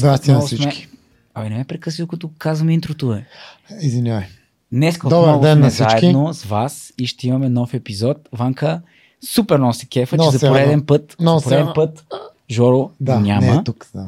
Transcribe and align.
Здрасти 0.00 0.30
на 0.30 0.36
отново 0.36 0.48
сме- 0.48 0.58
всички. 0.58 0.88
Абе, 1.34 1.48
не 1.48 1.56
ме 1.56 1.64
прекъсвай, 1.64 2.06
като 2.06 2.30
казваме 2.38 2.74
интрото, 2.74 3.12
е. 3.12 3.26
Извинявай. 3.82 4.24
Днес 4.72 4.98
Добър 4.98 5.16
отново 5.18 5.40
ден 5.40 5.54
сме 5.54 5.60
на 5.60 5.70
всички. 5.70 6.00
заедно 6.00 6.34
с 6.34 6.44
вас 6.44 6.92
и 6.98 7.06
ще 7.06 7.28
имаме 7.28 7.48
нов 7.48 7.74
епизод. 7.74 8.16
Ванка, 8.32 8.80
супер 9.24 9.58
много 9.58 9.74
се 9.74 9.86
кефа, 9.86 10.16
Много 10.16 10.32
че 10.32 10.38
за 10.38 10.48
пореден 10.48 10.82
път, 10.82 11.16
Много 11.20 11.38
за 11.38 11.44
пореден 11.44 11.68
път 11.74 12.04
Жоро 12.50 12.90
Да, 13.00 13.20
няма. 13.20 13.40
не 13.42 13.52
е 13.52 13.64
тук. 13.64 13.86
Да. 13.94 14.06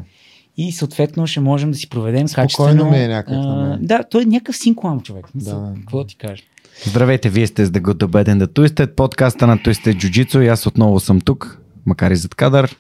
И 0.57 0.73
съответно 0.73 1.27
ще 1.27 1.41
можем 1.41 1.71
да 1.71 1.77
си 1.77 1.89
проведем 1.89 2.29
Спокойно 2.29 2.47
качествено... 2.47 2.91
ми 2.91 2.99
е 2.99 3.09
някак 3.09 3.31
на 3.31 3.73
а. 3.75 3.87
Да, 3.87 4.05
той 4.05 4.23
е 4.23 4.27
някакъв 4.27 4.57
синклам 4.57 5.01
човек. 5.01 5.27
Да. 5.35 5.73
Какво 5.77 5.99
да 5.99 6.07
ти 6.07 6.17
кажа? 6.17 6.43
Здравейте, 6.87 7.31
вие 7.31 7.47
сте 7.47 7.67
с 7.67 7.71
The 7.71 7.81
Good, 7.81 7.95
The 7.95 8.07
Bad 8.07 8.29
and 8.29 8.45
The 8.45 8.47
Twisted, 8.49 8.87
подкаста 8.87 9.47
на 9.47 9.59
Twisted 9.59 9.95
Jiu-Jitsu 9.95 10.41
и 10.41 10.49
аз 10.49 10.67
отново 10.67 11.01
съм 11.01 11.21
тук, 11.21 11.61
макар 11.87 12.11
и 12.11 12.17
зад 12.17 12.35
кадър. 12.35 12.77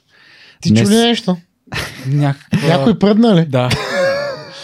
Ти 0.61 0.69
Днес- 0.71 0.83
чу 0.83 0.91
ли 0.91 0.97
нещо? 0.97 1.37
Някаква... 2.07 2.69
Някой 2.69 2.99
пръдна 2.99 3.35
ли? 3.35 3.45
Да. 3.45 3.69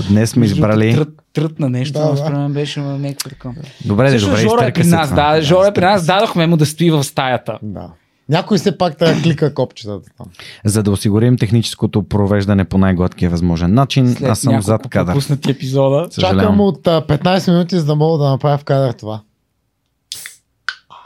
Днес 0.08 0.30
сме 0.30 0.46
избрали... 0.46 0.94
Трът, 0.94 1.08
трът 1.32 1.58
на 1.58 1.68
нещо, 1.70 1.98
Да, 1.98 2.16
според 2.16 2.36
мен 2.38 2.52
беше 2.52 2.80
някакво 2.80 3.28
такова. 3.28 3.54
Добре, 3.84 4.10
Също 4.10 4.28
добре, 4.28 4.40
Жоро 4.40 4.62
е 4.62 4.72
при 4.72 4.84
се 4.84 4.90
нас, 4.90 5.10
това. 5.10 5.34
да. 5.34 5.42
Жоро 5.42 5.64
е 5.64 5.74
при 5.74 5.84
нас, 5.84 6.06
дадохме 6.06 6.46
му 6.46 6.56
да 6.56 6.66
стои 6.66 6.90
в 6.90 7.04
стаята. 7.04 7.58
Да. 7.62 7.90
Някой 8.28 8.58
все 8.58 8.78
пак 8.78 8.98
да 8.98 9.22
клика 9.22 9.54
копчетата 9.54 10.10
там. 10.18 10.26
За 10.64 10.82
да 10.82 10.90
осигурим 10.90 11.38
техническото 11.38 12.02
провеждане 12.02 12.64
по 12.64 12.78
най-гладкия 12.78 13.30
възможен 13.30 13.74
начин, 13.74 14.14
След 14.14 14.28
аз 14.28 14.38
съм 14.40 14.62
зад 14.62 14.88
кадър. 14.88 15.12
пропуснати 15.12 15.50
епизода. 15.50 16.08
Съжалявам. 16.10 16.40
Чакам 16.40 16.60
от 16.60 16.86
а, 16.86 17.02
15 17.02 17.50
минути, 17.52 17.78
за 17.78 17.84
да 17.84 17.94
мога 17.94 18.24
да 18.24 18.30
направя 18.30 18.58
в 18.58 18.64
кадър 18.64 18.92
това. 18.92 19.20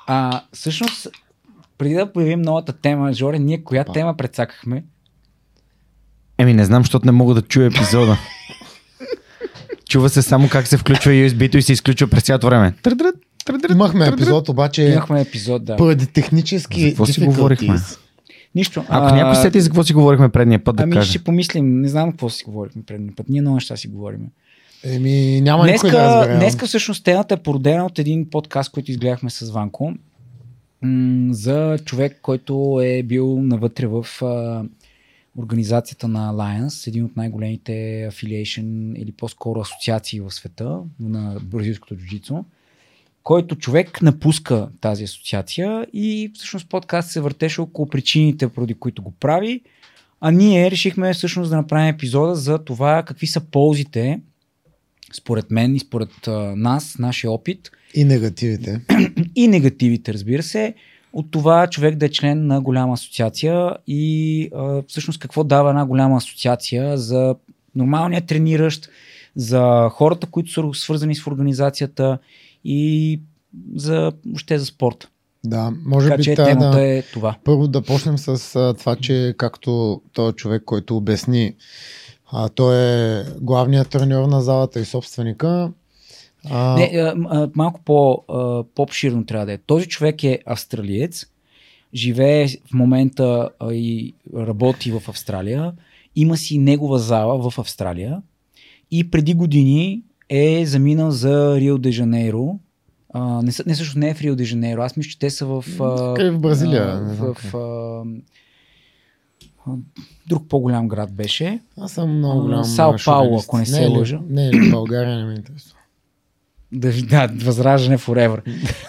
А, 0.06 0.40
всъщност, 0.52 1.08
преди 1.78 1.94
да 1.94 2.12
появим 2.12 2.42
новата 2.42 2.72
тема, 2.72 3.12
Жоре, 3.12 3.38
ние 3.38 3.64
коя 3.64 3.84
Па. 3.84 3.92
тема 3.92 4.16
прецакахме? 4.16 4.84
Еми, 6.42 6.54
не 6.54 6.64
знам, 6.64 6.82
защото 6.82 7.06
не 7.06 7.12
мога 7.12 7.34
да 7.34 7.42
чуя 7.42 7.66
епизода. 7.66 8.18
Чува 9.88 10.08
се 10.08 10.22
само 10.22 10.48
как 10.48 10.66
се 10.66 10.76
включва 10.76 11.12
USB-то 11.12 11.56
и 11.56 11.62
се 11.62 11.72
изключва 11.72 12.06
през 12.06 12.22
цялото 12.22 12.46
време. 12.46 12.72
Тръдрът, 12.82 13.14
тръдрът, 13.44 13.70
Имахме 13.70 14.00
тръдрът. 14.00 14.20
епизод, 14.20 14.48
обаче 14.48 14.82
Имахме 14.82 15.20
епизод, 15.20 15.64
да. 15.64 15.76
поради 15.76 16.06
технически 16.06 16.80
За 16.80 16.88
какво 16.88 17.06
си 17.06 17.20
говорихме? 17.20 17.76
Нищо. 18.54 18.84
Ако 18.88 19.06
а, 19.06 19.14
някой 19.14 19.36
сети 19.36 19.60
за 19.60 19.68
какво 19.68 19.84
си 19.84 19.92
говорихме 19.92 20.28
предния 20.28 20.64
път, 20.64 20.76
да 20.76 20.82
Ами 20.82 20.92
каже. 20.92 21.10
ще 21.10 21.18
помислим, 21.18 21.80
не 21.80 21.88
знам 21.88 22.10
какво 22.10 22.28
си 22.28 22.44
говорихме 22.44 22.82
предния 22.82 23.12
път. 23.16 23.28
Ние 23.28 23.40
много 23.40 23.54
неща 23.54 23.76
си 23.76 23.88
говорим. 23.88 24.20
Еми, 24.84 25.40
няма 25.40 25.66
никой 25.66 25.90
да 25.90 25.96
Днеска, 25.96 26.16
разбере. 26.16 26.36
днеска 26.36 26.66
всъщност 26.66 27.04
темата 27.04 27.34
е 27.34 27.38
породена 27.38 27.86
от 27.86 27.98
един 27.98 28.30
подкаст, 28.30 28.70
който 28.70 28.90
изгледахме 28.90 29.30
с 29.30 29.50
Ванко. 29.50 29.92
м, 30.82 31.34
За 31.34 31.78
човек, 31.84 32.18
който 32.22 32.52
е 32.84 33.02
бил 33.02 33.38
навътре 33.38 33.86
в 33.86 34.06
а, 34.22 34.62
организацията 35.38 36.08
на 36.08 36.32
Alliance, 36.32 36.88
един 36.88 37.04
от 37.04 37.16
най-големите 37.16 37.72
affiliation 38.12 38.96
или 38.96 39.12
по-скоро 39.12 39.60
асоциации 39.60 40.20
в 40.20 40.30
света 40.30 40.78
на 41.00 41.40
бразилското 41.42 41.96
джуджицу, 41.96 42.44
който 43.22 43.56
човек 43.56 44.02
напуска 44.02 44.68
тази 44.80 45.04
асоциация 45.04 45.86
и 45.92 46.30
всъщност 46.34 46.68
подкаст 46.68 47.10
се 47.10 47.20
въртеше 47.20 47.60
около 47.60 47.88
причините, 47.88 48.48
поради 48.48 48.74
които 48.74 49.02
го 49.02 49.10
прави. 49.10 49.60
А 50.20 50.30
ние 50.30 50.70
решихме 50.70 51.14
всъщност 51.14 51.50
да 51.50 51.56
направим 51.56 51.94
епизода 51.94 52.34
за 52.34 52.58
това 52.58 53.02
какви 53.02 53.26
са 53.26 53.40
ползите 53.40 54.20
според 55.12 55.50
мен 55.50 55.76
и 55.76 55.80
според 55.80 56.10
нас, 56.56 56.98
нашия 56.98 57.30
опит 57.30 57.70
И 57.94 58.04
негативите. 58.04 58.80
и 59.36 59.48
негативите, 59.48 60.14
разбира 60.14 60.42
се, 60.42 60.74
от 61.12 61.30
това 61.30 61.66
човек 61.66 61.96
да 61.96 62.06
е 62.06 62.08
член 62.08 62.46
на 62.46 62.60
голяма 62.60 62.92
асоциация 62.92 63.76
и 63.86 64.48
а, 64.54 64.82
всъщност 64.88 65.20
какво 65.20 65.44
дава 65.44 65.70
една 65.70 65.86
голяма 65.86 66.16
асоциация 66.16 66.98
за 66.98 67.34
нормалния 67.74 68.26
трениращ, 68.26 68.88
за 69.36 69.88
хората, 69.92 70.26
които 70.26 70.52
са 70.52 70.62
свързани 70.72 71.14
с 71.14 71.26
организацията 71.26 72.18
и 72.64 73.20
за, 73.74 74.12
въобще 74.26 74.58
за 74.58 74.66
спорта. 74.66 75.08
Да, 75.44 75.72
може 75.84 76.08
Така 76.08 76.16
би 76.16 76.22
че 76.22 76.34
темата 76.34 76.70
да... 76.70 76.82
е 76.82 77.02
това. 77.02 77.34
Първо 77.44 77.68
да 77.68 77.82
почнем 77.82 78.18
с 78.18 78.56
а, 78.56 78.74
това, 78.74 78.96
че 78.96 79.34
както 79.38 80.02
този 80.12 80.36
човек, 80.36 80.62
който 80.64 80.96
обясни, 80.96 81.54
а, 82.30 82.48
той 82.48 82.76
е 82.76 83.24
главният 83.40 83.88
треньор 83.88 84.28
на 84.28 84.40
залата 84.40 84.80
и 84.80 84.84
собственика. 84.84 85.70
А, 86.50 86.76
Не, 86.76 86.90
а, 86.94 87.14
а, 87.28 87.50
малко 87.54 87.80
по, 87.84 88.24
а, 88.28 88.64
по-обширно 88.74 89.26
трябва 89.26 89.46
да 89.46 89.52
е. 89.52 89.58
Този 89.58 89.88
човек 89.88 90.24
е 90.24 90.38
австралиец, 90.46 91.26
живее 91.94 92.48
в 92.48 92.74
момента 92.74 93.50
а, 93.60 93.72
и 93.72 94.14
работи 94.36 94.92
в 94.92 95.08
Австралия, 95.08 95.72
има 96.16 96.36
си 96.36 96.58
негова 96.58 96.98
зала 96.98 97.50
в 97.50 97.58
Австралия 97.58 98.22
и 98.90 99.10
преди 99.10 99.34
години 99.34 100.02
е 100.28 100.66
заминал 100.66 101.10
за 101.10 101.60
Рио 101.60 101.78
де 101.78 101.92
Жанейро. 101.92 102.58
А, 103.14 103.42
не, 103.42 103.52
не 103.66 103.74
също 103.74 103.98
не 103.98 104.08
е 104.08 104.14
в 104.14 104.20
Рио 104.20 104.36
де 104.36 104.44
Жанейро, 104.44 104.82
аз 104.82 104.96
мисля, 104.96 105.10
че 105.10 105.18
те 105.18 105.30
са 105.30 105.46
в... 105.46 105.64
А, 105.80 106.14
Къде 106.14 106.30
в 106.30 106.40
Бразилия, 106.40 106.82
а, 106.82 107.14
в, 107.14 107.34
къде. 107.34 107.50
а, 107.56 108.02
друг 110.28 110.48
по-голям 110.48 110.88
град 110.88 111.12
беше. 111.12 111.60
Аз 111.78 111.92
съм 111.92 112.18
много 112.18 112.42
голям. 112.42 112.64
Сао 112.64 112.94
Пауло, 113.04 113.40
ако 113.44 113.58
не 113.58 113.66
се 113.66 113.80
не, 113.80 113.98
лъжа. 113.98 114.20
Не, 114.28 114.50
не, 114.50 114.70
България 114.70 115.18
не 115.18 115.24
ме 115.24 115.34
интересува. 115.34 115.78
Да, 116.72 116.92
да, 117.02 117.28
възраждане 117.44 117.98
forever. 117.98 118.40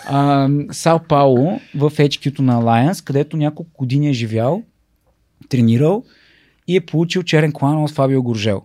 А, 0.07 0.49
Сао 0.71 0.99
Пауло 0.99 1.59
в 1.75 1.91
HQ-то 1.91 2.41
на 2.41 2.61
Alliance, 2.61 3.03
където 3.03 3.37
няколко 3.37 3.71
години 3.77 4.09
е 4.09 4.13
живял, 4.13 4.63
тренирал 5.49 6.03
и 6.67 6.75
е 6.75 6.81
получил 6.81 7.23
черен 7.23 7.51
клан 7.53 7.83
от 7.83 7.91
Фабио 7.91 8.23
Горжел. 8.23 8.61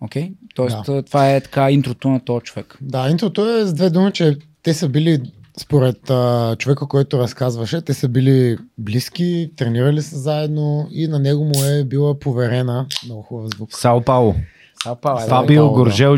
Окей? 0.00 0.32
Тоест, 0.54 0.76
Да. 0.86 1.02
това 1.02 1.30
е 1.34 1.40
така 1.40 1.70
интрото 1.70 2.08
на 2.08 2.20
този 2.20 2.44
човек. 2.44 2.78
Да, 2.80 3.08
интрото 3.10 3.48
е 3.48 3.66
с 3.66 3.72
две 3.74 3.90
думи, 3.90 4.12
че 4.12 4.36
те 4.62 4.74
са 4.74 4.88
били, 4.88 5.20
според 5.60 6.10
а, 6.10 6.56
човека, 6.58 6.86
който 6.86 7.18
разказваше, 7.18 7.80
те 7.80 7.94
са 7.94 8.08
били 8.08 8.58
близки, 8.78 9.50
тренирали 9.56 10.02
са 10.02 10.18
заедно 10.18 10.88
и 10.90 11.08
на 11.08 11.18
него 11.18 11.44
му 11.44 11.64
е 11.64 11.84
била 11.84 12.18
поверена, 12.18 12.86
много 13.04 13.22
хубав 13.22 13.50
звук, 13.56 13.68
Сао 13.72 14.04
Пауло. 14.04 14.34
Сао 14.82 14.96
Пауло. 14.96 15.20
Фабио 15.28 15.56
Пауло, 15.62 15.76
да. 15.76 15.82
Горжел 15.82 16.16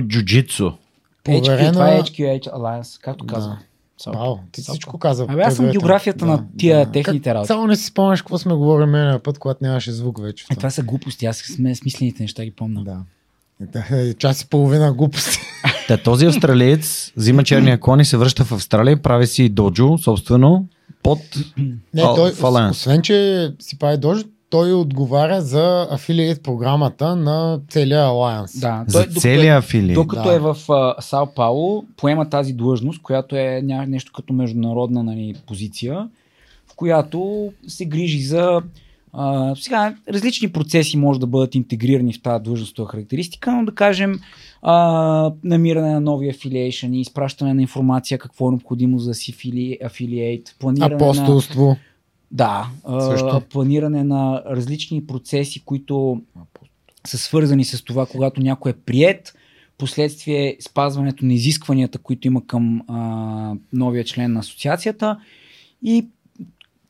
HQ, 1.25 1.41
поверена- 1.41 1.73
това 1.73 1.95
е 1.95 2.01
HQ 2.01 2.41
Alliance, 2.41 3.01
както 3.03 3.27
казвам. 3.27 3.59
Браво, 4.07 4.19
Пауло. 4.19 4.41
ти 4.53 4.63
Сао 4.63 4.73
всичко 4.75 4.99
каза. 4.99 5.27
Абе, 5.29 5.43
аз 5.43 5.57
съм 5.57 5.71
географията 5.71 6.27
на 6.27 6.45
тия 6.59 6.91
техните 6.91 7.35
работи. 7.35 7.47
Само 7.47 7.67
не 7.67 7.77
си 7.77 7.85
спомняш 7.85 8.23
какво 8.23 8.39
сме 8.39 8.55
говорили 8.55 8.87
миналия 8.87 9.23
път, 9.23 9.39
когато 9.39 9.65
нямаше 9.65 9.93
звук 9.93 10.23
вече. 10.23 10.45
Е, 10.53 10.55
това 10.57 10.71
са 10.71 10.83
глупости, 10.83 11.27
аз 11.27 11.37
сме 11.37 11.75
смислените 11.75 12.23
неща 12.23 12.45
ги 12.45 12.51
помня. 12.51 12.85
Да. 12.85 12.99
Е, 13.93 14.15
Час 14.15 14.43
и 14.43 14.49
половина 14.49 14.93
глупости. 14.93 15.39
Та 15.89 15.97
този 15.97 16.27
австралиец 16.27 17.13
взима 17.17 17.45
черния 17.45 17.81
клон 17.81 18.01
и 18.01 18.05
се 18.05 18.17
връща 18.17 18.45
в 18.45 18.53
Австралия, 18.53 19.03
прави 19.03 19.27
си 19.27 19.49
доджо, 19.49 19.99
собствено, 19.99 20.67
под... 21.03 21.19
Не, 21.95 22.03
той, 22.03 22.33
освен, 22.71 23.03
че 23.03 23.49
си 23.61 23.79
прави 23.79 23.99
дълж, 23.99 24.25
той 24.51 24.73
отговаря 24.73 25.41
за 25.41 25.87
афилиейт 25.91 26.43
програмата 26.43 27.17
на 27.17 27.61
целия 27.69 28.05
Alliance. 28.05 28.61
Да, 28.61 28.85
За 28.87 28.99
докато 28.99 29.19
е- 29.19 29.21
целия 29.21 29.59
афилиейт. 29.59 29.95
Докато 29.95 30.29
Да. 30.29 30.35
е 30.35 30.39
в 30.39 30.57
а, 30.69 30.95
Сао 31.01 31.35
Пауло, 31.35 31.85
поема 31.97 32.29
тази 32.29 32.53
длъжност, 32.53 33.03
която 33.03 33.37
е 33.37 33.61
нещо 33.87 34.13
като 34.13 34.33
международна 34.33 35.03
нали, 35.03 35.35
позиция, 35.47 36.09
в 36.67 36.75
която 36.77 37.53
се 37.69 37.85
грижи 37.85 38.21
за 38.21 38.63
а, 39.13 39.55
сега, 39.57 39.95
различни 40.09 40.53
процеси 40.53 40.97
може 40.97 41.21
да 41.21 41.27
бъдат 41.27 41.55
интегрирани 41.55 42.13
в 42.13 42.23
тази 42.23 42.43
длъжностова 42.45 42.89
характеристика, 42.89 43.53
но 43.53 43.65
да 43.65 43.75
кажем 43.75 44.21
а, 44.63 45.33
намиране 45.45 45.93
на 45.93 46.01
нови 46.01 46.31
афилиейшени, 46.31 47.01
изпращане 47.01 47.55
на 47.55 47.63
информация 47.63 48.19
какво 48.19 48.49
е 48.49 48.51
необходимо 48.51 48.99
за 48.99 49.15
си 49.15 49.33
фили, 49.33 49.79
афилиейт, 49.85 50.57
планиране 50.59 50.91
на... 50.91 50.97
Апостолство. 50.97 51.77
Да, 52.31 52.69
а, 52.85 53.41
планиране 53.41 54.05
на 54.05 54.43
различни 54.47 55.07
процеси, 55.07 55.65
които 55.65 56.23
са 57.07 57.19
свързани 57.19 57.65
с 57.65 57.85
това, 57.85 58.07
когато 58.07 58.41
някой 58.41 58.71
е 58.71 58.75
прият, 58.75 59.35
последствие 59.79 60.57
спазването 60.61 61.25
на 61.25 61.35
изискванията, 61.35 61.99
които 61.99 62.27
има 62.27 62.47
към 62.47 62.83
а, 62.89 63.55
новия 63.73 64.05
член 64.05 64.33
на 64.33 64.41
асоциацията 64.41 65.19
и 65.85 66.07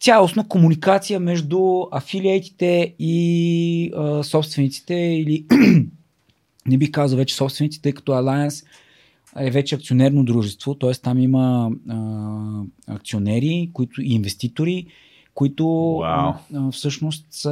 цялостна 0.00 0.48
комуникация 0.48 1.20
между 1.20 1.82
афилиейтите 1.92 2.94
и 2.98 3.92
а, 3.96 4.22
собствениците 4.22 4.94
или 4.94 5.46
не 6.66 6.78
бих 6.78 6.90
казал 6.90 7.18
вече 7.18 7.34
собствениците, 7.34 7.82
тъй 7.82 7.92
като 7.92 8.12
Alliance 8.12 8.66
е 9.36 9.50
вече 9.50 9.74
акционерно 9.74 10.24
дружество, 10.24 10.74
т.е. 10.74 10.92
там 10.92 11.18
има 11.18 11.70
а, 11.88 12.94
акционери 12.94 13.70
които, 13.72 14.02
и 14.02 14.14
инвеститори, 14.14 14.86
които 15.34 15.66
Вау. 15.96 16.32
а, 16.56 16.70
всъщност 16.72 17.26
са 17.30 17.50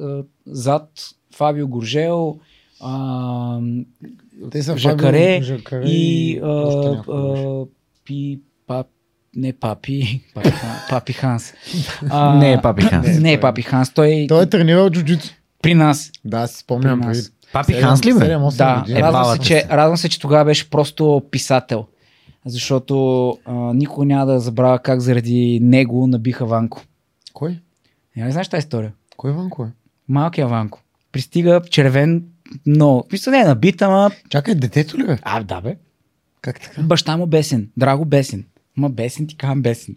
а, 0.00 0.22
зад 0.46 0.90
Фабио 1.34 1.68
Горжел, 1.68 2.38
а, 2.80 3.58
Те 4.50 4.62
са 4.62 4.76
Жакаре 4.76 5.28
Фабио, 5.34 5.46
Жакаре 5.46 5.84
и 5.84 6.38
а, 6.38 6.46
а, 7.08 7.64
пи, 8.04 8.38
пап, 8.66 8.86
не 9.36 9.52
папи, 9.52 10.20
папи, 10.34 10.52
папи 10.90 11.12
Ханс. 11.12 11.54
А, 12.10 12.34
Не 12.34 12.52
е 12.52 12.60
Папи 12.62 12.82
Ханс. 12.82 13.18
Не 13.18 13.32
е 13.32 13.40
папи 13.40 13.62
Ханс, 13.62 13.90
той, 13.90 14.26
Той 14.28 14.42
е 14.42 14.48
тренирал 14.48 14.90
джуджицу. 14.90 15.34
При 15.62 15.74
нас. 15.74 16.10
Да, 16.24 16.46
си 16.46 16.58
спомням. 16.58 17.00
При 17.00 17.06
нас. 17.06 17.32
Папи 17.52 17.66
седем- 17.66 17.82
Ханс 17.82 18.04
ли 18.04 18.12
бе? 18.12 18.18
7-8 18.20 18.56
Да, 18.56 18.80
години. 18.80 19.00
радвам 19.00 19.24
се, 19.26 19.38
че, 19.38 19.64
радвам 19.70 19.96
се, 19.96 20.08
че 20.08 20.20
тогава 20.20 20.44
беше 20.44 20.70
просто 20.70 21.22
писател. 21.30 21.86
Защото 22.46 23.28
а, 23.44 23.52
никога 23.74 24.06
няма 24.06 24.26
да 24.26 24.40
забравя 24.40 24.78
как 24.78 25.00
заради 25.00 25.58
него 25.62 26.06
набиха 26.06 26.46
Ванко. 26.46 26.82
Кой? 27.32 27.58
Не 28.16 28.30
знаеш 28.32 28.48
тази 28.48 28.58
история? 28.58 28.92
Кой 29.16 29.32
Ванко 29.32 29.64
е? 29.64 29.68
Малкия 30.08 30.48
Ванко. 30.48 30.80
Пристига 31.12 31.60
червен, 31.70 32.24
но, 32.66 33.04
мисля 33.12 33.30
не 33.30 33.40
е 33.40 33.44
набит, 33.44 33.82
ама... 33.82 34.10
Чакай, 34.28 34.54
детето 34.54 34.98
ли 34.98 35.06
бе? 35.06 35.18
А, 35.22 35.42
да 35.42 35.60
бе. 35.60 35.76
Как 36.40 36.60
така? 36.60 36.82
Баща 36.82 37.16
му 37.16 37.26
бесен. 37.26 37.70
Драго 37.76 38.04
бесен. 38.04 38.44
Ма 38.76 38.90
бесен 38.90 39.26
ти 39.26 39.36
казвам 39.36 39.62
бесен. 39.62 39.96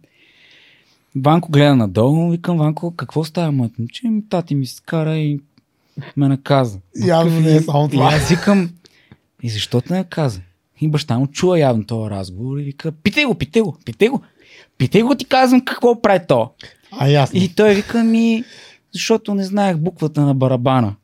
Ванко 1.16 1.52
гледа 1.52 1.76
надолу, 1.76 2.32
викам 2.32 2.58
Ванко, 2.58 2.96
какво 2.96 3.24
става, 3.24 3.52
моят 3.52 3.80
момче? 3.80 4.02
Ами, 4.06 4.30
Тати 4.30 4.56
ми 4.56 4.66
се 4.66 4.76
скара 4.76 5.18
и 5.18 5.40
ме 6.18 6.28
наказа. 6.28 6.80
Явно 7.06 7.40
не 7.40 7.52
е 7.52 7.56
и- 7.56 7.60
само 7.60 7.86
И 7.86 7.90
това. 7.92 8.06
аз 8.06 8.30
викам, 8.30 8.70
и 9.44 9.50
защо 9.50 9.82
те 9.82 9.94
наказа? 9.94 10.42
И 10.82 10.88
баща 10.88 11.20
му 11.20 11.28
чува 11.28 11.60
явно 11.60 11.86
този 11.86 12.10
разговор 12.10 12.58
и 12.58 12.64
вика, 12.64 12.92
питай 12.92 13.26
го, 13.26 13.36
питай 13.36 13.62
го, 13.62 13.78
питай 13.86 14.10
го. 14.10 14.22
Питай 14.78 15.02
го, 15.02 15.16
ти 15.16 15.26
казвам 15.26 15.62
какво 15.62 16.02
прави 16.02 16.26
то. 16.28 16.52
А, 16.92 17.08
ясно. 17.08 17.40
И 17.40 17.56
той 17.56 17.76
вика 17.76 18.04
ми, 18.04 18.44
защото 18.94 19.34
не 19.34 19.44
знаех 19.44 19.78
буквата 19.78 20.22
на 20.22 20.34
барабана. 20.36 20.96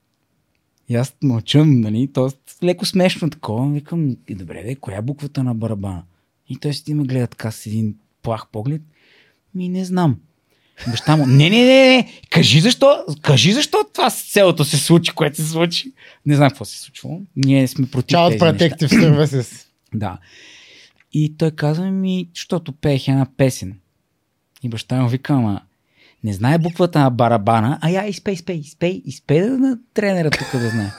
И 0.90 0.96
аз 0.96 1.16
мълчам, 1.24 1.82
нали, 1.82 2.10
то 2.14 2.32
леко 2.64 2.86
смешно 2.86 3.30
такова. 3.30 3.74
Викам, 3.74 4.16
«И 4.28 4.36
добре, 4.36 4.64
де, 4.64 4.76
коя 4.76 4.98
е 4.98 5.02
буквата 5.02 5.44
на 5.44 5.56
барабана? 5.56 6.04
И 6.50 6.58
той 6.58 6.74
си 6.74 6.94
ме 6.94 7.04
гледа 7.04 7.28
така 7.28 7.52
с 7.52 7.66
един 7.66 7.96
плах 8.22 8.48
поглед. 8.52 8.82
Ми 9.56 9.70
не 9.70 9.86
знам. 9.86 10.18
Баща 10.88 11.16
му, 11.16 11.26
не, 11.26 11.50
не, 11.50 11.50
не, 11.50 11.88
не, 11.88 12.08
кажи 12.30 12.60
защо, 12.60 13.06
кажи 13.22 13.54
защо 13.54 13.78
това 13.94 14.10
с 14.10 14.32
целото 14.32 14.66
се 14.66 14.78
случи, 14.78 15.12
което 15.12 15.36
се 15.36 15.48
случи. 15.48 15.92
Не 16.26 16.36
знам 16.36 16.50
какво 16.50 16.66
се 16.66 16.80
случва. 16.80 17.10
Ние 17.36 17.68
сме 17.68 17.88
против 17.88 18.18
Child 18.18 18.30
тези. 18.30 18.72
Protective 18.72 18.90
Services. 18.90 19.67
Да. 19.94 20.18
И 21.14 21.38
той 21.38 21.52
казва 21.52 21.92
ми, 21.92 22.30
защото 22.36 22.72
пеех 22.72 23.08
една 23.08 23.28
песен. 23.38 23.80
И 24.64 24.70
баща 24.70 25.02
му 25.02 25.10
вика, 25.10 25.34
ама 25.34 25.62
не 26.24 26.34
знае 26.34 26.58
буквата 26.58 27.00
на 27.00 27.10
барабана, 27.10 27.80
а 27.82 27.90
я 27.90 28.08
изпей, 28.08 28.34
изпей, 28.34 28.56
изпей, 28.56 29.02
изпей 29.06 29.42
да 29.42 29.58
на 29.58 29.80
тренера 29.94 30.30
тук 30.30 30.62
да 30.62 30.70
знае. 30.70 30.92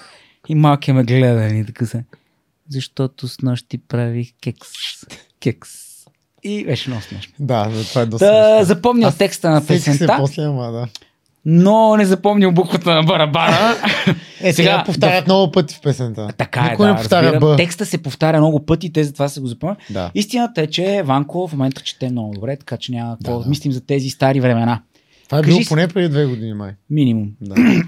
И 0.48 0.54
малкият 0.54 0.96
ме 0.96 1.04
гледа 1.04 1.54
и 1.54 1.66
така 1.66 1.86
се. 1.86 2.04
Защото 2.68 3.28
с 3.28 3.42
нощи 3.42 3.78
правих 3.78 4.32
кекс. 4.42 4.68
Кекс. 5.40 5.70
И 6.42 6.64
беше 6.64 6.90
много 6.90 7.02
смешно. 7.02 7.32
Да, 7.38 7.84
това 7.88 8.00
е 8.00 8.06
доста. 8.06 8.26
Да, 8.26 8.64
Аз 9.06 9.18
текста 9.18 9.50
на 9.50 9.60
Сетих 9.60 9.82
се 9.82 9.90
песента, 9.90 10.16
после, 10.18 10.42
ама 10.42 10.72
да. 10.72 10.88
Но 11.50 11.96
не 11.96 12.04
запомнил 12.04 12.52
буквата 12.52 12.94
на 12.94 13.02
барабана. 13.02 13.74
Е, 14.40 14.52
сега 14.52 14.82
повтарят 14.86 15.26
много 15.26 15.52
пъти 15.52 15.74
в 15.74 15.80
песента. 15.80 16.28
Така 16.36 16.60
е, 16.60 16.70
Никой 16.70 16.86
да, 16.86 16.92
не 16.92 16.98
повтаря 16.98 17.26
разбирам. 17.26 17.40
Б. 17.50 17.56
Текста 17.56 17.86
се 17.86 17.98
повтаря 17.98 18.38
много 18.38 18.66
пъти, 18.66 18.92
те 18.92 19.04
затова 19.04 19.28
се 19.28 19.40
го 19.40 19.46
запомнят. 19.46 19.78
Да. 19.90 20.10
Истината 20.14 20.62
е, 20.62 20.66
че 20.66 21.02
Ванко 21.04 21.48
в 21.48 21.52
момента 21.52 21.80
чете 21.80 22.10
много 22.10 22.34
добре, 22.34 22.56
така 22.56 22.76
че 22.76 22.92
няма 22.92 23.16
какво 23.16 23.32
Да, 23.32 23.38
да, 23.38 23.44
да. 23.44 23.50
мислим 23.50 23.72
за 23.72 23.86
тези 23.86 24.10
стари 24.10 24.40
времена. 24.40 24.82
Това 25.24 25.38
е 25.38 25.42
Кажи 25.42 25.56
било 25.56 25.68
поне 25.68 25.88
преди 25.88 26.08
две 26.08 26.26
години, 26.26 26.54
май. 26.54 26.70
Минимум. 26.90 27.30
Да. 27.40 27.54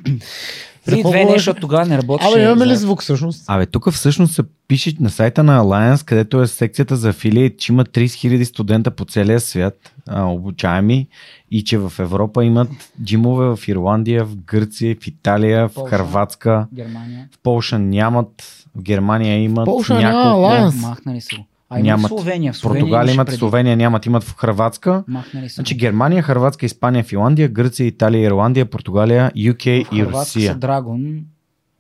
Какво 0.89 1.11
две 1.11 1.25
не, 1.25 1.33
защото 1.33 1.61
тогава 1.61 1.87
не 1.87 1.99
работеше. 1.99 2.31
Абе, 2.31 2.43
имаме 2.43 2.67
ли 2.67 2.77
звук 2.77 3.03
всъщност? 3.03 3.45
Абе, 3.47 3.67
тук 3.67 3.91
всъщност 3.91 4.35
се 4.35 4.43
пише 4.69 4.97
на 5.01 5.11
сайта 5.11 5.43
на 5.43 5.61
Alliance, 5.61 6.05
където 6.05 6.43
е 6.43 6.47
секцията 6.47 6.97
за 6.97 7.09
афилиейт, 7.09 7.59
че 7.59 7.73
има 7.73 7.85
30 7.85 8.05
000 8.05 8.45
студента 8.45 8.91
по 8.91 9.05
целия 9.05 9.41
свят, 9.41 9.95
а, 10.09 10.25
обучаеми, 10.25 11.09
и 11.51 11.65
че 11.65 11.79
в 11.79 11.93
Европа 11.99 12.45
имат 12.45 12.69
джимове 13.05 13.57
в 13.57 13.69
Ирландия, 13.69 14.25
в 14.25 14.37
Гърция, 14.37 14.97
в 15.01 15.07
Италия, 15.07 15.69
в 15.69 15.75
Полша. 15.75 15.91
Харватска, 15.91 16.67
Германия. 16.75 17.29
в 17.33 17.39
Полша 17.43 17.79
нямат, 17.79 18.43
в 18.77 18.83
Германия 18.83 19.43
имат 19.43 19.65
Полша 19.65 19.95
няма 19.95 20.25
няколко, 20.25 20.47
Alliance. 20.47 20.81
Махнали 20.81 21.21
са 21.21 21.37
го. 21.37 21.47
А 21.71 21.79
има 21.79 21.83
в 21.83 21.87
Нямат. 21.87 22.09
Словения. 22.09 22.53
В 22.53 22.57
Словения 22.57 22.83
Португалия 22.83 23.15
имат, 23.15 23.27
преди. 23.27 23.39
Словения 23.39 23.77
нямат, 23.77 24.07
имат 24.07 24.25
в. 24.25 25.05
Махнали 25.09 25.49
са 25.49 25.55
Значи. 25.55 25.77
Германия, 25.77 26.23
Харватска, 26.23 26.67
Испания, 26.67 27.05
Финландия, 27.05 27.49
Гърция, 27.49 27.87
Италия, 27.87 28.27
Ирландия, 28.27 28.67
Португалия, 28.67 29.31
UK 29.37 29.87
в 29.87 29.93
и 29.93 30.07
Русия. 30.07 30.53
са 30.53 30.59
Драгон. 30.59 31.21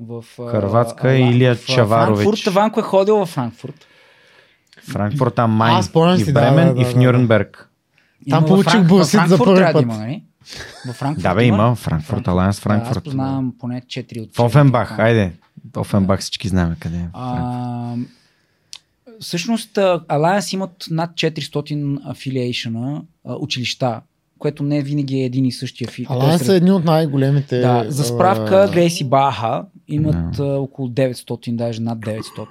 В 0.00 0.25
а, 0.40 0.46
Хърватска 0.46 1.08
а, 1.08 1.12
е 1.12 1.19
Илия 1.20 1.54
в, 1.54 1.66
Чаварович. 1.66 2.25
Франкфурт. 2.25 2.54
Ванко 2.54 2.81
е 2.81 2.82
ходил 2.82 3.16
в 3.16 3.26
Франкфурт. 3.26 3.87
Франкфурт 4.82 5.37
am 5.37 5.46
Main 5.50 5.78
А, 5.78 5.82
спомням 5.82 6.19
и 6.20 6.25
в 6.25 6.26
да, 6.26 6.32
Бремен 6.32 6.75
да, 6.75 6.81
и 6.81 6.84
да, 6.84 6.90
в 6.90 6.94
да. 6.94 7.00
Нюрнберг. 7.00 7.69
Там 8.31 8.40
във 8.40 8.48
получих 8.48 8.72
Франк- 8.72 8.78
във 8.78 8.88
бурсит 8.88 9.10
за 9.10 9.19
Франкфурт 9.19 9.44
първи 9.44 9.56
трябва 9.56 9.72
да 9.72 9.78
път. 9.78 9.96
Има, 9.96 9.98
нали? 9.98 10.22
Във 10.87 10.96
Франкфурт 10.96 11.22
Да 11.22 11.34
бе, 11.34 11.44
има 11.44 11.75
Франкфурт, 11.75 12.28
Алианс 12.28 12.38
Да, 12.38 12.48
аз 12.48 12.60
Франкфурт. 12.60 13.04
познавам 13.04 13.52
поне 13.60 13.81
4 13.81 14.22
от 14.22 14.37
В 14.37 14.40
Офенбах, 14.40 14.98
айде. 14.98 15.32
Офенбах 15.76 16.20
всички 16.20 16.48
знаем 16.48 16.76
къде 16.81 16.96
е. 16.96 17.06
Всъщност, 19.20 19.75
Alliance 19.75 20.55
имат 20.55 20.87
над 20.90 21.11
400 21.11 22.00
афилиейшена, 22.05 23.02
училища, 23.25 24.00
което 24.38 24.62
не 24.62 24.82
винаги 24.82 25.20
е 25.20 25.25
един 25.25 25.44
и 25.44 25.52
същия 25.52 25.88
фи. 25.88 26.06
Алан 26.08 26.28
Тоест, 26.28 26.44
са 26.44 26.55
едни 26.55 26.72
от 26.72 26.84
най-големите. 26.84 27.61
да, 27.61 27.84
за 27.88 28.05
справка, 28.05 28.70
Грейси 28.72 29.05
Баха 29.05 29.64
имат 29.88 30.38
а, 30.38 30.44
около 30.44 30.88
900, 30.88 31.55
даже 31.55 31.81
над 31.81 31.99
900. 31.99 32.46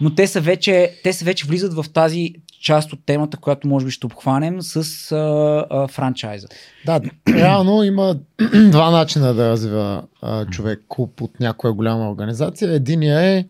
Но 0.00 0.14
те 0.14 0.26
са 0.26 0.40
вече, 0.40 0.92
те 1.02 1.12
са 1.12 1.24
вече 1.24 1.46
влизат 1.46 1.74
в 1.74 1.84
тази 1.92 2.34
част 2.62 2.92
от 2.92 2.98
темата, 3.06 3.36
която 3.36 3.68
може 3.68 3.86
би 3.86 3.92
ще 3.92 4.06
обхванем 4.06 4.62
с 4.62 5.12
а, 5.12 5.66
а, 5.70 5.88
франчайза. 5.88 6.48
Да, 6.86 7.00
реално 7.28 7.82
има 7.82 8.16
два 8.70 8.90
начина 8.90 9.34
да 9.34 9.48
развива 9.48 10.02
а, 10.22 10.46
човек 10.46 10.84
клуб 10.88 11.20
от 11.20 11.40
някоя 11.40 11.72
голяма 11.72 12.10
организация. 12.10 12.72
Единия 12.72 13.20
е 13.20 13.44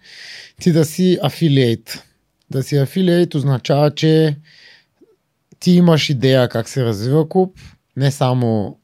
ти 0.61 0.73
да 0.73 0.85
си 0.85 1.19
афилиейт. 1.23 2.05
Да 2.53 2.63
си 2.63 2.77
афилиейт 2.77 3.35
означава, 3.35 3.91
че 3.91 4.37
ти 5.61 5.71
имаш 5.71 6.11
идея 6.11 6.49
как 6.49 6.69
се 6.69 6.85
развива 6.85 7.29
клуб, 7.29 7.59
не 7.97 8.11
само 8.11 8.79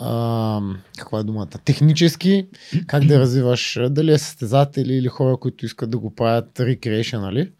а, 0.00 0.60
каква 0.98 1.18
е 1.18 1.22
думата, 1.22 1.46
технически, 1.64 2.46
как 2.86 3.04
да 3.04 3.20
развиваш 3.20 3.78
дали 3.90 4.12
е 4.12 4.18
състезатели 4.18 4.94
или 4.94 5.08
хора, 5.08 5.36
които 5.36 5.66
искат 5.66 5.90
да 5.90 5.98
го 5.98 6.14
правят 6.14 6.50
recreationally, 6.54 7.50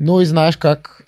но 0.00 0.20
и 0.20 0.26
знаеш 0.26 0.56
как 0.56 1.04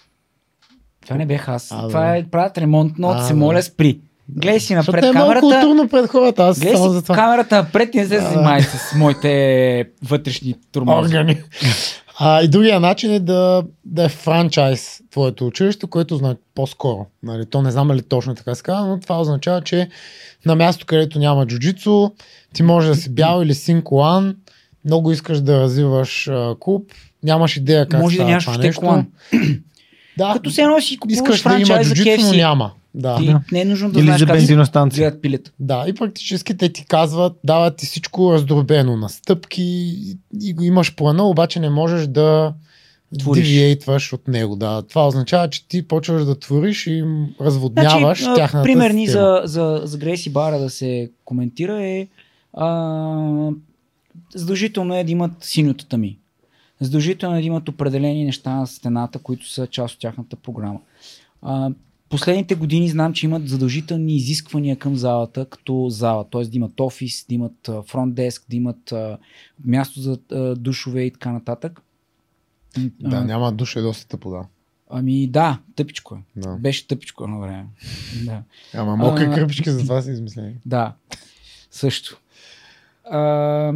Това 1.07 1.17
не 1.17 1.27
бех 1.27 1.49
аз. 1.49 1.69
А, 1.73 1.89
това 1.89 2.17
е, 2.17 2.25
правят 2.25 2.59
ремонт, 2.59 2.93
но 2.99 3.09
А, 3.09 3.23
се 3.23 3.35
моля 3.35 3.63
спри. 3.63 4.01
Гледай 4.29 4.61
си 4.61 4.75
Защото 4.75 4.87
напред 4.87 5.05
е 5.05 5.11
много 5.11 5.23
камерата. 5.23 5.41
културно 5.41 5.89
пред 5.89 6.11
хората. 6.11 6.43
Аз 6.43 6.61
Гледай 6.61 6.77
си 6.77 6.91
за 6.91 7.03
това. 7.03 7.15
камерата 7.15 7.57
напред 7.57 7.95
и 7.95 7.99
не 7.99 8.07
се 8.07 8.21
занимай 8.21 8.63
с 8.63 8.95
моите 8.95 9.89
вътрешни 10.03 10.55
турмози. 10.73 11.07
органи. 11.09 11.43
А, 12.25 12.43
и 12.43 12.49
другия 12.49 12.81
начин 12.81 13.13
е 13.13 13.21
да, 13.21 13.65
да 13.85 14.05
е 14.05 14.09
франчайз 14.09 15.01
твоето 15.11 15.47
училище, 15.47 15.87
което 15.87 16.17
знае 16.17 16.35
по-скоро. 16.55 17.07
Нали, 17.23 17.47
то 17.47 17.63
не 17.63 17.71
знам 17.71 17.93
ли 17.93 18.03
точно 18.03 18.35
така 18.35 18.55
се 18.55 18.63
казва, 18.63 18.87
но 18.87 19.01
това 19.01 19.21
означава, 19.21 19.61
че 19.61 19.89
на 20.47 20.57
място, 20.57 20.87
където 20.87 21.19
няма 21.19 21.47
джуджицу, 21.47 22.11
ти 22.55 22.63
може 22.63 22.89
да 22.89 22.95
си 22.95 23.15
бял 23.15 23.43
или 23.43 23.55
син 23.55 23.83
колан, 23.83 24.37
много 24.85 25.13
искаш 25.13 25.41
да 25.41 25.61
развиваш 25.61 26.29
а, 26.29 26.55
клуб, 26.61 26.93
нямаш 27.23 27.57
идея 27.57 27.89
как 27.89 28.01
Може 28.01 28.17
да 28.17 28.25
нямаш 28.25 28.59
нещо. 28.59 28.81
колан. 28.81 29.07
Да, 30.19 30.33
Като 30.33 30.51
се 30.51 30.63
едно 30.63 30.81
си 30.81 30.97
купуваш 30.97 31.15
искаш 31.17 31.43
да 31.43 31.49
има 31.49 31.59
франчайз 31.59 31.89
за 31.89 31.95
джуджицу, 31.95 32.23
но 32.23 32.29
KFC. 32.29 32.37
няма. 32.37 32.73
Да. 32.95 33.17
Ти 33.17 33.35
не 33.53 33.61
е 33.61 33.65
нужно 33.65 33.91
да 33.91 33.99
Или 33.99 34.07
знаеш 34.07 34.21
за 34.21 34.27
как 34.27 34.37
бензиностанция. 34.37 35.03
гледат 35.03 35.23
пилета. 35.23 35.51
Да, 35.61 35.85
и 35.89 35.93
практически 35.93 36.57
те 36.57 36.69
ти 36.69 36.85
казват, 36.87 37.33
дават 37.45 37.77
ти 37.77 37.87
всичко 37.87 38.33
раздробено 38.33 38.97
на 38.97 39.09
стъпки 39.09 39.63
и, 40.43 40.53
го 40.55 40.63
имаш 40.65 40.95
плана, 40.95 41.25
обаче 41.25 41.61
не 41.61 41.71
можеш 41.71 42.07
да 42.07 42.55
Твориш. 43.19 43.45
девиейтваш 43.45 44.13
от 44.13 44.29
него. 44.29 44.57
Да. 44.57 44.83
Това 44.83 45.07
означава, 45.07 45.51
че 45.51 45.69
ти 45.69 45.89
почваш 45.89 46.25
да 46.25 46.39
твориш 46.39 46.87
и 46.87 46.93
им 46.93 47.27
разводняваш 47.41 48.23
Значи, 48.23 48.37
тяхната 48.37 48.65
примерни 48.65 49.07
система. 49.07 49.25
за, 49.37 49.47
за, 49.47 49.81
за 49.85 49.99
Грейси 49.99 50.31
Бара 50.31 50.59
да 50.59 50.71
се 50.71 51.11
коментира 51.25 51.83
е 51.83 52.07
а, 52.55 53.51
задължително 54.35 54.97
е 54.97 55.05
да 55.05 55.13
имат 55.13 55.33
синьотата 55.41 55.99
ми. 55.99 56.19
Задължително 56.83 57.37
е 57.37 57.41
да 57.41 57.47
имат 57.47 57.69
определени 57.69 58.25
неща 58.25 58.55
на 58.55 58.67
стената, 58.67 59.19
които 59.19 59.49
са 59.49 59.67
част 59.67 59.95
от 59.95 60.01
тяхната 60.01 60.37
програма. 60.37 60.81
А, 61.43 61.71
последните 62.09 62.55
години 62.55 62.89
знам, 62.89 63.13
че 63.13 63.27
имат 63.27 63.49
задължителни 63.49 64.17
изисквания 64.17 64.77
към 64.77 64.97
залата, 64.97 65.47
като 65.47 65.87
зала, 65.89 66.25
т.е. 66.31 66.45
да 66.45 66.57
имат 66.57 66.81
офис, 66.81 67.27
да 67.29 67.35
имат 67.35 67.71
фронт 67.87 68.15
деск, 68.15 68.45
да 68.51 68.57
имат 68.57 68.93
а, 68.93 69.19
място 69.65 70.01
за 70.01 70.19
а, 70.33 70.55
душове 70.55 71.03
и 71.03 71.11
така 71.11 71.33
нататък. 71.33 71.83
Да, 73.01 73.17
А, 73.17 73.25
няма 73.25 73.53
душа 73.53 73.81
е 73.81 73.83
доста 73.83 74.09
тъпо, 74.09 74.31
да. 74.31 74.45
Ами 74.91 75.27
да, 75.27 75.59
тъпичко 75.77 76.15
е. 76.15 76.41
да. 76.41 76.57
Беше 76.57 76.87
тъпичко 76.87 77.25
едно 77.25 77.41
време. 77.41 77.67
Да. 78.25 78.43
Ама 78.75 78.97
мокри 78.97 79.25
А, 79.25 79.35
кръпички, 79.35 79.71
затова 79.71 80.03
си 80.03 80.11
измислени. 80.11 80.55
Да, 80.67 80.95
също. 81.71 82.21
А, 83.05 83.73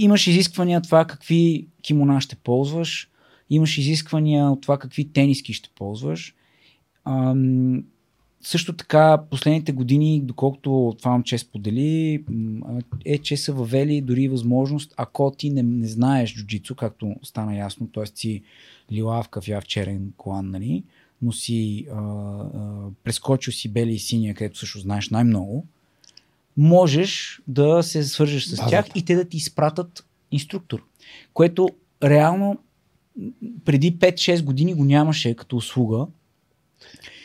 имаш 0.00 0.26
изисквания 0.26 0.80
това 0.80 1.04
какви 1.04 1.66
кимона 1.82 2.20
ще 2.20 2.36
ползваш, 2.36 3.08
имаш 3.50 3.78
изисквания 3.78 4.50
от 4.50 4.60
това 4.60 4.78
какви 4.78 5.12
тениски 5.12 5.52
ще 5.52 5.68
ползваш. 5.74 6.34
А, 7.04 7.34
също 8.42 8.72
така, 8.72 9.18
последните 9.30 9.72
години, 9.72 10.20
доколкото 10.20 10.96
това 10.98 11.10
момче 11.10 11.38
сподели, 11.38 12.24
е, 13.04 13.18
че 13.18 13.36
са 13.36 13.52
въвели 13.52 14.00
дори 14.00 14.28
възможност, 14.28 14.94
ако 14.96 15.32
ти 15.38 15.50
не, 15.50 15.62
не 15.62 15.86
знаеш 15.86 16.34
джуджицу, 16.34 16.74
както 16.74 17.14
стана 17.22 17.56
ясно, 17.56 17.88
т.е. 17.94 18.06
си 18.14 18.42
лилав, 18.92 19.28
кафяв, 19.28 19.64
черен 19.64 20.12
колан, 20.16 20.50
нали, 20.50 20.84
но 21.22 21.32
си 21.32 21.86
а, 21.92 21.94
а, 21.94 22.46
прескочил 23.04 23.52
си 23.52 23.68
бели 23.68 23.92
и 23.92 23.98
синия, 23.98 24.34
където 24.34 24.58
също 24.58 24.78
знаеш 24.78 25.10
най-много, 25.10 25.66
можеш 26.56 27.40
да 27.48 27.82
се 27.82 28.04
свържеш 28.04 28.44
с 28.44 28.50
Базата. 28.50 28.70
тях 28.70 28.86
и 28.94 29.04
те 29.04 29.14
да 29.14 29.24
ти 29.24 29.36
изпратят 29.36 30.04
инструктор. 30.32 30.82
Което 31.34 31.68
реално 32.04 32.58
преди 33.64 33.96
5-6 33.98 34.42
години 34.42 34.74
го 34.74 34.84
нямаше 34.84 35.34
като 35.34 35.56
услуга 35.56 36.06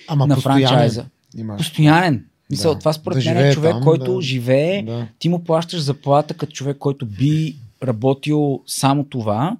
Ама 0.07 0.27
на 0.27 0.35
постоянен 0.35 0.67
франчайза. 0.67 1.05
Имаш. 1.37 1.57
Постоянен. 1.57 2.25
Мисъл, 2.49 2.73
Да. 2.73 2.79
това 2.79 2.93
според 2.93 3.23
Да 3.23 3.33
мен 3.33 3.45
е 3.47 3.53
човек, 3.53 3.71
там, 3.71 3.83
който 3.83 4.15
да. 4.15 4.21
живее, 4.21 4.83
Да. 4.83 5.07
ти 5.19 5.29
му 5.29 5.43
плащаш 5.43 5.81
заплата 5.81 6.33
като 6.33 6.53
човек, 6.53 6.77
който 6.77 7.05
би 7.05 7.55
работил 7.83 8.61
само 8.67 9.03
това. 9.03 9.57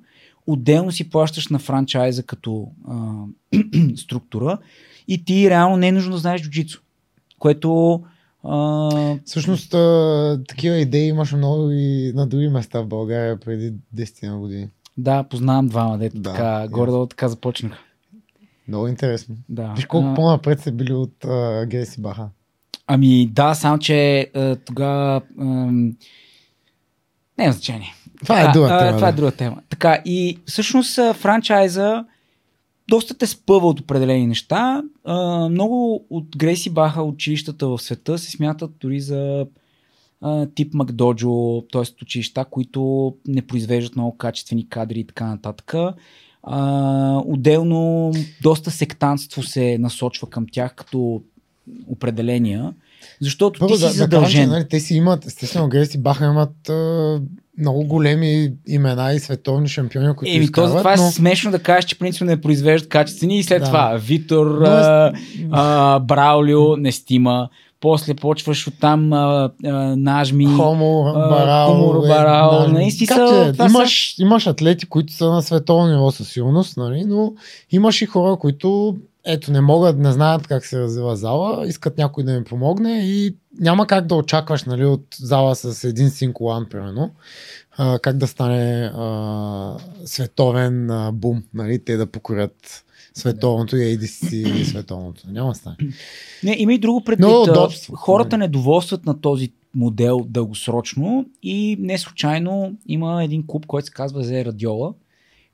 Отделно 0.48 0.92
си 0.92 1.10
плащаш 1.10 1.48
на 1.48 1.60
франчайза 1.60 2.24
като 2.24 2.68
а, 2.88 3.24
структура 3.96 4.58
и 5.08 5.26
ти 5.26 5.50
реално 5.50 5.78
не 5.78 5.88
е 5.88 5.92
нужно 5.92 6.12
да 6.12 6.18
знаеш 6.18 6.42
джуджицу. 6.42 6.82
Което 7.40 8.02
а, 8.48 9.20
Всъщност 9.26 9.74
а, 9.74 10.40
такива 10.48 10.76
идеи 10.76 11.08
имаше 11.08 11.36
много 11.36 11.72
и 11.72 12.12
на 12.16 12.28
други 12.28 12.48
места 12.50 12.82
в 12.82 12.88
България 12.88 13.40
преди 13.40 13.74
10 13.96 14.28
на 14.28 14.40
години. 14.40 14.70
да, 14.98 15.24
познавам 15.24 15.68
двама, 15.68 15.98
дето 15.98 16.20
Да, 16.20 16.32
така, 16.32 16.68
горе-долу 16.70 17.06
така 17.06 17.28
започнаха. 17.28 17.78
Много 18.68 18.88
интересно. 18.88 19.36
Да. 19.50 19.74
Виж 19.76 19.86
колко 19.86 20.08
А, 20.08 20.16
по-напред 20.16 20.60
са 20.60 20.72
били 20.72 20.94
от 20.94 21.26
а, 21.26 21.66
Геси 21.66 22.02
Баха. 22.02 22.30
Ами 22.88 23.28
да, 23.32 23.54
само 23.54 23.80
че 23.80 24.32
тогава... 24.66 25.22
ам, 25.40 25.96
Няма 27.38 27.52
значение. 27.52 27.94
Това 28.22 28.42
е 28.42 28.52
друга 28.52 28.68
а, 28.72 28.80
тема, 28.80 28.96
Това 28.98 29.10
е 29.10 29.12
друга 29.12 29.32
тема. 29.32 29.58
Така, 29.70 30.02
и 30.06 30.40
всъщност 30.46 31.00
франчайза 31.14 32.06
доста 32.90 33.18
те 33.18 33.28
спъва 33.28 33.68
от 33.68 33.80
определени 33.80 34.28
неща. 34.28 34.84
А, 35.04 35.50
много 35.50 36.06
от 36.10 36.38
Грейси 36.38 36.70
Баха 36.70 37.04
училищата 37.04 37.68
в 37.68 37.82
света 37.82 38.18
се 38.18 38.32
смятат 38.32 38.72
дори 38.80 39.00
за 39.00 39.46
а, 40.22 40.48
тип 40.56 40.74
Макдоджо, 40.74 41.62
т.е. 41.72 42.04
училища, 42.04 42.46
които 42.46 43.14
не 43.28 43.42
произвеждат 43.42 43.96
много 43.96 44.18
качествени 44.18 44.70
кадри 44.70 45.00
и 45.00 45.08
така 45.08 45.26
нататък. 45.26 45.74
А, 46.44 47.22
отделно 47.26 48.12
доста 48.42 48.72
сектантство 48.72 49.44
се 49.44 49.78
насочва 49.78 50.30
към 50.30 50.46
тях 50.52 50.76
като 50.76 51.22
определения, 51.88 52.74
защото 53.22 53.60
Първо 53.60 53.74
ти 53.74 53.80
си 53.80 53.82
да, 53.82 53.88
да 53.88 53.92
кажем, 53.94 53.98
задължен. 53.98 54.50
нали, 54.50 54.68
те 54.70 54.80
си 54.80 54.96
имат, 54.96 55.26
естествено, 55.26 55.70
Геси 55.70 55.98
Баха 55.98 56.26
имат 56.26 56.70
а, 56.70 57.22
много 57.58 57.84
големи 57.84 58.52
имена 58.68 59.14
и 59.14 59.20
световни 59.20 59.68
шампиони, 59.68 60.16
които 60.16 60.36
Еми, 60.36 60.40
то 60.40 60.44
изкарват, 60.44 60.72
затова 60.72 60.94
е 60.94 60.98
но... 60.98 61.12
смешно 61.12 61.52
да 61.52 61.60
кажеш, 61.60 61.86
че 61.86 62.00
принципно 62.00 62.28
не 62.28 62.42
произвеждат 62.42 62.90
качествени 62.90 63.38
и 63.40 63.44
след 63.44 63.60
Да. 63.60 63.66
това 63.66 63.98
Витор, 64.02 64.46
Но 64.60 64.66
е- 64.66 64.70
а, 64.70 65.14
а, 65.52 66.00
Браулио, 66.00 66.78
Нестима, 66.78 67.50
после 67.82 68.14
почваш 68.14 68.68
оттам 68.68 69.14
а, 69.14 69.50
а, 69.66 69.72
Нажми, 69.96 70.46
Хомо, 70.46 71.04
а, 71.16 71.66
Хомо, 71.68 72.06
е, 72.06 72.68
нали, 72.68 73.52
това 73.52 73.66
имаш, 73.66 74.16
имаш 74.20 74.48
атлети, 74.48 74.86
които 74.86 75.14
са 75.14 75.30
на 75.30 75.42
световно 75.42 75.92
ниво 75.92 76.12
със 76.12 76.30
сигурност, 76.30 76.78
нали, 76.78 77.04
но 77.08 77.34
имаш 77.72 78.02
и 78.02 78.06
хора, 78.06 78.36
които 78.36 78.98
ето 79.26 79.52
не 79.52 79.62
могат, 79.62 79.98
не 79.98 80.12
знаят 80.12 80.48
как 80.48 80.66
се 80.66 80.80
развива 80.80 81.16
зала, 81.16 81.68
искат 81.68 81.98
някой 81.98 82.24
да 82.24 82.32
им 82.32 82.44
помогне 82.44 83.06
и 83.06 83.36
няма 83.60 83.88
как 83.88 84.08
да 84.08 84.16
очакваш 84.16 84.64
нали, 84.64 84.86
от 84.86 85.06
зала 85.20 85.56
с 85.56 85.84
един 85.84 86.10
син 86.10 86.34
колан, 86.34 86.68
примерно, 86.70 87.12
а, 87.78 88.00
как 88.00 88.18
да 88.18 88.28
стане 88.28 88.92
а, 88.96 89.78
световен 90.06 90.92
а, 90.92 91.12
бум, 91.12 91.44
нали, 91.54 91.84
те 91.86 91.98
да 91.98 92.06
покорят 92.06 92.86
световното 93.14 93.78
и 93.78 93.98
ADC 93.98 94.64
световното. 94.70 95.24
Няма 95.28 95.50
да 95.50 95.56
стане. 95.56 95.78
Не, 96.44 96.56
има 96.60 96.74
и 96.74 96.78
друго 96.78 97.04
предвид. 97.04 97.28
Но 97.28 97.42
удобство. 97.42 97.96
Хората 97.96 98.38
недоволстват 98.38 99.06
на 99.06 99.22
този 99.22 99.54
модел 99.76 100.26
дългосрочно 100.30 101.26
и 101.44 101.78
не 101.80 101.98
случайно 101.98 102.78
има 102.88 103.24
един 103.24 103.48
клуб, 103.48 103.66
който 103.66 103.86
се 103.86 103.94
казва 103.94 104.24
Зе 104.24 104.46
Радиола, 104.46 104.94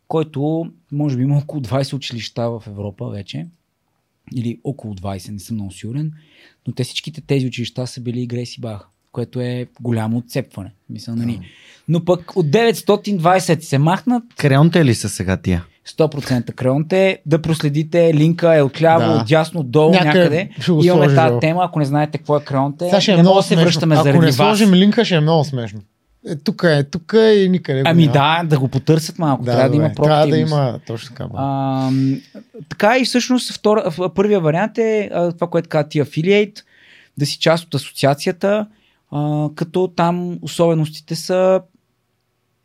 който 0.07 0.71
може 0.91 1.17
би 1.17 1.23
има 1.23 1.37
около 1.37 1.61
20 1.61 1.93
училища 1.93 2.49
в 2.49 2.63
Европа 2.67 3.09
вече. 3.09 3.47
Или 4.35 4.59
около 4.63 4.95
20, 4.95 5.31
не 5.31 5.39
съм 5.39 5.55
много 5.55 5.71
сигурен. 5.71 6.11
Но 6.67 6.73
те 6.73 6.83
всичките 6.83 7.21
тези 7.21 7.47
училища 7.47 7.87
са 7.87 8.01
били 8.01 8.27
Грейси 8.27 8.61
Бах, 8.61 8.87
което 9.11 9.41
е 9.41 9.67
голямо 9.81 10.17
отцепване. 10.17 10.71
Мисля, 10.89 11.15
нали? 11.15 11.39
Но 11.87 12.05
пък 12.05 12.37
от 12.37 12.45
920 12.45 13.59
се 13.61 13.77
махнат, 13.77 14.23
Креонте 14.37 14.85
ли 14.85 14.95
са 14.95 15.09
сега 15.09 15.37
тия? 15.37 15.65
100% 15.87 16.53
креонте. 16.53 17.19
Да 17.25 17.41
проследите, 17.41 18.13
линка 18.13 18.57
е 18.57 18.61
отляво, 18.61 19.13
Да. 19.13 19.21
отдясно, 19.21 19.59
отдолу 19.59 19.91
Някъде 19.91 20.19
някъде. 20.19 20.49
Имаме 20.87 21.15
тази 21.15 21.39
тема, 21.39 21.63
ако 21.65 21.79
не 21.79 21.85
знаете 21.85 22.17
какво 22.17 22.37
е 22.37 22.43
креонте, 22.43 22.85
Сега 22.85 23.01
ще 23.01 23.11
е 23.11 23.15
не 23.15 23.21
много 23.21 23.37
да 23.37 23.43
се 23.43 23.55
връщаме 23.55 23.95
Ако 23.95 24.03
заради 24.03 24.19
не 24.19 24.25
вас. 24.25 24.35
сложим 24.35 24.73
линка, 24.73 25.05
ще 25.05 25.15
е 25.15 25.19
много 25.19 25.43
смешно. 25.43 25.79
Е, 26.27 26.35
тук 26.35 26.63
е, 26.63 26.83
тук 26.83 27.13
е 27.13 27.33
и 27.33 27.49
никъде. 27.49 27.83
Ами 27.85 28.07
няма. 28.07 28.13
да, 28.13 28.43
да 28.43 28.59
го 28.59 28.67
потърсят 28.67 29.19
малко. 29.19 29.45
трябва 29.45 29.69
да 29.69 29.75
има 29.75 29.89
добре. 29.89 30.03
Трябва 30.03 30.27
да 30.27 30.37
има 30.37 30.79
точно 30.87 31.09
така. 31.09 31.27
А, 31.33 31.91
така 32.69 32.97
и 32.97 33.05
всъщност 33.05 33.53
втора, 33.53 34.11
първия 34.15 34.39
вариант 34.39 34.77
е 34.77 35.09
това, 35.35 35.47
което 35.49 35.69
казва 35.69 35.89
ти 35.89 35.99
афилиейт, 35.99 36.63
да 37.17 37.25
си 37.25 37.39
част 37.39 37.63
от 37.65 37.75
асоциацията, 37.75 38.67
а, 39.11 39.49
като 39.55 39.87
там 39.95 40.39
особеностите 40.41 41.15
са 41.15 41.61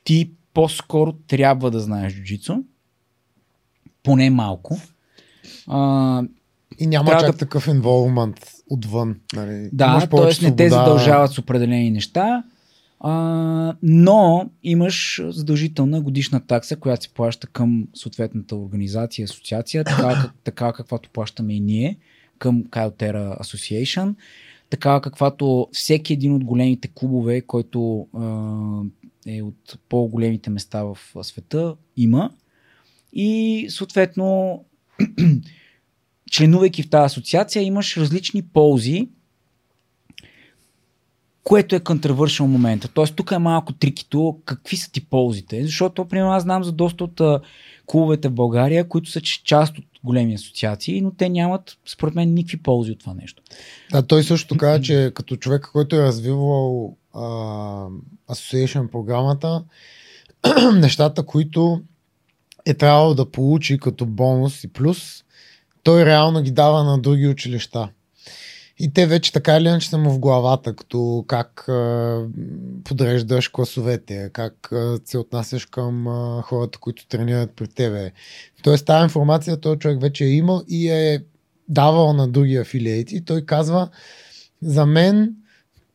ти 0.04 0.30
по-скоро 0.54 1.12
трябва 1.12 1.70
да 1.70 1.80
знаеш 1.80 2.14
джуджицу, 2.14 2.56
поне 4.02 4.30
малко. 4.30 4.80
А, 5.68 6.22
И 6.78 6.86
няма 6.86 7.10
чак 7.10 7.32
да- 7.32 7.36
такъв 7.36 7.66
инволвмент 7.66 8.40
отвън. 8.70 9.16
Нали. 9.34 9.68
Да, 9.72 10.06
т.е. 10.10 10.44
не 10.44 10.56
те 10.56 10.68
задължават 10.68 11.32
с 11.32 11.38
определени 11.38 11.90
неща, 11.90 12.42
а, 13.00 13.76
но 13.82 14.50
имаш 14.62 15.22
задължителна 15.28 16.00
годишна 16.00 16.46
такса, 16.46 16.76
която 16.76 17.02
се 17.02 17.14
плаща 17.14 17.46
към 17.46 17.88
съответната 17.94 18.56
организация, 18.56 19.24
асоциация, 19.24 19.84
така, 19.84 20.32
така 20.44 20.72
каквато 20.72 21.10
плащаме 21.10 21.54
и 21.54 21.60
ние 21.60 21.98
към 22.38 22.64
Kyle 22.64 23.40
Association, 23.42 24.14
така 24.70 25.00
каквато 25.00 25.68
всеки 25.72 26.12
един 26.12 26.34
от 26.34 26.44
големите 26.44 26.88
клубове, 26.94 27.40
който 27.40 28.08
а, 28.14 28.82
е 29.26 29.42
от 29.42 29.78
по-големите 29.88 30.50
места 30.50 30.82
в 30.82 30.98
света, 31.22 31.76
има. 31.96 32.30
И 33.12 33.66
съответно, 33.70 34.64
членувайки 36.30 36.82
в 36.82 36.90
тази 36.90 37.04
асоциация, 37.04 37.62
имаш 37.62 37.96
различни 37.96 38.42
ползи, 38.42 39.08
което 41.46 41.76
е 41.76 41.80
контравършъл 41.80 42.46
момента. 42.46 42.88
Тоест, 42.88 43.16
тук 43.16 43.30
е 43.30 43.38
малко 43.38 43.72
трикито, 43.72 44.38
какви 44.44 44.76
са 44.76 44.92
ти 44.92 45.04
ползите. 45.04 45.64
Защото, 45.64 46.04
примерно, 46.04 46.32
аз 46.32 46.42
знам 46.42 46.64
за 46.64 46.72
доста 46.72 47.04
от 47.04 47.20
а, 47.20 47.40
клубовете 47.86 48.28
в 48.28 48.32
България, 48.32 48.88
които 48.88 49.10
са 49.10 49.20
част 49.20 49.78
от 49.78 49.84
големи 50.04 50.34
асоциации, 50.34 51.00
но 51.00 51.10
те 51.10 51.28
нямат, 51.28 51.78
според 51.86 52.14
мен, 52.14 52.34
никакви 52.34 52.62
ползи 52.62 52.92
от 52.92 52.98
това 52.98 53.14
нещо. 53.14 53.42
Да, 53.92 54.06
той 54.06 54.22
също 54.22 54.56
каза, 54.56 54.80
че 54.82 55.12
като 55.14 55.36
човек, 55.36 55.68
който 55.72 55.96
е 55.96 56.02
развивал 56.02 56.96
а, 57.14 57.86
програмата, 58.92 59.64
нещата, 60.74 61.26
които 61.26 61.82
е 62.64 62.74
трябвало 62.74 63.14
да 63.14 63.30
получи 63.30 63.78
като 63.78 64.06
бонус 64.06 64.64
и 64.64 64.72
плюс, 64.72 65.24
той 65.82 66.04
реално 66.04 66.42
ги 66.42 66.50
дава 66.50 66.84
на 66.84 66.98
други 66.98 67.28
училища. 67.28 67.88
И 68.78 68.92
те 68.92 69.06
вече 69.06 69.32
така 69.32 69.56
или 69.56 69.68
иначе 69.68 69.88
са 69.88 69.98
му 69.98 70.10
в 70.10 70.18
главата, 70.18 70.76
като 70.76 71.24
как 71.26 71.68
а, 71.68 72.22
подреждаш 72.84 73.48
класовете, 73.48 74.30
как 74.32 74.72
а, 74.72 74.98
се 75.04 75.18
отнасяш 75.18 75.66
към 75.66 76.08
а, 76.08 76.42
хората, 76.42 76.78
които 76.78 77.06
тренират 77.06 77.50
при 77.56 77.68
тебе. 77.68 78.12
Тоест 78.62 78.86
тази 78.86 79.02
информация 79.04 79.60
този 79.60 79.78
човек 79.78 80.00
вече 80.00 80.24
е 80.24 80.28
имал 80.28 80.62
и 80.68 80.88
е 80.88 81.20
давал 81.68 82.12
на 82.12 82.28
други 82.28 82.56
афилиети. 82.56 83.24
Той 83.24 83.42
казва, 83.42 83.88
за 84.62 84.86
мен 84.86 85.34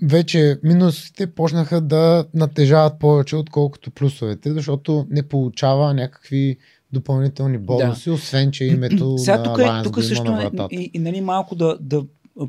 вече 0.02 0.60
минусите 0.64 1.28
почнаха 1.28 1.82
да 1.82 2.26
натежават 2.34 3.00
повече, 3.00 3.36
отколкото 3.36 3.92
плюсовете, 3.92 4.54
защото 4.54 5.08
не 5.10 5.24
получава 5.24 5.94
някакви 5.94 6.58
допълнителни 6.94 7.58
бонуси, 7.58 8.10
да. 8.10 8.16
освен, 8.16 8.52
че 8.52 8.66
името 8.66 9.18
Сега 9.18 9.38
на 9.38 9.44
тук, 9.44 9.58
е, 9.58 9.62
Alliance 9.62 9.84
тук 9.84 10.04
също 10.04 10.24
на 10.24 10.38
е, 10.38 10.42
вратата. 10.42 10.76
и, 10.76 10.92
и, 10.94 11.00
нали, 11.00 11.22
малко 11.22 11.56
да, 11.56 11.78
да 11.82 12.04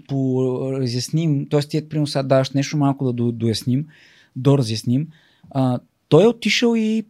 поразясним, 0.09 1.47
т.е. 1.51 1.61
ти 1.61 1.89
примерно 1.89 2.07
сега 2.07 2.23
даваш 2.23 2.51
нещо 2.51 2.77
малко 2.77 3.05
да 3.05 3.13
до, 3.13 3.33
доясним, 3.33 3.87
доразясним. 4.37 5.09
А, 5.51 5.81
той 6.09 6.25
е 6.25 6.27
отишъл 6.27 6.75
и 6.77 7.05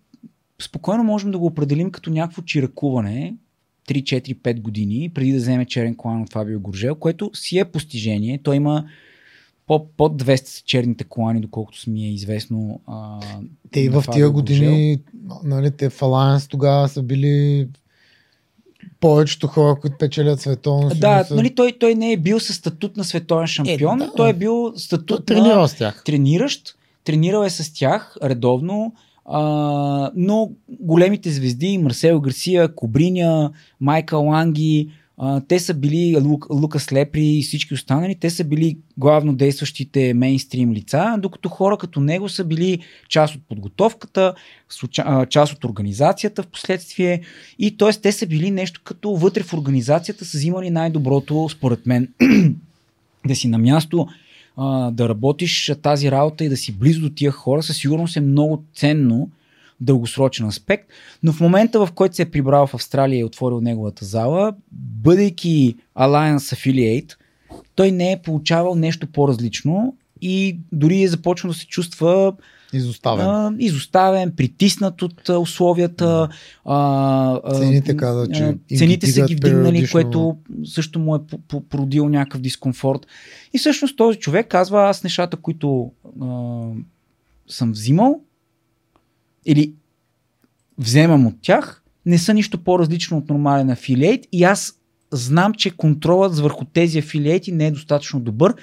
спокойно 0.62 1.05
можем 1.05 1.31
да 1.31 1.38
го 1.38 1.47
определим 1.47 1.91
като 1.91 2.11
някакво 2.11 2.43
чиракуване, 2.43 3.35
3-4-5 3.88 4.61
години, 4.61 5.11
преди 5.14 5.33
да 5.33 5.38
вземе 5.38 5.64
черен 5.64 5.95
колан 5.95 6.23
от 6.23 6.33
Фабио 6.33 6.61
Горжел, 6.61 6.95
което 6.95 7.31
си 7.35 7.59
е 7.59 7.64
постижение. 7.64 8.41
Той 8.43 8.57
има 8.57 8.85
по, 9.67 9.88
под 9.88 10.23
200 10.23 10.45
са 10.45 10.62
черните 10.64 11.05
колани, 11.05 11.41
доколкото 11.41 11.81
си 11.81 11.91
ми 11.91 12.05
е 12.05 12.12
известно. 12.12 12.81
А, 12.87 13.21
Те 13.71 13.81
и 13.81 13.88
в 13.88 14.05
тия 14.12 14.31
години, 14.31 14.99
нали, 15.45 15.71
те 15.71 15.91
в 15.91 16.02
тогава 16.49 16.88
са 16.88 17.02
били 17.02 17.69
повечето 19.01 19.47
хора, 19.47 19.77
които 19.81 19.97
печелят 19.99 20.41
световно. 20.41 20.89
Да, 20.89 21.25
са- 21.25 21.35
нали, 21.35 21.55
той, 21.55 21.73
той 21.81 21.95
не 21.95 22.12
е 22.12 22.17
бил 22.17 22.41
със 22.41 22.57
статут 22.57 22.97
на 22.97 23.05
световен 23.05 23.47
шампион, 23.47 23.99
да. 23.99 24.12
той 24.17 24.31
е 24.31 24.33
бил 24.33 24.71
Той 24.71 24.79
статут 24.81 25.27
тренирал 25.27 25.61
на 25.62 25.69
с 25.69 25.75
тях. 25.75 26.03
трениращ, 26.07 26.75
тренирал 27.05 27.45
е 27.45 27.51
с 27.51 27.73
тях 27.75 28.17
редовно, 28.23 28.93
а, 29.25 30.11
но 30.17 30.51
големите 30.69 31.31
звезди, 31.31 31.79
Марсел 31.79 32.21
Гарсия, 32.21 32.75
Кобриня, 32.75 33.51
Майкъл 33.81 34.27
Ланги, 34.27 34.89
те 35.49 35.59
са 35.59 35.75
били 35.75 36.17
Лук, 36.21 36.47
Лукас 36.50 36.93
Лепри 36.93 37.26
и 37.26 37.43
всички 37.43 37.75
останали, 37.75 38.14
те 38.14 38.31
са 38.31 38.45
били 38.45 38.79
главно 38.99 39.35
действащите 39.35 40.14
мейнстрим 40.14 40.73
лица, 40.73 41.17
докато 41.19 41.49
хора 41.49 41.79
като 41.79 42.00
него 42.00 42.29
са 42.29 42.45
били 42.45 42.79
част 43.09 43.35
от 43.35 43.41
подготовката, 43.49 44.35
част 45.29 45.52
от 45.52 45.64
организацията 45.64 46.43
в 46.43 46.47
последствие 46.47 47.21
и 47.59 47.76
т.е. 47.76 47.93
те 47.93 48.12
са 48.12 48.26
били 48.26 48.50
нещо 48.50 48.81
като 48.85 49.11
вътре 49.11 49.43
в 49.43 49.55
организацията 49.55 50.25
са 50.25 50.38
взимали 50.38 50.71
най-доброто, 50.71 51.49
според 51.49 51.87
мен, 51.87 52.09
да 53.26 53.37
си 53.37 53.49
на 53.49 53.59
място, 53.59 54.09
да 54.93 55.09
работиш 55.09 55.73
тази 55.83 56.11
работа 56.11 56.45
и 56.45 56.49
да 56.49 56.57
си 56.57 56.73
близо 56.73 57.00
до 57.00 57.11
тия 57.11 57.31
хора, 57.31 57.62
със 57.62 57.76
сигурност 57.76 58.17
е 58.17 58.21
много 58.21 58.64
ценно 58.75 59.31
дългосрочен 59.83 60.47
аспект, 60.47 60.88
но 61.23 61.33
в 61.33 61.41
момента 61.41 61.87
в 61.87 61.93
който 61.93 62.14
се 62.14 62.23
е 62.23 62.31
прибрал 62.31 62.67
в 62.67 62.75
Австралия 62.75 63.17
и 63.17 63.21
е 63.21 63.25
отворил 63.25 63.61
неговата 63.61 64.05
зала, 64.05 64.55
бъдейки 65.02 65.76
Alliance 65.99 66.38
Affiliate, 66.56 67.14
той 67.75 67.90
не 67.92 68.12
е 68.12 68.23
получавал 68.23 68.75
нещо 68.75 69.06
по-различно 69.06 69.97
и 70.21 70.59
дори 70.73 71.02
е 71.02 71.09
започнал 71.09 71.52
да 71.52 71.59
се 71.59 71.66
чувства 71.66 72.32
Изоставен. 72.73 73.26
а, 73.26 73.54
изоставен, 73.59 74.32
притиснат 74.37 75.02
от 75.02 75.28
а, 75.28 75.38
условията. 75.38 76.28
А, 76.64 77.40
а, 77.44 77.54
Цените 77.54 77.97
казват, 77.97 78.35
че 78.35 78.56
цените 78.76 79.06
са 79.06 79.25
ги 79.26 79.35
вдигнали, 79.35 79.88
което 79.92 80.37
също 80.64 80.99
му 80.99 81.16
е 81.16 81.26
по- 81.30 81.38
по- 81.38 81.61
породил 81.61 82.09
някакъв 82.09 82.40
дискомфорт. 82.40 83.06
И 83.54 83.59
всъщност 83.59 83.97
този 83.97 84.18
човек 84.18 84.49
казва, 84.49 84.88
аз 84.88 85.04
нещата, 85.04 85.37
които 85.37 85.92
а, 86.23 86.26
съм 87.49 87.73
взимал 87.73 88.21
или 89.47 89.73
вземам 90.78 91.26
от 91.26 91.35
тях, 91.42 91.82
не 92.06 92.18
са 92.18 92.35
нищо 92.35 92.64
по-различно 92.64 93.18
от 93.18 93.28
нормален 93.28 93.71
афилиейт 93.71 94.26
и 94.32 94.44
аз 94.44 94.78
знам, 95.12 95.54
че 95.54 95.71
контролът 95.71 96.38
върху 96.38 96.64
тези 96.64 96.99
афилиейти 96.99 97.52
не 97.52 97.66
е 97.66 97.71
достатъчно 97.71 98.21
добър, 98.21 98.54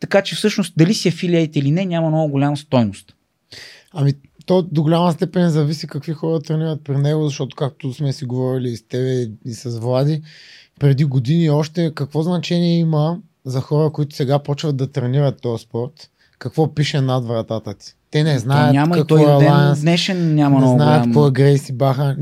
така 0.00 0.22
че 0.22 0.36
всъщност 0.36 0.72
дали 0.76 0.94
си 0.94 1.08
афилиейт 1.08 1.56
или 1.56 1.70
не, 1.70 1.84
няма 1.84 2.08
много 2.08 2.32
голяма 2.32 2.56
стойност. 2.56 3.14
Ами, 3.92 4.12
то 4.46 4.62
до 4.62 4.82
голяма 4.82 5.12
степен 5.12 5.50
зависи 5.50 5.86
какви 5.86 6.12
хора 6.12 6.40
тренират 6.40 6.84
при 6.84 6.96
него, 6.96 7.24
защото 7.24 7.56
както 7.56 7.94
сме 7.94 8.12
си 8.12 8.24
говорили 8.24 8.68
и 8.68 8.76
с 8.76 8.88
тебе 8.88 9.30
и 9.44 9.54
с 9.54 9.78
Влади, 9.78 10.22
преди 10.80 11.04
години 11.04 11.50
още 11.50 11.92
какво 11.94 12.22
значение 12.22 12.78
има 12.78 13.18
за 13.44 13.60
хора, 13.60 13.92
които 13.92 14.16
сега 14.16 14.38
почват 14.38 14.76
да 14.76 14.92
тренират 14.92 15.40
този 15.40 15.62
спорт, 15.62 16.10
какво 16.38 16.74
пише 16.74 17.00
над 17.00 17.24
вратата 17.24 17.74
ти. 17.74 17.94
Те 18.14 18.24
не 18.24 18.38
знаят 18.38 18.68
то 18.68 18.72
няма 18.72 18.96
и 18.96 19.00
какво 19.00 19.16
той 19.16 19.22
е 19.22 19.26
Alliance, 19.26 19.80
днешен 19.80 20.34
няма 20.34 20.54
не 20.54 20.60
много 20.60 20.76
знаят 20.76 21.00
голям... 21.00 21.12
какво 21.12 21.26
е 21.26 21.30
Грейси 21.30 21.72
Баха. 21.72 22.16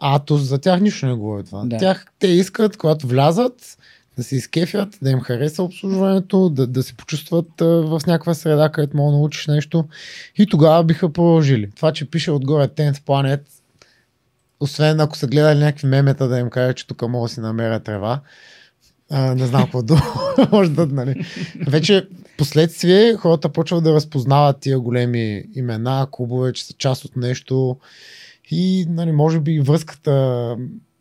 Атос, 0.00 0.40
за 0.40 0.58
тях 0.58 0.80
нищо 0.80 1.06
не 1.06 1.14
говори 1.14 1.44
това. 1.44 1.64
Да. 1.64 1.76
Тях 1.76 2.06
те 2.18 2.26
искат, 2.26 2.76
когато 2.76 3.06
влязат, 3.06 3.78
да 4.16 4.24
се 4.24 4.36
изкефят, 4.36 4.98
да 5.02 5.10
им 5.10 5.20
хареса 5.20 5.62
обслужването, 5.62 6.48
да, 6.48 6.66
да 6.66 6.82
се 6.82 6.94
почувстват 6.94 7.60
а, 7.60 7.64
в 7.64 8.00
някаква 8.06 8.34
среда, 8.34 8.68
където 8.68 8.96
мога 8.96 9.12
да 9.12 9.18
научиш 9.18 9.46
нещо. 9.46 9.84
И 10.38 10.46
тогава 10.46 10.84
биха 10.84 11.12
продължили. 11.12 11.70
Това, 11.76 11.92
че 11.92 12.10
пише 12.10 12.30
отгоре 12.30 12.68
10th 12.68 12.98
Planet, 12.98 13.40
освен 14.60 15.00
ако 15.00 15.16
са 15.16 15.26
гледали 15.26 15.58
някакви 15.58 15.86
мемета 15.86 16.28
да 16.28 16.38
им 16.38 16.50
кажа, 16.50 16.74
че 16.74 16.86
тук 16.86 17.08
мога 17.08 17.28
да 17.28 17.34
си 17.34 17.40
намеря 17.40 17.80
трева, 17.80 18.20
а, 19.10 19.34
не 19.34 19.46
знам 19.46 19.62
какво 19.62 19.82
друго 19.82 20.02
може 20.52 20.70
да, 20.70 20.86
нали. 20.86 21.26
Вече 21.66 22.08
последствие 22.36 23.16
хората 23.16 23.48
почват 23.48 23.84
да 23.84 23.92
разпознават 23.92 24.60
тия 24.60 24.80
големи 24.80 25.44
имена, 25.54 26.06
клубове, 26.10 26.52
че 26.52 26.64
са 26.64 26.72
част 26.72 27.04
от 27.04 27.16
нещо 27.16 27.76
и 28.50 28.86
нали, 28.88 29.12
може 29.12 29.40
би 29.40 29.60
връзката 29.60 30.56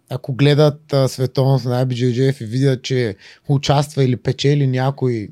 ако 0.10 0.34
гледат 0.34 0.94
а, 0.94 1.08
световното 1.08 1.70
на 1.70 1.86
IBJJF 1.86 2.42
и 2.42 2.46
видят, 2.46 2.84
че 2.84 3.16
участва 3.48 4.04
или 4.04 4.16
печели 4.16 4.68
някой, 4.68 5.30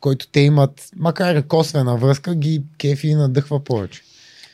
който 0.00 0.28
те 0.28 0.40
имат, 0.40 0.90
макар 0.96 1.36
и 1.36 1.42
косвена 1.42 1.96
връзка, 1.96 2.34
ги 2.34 2.62
кефи 2.78 3.08
и 3.08 3.14
надъхва 3.14 3.64
повече. 3.64 4.02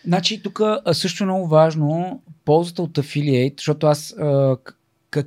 Значи 0.04 0.42
тук 0.42 0.60
също 0.92 1.24
е 1.24 1.26
много 1.26 1.48
важно 1.48 2.22
ползата 2.44 2.82
от 2.82 2.98
афилиейт, 2.98 3.54
защото 3.58 3.86
аз 3.86 4.14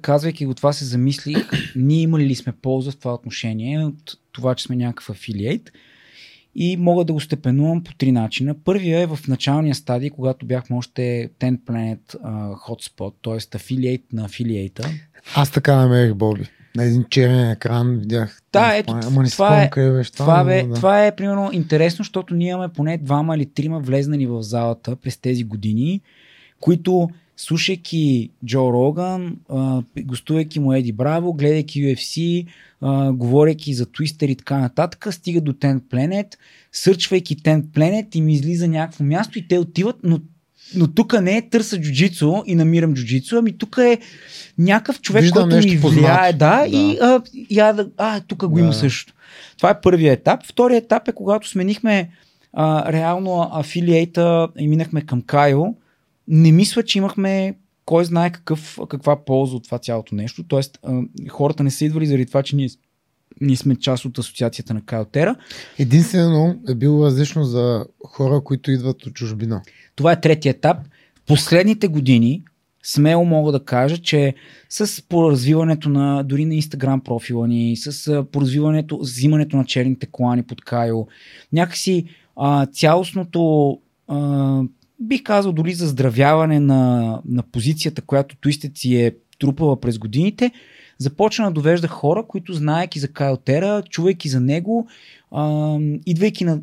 казвайки 0.01 0.45
го 0.45 0.53
това 0.53 0.73
се 0.73 0.85
замислих, 0.85 1.49
ние 1.75 2.01
имали 2.01 2.25
ли 2.25 2.35
сме 2.35 2.53
полза 2.61 2.91
в 2.91 2.97
това 2.97 3.13
отношение 3.13 3.85
от 3.85 4.17
това, 4.31 4.55
че 4.55 4.63
сме 4.63 4.75
някакъв 4.75 5.09
афилиейт 5.09 5.71
и 6.55 6.77
мога 6.77 7.05
да 7.05 7.13
го 7.13 7.19
степенувам 7.19 7.83
по 7.83 7.93
три 7.93 8.11
начина. 8.11 8.55
Първия 8.63 8.99
е 8.99 9.07
в 9.07 9.19
началния 9.27 9.75
стадий, 9.75 10.09
когато 10.09 10.45
бяхме 10.45 10.77
още 10.77 11.29
10 11.39 11.57
Planet 11.59 12.15
а, 12.23 12.51
Hotspot, 12.55 13.13
т.е. 13.23 13.55
афилиейт 13.55 14.03
на 14.13 14.25
афилиейта. 14.25 14.89
Аз 15.35 15.51
така 15.51 15.75
намерих 15.75 16.13
Боби. 16.13 16.43
На 16.75 16.83
един 16.83 17.05
черен 17.09 17.49
екран 17.49 17.97
видях. 17.99 18.41
Да, 18.53 18.75
ето, 18.75 18.93
Ама 19.03 19.23
не 19.23 19.29
това 19.29 19.63
е- 19.63 19.69
къде 19.69 19.91
беше 19.91 20.11
това. 20.11 20.43
Бе, 20.43 20.63
да. 20.63 20.73
това 20.73 21.05
е 21.05 21.15
примерно 21.15 21.49
интересно, 21.53 21.97
защото 21.97 22.35
ние 22.35 22.49
имаме 22.49 22.67
поне 22.73 22.97
двама 22.97 23.35
или 23.35 23.45
трима 23.45 23.79
влезнани 23.79 24.27
в 24.27 24.41
залата 24.41 24.95
през 24.95 25.17
тези 25.17 25.43
години, 25.43 26.01
които 26.59 27.09
слушайки 27.41 28.29
Джо 28.45 28.73
Роган, 28.73 29.37
а, 29.49 29.83
гостувайки 29.99 30.59
му 30.59 30.73
Еди 30.73 30.91
Браво, 30.91 31.33
гледайки 31.33 31.79
UFC, 31.79 32.45
а, 32.81 33.11
говорейки 33.11 33.73
за 33.73 33.85
Twister 33.85 34.25
и 34.25 34.35
така 34.35 34.57
нататък, 34.57 35.07
стига 35.11 35.41
до 35.41 35.53
Ten 35.53 35.79
Planet, 35.79 36.35
сърчвайки 36.71 37.37
Ten 37.37 37.63
Planet 37.63 38.15
и 38.15 38.21
ми 38.21 38.33
излиза 38.33 38.67
някакво 38.67 39.03
място 39.03 39.39
и 39.39 39.47
те 39.47 39.59
отиват, 39.59 39.95
но 40.03 40.19
но 40.75 40.87
тук 40.87 41.21
не 41.21 41.37
е 41.37 41.49
търса 41.49 41.81
джуджицу 41.81 42.33
и 42.45 42.55
намирам 42.55 42.93
джуджицу, 42.93 43.37
ами 43.37 43.57
тук 43.57 43.77
е 43.77 43.97
някакъв 44.57 45.01
човек, 45.01 45.21
Виждам 45.21 45.49
който 45.49 45.67
ми 45.67 45.77
влияе, 45.77 46.33
да, 46.33 46.37
Да. 46.37 46.67
и 46.67 46.97
а, 47.01 47.21
я 47.49 47.73
да, 47.73 47.89
а, 47.97 48.19
тук 48.19 48.45
го 48.47 48.55
Да. 48.55 48.61
има 48.61 48.73
също. 48.73 49.13
Това 49.57 49.69
е 49.69 49.81
първият 49.81 50.19
етап. 50.19 50.39
Вторият 50.45 50.83
етап 50.83 51.07
е 51.07 51.11
когато 51.11 51.49
сменихме 51.49 52.09
а, 52.53 52.93
реално 52.93 53.49
афилиейта 53.53 54.47
и 54.59 54.67
минахме 54.67 55.01
към 55.01 55.21
Кайо. 55.21 55.75
Не 56.31 56.51
мисля, 56.51 56.83
че 56.83 56.97
имахме 56.97 57.55
кой 57.85 58.05
знае 58.05 58.31
какъв, 58.31 58.79
каква 58.89 59.25
полза 59.25 59.55
от 59.55 59.63
това 59.63 59.79
цялото 59.79 60.15
нещо. 60.15 60.43
Тоест, 60.43 60.79
хората 61.29 61.63
не 61.63 61.71
са 61.71 61.85
идвали 61.85 62.05
заради 62.05 62.25
това, 62.25 62.43
че 62.43 62.55
ние, 62.55 62.69
ние 63.41 63.55
сме 63.55 63.75
част 63.75 64.05
от 64.05 64.17
асоциацията 64.17 64.73
на 64.73 64.81
Кайо 64.81 65.05
Тера. 65.05 65.35
Единствено 65.79 66.59
е 66.69 66.75
било 66.75 67.05
различно 67.05 67.43
за 67.43 67.85
хора, 68.07 68.41
които 68.43 68.71
идват 68.71 69.05
от 69.05 69.13
чужбина. 69.13 69.61
Това 69.95 70.11
е 70.11 70.21
третия 70.21 70.49
етап. 70.49 70.77
В 71.15 71.25
последните 71.27 71.87
години 71.87 72.43
смело 72.83 73.25
мога 73.25 73.51
да 73.51 73.65
кажа, 73.65 73.97
че 73.97 74.35
с 74.69 75.03
поразвиването 75.09 75.89
на 75.89 76.23
дори 76.23 76.45
на 76.45 76.55
Инстаграм 76.55 77.01
профила 77.01 77.47
ни, 77.47 77.75
с 77.77 78.23
поразвиването, 78.31 78.97
взимането 78.97 79.57
на 79.57 79.65
черните 79.65 80.05
колани 80.05 80.43
под 80.43 80.61
Кайо, 80.61 81.07
някакси 81.53 82.05
а, 82.35 82.65
цялостното 82.65 83.79
а, 84.07 84.61
бих 85.01 85.23
казал 85.23 85.51
дори 85.51 85.73
заздравяване 85.73 86.59
на, 86.59 87.21
на 87.25 87.43
позицията, 87.43 88.01
която 88.01 88.35
Twisted 88.35 88.77
си 88.77 88.95
е 88.95 89.15
трупала 89.39 89.81
през 89.81 89.97
годините, 89.97 90.51
започна 90.97 91.45
да 91.45 91.51
довежда 91.51 91.87
хора, 91.87 92.25
които 92.27 92.53
знаеки 92.53 92.99
за 92.99 93.07
Кайл 93.07 93.37
Тера, 93.37 93.83
чувайки 93.89 94.29
за 94.29 94.39
него, 94.39 94.87
а, 95.31 95.77
идвайки 96.05 96.45
на 96.45 96.61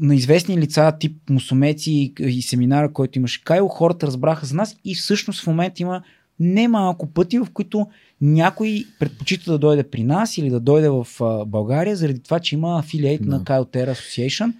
на 0.00 0.14
известни 0.14 0.58
лица, 0.58 0.92
тип 1.00 1.16
мусумеци 1.30 1.90
и, 1.92 2.14
и 2.20 2.42
семинара, 2.42 2.92
който 2.92 3.18
имаше 3.18 3.44
Кайло, 3.44 3.68
хората 3.68 4.06
разбраха 4.06 4.46
за 4.46 4.54
нас 4.54 4.76
и 4.84 4.94
всъщност 4.94 5.42
в 5.42 5.46
момента 5.46 5.82
има 5.82 6.02
немалко 6.40 7.06
пъти, 7.06 7.38
в 7.38 7.46
които 7.54 7.86
някой 8.20 8.84
предпочита 8.98 9.52
да 9.52 9.58
дойде 9.58 9.82
при 9.82 10.04
нас 10.04 10.38
или 10.38 10.50
да 10.50 10.60
дойде 10.60 10.88
в 10.88 11.06
България, 11.46 11.96
заради 11.96 12.22
това, 12.22 12.40
че 12.40 12.54
има 12.54 12.78
афилиейт 12.78 13.22
Да. 13.22 13.30
на 13.30 13.40
Kyle 13.40 13.64
Terra 13.64 13.92
Association. 13.92 14.52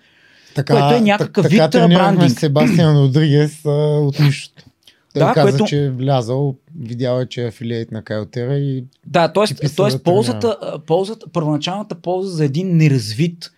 Така, 0.54 0.74
Което 0.74 0.94
е 0.94 1.00
някакъв 1.00 1.42
так- 1.42 1.52
вид, 1.52 1.60
така 1.60 1.88
брандинг. 1.88 2.38
Себастиан 2.38 2.98
Родригес 2.98 3.60
от 3.64 4.18
нищото. 4.20 4.64
Той 5.14 5.20
Да, 5.20 5.32
каза, 5.34 5.50
което- 5.50 5.64
че 5.64 5.84
е 5.84 5.90
влязал, 5.90 6.54
видял 6.78 7.20
е, 7.20 7.26
че 7.26 7.44
е 7.44 7.48
афилиейт 7.48 7.92
на 7.92 8.02
Кайлтера 8.02 8.54
и 8.54 8.84
Да, 9.06 9.32
т.е. 9.32 9.54
Да 9.76 9.98
ползата, 10.04 10.56
ползата, 10.86 11.26
първоначалната 11.32 11.94
полза 11.94 12.30
за 12.30 12.44
един 12.44 12.76
неразвит 12.76 13.50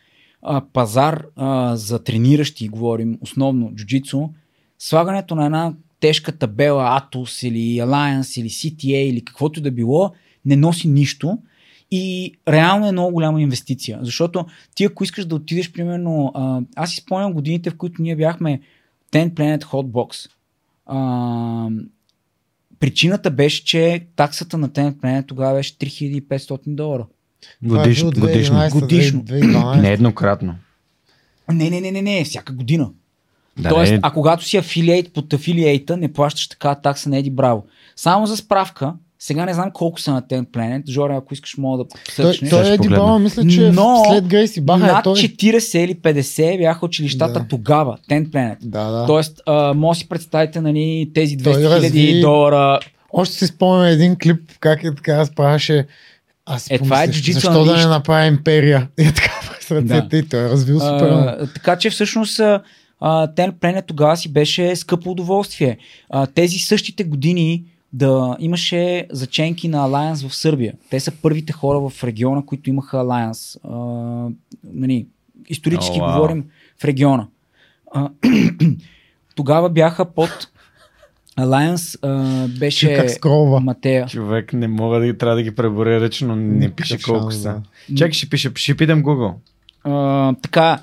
а, 0.42 0.62
пазар 0.72 1.24
а, 1.36 1.76
за 1.76 2.04
трениращи, 2.04 2.68
говорим 2.68 3.18
основно 3.20 3.72
джуджицу, 3.74 4.28
слагането 4.78 5.34
на 5.34 5.46
една 5.46 5.72
тежка 6.00 6.32
табела 6.32 7.00
Atos 7.00 7.48
или 7.48 7.58
Alliance 7.80 8.40
или 8.40 8.48
CTA 8.50 8.96
или 8.96 9.24
каквото 9.24 9.60
и 9.60 9.62
да 9.62 9.70
било, 9.70 10.12
не 10.44 10.56
носи 10.56 10.88
нищо 10.88 11.38
и 11.94 12.34
реално 12.48 12.88
е 12.88 12.92
много 12.92 13.12
голяма 13.12 13.42
инвестиция. 13.42 13.98
Защото 14.02 14.46
ти 14.74 14.84
ако 14.84 15.04
искаш 15.04 15.24
да 15.24 15.34
отидеш, 15.34 15.72
примерно, 15.72 16.32
а, 16.34 16.60
аз 16.76 16.90
си 16.90 16.96
спомням 16.96 17.32
годините, 17.32 17.70
в 17.70 17.76
които 17.76 18.02
ние 18.02 18.16
бяхме 18.16 18.60
10 19.12 19.30
Planet 19.30 19.64
Hotbox. 19.64 20.30
А, 20.86 21.68
причината 22.80 23.30
беше, 23.30 23.64
че 23.64 24.06
таксата 24.16 24.58
на 24.58 24.68
10 24.68 24.94
Planet 24.94 25.26
тогава 25.26 25.54
беше 25.54 25.78
3500 25.78 26.60
долара. 26.66 27.06
Годиш, 27.62 28.00
Това 28.00 28.10
е 28.10 28.20
годишно. 28.20 28.56
2011, 28.56 28.80
Годишно. 28.80 29.22
2012. 29.22 29.80
Нееднократно. 29.80 30.54
Не, 31.52 31.70
не, 31.70 31.80
не, 31.80 31.90
не, 31.90 32.02
не, 32.02 32.24
всяка 32.24 32.52
година. 32.52 32.90
Да, 33.58 33.68
Тоест, 33.68 33.92
не, 33.92 34.00
а 34.02 34.10
когато 34.10 34.44
си 34.44 34.56
афилиейт 34.56 35.12
под 35.12 35.32
афилиейта, 35.32 35.96
не 35.96 36.12
плащаш 36.12 36.48
така 36.48 36.74
такса 36.74 37.08
на 37.08 37.18
Еди 37.18 37.30
Браво. 37.30 37.66
Само 37.96 38.26
за 38.26 38.36
справка, 38.36 38.94
сега 39.22 39.44
не 39.46 39.54
знам 39.54 39.70
колко 39.70 40.00
са 40.00 40.12
на 40.12 40.22
Ten 40.22 40.46
Planet. 40.46 40.90
Жоре, 40.90 41.14
ако 41.14 41.34
искаш, 41.34 41.56
мога 41.56 41.84
да 41.84 41.88
Той, 41.88 42.00
сърчнеш. 42.14 42.50
той 42.50 42.64
Ще 42.64 42.74
е. 42.74 42.78
Дибала, 42.78 43.18
мисля, 43.18 43.46
че 43.46 43.70
Но 43.70 44.04
след 44.10 44.26
Грейси 44.26 44.60
Баха 44.60 44.84
е 44.84 44.92
Над 44.92 45.04
той. 45.04 45.14
40 45.14 45.78
или 45.78 45.94
50 45.94 46.58
бяха 46.58 46.86
училищата 46.86 47.32
Да. 47.32 47.46
тогава, 47.48 47.98
Ten 48.10 48.26
Planet. 48.28 48.56
Да, 48.62 48.84
да. 48.84 49.06
Тоест, 49.06 49.40
а, 49.46 49.74
може 49.74 49.98
да 49.98 50.00
си 50.00 50.08
представите 50.08 50.60
нали, 50.60 51.10
тези 51.14 51.36
200 51.36 51.44
Той 51.44 51.80
хиляди 51.80 52.20
долара. 52.20 52.78
Още 53.12 53.34
си 53.34 53.46
спомням 53.46 53.86
един 53.86 54.16
клип, 54.16 54.40
как 54.60 54.84
е 54.84 54.94
така 54.94 55.18
разправяше. 55.18 55.86
Аз 56.46 56.70
Е, 56.70 56.78
това 56.78 57.02
е 57.02 57.06
защо 57.06 57.48
да 57.48 57.54
не 57.54 57.60
английски. 57.60 57.88
направя 57.88 58.26
империя? 58.26 58.88
И 59.00 59.02
е 59.02 59.12
така 59.12 59.40
през 59.50 59.70
ръцете 59.70 60.16
и 60.16 60.28
той 60.28 60.40
е 60.40 60.48
развил 60.48 60.80
супер. 60.80 61.08
А, 61.10 61.46
така 61.54 61.76
че 61.76 61.90
всъщност 61.90 62.40
а, 62.40 62.62
а, 63.00 63.28
Ten 63.28 63.52
Planet 63.52 63.86
тогава 63.86 64.16
си 64.16 64.32
беше 64.32 64.76
скъпо 64.76 65.10
удоволствие. 65.10 65.78
А, 66.10 66.26
тези 66.26 66.58
същите 66.58 67.04
години 67.04 67.64
да 67.92 68.36
имаше 68.40 69.06
заченки 69.10 69.68
на 69.68 69.88
Alliance 69.88 70.28
в 70.28 70.34
Сърбия. 70.34 70.74
Те 70.90 71.00
са 71.00 71.12
първите 71.22 71.52
хора 71.52 71.90
в 71.90 72.04
региона, 72.04 72.42
които 72.46 72.70
имаха 72.70 72.96
Alliance. 72.96 73.58
А, 73.64 74.30
нали, 74.64 75.06
исторически 75.48 75.98
О, 76.00 76.04
вау. 76.04 76.14
говорим 76.14 76.44
в 76.80 76.84
региона. 76.84 77.26
А, 77.94 78.10
тогава 79.34 79.70
бяха 79.70 80.04
под 80.04 80.48
Alliance 81.38 81.98
а, 82.02 82.48
беше 82.58 82.94
как 82.94 83.10
скролва. 83.10 83.60
Матея. 83.60 84.06
Човек 84.06 84.52
не 84.52 84.68
мога 84.68 84.98
да 84.98 85.06
ги 85.06 85.18
трябва 85.18 85.36
да 85.36 85.42
ги 85.42 85.54
преборя 85.54 86.00
ръчно, 86.00 86.36
не 86.36 86.70
пише 86.70 86.94
Никакъв 86.94 87.12
колко 87.12 87.30
шанс, 87.30 87.42
са. 87.42 87.60
да. 87.88 87.96
Чакай, 87.96 88.12
ще 88.12 88.28
пише, 88.28 88.52
ще 88.54 88.76
питам 88.76 89.02
Google. 89.02 89.34
А, 89.84 90.34
така, 90.42 90.78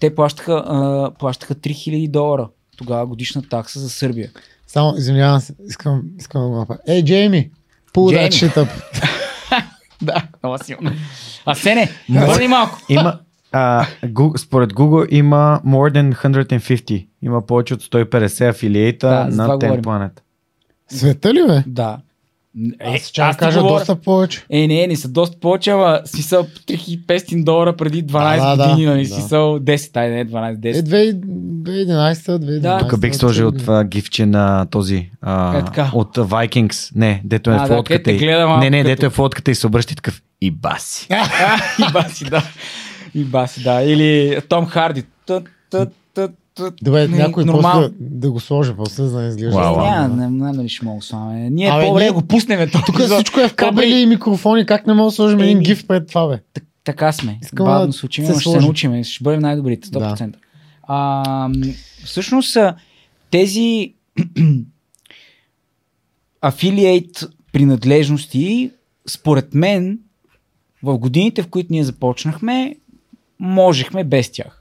те 0.00 0.14
плащаха, 0.14 0.64
а, 0.66 1.10
плащаха 1.18 1.54
3000 1.54 2.10
долара 2.10 2.48
тогава 2.78 3.06
годишна 3.06 3.42
такса 3.42 3.80
за 3.80 3.90
Сърбия. 3.90 4.30
Само, 4.66 4.94
извинявам 4.96 5.40
се, 5.40 5.54
искам, 5.68 6.02
искам 6.18 6.42
да 6.42 6.48
го 6.48 6.56
направя. 6.56 6.80
Ей, 6.86 7.04
Джейми, 7.04 7.50
pull 7.94 8.16
that 8.16 8.30
Джейми. 8.30 8.52
shit 8.52 8.64
up. 8.64 8.68
Да, 10.02 10.22
много 10.42 10.64
силно. 10.64 10.90
А 11.46 11.54
се 11.54 11.74
не, 11.74 11.90
върни 12.26 12.48
малко. 12.48 12.78
Има, 12.88 13.18
а, 13.52 13.86
Google, 14.04 14.36
според 14.36 14.72
Google 14.72 15.06
има 15.10 15.60
more 15.66 15.92
than 15.92 16.14
150. 16.14 17.06
Има 17.22 17.46
повече 17.46 17.74
от 17.74 17.82
150 17.82 18.48
афилиейта 18.50 19.08
Да, 19.08 19.24
на 19.24 19.44
това 19.44 19.56
10 19.56 19.58
говорим. 19.58 19.82
Planet. 19.82 20.20
Света 20.88 21.34
ли 21.34 21.46
бе? 21.46 21.64
Да. 21.66 21.98
Е, 22.80 22.88
Аз 22.88 23.00
ще 23.00 23.12
ти 23.22 23.36
кажа 23.38 23.60
говоря- 23.60 23.78
доста 23.78 23.96
повече. 23.96 24.44
Е, 24.50 24.66
не, 24.66 24.86
не 24.86 24.96
са 24.96 25.08
доста 25.08 25.36
повече, 25.38 25.70
ама 25.70 26.00
си 26.04 26.22
са 26.22 26.44
3500 26.66 27.44
долара 27.44 27.76
преди 27.76 28.04
12 28.04 28.36
Да, 28.38 28.56
да, 28.56 28.68
години, 28.68 28.86
нали? 28.86 29.02
да. 29.02 29.14
Си 29.14 29.20
са 29.20 29.36
10, 29.36 29.96
ай 29.96 30.10
не 30.10 30.26
12, 30.26 30.56
10. 30.56 30.78
Е, 30.78 30.82
2011, 30.82 32.38
2012. 32.38 32.60
Да. 32.60 32.78
Тук 32.80 33.00
бих 33.00 33.14
сложил 33.14 33.52
това 33.52 33.84
гифче 33.84 34.26
на 34.26 34.66
този 34.66 35.10
а, 35.22 35.58
Е, 35.58 35.64
така. 35.64 35.90
от 35.94 36.16
Vikings. 36.16 36.90
Не, 36.94 37.22
дето 37.24 37.50
е 37.50 37.54
А, 37.54 37.58
да, 37.58 37.66
фотката 37.66 37.82
където 37.84 38.04
те 38.04 38.12
и... 38.12 38.18
гледа 38.18 38.46
малко 38.46 38.60
Не, 38.60 38.70
не, 38.70 38.78
като- 38.78 38.88
дето 38.88 39.06
е 39.06 39.10
фотката 39.10 39.50
и 39.50 39.54
се 39.54 39.66
обръща 39.66 39.92
и 39.92 39.96
такъв. 39.96 40.22
И 40.40 40.50
баси. 40.50 41.08
И 41.80 41.92
баси, 41.92 42.24
да. 42.24 42.42
И 43.14 43.24
баси, 43.24 43.62
да. 43.62 43.82
Или 43.82 44.38
Том 44.48 44.66
Харди. 44.66 45.02
Тът, 45.26 45.44
тът, 45.70 45.88
тът, 46.14 46.30
тът. 46.34 46.47
Добре, 46.82 47.08
Не, 47.08 47.16
някой 47.16 47.44
нормално. 47.44 47.80
после 47.82 47.94
да, 48.00 48.18
да 48.18 48.30
го 48.30 48.40
сложи, 48.40 48.72
после 48.76 49.02
за 49.02 49.12
да 49.12 49.22
не 49.22 49.28
изглежда. 49.28 49.50
Вау, 49.52 49.76
няма, 49.76 50.08
не, 50.08 50.30
не 50.30 50.38
знам 50.38 50.52
дали 50.52 50.68
ще 50.68 50.84
мога 50.84 50.98
да 50.98 51.04
слагаме. 51.04 51.50
Ние 51.50 51.68
Абе, 51.68 51.82
по-добре 51.82 52.02
ние- 52.02 52.10
го 52.10 52.22
пуснем. 52.22 52.70
Тук 52.86 53.00
всичко 53.00 53.40
е 53.40 53.48
в 53.48 53.54
Кабели. 53.54 53.90
и 53.92 54.06
микрофони, 54.06 54.66
как 54.66 54.86
не 54.86 54.94
мога 54.94 55.06
да 55.06 55.14
сложим 55.14 55.40
един 55.40 55.58
гиф 55.58 55.86
пред 55.86 56.08
това, 56.08 56.26
бе? 56.28 56.40
Так- 56.54 56.64
така 56.84 57.12
сме. 57.12 57.38
Искам 57.42 57.64
Бавно 57.66 57.86
да 57.86 57.92
се 57.92 58.06
учим, 58.06 58.26
се 58.26 58.40
ще 58.40 58.50
се 58.50 58.60
научим. 58.60 59.04
Ще 59.04 59.24
бъдем 59.24 59.40
най-добрите, 59.40 59.88
100%. 59.88 60.34
А, 60.82 61.22
м, 61.48 61.64
всъщност 62.04 62.56
а, 62.56 62.74
тези 63.30 63.94
афилиейт 66.42 67.24
принадлежности, 67.52 68.70
според 69.08 69.54
мен, 69.54 69.98
в 70.82 70.98
годините, 70.98 71.42
в 71.42 71.48
които 71.48 71.72
ние 71.72 71.84
започнахме, 71.84 72.76
можехме 73.40 74.04
без 74.04 74.30
тях. 74.32 74.57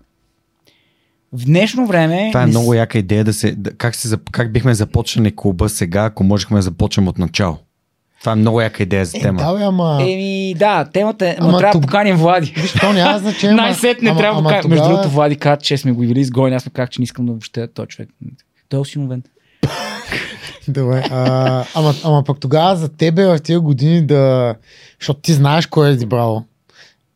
В 1.33 1.45
днешно 1.45 1.87
време... 1.87 2.29
Това 2.31 2.43
е 2.43 2.47
много 2.47 2.73
яка 2.73 2.97
идея 2.97 3.23
да 3.23 3.33
се... 3.33 3.51
Да, 3.51 3.71
как, 3.71 3.95
се, 3.95 4.17
как 4.31 4.53
бихме 4.53 4.73
започнали 4.73 5.33
клуба 5.35 5.69
сега, 5.69 6.03
ако 6.03 6.23
можехме 6.23 6.55
да 6.55 6.61
започнем 6.61 7.07
от 7.07 7.17
начало? 7.17 7.57
Това 8.19 8.31
е 8.31 8.35
много 8.35 8.61
яка 8.61 8.83
идея 8.83 9.05
за 9.05 9.17
Е, 9.17 9.21
тема. 9.21 9.39
да, 9.41 9.53
бе, 9.53 9.63
ама... 9.63 9.97
Еми, 10.01 10.53
да, 10.53 10.85
темата 10.85 11.27
е... 11.27 11.35
Ама, 11.39 11.49
Ама 11.49 11.57
трябва 11.57 11.73
да 11.73 11.79
тук- 11.79 11.81
поканим 11.83 12.15
Влади. 12.15 12.53
Виж, 12.53 12.73
то 12.73 12.93
няма 12.93 13.19
значение. 13.19 13.53
ама- 13.53 13.61
Най-сетне 13.61 14.09
ама- 14.09 14.19
трябва 14.19 14.41
да 14.41 14.43
поканим. 14.43 14.61
Между 14.61 14.75
тогава- 14.75 14.89
другото, 14.91 15.09
Влади 15.09 15.35
каза, 15.35 15.57
че 15.57 15.77
сме 15.77 15.91
го 15.91 16.01
били 16.01 16.19
изгонени. 16.19 16.55
Аз 16.55 16.65
му 16.65 16.71
казах, 16.71 16.89
че 16.89 17.01
не 17.01 17.03
искам 17.03 17.25
да 17.25 17.31
въобще 17.31 17.67
този 17.67 17.87
човек. 17.87 18.09
Той 18.69 18.77
е 18.77 18.81
осиновен. 18.81 19.23
Добре, 20.67 21.03
а, 21.11 21.25
ама, 21.75 21.93
ама 22.03 22.23
пък 22.23 22.39
тогава 22.39 22.75
за 22.75 22.89
тебе 22.89 23.25
в 23.25 23.39
тия 23.39 23.59
години 23.59 24.01
да... 24.01 24.55
Защото 24.99 25.19
ти 25.19 25.33
знаеш 25.33 25.65
кой 25.65 25.89
е 25.89 25.95
Дибраво. 25.95 26.45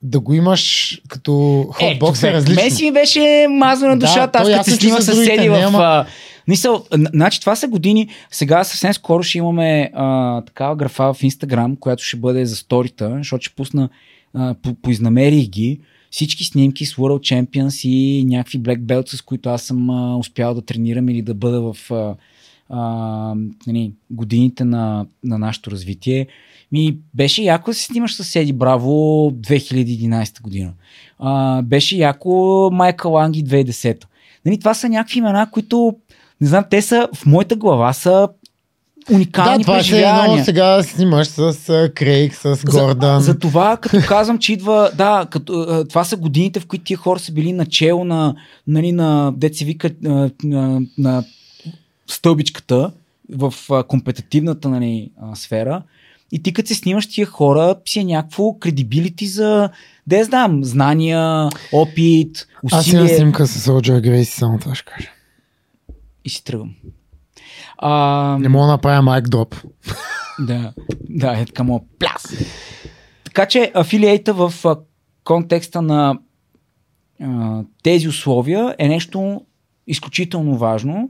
Да 0.04 0.20
го 0.20 0.34
имаш 0.34 1.02
като 1.08 1.66
хотбокс 1.72 2.24
е, 2.24 2.34
различно. 2.34 2.64
Меси 2.64 2.92
беше 2.92 3.48
мазно 3.50 3.88
на 3.88 3.98
Да, 4.00 4.06
душата. 4.06 4.44
то 4.44 4.52
Аз 4.52 4.58
като 4.58 4.64
се 4.64 4.72
че 4.72 4.82
снима 4.82 5.00
за 5.00 5.12
другите 5.12 5.32
съседи 5.32 5.50
в... 5.50 5.60
няма. 5.60 6.06
Мисъл, 6.48 6.86
значи 7.14 7.40
това 7.40 7.56
са 7.56 7.68
години. 7.68 8.08
Сега 8.32 8.64
съвсем 8.64 8.94
скоро 8.94 9.24
ще 9.24 9.38
имаме 9.38 9.92
а, 9.94 10.42
такава 10.42 10.76
графа 10.76 11.14
в 11.14 11.24
Инстаграм, 11.24 11.76
която 11.76 12.04
ще 12.04 12.18
бъде 12.18 12.46
за 12.46 12.56
сторита, 12.56 13.14
защото 13.18 13.46
ще 13.46 13.56
пусна, 13.56 13.90
а, 14.34 14.56
по, 14.64 14.74
поизнамерих 14.74 15.48
ги 15.48 15.80
всички 16.12 16.44
снимки 16.44 16.86
с 16.86 16.96
World 16.96 17.46
Champions 17.46 17.88
и 17.88 18.24
някакви 18.26 18.60
Black 18.60 18.80
Belts, 18.80 19.16
с 19.16 19.22
които 19.22 19.50
аз 19.50 19.62
съм 19.62 19.90
а, 19.90 20.18
успял 20.18 20.54
да 20.54 20.62
тренирам 20.62 21.10
или 21.10 21.22
да 21.22 21.34
бъда 21.34 21.74
в 21.74 21.92
а, 21.92 22.16
а, 22.70 23.36
нали, 23.68 23.92
годините 24.10 24.64
на, 24.64 25.06
на 25.24 25.38
нашето 25.38 25.72
развитие. 25.72 26.28
Ми 26.72 26.98
беше 27.14 27.44
яко 27.44 27.72
да 27.72 27.76
се 27.76 27.84
снимаш 27.84 28.16
с 28.16 28.36
Еди 28.36 28.54
Браво 28.54 29.32
2011 29.32 30.42
година. 30.42 30.72
А, 31.20 31.62
беше 31.62 31.96
яко 31.96 32.70
Майкъл 32.74 33.12
Ланги 33.12 33.46
2010. 33.46 34.04
Нали, 34.46 34.60
това 34.60 34.74
са 34.74 34.90
някакви 34.90 35.20
имена, 35.20 35.52
които 35.52 35.96
не 36.42 36.48
знам, 36.48 36.64
те 36.70 36.82
са 36.82 37.08
в 37.16 37.26
моята 37.26 37.56
глава 37.56 37.94
са 37.94 38.30
Да, 39.10 39.16
уникални 39.16 39.64
това 39.64 39.84
ще 39.84 39.88
е 39.88 39.92
преживявания. 39.92 40.34
едно 40.34 40.46
сега 40.46 40.78
да 40.78 40.84
снимаш 40.84 41.28
с 41.28 41.90
Крейг, 41.96 42.36
с 42.36 42.62
Гордан. 42.66 43.20
За, 43.20 43.26
за 43.26 43.40
това, 43.40 43.78
като 43.78 43.98
казвам, 44.08 44.40
че 44.40 44.54
идва, 44.54 44.92
да, 44.96 45.28
като, 45.30 45.86
това 45.90 46.04
са 46.04 46.18
годините, 46.18 46.60
в 46.60 46.66
които 46.66 46.84
тия 46.84 46.98
хора 46.98 47.20
са 47.20 47.32
били 47.32 47.54
начало 47.54 48.04
на, 48.04 48.36
нали, 48.68 48.92
на 48.92 49.34
деца 49.36 49.66
вика, 49.66 49.90
а, 50.06 50.30
на, 50.44 50.82
на 50.98 51.24
стълбичката 52.08 52.92
в 53.30 53.54
компетитивната 53.88 54.70
нали, 54.70 55.12
сфера. 55.36 55.82
И 56.32 56.44
ти 56.44 56.54
като 56.54 56.68
се 56.68 56.76
снимаш 56.76 57.08
тия 57.08 57.28
хора, 57.28 57.76
си 57.86 58.00
е 58.00 58.04
някакво 58.04 58.60
кредибилити 58.60 59.28
за, 59.28 59.70
да 60.08 60.24
знам, 60.24 60.64
знания, 60.64 61.50
опит, 61.74 62.48
Аз 62.72 62.88
имам 62.88 63.04
усилие. 63.06 63.18
снимка 63.18 63.48
с 63.48 63.68
Роджер 63.68 64.00
Грейси, 64.00 64.32
само 64.32 64.60
това 64.60 64.76
ще 64.76 64.86
кажа. 64.86 65.10
И 66.26 66.30
си 66.30 66.44
тръгвам. 66.44 66.76
А, 67.78 68.38
Не 68.40 68.50
мога 68.50 68.66
да 68.66 68.72
направя 68.72 69.02
майк 69.02 69.30
дроп. 69.30 69.56
Да, 70.40 70.74
да, 71.10 71.40
е 71.40 71.46
така 71.46 71.64
му 71.64 71.88
пляс. 72.00 72.24
Така 73.24 73.46
че 73.46 73.72
афилиейта 73.74 74.34
в 74.34 74.54
контекста 75.24 75.82
на 75.82 76.20
а, 77.22 77.64
тези 77.84 78.08
условия 78.08 78.76
е 78.78 78.88
нещо 78.88 79.42
изключително 79.88 80.58
важно. 80.58 81.10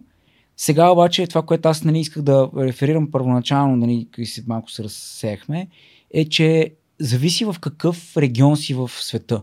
Сега 0.61 0.89
обаче 0.89 1.27
това, 1.27 1.41
което 1.41 1.69
аз 1.69 1.83
нали, 1.83 1.99
исках 1.99 2.23
да 2.23 2.49
реферирам 2.57 3.11
първоначално, 3.11 3.75
нали, 3.75 4.07
и 4.17 4.25
се 4.25 4.43
малко 4.47 4.71
се 4.71 4.83
разсеяхме, 4.83 5.67
е, 6.13 6.25
че 6.25 6.71
зависи 6.99 7.45
в 7.45 7.55
какъв 7.61 8.17
регион 8.17 8.57
си 8.57 8.73
в 8.73 8.91
света. 8.93 9.41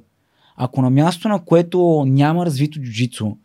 Ако 0.56 0.82
на 0.82 0.90
място, 0.90 1.28
на 1.28 1.44
което 1.44 2.04
няма 2.06 2.46
развито 2.46 2.80
джуджицу, 2.80 3.36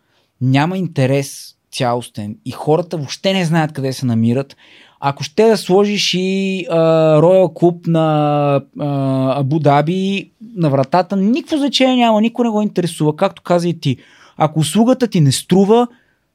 няма 0.42 0.78
интерес 0.78 1.56
цялостен 1.72 2.38
и 2.46 2.52
хората 2.52 2.98
въобще 2.98 3.34
не 3.34 3.46
знаят 3.46 3.74
къде 3.74 3.94
се 3.94 4.06
намират, 4.06 4.58
ако 5.00 5.24
ще 5.24 5.48
да 5.48 5.58
сложиш 5.58 6.14
и 6.14 6.66
Royal 6.72 7.54
Club 7.54 7.88
на 7.88 8.56
а, 8.80 9.40
Абу 9.40 9.60
Даби 9.60 10.32
на 10.56 10.70
вратата, 10.70 11.16
никакво 11.16 11.58
значение 11.58 11.96
няма, 11.96 12.22
никой 12.22 12.46
не 12.46 12.52
го 12.52 12.62
интересува, 12.62 13.16
както 13.16 13.42
каза 13.42 13.70
и 13.70 13.80
ти. 13.80 13.98
Ако 14.38 14.60
услугата 14.60 15.08
ти 15.08 15.22
не 15.22 15.32
струва, 15.32 15.88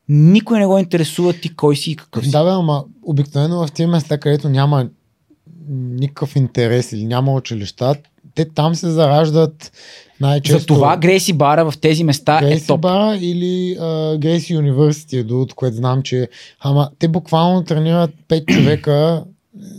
Никой 0.09 0.59
не 0.59 0.67
го 0.67 0.79
интересува 0.79 1.33
ти 1.33 1.57
кой 1.57 1.77
си 1.77 1.91
и 1.91 1.97
какъв 1.97 2.25
си. 2.25 2.31
Да, 2.31 2.45
бе, 2.45 2.51
ама 2.51 2.85
обикновено 3.03 3.67
в 3.67 3.73
тези 3.73 3.87
места, 3.87 4.19
където 4.19 4.49
няма 4.49 4.89
никакъв 5.71 6.37
интерес 6.37 6.93
или 6.93 7.05
няма 7.05 7.35
училища, 7.35 7.95
те 8.35 8.45
там 8.45 8.75
се 8.75 8.91
зараждат 8.91 9.73
най-често. 10.21 10.61
За 10.61 10.67
това 10.67 10.97
Грейси 10.97 11.33
Бара 11.33 11.71
в 11.71 11.79
тези 11.79 12.05
места 12.05 12.41
Грейси 12.41 12.65
е 12.65 12.67
топ. 12.67 12.81
Бара 12.81 13.17
или 13.17 13.77
uh, 13.79 14.19
Грейси 14.19 14.55
Юниверсити 14.55 15.19
е 15.19 15.35
от 15.35 15.55
което 15.55 15.77
знам, 15.77 16.03
че 16.03 16.29
ама 16.61 16.91
те 16.99 17.09
буквално 17.09 17.65
тренират 17.65 18.11
5 18.29 18.55
човека 18.55 19.25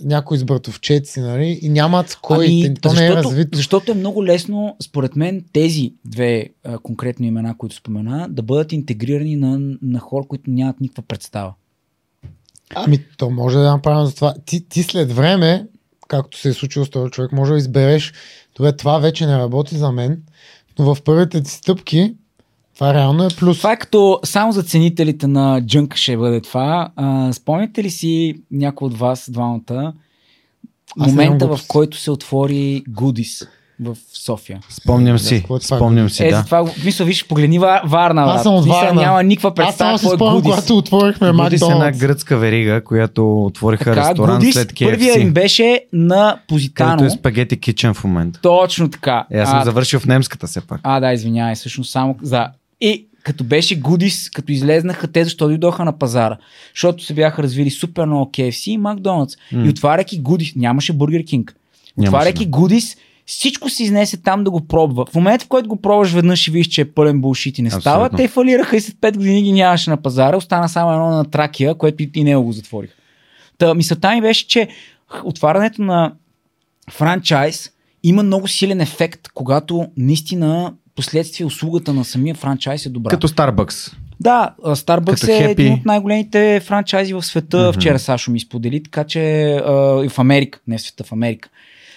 някой 0.03 0.37
с 0.37 0.43
братовчеци, 0.43 1.19
нали? 1.19 1.59
И 1.61 1.69
нямат 1.69 2.17
кой. 2.21 2.45
Ами, 2.45 2.73
то 2.81 2.89
защото, 2.89 3.01
не 3.01 3.07
е 3.07 3.15
развито. 3.15 3.57
Защото 3.57 3.91
е 3.91 3.95
много 3.95 4.25
лесно, 4.25 4.75
според 4.83 5.15
мен, 5.15 5.45
тези 5.53 5.93
две 6.05 6.49
а, 6.63 6.77
конкретни 6.77 7.27
имена, 7.27 7.57
които 7.57 7.75
спомена, 7.75 8.27
да 8.29 8.41
бъдат 8.41 8.71
интегрирани 8.71 9.35
на, 9.35 9.77
на 9.81 9.99
хора, 9.99 10.25
които 10.27 10.51
нямат 10.51 10.81
никаква 10.81 11.03
представа. 11.03 11.53
Ами, 12.75 12.99
то 13.17 13.29
може 13.29 13.57
да 13.57 13.71
направим 13.71 14.05
за 14.05 14.15
това. 14.15 14.33
Ти, 14.45 14.69
ти 14.69 14.83
след 14.83 15.11
време, 15.11 15.67
както 16.07 16.39
се 16.39 16.49
е 16.49 16.53
случило 16.53 16.85
с 16.85 16.89
този 16.89 17.11
човек, 17.11 17.31
може 17.31 17.51
да 17.51 17.57
избереш, 17.57 18.13
добре, 18.55 18.75
това 18.75 18.99
вече 18.99 19.25
не 19.25 19.37
работи 19.37 19.77
за 19.77 19.91
мен, 19.91 20.23
но 20.79 20.95
в 20.95 21.01
първите 21.01 21.43
ти 21.43 21.51
стъпки 21.51 22.15
това 22.79 22.93
реално 22.93 23.25
е 23.25 23.27
плюс. 23.39 23.57
Това 23.57 23.71
е 23.71 23.77
като 23.77 24.19
само 24.23 24.51
за 24.51 24.63
ценителите 24.63 25.27
на 25.27 25.61
джънк 25.61 25.95
ще 25.95 26.17
бъде 26.17 26.41
това. 26.41 26.89
А, 26.95 27.33
спомняте 27.33 27.83
ли 27.83 27.89
си 27.89 28.35
някой 28.51 28.85
от 28.85 28.97
вас, 28.97 29.29
двамата, 29.31 29.93
момента 30.97 31.47
в 31.47 31.59
който 31.67 31.97
се 31.97 32.11
отвори 32.11 32.83
Гудис 32.89 33.47
в 33.79 33.97
София? 34.13 34.59
Спомням 34.69 35.19
си, 35.19 35.45
спомням 35.61 36.09
си, 36.09 36.23
е, 36.23 36.31
да. 36.31 36.43
това, 36.45 36.65
мисля, 36.85 37.05
виж, 37.05 37.27
погледни 37.27 37.59
Варна. 37.85 38.23
Аз 38.23 38.43
съм 38.43 38.55
от 38.55 38.65
Мисля, 38.65 38.79
Варна. 38.79 39.01
няма 39.01 39.23
никаква 39.23 39.53
представа 39.53 39.91
Аз 39.91 40.01
само 40.01 40.09
си 40.09 40.15
е 40.15 40.17
спомням, 40.17 40.35
Гудис. 40.35 40.49
когато 40.51 40.77
отворихме 40.77 41.31
Гудис 41.31 41.61
е 41.61 41.65
една 41.65 41.75
Макдоналдс. 41.75 41.99
гръцка 41.99 42.37
верига, 42.37 42.83
която 42.83 43.45
отвориха 43.45 43.83
Така, 43.83 44.09
ресторант 44.09 44.39
Гудис, 44.39 44.53
след 44.55 44.73
първия 44.79 45.19
им 45.19 45.29
KFC. 45.29 45.33
беше 45.33 45.81
на 45.93 46.29
Където 46.31 46.47
Позитано. 46.47 47.05
е 47.05 47.09
спагети 47.09 47.59
кичен 47.59 47.93
в 47.93 48.03
момента. 48.03 48.41
Точно 48.41 48.89
така. 48.89 49.25
Е, 49.31 49.39
аз 49.39 49.49
съм 49.49 49.59
а, 49.59 49.63
завършил 49.63 49.99
в 49.99 50.05
немската 50.05 50.47
все 50.47 50.61
пак. 50.61 50.81
а, 50.83 50.99
да, 50.99 51.13
извинявай, 51.13 51.55
всъщност 51.55 51.91
само 51.91 52.15
за... 52.21 52.47
И 52.81 53.07
като 53.23 53.43
беше 53.43 53.79
Гудис, 53.79 54.29
като 54.29 54.51
излезнаха 54.51 55.07
те, 55.07 55.23
защо 55.23 55.47
дойдоха 55.47 55.85
на 55.85 55.97
пазара? 55.97 56.37
Защото 56.73 57.03
се 57.03 57.13
бяха 57.13 57.43
развили 57.43 57.69
супер 57.69 58.05
много 58.05 58.31
KFC 58.31 58.71
и 58.71 58.77
Макдоналдс. 58.77 59.35
М. 59.51 59.65
И 59.65 59.69
отваряйки 59.69 60.19
Гудис, 60.19 60.55
нямаше 60.55 60.93
Бургер 60.93 61.23
Кинг. 61.23 61.55
Отваряйки 61.97 62.45
да. 62.45 62.49
Гудис, 62.49 62.97
всичко 63.25 63.69
се 63.69 63.83
изнесе 63.83 64.17
там 64.17 64.43
да 64.43 64.51
го 64.51 64.67
пробва. 64.67 65.05
В 65.05 65.15
момента, 65.15 65.45
в 65.45 65.47
който 65.47 65.69
го 65.69 65.75
пробваш 65.75 66.11
веднъж 66.11 66.47
и 66.47 66.51
виж, 66.51 66.67
че 66.67 66.81
е 66.81 66.91
пълен 66.91 67.21
булшит 67.21 67.57
и 67.57 67.61
не 67.61 67.69
става, 67.71 68.05
Абсолютно. 68.05 68.17
те 68.17 68.27
фалираха 68.27 68.77
и 68.77 68.81
след 68.81 68.95
5 68.95 69.17
години 69.17 69.43
ги 69.43 69.51
нямаше 69.51 69.89
на 69.89 69.97
пазара. 69.97 70.37
Остана 70.37 70.69
само 70.69 70.91
едно 70.91 71.09
на 71.09 71.25
Тракия, 71.25 71.75
което 71.75 72.03
и, 72.03 72.11
и 72.15 72.23
него 72.23 72.43
го 72.43 72.51
затворих. 72.51 72.89
Та, 73.57 73.73
мисълта 73.73 74.15
ми 74.15 74.21
беше, 74.21 74.47
че 74.47 74.67
отварянето 75.23 75.81
на 75.81 76.13
франчайз 76.91 77.71
има 78.03 78.23
много 78.23 78.47
силен 78.47 78.81
ефект, 78.81 79.27
когато 79.33 79.87
наистина 79.97 80.73
последствие 80.99 81.45
услугата 81.45 81.93
на 81.93 82.05
самия 82.05 82.35
франчайз 82.35 82.85
е 82.85 82.89
добра. 82.89 83.09
Като 83.09 83.27
Starbucks. 83.27 83.93
Да, 84.19 84.53
Starbucks 84.63 85.21
Като 85.21 85.31
е 85.31 85.35
Happy. 85.35 85.51
един 85.51 85.73
от 85.73 85.85
най-големите 85.85 86.61
франчайзи 86.65 87.13
в 87.13 87.23
света. 87.23 87.57
Мгм. 87.69 87.79
Вчера 87.79 87.99
Сашо 87.99 88.31
ми 88.31 88.39
сподели, 88.39 88.83
така 88.83 89.03
че 89.03 89.53
а, 89.55 89.71
в 90.09 90.19
Америка, 90.19 90.59
не 90.67 90.77
в 90.77 90.81
света, 90.81 91.03
в 91.03 91.11
Америка. 91.11 91.49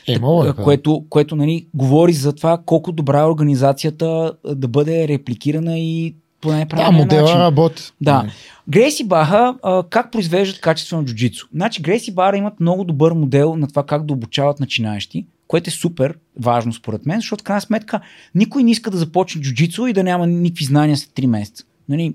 Е, 0.09 0.19
мога, 0.19 0.47
Так- 0.47 0.65
което, 0.65 1.05
което 1.09 1.37
нали, 1.37 1.67
говори 1.75 2.13
за 2.13 2.33
това 2.33 2.59
колко 2.67 2.93
добра 2.93 3.21
е 3.21 3.25
организацията 3.25 4.33
да 4.55 4.69
бъде 4.69 5.09
репликирана 5.09 5.79
и 5.79 6.15
по 6.41 6.49
Да, 6.49 6.55
най-правилния 6.55 6.93
модела 7.03 7.23
начин. 7.23 7.37
работи. 7.41 7.83
Да. 8.01 8.25
Грейси 8.69 9.05
Баха, 9.05 9.55
а, 9.63 9.83
как 9.91 10.13
произвеждат 10.13 10.61
качествено 10.61 11.05
джуджицу? 11.05 11.47
Значи 11.55 11.83
Грейси 11.83 12.15
Бара 12.15 12.37
имат 12.37 12.61
много 12.61 12.85
добър 12.85 13.13
модел 13.13 13.57
на 13.57 13.69
това 13.69 13.83
как 13.83 14.07
да 14.07 14.13
обучават 14.13 14.61
начинаещи, 14.61 15.27
което 15.53 15.69
е 15.69 15.73
супер 15.73 16.19
важно 16.41 16.73
според 16.73 17.07
мен, 17.07 17.21
защото 17.21 17.41
в 17.41 17.45
крайна 17.45 17.61
сметка 17.61 18.01
никой 18.35 18.65
не 18.65 18.71
иска 18.71 18.91
да 18.91 18.97
започне 18.97 19.41
джуджицу 19.41 19.87
и 19.87 19.93
да 19.93 20.05
няма 20.05 20.27
никакви 20.27 20.65
знания 20.65 20.97
след 20.97 21.11
3 21.11 21.27
месеца. 21.27 21.65
Нали? 21.89 22.15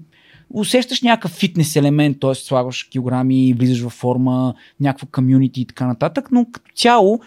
Усещаш 0.49 1.01
някакъв 1.01 1.31
фитнес 1.31 1.75
елемент, 1.75 2.19
т.е. 2.19 2.35
слагаш 2.35 2.83
килограми, 2.83 3.53
влизаш 3.53 3.81
във 3.81 3.93
форма, 3.93 4.53
някаква 4.79 5.07
комюнити 5.11 5.61
и 5.61 5.65
така 5.65 5.87
нататък, 5.87 6.27
но 6.31 6.45
като 6.51 6.71
цяло, 6.75 7.21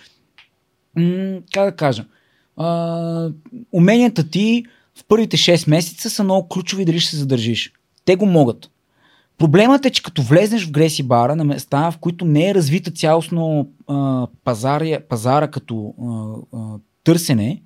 м- 0.97 1.41
как 1.53 1.71
да 1.71 1.77
кажа, 1.77 2.05
а, 2.57 3.31
уменията 3.73 4.31
ти 4.31 4.65
в 4.95 5.05
първите 5.05 5.37
6 5.37 5.71
месеца 5.71 6.11
са 6.11 6.25
много 6.25 6.49
ключови 6.49 6.85
дали 6.85 7.01
ще 7.01 7.11
се 7.11 7.17
задържиш. 7.17 7.73
Те 8.05 8.17
го 8.17 8.27
могат. 8.27 8.71
Проблемът 9.41 9.87
е, 9.87 9.91
че 9.91 10.03
като 10.03 10.23
влезнеш 10.23 10.67
в 10.67 10.71
Греси 10.71 11.03
бара 11.03 11.37
на 11.37 11.45
места, 11.45 11.91
в 11.91 11.99
които 11.99 12.25
не 12.25 12.49
е 12.51 12.55
развита 12.55 12.91
цялостно 12.91 13.69
а, 13.87 14.27
пазара 15.09 15.51
като 15.51 15.95
а, 16.53 16.59
търсене, 17.05 17.63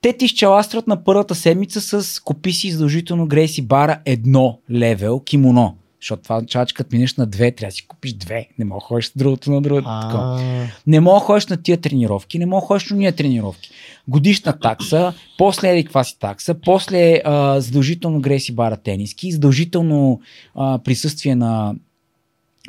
те 0.00 0.12
ти 0.12 0.24
изчаластрат 0.24 0.86
на 0.86 1.04
първата 1.04 1.34
седмица 1.34 2.02
с 2.02 2.20
купи 2.20 2.52
си 2.52 2.70
задължително 2.70 3.26
Грейси 3.26 3.62
бара 3.62 4.00
едно 4.04 4.58
левел 4.70 5.20
кимоно. 5.20 5.76
Защото 6.00 6.22
това 6.22 6.36
означава, 6.36 6.66
че 6.66 6.74
като 6.74 6.96
минеш 6.96 7.14
на 7.14 7.26
две, 7.26 7.50
трябва 7.50 7.70
да 7.70 7.74
си 7.74 7.86
купиш 7.86 8.12
две. 8.12 8.48
Не 8.58 8.64
мога 8.64 8.80
да 8.80 8.86
ходиш 8.86 9.06
с 9.06 9.12
другото 9.16 9.50
на 9.50 9.62
другото. 9.62 9.88
Не 10.86 11.00
мога 11.00 11.20
ходиш 11.20 11.46
на 11.46 11.62
тия 11.62 11.76
тренировки, 11.76 12.38
не 12.38 12.46
мога 12.46 12.66
ходиш 12.66 12.90
на 12.90 12.96
ние 12.96 13.12
тренировки. 13.12 13.70
Годишна 14.08 14.58
такса, 14.58 15.12
после 15.38 15.72
еди 15.72 15.84
каква 15.84 16.04
си 16.04 16.18
такса, 16.18 16.54
после 16.54 17.20
а, 17.24 17.60
задължително 17.60 18.20
греси 18.20 18.54
бара 18.54 18.76
тениски, 18.76 19.32
задължително 19.32 20.20
а, 20.54 20.78
присъствие 20.78 21.34
на 21.34 21.74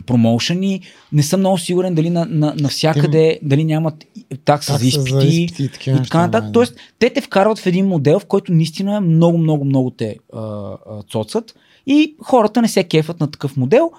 промоушени. 0.05 0.81
Не 1.13 1.23
съм 1.23 1.39
много 1.39 1.57
сигурен 1.57 1.95
дали 1.95 2.09
на, 2.09 2.25
на, 2.25 2.53
навсякъде, 2.57 3.39
дали 3.43 3.63
нямат 3.63 3.95
такса, 3.95 4.37
такса 4.45 4.77
за 4.77 4.87
изпити. 4.87 5.27
изпити 5.27 5.63
и 5.63 5.69
такива 5.69 5.97
И 5.97 6.03
така 6.03 6.19
нататък. 6.19 6.49
Тоест, 6.53 6.75
те 6.99 7.09
те 7.09 7.21
вкарват 7.21 7.59
в 7.59 7.65
един 7.65 7.87
модел, 7.87 8.19
в 8.19 8.25
който 8.25 8.53
наистина 8.53 9.01
много, 9.01 9.37
много, 9.37 9.65
много 9.65 9.89
те 9.89 10.17
а, 10.33 10.39
а, 10.39 10.77
цоцат 11.09 11.53
и 11.87 12.15
хората 12.21 12.61
не 12.61 12.67
се 12.67 12.83
кефат 12.83 13.19
на 13.19 13.31
такъв 13.31 13.57
модел, 13.57 13.91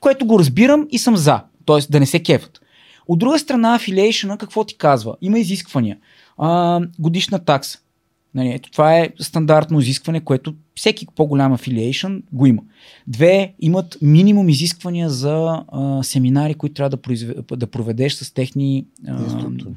което 0.00 0.26
го 0.26 0.38
разбирам 0.38 0.86
и 0.90 0.98
съм 0.98 1.16
за. 1.16 1.40
Тоест, 1.64 1.90
да 1.90 2.00
не 2.00 2.06
се 2.06 2.22
кефат. 2.22 2.60
От 3.08 3.18
друга 3.18 3.38
страна, 3.38 3.74
афилиейшъна, 3.74 4.38
какво 4.38 4.64
ти 4.64 4.78
казва? 4.78 5.16
Има 5.20 5.38
изисквания. 5.38 5.98
А, 6.38 6.80
годишна 6.98 7.44
такса. 7.44 7.78
Нали, 8.34 8.48
ето 8.48 8.70
това 8.70 8.98
е 8.98 9.10
стандартно 9.20 9.80
изискване, 9.80 10.20
което 10.20 10.54
всеки 10.74 11.06
по-голям 11.16 11.52
афилиейшън 11.52 12.22
го 12.32 12.46
има. 12.46 12.62
Две, 13.06 13.54
имат 13.60 13.98
минимум 14.02 14.48
изисквания 14.48 15.10
за 15.10 15.64
а, 15.68 16.02
семинари, 16.02 16.54
които 16.54 16.74
трябва 16.74 16.90
да, 16.90 16.96
произве, 16.96 17.34
да 17.56 17.66
проведеш 17.66 18.12
с 18.14 18.34
техни 18.34 18.86
а, 19.08 19.22
Инструктори. 19.22 19.74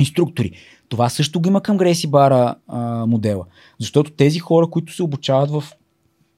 инструктори. 0.00 0.52
Това 0.88 1.08
също 1.08 1.40
го 1.40 1.48
има 1.48 1.60
към 1.60 1.76
Греси 1.76 2.06
Бара 2.06 2.54
а, 2.68 3.06
модела. 3.06 3.44
Защото 3.80 4.10
тези 4.10 4.38
хора, 4.38 4.66
които 4.66 4.94
се 4.94 5.02
обучават 5.02 5.50
в 5.50 5.64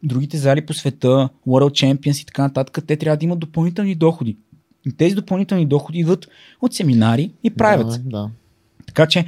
другите 0.03 0.39
зали 0.39 0.67
по 0.67 0.75
света, 0.75 1.29
World 1.47 1.97
Champions 1.97 2.23
и 2.23 2.27
така 2.27 2.43
нататък, 2.43 2.85
те 2.87 2.97
трябва 2.97 3.17
да 3.17 3.25
имат 3.25 3.39
допълнителни 3.39 3.95
доходи. 3.95 4.37
И 4.87 4.93
тези 4.93 5.15
допълнителни 5.15 5.67
доходи 5.67 5.99
идват 5.99 6.29
от 6.63 6.75
семинари 6.75 7.31
и 7.45 7.51
правят. 7.51 7.89
Да, 7.89 7.99
да. 8.19 8.31
Така 8.87 9.07
че 9.07 9.25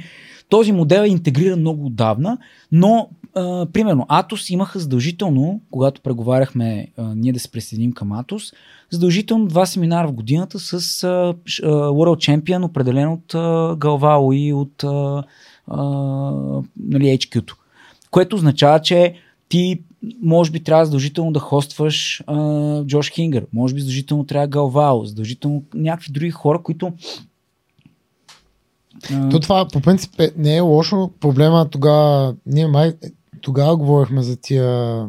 този 0.49 0.71
модел 0.71 1.01
е 1.01 1.07
интегриран 1.07 1.59
много 1.59 1.85
отдавна, 1.85 2.37
но 2.71 3.09
а, 3.35 3.65
примерно 3.73 4.05
Атос 4.09 4.49
имаха 4.49 4.79
задължително, 4.79 5.61
когато 5.71 6.01
преговаряхме 6.01 6.87
а, 6.97 7.15
ние 7.15 7.33
да 7.33 7.39
се 7.39 7.51
присъединим 7.51 7.93
към 7.93 8.11
Атос, 8.11 8.53
задължително 8.89 9.47
два 9.47 9.65
семинара 9.65 10.07
в 10.07 10.13
годината 10.13 10.59
с 10.59 10.73
а, 11.03 11.33
World 11.67 12.39
Champion, 12.41 12.65
определен 12.65 13.09
от 13.09 13.35
а, 13.35 13.75
Галвао 13.77 14.33
и 14.33 14.53
от 14.53 14.83
а, 14.83 15.23
а, 15.67 15.81
нали, 16.79 17.05
HQ-то. 17.05 17.55
Което 18.11 18.35
означава, 18.35 18.79
че 18.79 19.13
ти 19.49 19.81
може 20.21 20.51
би 20.51 20.63
трябва 20.63 20.85
задължително 20.85 21.31
да 21.31 21.39
хостваш 21.39 22.23
а, 22.27 22.83
Джош 22.83 23.11
Хингър, 23.11 23.45
може 23.53 23.73
би 23.73 23.81
задължително 23.81 24.25
трябва 24.25 24.47
Галвао, 24.47 25.05
задължително 25.05 25.63
някакви 25.73 26.11
други 26.11 26.31
хора, 26.31 26.61
които 26.63 26.93
а, 29.13 29.29
То 29.29 29.39
това 29.39 29.67
по 29.67 29.81
принцип 29.81 30.19
е, 30.19 30.31
не 30.37 30.55
е 30.55 30.59
лошо. 30.59 31.11
Проблема 31.19 31.69
тогава, 31.69 32.35
ние 32.45 32.67
май 32.67 32.93
тогава 33.41 33.77
говорихме 33.77 34.23
за 34.23 34.37
тия 34.37 35.05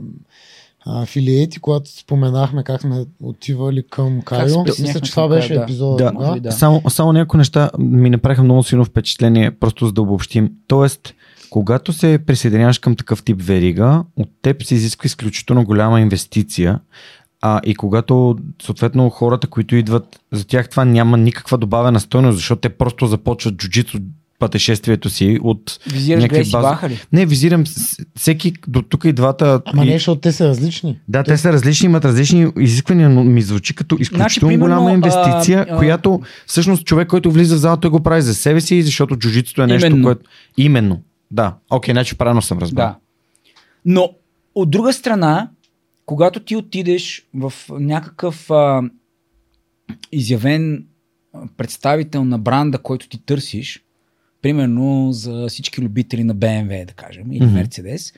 афилиети, 0.86 1.60
когато 1.60 1.90
споменахме 1.90 2.64
как 2.64 2.80
сме 2.80 3.04
отивали 3.22 3.82
към 3.90 4.22
Кайо. 4.22 4.64
Мисля, 4.64 5.00
че 5.00 5.10
това 5.10 5.28
беше 5.28 5.54
Кайо, 5.54 5.96
да. 5.96 6.12
Да. 6.12 6.36
да. 6.40 6.52
Само, 6.52 6.82
само 6.88 7.12
някои 7.12 7.38
неща 7.38 7.70
ми 7.78 8.10
направиха 8.10 8.42
много 8.42 8.62
силно 8.62 8.84
впечатление, 8.84 9.50
просто 9.50 9.86
за 9.86 9.92
да 9.92 10.02
обобщим. 10.02 10.50
Тоест, 10.66 11.14
когато 11.52 11.92
се 11.92 12.18
присъединяваш 12.26 12.78
към 12.78 12.96
такъв 12.96 13.22
тип 13.22 13.36
верига, 13.40 14.04
от 14.16 14.28
теб 14.42 14.64
се 14.64 14.74
изисква 14.74 15.06
изключително 15.06 15.64
голяма 15.64 16.00
инвестиция. 16.00 16.80
А, 17.40 17.60
и 17.64 17.74
когато, 17.74 18.38
съответно, 18.62 19.10
хората, 19.10 19.46
които 19.46 19.76
идват, 19.76 20.20
за 20.32 20.46
тях 20.46 20.68
това 20.68 20.84
няма 20.84 21.16
никаква 21.16 21.58
добавена 21.58 22.00
стойност, 22.00 22.36
защото 22.36 22.60
те 22.60 22.68
просто 22.68 23.06
започват 23.06 23.56
джуджицу 23.56 23.98
пътешествието 24.38 25.10
си 25.10 25.38
от 25.42 25.78
Визираш 25.92 26.22
някакви 26.22 26.50
бази. 26.50 26.62
Баха 26.62 26.88
ли? 26.88 27.00
Не, 27.12 27.26
визирам 27.26 27.64
всеки 28.16 28.52
до 28.68 28.82
тук 28.82 29.04
и 29.04 29.12
двата. 29.12 29.60
Ама 29.64 29.84
и- 29.84 29.88
не, 29.88 29.92
защото 29.92 30.20
те 30.20 30.32
са 30.32 30.48
различни. 30.48 30.98
Да, 31.08 31.22
те 31.22 31.36
са 31.36 31.52
различни, 31.52 31.86
имат 31.86 32.04
различни 32.04 32.52
изисквания, 32.58 33.08
но 33.08 33.24
ми 33.24 33.42
звучи 33.42 33.74
като 33.74 33.96
изключително 34.00 34.18
Значи, 34.18 34.40
примерно, 34.40 34.58
голяма 34.58 34.92
инвестиция, 34.92 35.66
а, 35.70 35.74
а, 35.74 35.76
която 35.76 36.20
всъщност 36.46 36.84
човек, 36.84 37.08
който 37.08 37.30
влиза 37.30 37.56
в 37.56 37.58
залата, 37.58 37.80
той 37.80 37.90
го 37.90 38.00
прави 38.00 38.22
за 38.22 38.34
себе 38.34 38.60
си, 38.60 38.82
защото 38.82 39.16
джуджитото 39.16 39.62
е 39.62 39.66
нещо, 39.66 39.86
Именно. 39.86 40.04
което... 40.04 40.20
Именно. 40.56 41.00
Да. 41.32 41.56
Окей, 41.70 41.94
значи 41.94 42.18
правилно 42.18 42.42
съм 42.42 42.58
разбрал. 42.58 42.86
Да. 42.86 42.96
Но 43.84 44.14
от 44.54 44.70
друга 44.70 44.92
страна, 44.92 45.50
когато 46.06 46.40
ти 46.40 46.56
отидеш 46.56 47.26
в 47.34 47.52
някакъв 47.70 48.50
а, 48.50 48.82
изявен 50.12 50.86
представител 51.56 52.24
на 52.24 52.38
бранда, 52.38 52.78
който 52.78 53.08
ти 53.08 53.18
търсиш, 53.18 53.84
примерно 54.42 55.12
за 55.12 55.46
всички 55.48 55.82
любители 55.82 56.24
на 56.24 56.36
BMW, 56.36 56.86
да 56.86 56.92
кажем, 56.92 57.32
или 57.32 57.46
Мгм. 57.46 57.56
Mercedes, 57.56 58.14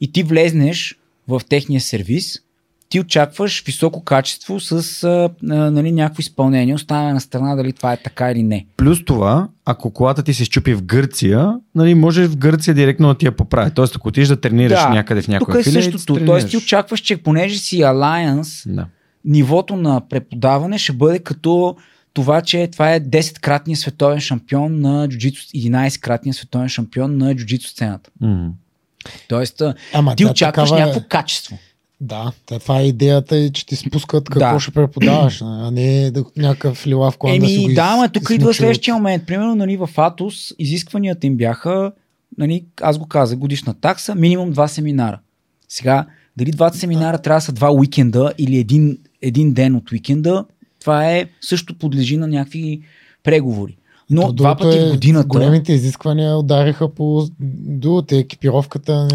и 0.00 0.12
ти 0.12 0.22
влезнеш 0.22 0.98
в 1.28 1.40
техния 1.48 1.80
сервис, 1.80 2.42
ти 2.88 3.00
очакваш 3.00 3.62
високо 3.66 4.04
качество 4.04 4.60
с 4.60 4.72
а, 5.04 5.08
а, 5.50 5.70
нали, 5.70 5.92
някакво 5.92 6.20
изпълнение, 6.20 6.74
оставяме 6.74 7.12
на 7.12 7.20
страна 7.20 7.56
дали 7.56 7.72
това 7.72 7.92
е 7.92 7.96
така 7.96 8.30
или 8.30 8.42
не. 8.42 8.66
Плюс 8.76 9.04
това, 9.04 9.48
ако 9.64 9.90
колата 9.90 10.22
ти 10.22 10.34
се 10.34 10.44
щупи 10.44 10.74
в 10.74 10.82
Гърция, 10.82 11.54
нали, 11.74 11.94
можеш 11.94 12.28
в 12.28 12.36
Гърция 12.36 12.74
директно 12.74 13.08
да 13.08 13.14
ти 13.14 13.26
я 13.26 13.32
поправи. 13.32 13.70
Тоест, 13.70 13.96
ако 13.96 14.08
отидеш 14.08 14.28
да 14.28 14.40
тренираш 14.40 14.80
Да, 14.80 14.88
някъде 14.88 15.22
в 15.22 15.28
някой 15.28 15.46
Тук 15.46 15.54
е 15.56 15.60
афилиейт, 15.60 15.84
същото. 15.84 16.24
Тоест 16.26 16.48
ти 16.50 16.56
очакваш, 16.56 17.00
че 17.00 17.16
понеже 17.16 17.58
си 17.58 17.78
Alliance, 17.78 18.74
Да. 18.74 18.86
нивото 19.24 19.76
на 19.76 20.08
преподаване 20.08 20.78
ще 20.78 20.92
бъде 20.92 21.18
като 21.18 21.76
това, 22.14 22.40
че 22.42 22.68
това 22.72 22.94
е 22.94 23.00
10-кратния 23.00 23.74
световен 23.74 24.20
шампион 24.20 24.80
на 24.80 25.08
джуджитсу, 25.08 25.46
11-кратния 25.56 26.32
световен 26.32 26.68
шампион 26.68 27.18
на 27.18 27.34
джуджитсу 27.36 27.68
сцената. 27.68 28.10
Мгм. 28.20 28.46
Тоест, 29.28 29.62
Ама 29.94 30.16
ти 30.16 30.24
да, 30.24 30.30
очакваш 30.30 30.68
такава 30.68 30.82
е- 30.82 30.86
някакво 30.86 31.08
качество. 31.08 31.58
Да, 32.00 32.32
това 32.46 32.80
е 32.80 32.86
идеята, 32.86 33.36
е, 33.36 33.50
че 33.50 33.66
ти 33.66 33.76
спускат 33.76 34.28
какво 34.28 34.52
Да. 34.52 34.60
ще 34.60 34.70
преподаваш, 34.70 35.42
а 35.42 35.70
не 35.70 36.10
да, 36.10 36.24
някакъв 36.36 36.86
лилав 36.86 37.16
колан 37.16 37.38
да 37.38 37.46
си 37.46 37.54
Еми, 37.54 37.64
го 37.64 37.74
да, 37.74 37.82
ама 37.82 38.08
тук 38.08 38.30
идва 38.30 38.54
следващия 38.54 38.94
момент. 38.94 39.26
Примерно, 39.26 39.54
нали, 39.54 39.76
в 39.76 39.90
Атос 39.96 40.54
изискванията 40.58 41.26
им 41.26 41.36
бяха, 41.36 41.92
нали, 42.38 42.64
аз 42.82 42.98
го 42.98 43.06
казах, 43.06 43.38
годишна 43.38 43.74
такса, 43.74 44.14
минимум 44.14 44.50
два 44.50 44.68
семинара. 44.68 45.18
Сега, 45.68 46.06
дали 46.36 46.50
двата 46.50 46.78
семинара 46.78 47.18
трябва 47.18 47.36
да 47.36 47.44
са 47.44 47.52
два 47.52 47.72
уикенда 47.72 48.32
или 48.38 48.56
един, 48.56 48.98
един 49.22 49.52
ден 49.52 49.76
от 49.76 49.92
уикенда, 49.92 50.44
това 50.80 51.10
е 51.12 51.26
също 51.40 51.78
подлежи 51.78 52.16
на 52.16 52.26
някакви 52.26 52.80
преговори. 53.22 53.76
Но 54.10 54.22
То 54.22 54.32
два 54.32 54.56
пъти 54.56 54.78
е, 54.78 54.86
в 54.86 54.90
годината. 54.90 55.28
Големите 55.28 55.72
изисквания 55.72 56.38
удариха 56.38 56.94
по 56.94 57.28
другото, 57.40 58.14
екипировката. 58.14 59.08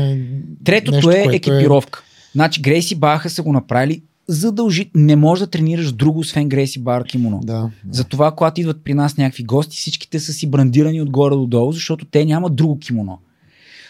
Третото 0.64 0.96
нещо, 0.96 1.12
е 1.12 1.24
което 1.24 1.36
екипировка. 1.36 2.04
Значи 2.36 2.62
Грейси 2.62 2.96
Баха 2.96 3.30
са 3.30 3.44
го 3.44 3.54
направили 3.54 4.02
задължи. 4.28 4.92
Не 4.96 5.16
можеш 5.16 5.40
да 5.40 5.48
тренираш 5.48 5.92
друго, 5.92 6.20
освен 6.20 6.50
Грейси 6.50 6.80
Бар 6.80 7.04
кимоно. 7.04 7.40
Да. 7.44 7.70
Затова, 7.92 8.32
когато 8.32 8.62
идват 8.62 8.84
при 8.84 8.94
нас 8.94 9.18
някакви 9.18 9.44
гости, 9.44 9.78
всичките 9.78 10.20
са 10.20 10.34
си 10.34 10.50
брандирани 10.50 11.02
отгоре 11.02 11.36
до 11.36 11.46
долу, 11.46 11.72
защото 11.72 12.06
те 12.06 12.26
нямат 12.26 12.56
друго 12.56 12.80
кимоно. 12.80 13.20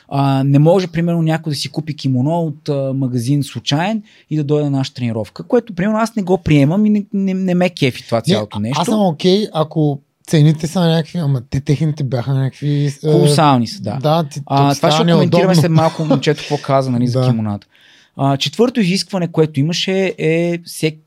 А, 0.08 0.44
не 0.44 0.60
може, 0.60 0.88
примерно, 0.88 1.22
някой 1.22 1.52
да 1.52 1.56
си 1.56 1.70
купи 1.70 1.96
кимоно 1.96 2.40
от 2.40 2.70
а, 2.70 2.94
магазин 2.96 3.44
случайен 3.44 4.04
и 4.30 4.38
да 4.38 4.44
дойде 4.44 4.70
на 4.70 4.78
наша 4.78 4.94
тренировка, 4.94 5.44
което, 5.44 5.76
примерно, 5.76 6.00
аз 6.00 6.16
не 6.16 6.24
го 6.24 6.38
приемам 6.38 6.86
и 6.86 6.90
не, 6.90 7.06
не, 7.14 7.34
не 7.34 7.56
ме 7.56 7.70
кефи 7.70 8.06
това 8.06 8.22
цялото 8.22 8.60
не, 8.60 8.68
нещо. 8.68 8.82
Аз 8.82 8.88
съм 8.88 9.06
окей, 9.06 9.48
ако 9.54 10.00
цените 10.28 10.68
са 10.68 10.80
някакви, 10.80 11.18
ама 11.20 11.42
те 11.50 11.62
техните 11.62 12.04
бяха 12.04 12.34
някакви... 12.34 12.86
е, 12.86 13.12
Колосални 13.12 13.68
са, 13.68 13.82
да. 13.82 14.00
Да, 14.02 14.24
ти, 14.24 14.42
А, 14.46 14.76
това 14.76 14.92
ще 14.92 15.04
коментираме 15.04 15.56
след 15.56 15.72
малко 15.72 16.06
момчето 16.06 16.40
какво 16.40 16.58
каза 16.58 16.92
нали, 16.92 17.08
за 17.08 17.20
Да. 17.22 17.28
кимоната. 17.28 17.68
Четвърто 18.39 18.80
изискване, 18.80 19.32
което 19.32 19.60
имаше 19.60 20.15
е 20.17 20.60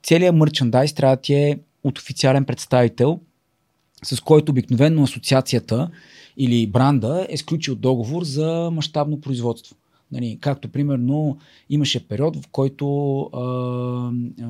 целият 0.02 0.36
мърчандайз 0.36 0.92
трябва 0.92 1.16
да 1.16 1.22
ти 1.22 1.34
е 1.34 1.58
от 1.84 1.98
официален 1.98 2.44
представител, 2.44 3.20
с 4.04 4.20
който 4.20 4.52
обикновено 4.52 5.02
асоциацията 5.02 5.90
или 6.36 6.66
бранда 6.66 7.26
е 7.30 7.36
сключил 7.36 7.74
договор 7.74 8.24
за 8.24 8.70
мащабно 8.72 9.20
производство. 9.20 9.76
Нали, 10.12 10.38
както 10.40 10.68
примерно 10.68 11.38
имаше 11.70 12.08
период, 12.08 12.36
в 12.36 12.48
който 12.52 13.20
а, 13.20 13.40
а, 14.42 14.48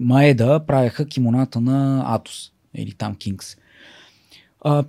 Маеда 0.00 0.60
правеха 0.66 1.06
кимоната 1.06 1.60
на 1.60 2.04
Атос 2.06 2.52
или 2.74 2.92
там 2.92 3.14
Кингс. 3.14 3.56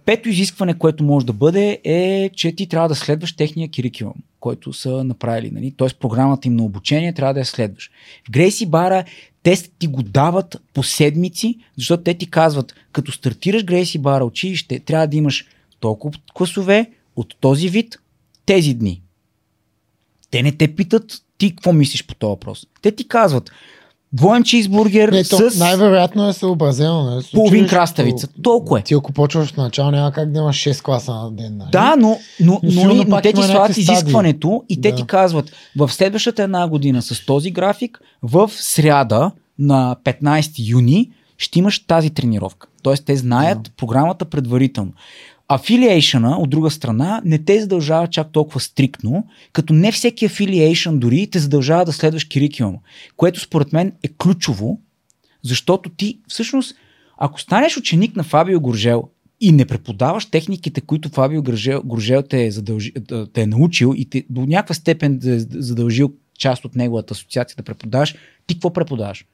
Пето 0.06 0.30
изискване, 0.30 0.78
което 0.78 1.04
може 1.04 1.26
да 1.26 1.34
бъде 1.34 1.80
е, 1.84 2.30
че 2.36 2.56
ти 2.56 2.68
трябва 2.68 2.90
да 2.90 2.96
следваш 2.96 3.36
техния 3.36 3.70
кирикулум, 3.70 4.14
който 4.40 4.74
са 4.74 5.04
направили. 5.04 5.52
Нали? 5.52 5.74
Тоест 5.78 6.00
програмата 6.00 6.48
им 6.48 6.56
на 6.56 6.64
обучение 6.64 7.14
трябва 7.14 7.34
да 7.34 7.40
я 7.40 7.46
следваш. 7.46 7.92
Грейси 8.32 8.66
Бара 8.66 9.04
те 9.44 9.56
ти 9.80 9.88
го 9.88 10.04
дават 10.04 10.62
по 10.74 10.84
седмици, 10.84 11.60
защото 11.78 12.04
те 12.04 12.14
ти 12.14 12.30
казват, 12.30 12.76
като 12.92 13.12
стартираш 13.12 13.64
Грейси 13.64 14.00
Бара 14.00 14.26
училище, 14.26 14.80
трябва 14.80 15.08
да 15.08 15.18
имаш 15.18 15.46
толкова 15.80 16.20
класове 16.34 16.92
от 17.16 17.36
този 17.40 17.70
вид 17.70 18.00
тези 18.46 18.74
дни. 18.74 19.02
Те 20.32 20.44
не 20.44 20.52
те 20.52 20.76
питат 20.76 21.24
ти 21.38 21.50
какво 21.50 21.74
мислиш 21.74 22.06
по 22.06 22.16
този 22.16 22.30
въпрос. 22.30 22.68
Те 22.82 22.92
ти 22.92 23.08
казват 23.08 23.52
двоен 24.14 24.44
чизбургер 24.44 25.10
Не, 25.10 25.24
то, 25.24 25.50
с 25.50 25.60
най-вероятно 25.60 26.28
е 26.28 26.34
съобразено. 26.34 27.04
Нали? 27.04 27.24
с 27.24 27.32
половин 27.32 27.68
краставица. 27.68 28.28
Толкова 28.44 28.80
е. 28.80 28.82
Ти 28.82 28.94
ако 28.94 29.12
почваш 29.14 29.50
от 29.50 29.58
начало, 29.58 29.92
няма 29.92 30.12
как 30.12 30.32
да 30.32 30.40
имаш 30.40 30.58
6 30.58 30.82
класа 30.82 31.14
на 31.14 31.32
ден. 31.32 31.58
Нали? 31.58 31.70
Да, 31.72 31.96
но, 31.96 32.20
но, 32.40 32.60
Но 32.64 32.84
но, 32.84 33.04
но, 33.08 33.22
те 33.22 33.34
ти 33.34 33.44
слагат 33.44 33.78
изискването 33.78 34.64
и 34.70 34.82
те 34.82 34.92
Да. 34.92 34.98
ти 34.98 35.06
казват 35.06 35.52
в 35.78 35.92
следващата 35.94 36.44
една 36.44 36.68
година 36.68 37.02
с 37.02 37.26
този 37.26 37.52
график, 37.52 38.00
в 38.24 38.52
сряда 38.56 39.32
на 39.60 39.96
15 40.06 40.70
юни 40.70 41.10
ще 41.38 41.60
имаш 41.60 41.80
тази 41.80 42.10
тренировка. 42.10 42.68
Тоест 42.84 43.06
те 43.06 43.16
знаят 43.16 43.64
Да. 43.64 43.70
програмата 43.78 44.26
предварително. 44.26 44.92
Афилиейшъна, 45.52 46.38
от 46.38 46.50
друга 46.50 46.72
страна, 46.72 47.22
не 47.26 47.38
те 47.38 47.62
задължава 47.62 48.08
чак 48.08 48.32
толкова 48.32 48.60
стриктно, 48.60 49.28
като 49.54 49.74
не 49.74 49.92
всеки 49.92 50.26
афилиейшън 50.26 51.00
дори 51.00 51.28
те 51.28 51.40
задължава 51.40 51.86
да 51.86 51.94
следваш 51.94 52.24
кирикиум, 52.24 52.78
което 53.18 53.40
според 53.40 53.74
мен 53.74 53.92
е 54.04 54.08
ключово, 54.08 54.80
защото 55.44 55.90
ти 55.90 56.20
всъщност, 56.28 56.76
ако 57.18 57.42
станеш 57.42 57.78
ученик 57.78 58.16
на 58.16 58.24
Фабио 58.24 58.60
Горжел 58.60 59.10
и 59.42 59.52
не 59.52 59.66
преподаваш 59.66 60.26
техниките, 60.26 60.82
които 60.82 61.10
Фабио 61.10 61.44
Горжел, 61.84 62.22
те, 62.22 62.46
е 62.46 62.52
задължи, 62.52 62.94
те 63.34 63.42
е 63.42 63.48
научил 63.48 63.94
и 63.98 64.10
те, 64.10 64.24
до 64.30 64.46
някаква 64.46 64.76
степен 64.76 65.18
да 65.18 65.36
е 65.36 65.40
задължил 65.40 66.14
част 66.38 66.66
от 66.66 66.76
неговата 66.76 67.14
асоциация 67.14 67.56
да 67.58 67.64
преподаваш, 67.64 68.16
ти 68.48 68.56
какво 68.56 68.74
преподаваш? 68.74 69.26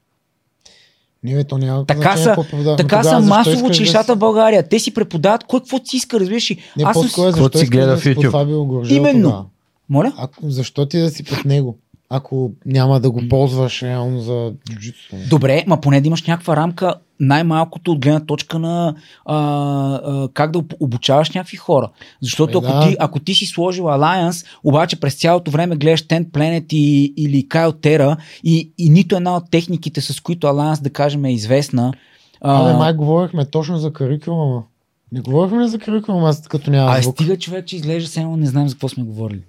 Не, 1.26 1.44
то 1.44 1.58
няма 1.58 1.86
Така 1.86 2.18
са, 2.18 2.36
какво 2.38 2.76
така 2.76 3.04
са 3.04 3.20
масово 3.20 3.66
училищата 3.66 4.08
да... 4.08 4.16
в 4.16 4.20
България. 4.20 4.70
Те 4.70 4.80
си 4.80 4.94
преподават 4.94 5.44
кой 5.44 5.60
какво 5.60 5.78
си 5.86 5.98
иска, 5.98 6.20
разбираш 6.20 6.52
ли? 6.52 6.58
Не, 6.78 6.84
Аз 6.84 6.94
съм... 6.94 7.04
по-скоро 7.04 7.26
Какво 7.26 7.44
защо 7.44 7.58
си 7.58 7.66
гледа 7.66 7.88
да 7.88 7.98
в 7.98 8.02
си 8.02 8.16
под 8.16 8.24
YouTube? 8.24 8.92
Именно. 8.92 9.30
тогава? 9.30 9.46
Моля? 9.90 10.14
Ако, 10.18 10.50
защо 10.50 10.86
ти 10.86 11.00
да 11.00 11.10
си 11.10 11.24
под 11.24 11.46
него? 11.46 11.78
Ако 12.16 12.52
няма 12.66 13.00
да 13.00 13.12
го 13.12 13.22
ползваш 13.30 13.84
реално 13.84 14.20
за 14.20 14.54
джуджитсу. 14.70 15.16
Добре, 15.30 15.64
ма 15.68 15.82
поне 15.82 16.02
да 16.02 16.08
имаш 16.08 16.24
някаква 16.24 16.56
рамка, 16.56 16.94
най-малкото 17.20 17.92
от 17.92 18.00
гледна 18.00 18.20
точка 18.20 18.60
на 18.60 18.96
а, 19.26 19.36
а, 19.36 20.30
как 20.34 20.52
да 20.52 20.60
об- 20.60 20.74
обучаваш 20.80 21.30
някакви 21.32 21.58
хора. 21.58 21.90
Защото 22.22 22.58
Е, 22.58 22.62
ако, 22.64 22.74
да. 22.74 22.88
ти, 22.90 22.96
ако 23.00 23.20
ти 23.20 23.36
си 23.36 23.46
сложил 23.46 23.84
Alliance, 23.84 24.46
обаче 24.64 25.00
през 25.00 25.16
цялото 25.16 25.52
време 25.52 25.76
гледаш 25.76 26.02
Ten 26.04 26.26
Planet 26.26 26.74
и, 26.74 27.14
или 27.18 27.48
Kyle 27.48 27.72
Terra 27.72 28.18
и, 28.44 28.72
и 28.78 28.90
нито 28.90 29.16
една 29.16 29.36
от 29.38 29.52
техниките, 29.52 30.02
с 30.02 30.22
които 30.22 30.48
Alliance, 30.48 30.82
да 30.82 30.90
кажем, 30.90 31.26
е 31.26 31.34
известна. 31.34 31.94
Абе, 32.42 32.74
май 32.74 32.94
говорихме 32.94 33.46
точно 33.46 33.78
за 33.78 33.94
карикулума. 33.94 34.64
Не 35.12 35.22
говорихме 35.22 35.64
ли 35.64 35.68
за 35.68 35.80
карикулума, 35.80 36.30
аз 36.30 36.42
като 36.42 36.72
няма 36.72 36.92
а 36.92 37.04
стига 37.04 37.38
човек, 37.38 37.66
че 37.66 37.76
изглежда 37.76 38.22
едно 38.22 38.38
не 38.38 38.46
знам 38.46 38.68
за 38.68 38.76
какво 38.76 38.90
сме 38.90 39.04
говорили. 39.04 39.42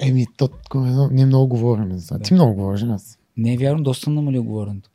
Еми, 0.00 0.26
то, 0.36 0.48
едно- 0.76 1.08
ние 1.12 1.26
много 1.26 1.46
говорим 1.48 1.92
за 1.92 2.06
това. 2.06 2.18
Да. 2.18 2.22
Ти 2.22 2.34
много 2.34 2.54
говориш, 2.54 2.82
аз. 2.84 3.18
Не 3.36 3.54
е 3.54 3.58
вярно, 3.58 3.82
доста 3.82 4.04
съм 4.04 4.14
намалил 4.14 4.44
говоренето. 4.44 4.90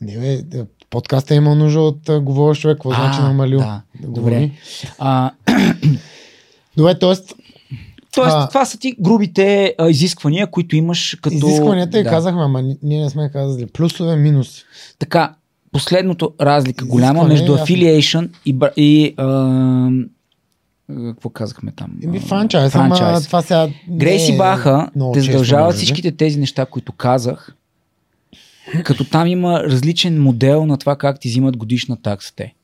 Не, 0.00 0.18
бе, 0.18 0.42
да, 0.42 0.66
подкаста 0.90 1.34
има 1.34 1.54
нужда 1.54 1.80
от 1.80 2.08
а, 2.08 2.20
говорещ 2.20 2.62
човек. 2.62 2.76
Какво 2.76 2.90
значи 2.90 3.20
намалил? 3.20 3.58
да, 3.58 3.82
Да 4.00 4.06
добре. 4.06 4.20
говори. 4.20 4.52
А, 4.98 5.30
Добре, 6.76 6.94
т.е. 6.94 7.14
тоест, 8.14 8.34
А. 8.34 8.48
това 8.48 8.64
са 8.64 8.78
ти 8.78 8.96
грубите 9.00 9.74
а, 9.78 9.90
изисквания, 9.90 10.46
които 10.46 10.76
имаш 10.76 11.14
като... 11.14 11.36
изискванията 11.36 11.98
и 11.98 12.02
да. 12.02 12.10
казахме, 12.10 12.42
ама 12.42 12.62
ни- 12.62 12.78
ние 12.82 13.02
не 13.02 13.10
сме 13.10 13.30
казали. 13.30 13.66
Плюсове, 13.66 14.16
минуси. 14.16 14.64
Така, 14.98 15.34
последното 15.72 16.34
разлика 16.40 16.84
Изискване, 16.84 16.90
голяма 17.08 17.24
между 17.24 17.52
affiliation 17.54 18.28
и, 18.46 18.56
и 18.76 19.14
а, 19.16 19.24
какво 20.96 21.30
казахме 21.30 21.72
там? 21.72 21.98
Еми, 22.02 22.16
А, 22.18 22.20
франчайз, 22.20 22.74
ама 22.74 22.96
франчайз. 22.96 23.26
това 23.26 23.42
сега 23.42 23.68
Грейси 23.90 24.32
е 24.32 24.36
Баха 24.36 24.90
те 25.14 25.20
би. 25.72 25.76
всичките 25.76 26.12
тези 26.12 26.38
неща, 26.40 26.66
които 26.66 26.92
казах, 26.92 27.54
като 28.84 29.04
там 29.04 29.26
има 29.26 29.62
различен 29.62 30.22
модел 30.22 30.66
на 30.66 30.78
това 30.78 30.96
как 30.96 31.20
ти 31.20 31.28
взимат 31.28 31.56
годишна 31.56 32.02
такса 32.02 32.32
те. 32.36 32.54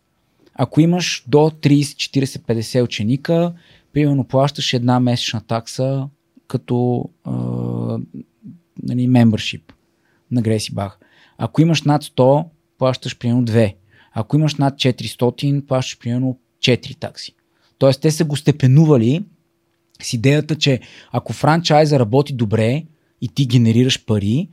Ако 0.55 0.81
имаш 0.81 1.25
до 1.29 1.39
30, 1.39 1.83
40, 1.83 2.25
50 2.25 2.83
ученика, 2.83 3.53
примерно 3.93 4.25
плащаш 4.25 4.73
една 4.73 5.01
месечна 5.01 5.41
такса 5.41 6.09
като 6.49 7.05
а, 7.25 7.33
нали, 8.83 9.09
membership 9.09 9.63
на 10.31 10.43
Гресибах. 10.43 10.99
Ако 11.39 11.63
имаш 11.63 11.83
над 11.83 12.05
100, 12.05 12.45
плащаш 12.79 13.19
примерно 13.19 13.45
2. 13.45 13.75
Ако 14.13 14.37
имаш 14.37 14.55
над 14.55 14.75
400, 14.75 15.67
плащаш 15.67 15.99
примерно 15.99 16.39
4 16.61 16.99
такси. 16.99 17.35
Тоест 17.85 18.01
те 18.01 18.11
са 18.11 18.25
го 18.25 18.37
степенували 18.37 19.25
с 20.03 20.13
идеята, 20.13 20.57
че 20.57 20.81
ако 21.13 21.33
франчайза 21.33 21.99
работи 21.99 22.33
добре 22.33 22.85
и 23.21 23.29
ти 23.29 23.47
генерираш 23.47 24.05
пари, 24.05 24.49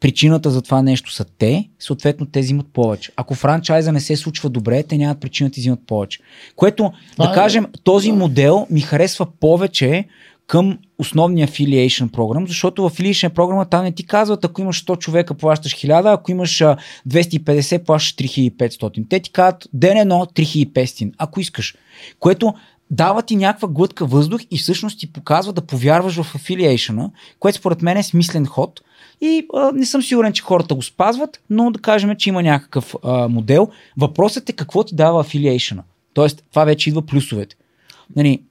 причината 0.00 0.50
за 0.50 0.62
това 0.62 0.82
нещо 0.82 1.12
са 1.12 1.24
те, 1.38 1.68
съответно 1.78 2.26
те 2.26 2.40
взимат 2.40 2.66
повече. 2.72 3.12
Ако 3.16 3.34
франчайза 3.34 3.92
не 3.92 4.00
се 4.00 4.16
случва 4.16 4.50
добре, 4.50 4.82
те 4.82 4.98
нямат 4.98 5.20
причина 5.20 5.48
да 5.48 5.54
ти 5.54 5.60
взимат 5.60 5.86
повече. 5.86 6.18
Което, 6.56 6.92
Това 7.12 7.26
да 7.26 7.32
е- 7.32 7.34
кажем, 7.34 7.66
този 7.84 8.12
модел 8.12 8.66
ми 8.70 8.80
харесва 8.80 9.26
повече 9.40 10.08
към 10.46 10.78
основния 10.98 11.48
affiliation 11.48 12.10
програм, 12.10 12.46
защото 12.46 12.88
в 12.88 12.92
affiliation 12.92 13.28
програма 13.28 13.64
там 13.64 13.84
не 13.84 13.92
ти 13.92 14.06
казват, 14.06 14.44
ако 14.44 14.60
имаш 14.60 14.84
100 14.84 14.98
човека 14.98 15.34
плащаш 15.34 15.74
1000, 15.74 16.14
ако 16.14 16.30
имаш 16.30 16.60
а, 16.60 16.76
250 17.08 17.84
плащаш 17.84 18.14
3500. 18.14 19.04
Те 19.08 19.20
ти 19.20 19.32
казват 19.32 19.68
ден 19.72 19.96
едно 19.96 20.26
3500, 20.34 21.12
ако 21.18 21.40
искаш. 21.40 21.74
Което 22.18 22.54
дава 22.90 23.22
ти 23.22 23.36
някаква 23.36 23.68
глътка 23.68 24.06
въздух 24.06 24.40
и 24.50 24.58
всъщност 24.58 25.00
ти 25.00 25.12
показва 25.12 25.52
да 25.52 25.66
повярваш 25.66 26.22
в 26.22 26.34
affiliation, 26.34 27.10
което 27.38 27.58
според 27.58 27.82
мен 27.82 27.96
е 27.96 28.02
смислен 28.02 28.46
ход. 28.46 28.80
И 29.20 29.46
а, 29.54 29.72
не 29.72 29.86
съм 29.86 30.02
сигурен, 30.02 30.32
че 30.32 30.42
хората 30.42 30.74
го 30.74 30.82
спазват, 30.82 31.40
но 31.50 31.70
да 31.70 31.80
кажем, 31.80 32.16
че 32.16 32.28
има 32.28 32.42
някакъв 32.42 32.94
а, 33.04 33.28
модел. 33.28 33.68
Въпросът 33.96 34.48
е 34.48 34.52
какво 34.52 34.84
ти 34.84 34.94
дава 34.94 35.24
affiliation. 35.24 35.80
Тоест, 36.14 36.44
това 36.50 36.64
вече 36.64 36.88
идва 36.90 37.02
плюсовете. 37.02 37.56
Нали, 38.16 38.42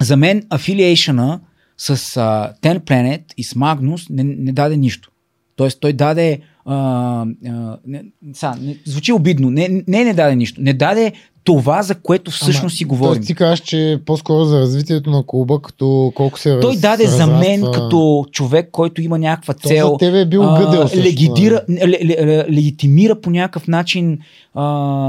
за 0.00 0.16
мен 0.16 0.42
affiliation 0.42 1.40
с 1.76 2.16
а, 2.16 2.54
Ten 2.62 2.80
Planet 2.80 3.22
и 3.36 3.44
с 3.44 3.54
Magnus 3.54 4.06
не, 4.10 4.24
не 4.24 4.52
даде 4.52 4.76
нищо. 4.76 5.10
Тоест 5.56 5.80
той 5.80 5.92
даде 5.92 6.40
а, 6.64 6.74
а, 7.46 7.78
не, 7.86 8.04
са, 8.34 8.54
не, 8.60 8.76
звучи 8.84 9.12
обидно. 9.12 9.50
Не, 9.50 9.82
не, 9.88 10.04
не 10.04 10.14
даде 10.14 10.36
нищо. 10.36 10.62
Не 10.62 10.72
даде 10.72 11.12
това, 11.44 11.82
за 11.82 11.94
което 11.94 12.30
всъщност 12.30 12.76
си 12.76 12.84
говорим. 12.84 13.14
Тоест 13.14 13.26
ти 13.26 13.34
кажеш, 13.34 13.60
че 13.60 14.00
по-скоро 14.06 14.44
за 14.44 14.60
развитието 14.60 15.10
на 15.10 15.22
клуба, 15.26 15.62
като 15.62 16.12
колко 16.14 16.38
се 16.38 16.60
Той 16.60 16.72
раз- 16.72 16.80
даде 16.80 17.06
за 17.06 17.26
мен 17.26 17.60
разраства- 17.60 17.72
като 17.72 18.26
човек, 18.32 18.68
който 18.72 19.02
има 19.02 19.18
някаква 19.18 19.54
То 19.54 19.68
цел. 19.68 19.88
за 19.88 19.96
тебе 19.96 20.20
е 20.20 20.26
бил 20.26 20.42
а, 20.44 20.58
гъдел 20.58 20.88
също, 20.88 21.04
легидира, 21.04 21.62
ле, 21.70 21.88
ле, 22.04 22.26
ле, 22.26 22.44
легитимира 22.52 23.20
по 23.20 23.30
някакъв 23.30 23.68
начин 23.68 24.18
а, 24.54 24.62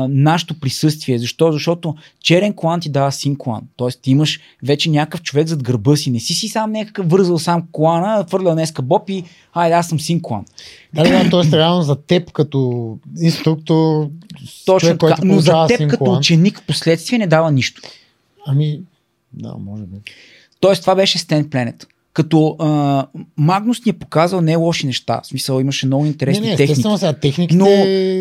нашето 0.09 0.59
присъствие. 0.59 1.17
Защо? 1.17 1.51
Защото 1.51 1.95
черен 2.23 2.53
клан 2.53 2.79
ти 2.79 2.89
дава 2.89 3.11
син 3.11 3.35
клан. 3.37 3.61
Тоест 3.75 3.99
ти 4.01 4.11
имаш 4.11 4.39
вече 4.63 4.89
някакъв 4.89 5.21
човек 5.21 5.47
зад 5.47 5.63
гърба 5.63 5.95
си. 5.95 6.11
Не 6.11 6.19
си 6.19 6.33
си 6.33 6.47
сам 6.47 6.71
някакъв 6.71 7.09
вързал 7.09 7.39
сам 7.39 7.63
клана, 7.71 8.25
фърлял 8.29 8.53
днеска 8.53 8.81
боб 8.81 9.09
и 9.09 9.23
айде 9.53 9.75
аз 9.75 9.87
съм 9.87 9.99
син 9.99 10.19
клан. 10.21 10.45
Да, 10.93 11.03
да, 11.03 11.29
т.е. 11.29 11.57
реално 11.57 11.81
за 11.81 11.95
теб 11.95 12.31
като 12.31 12.97
инструктор, 13.21 14.09
Точно 14.65 14.87
човек, 14.87 14.99
който 14.99 15.25
Но 15.25 15.39
за 15.39 15.65
теб 15.67 15.89
като 15.89 16.13
ученик 16.13 16.59
в 16.59 16.65
последствие 16.65 17.19
не 17.19 17.27
дава 17.27 17.51
нищо. 17.51 17.81
Ами, 18.47 18.79
да, 19.33 19.55
може 19.59 19.83
би. 19.83 19.97
Тоест, 20.59 20.81
това 20.81 20.95
беше 20.95 21.19
Stand 21.19 21.45
Planet. 21.45 21.85
Като 22.13 22.55
а, 22.59 23.05
Магнус 23.37 23.85
ни 23.85 23.89
е 23.89 23.93
показал 23.93 24.41
не 24.41 24.55
лоши 24.55 24.85
неща. 24.85 25.21
В 25.23 25.27
смисъл, 25.27 25.59
имаше 25.59 25.85
много 25.85 26.05
интересни 26.05 26.45
не, 26.45 26.51
не, 26.51 26.57
техники. 26.57 26.81
сега 26.97 27.13
техниките... 27.13 27.57
Но 27.57 27.65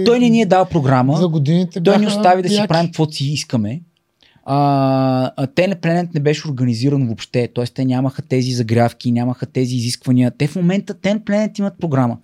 той 0.04 0.18
не 0.18 0.28
ни 0.28 0.42
е 0.42 0.46
дал 0.46 0.66
програма. 0.66 1.16
За 1.16 1.28
годините 1.28 1.82
Той 1.82 1.98
ни 1.98 2.06
остави 2.06 2.42
да 2.42 2.48
си 2.48 2.62
правим 2.68 2.86
каквото 2.86 3.12
си 3.12 3.26
искаме. 3.26 3.80
А, 4.44 5.32
а 5.36 5.46
Planet 5.46 6.14
не 6.14 6.20
беше 6.20 6.48
организиран 6.48 7.06
въобще, 7.06 7.48
т.е. 7.54 7.64
те 7.64 7.84
нямаха 7.84 8.22
тези 8.22 8.52
загрявки, 8.52 9.12
нямаха 9.12 9.46
тези 9.46 9.76
изисквания. 9.76 10.32
Те 10.38 10.46
в 10.46 10.56
момента 10.56 10.94
Ten 10.94 11.20
Planet 11.20 11.58
имат 11.58 11.74
програма. 11.80 12.16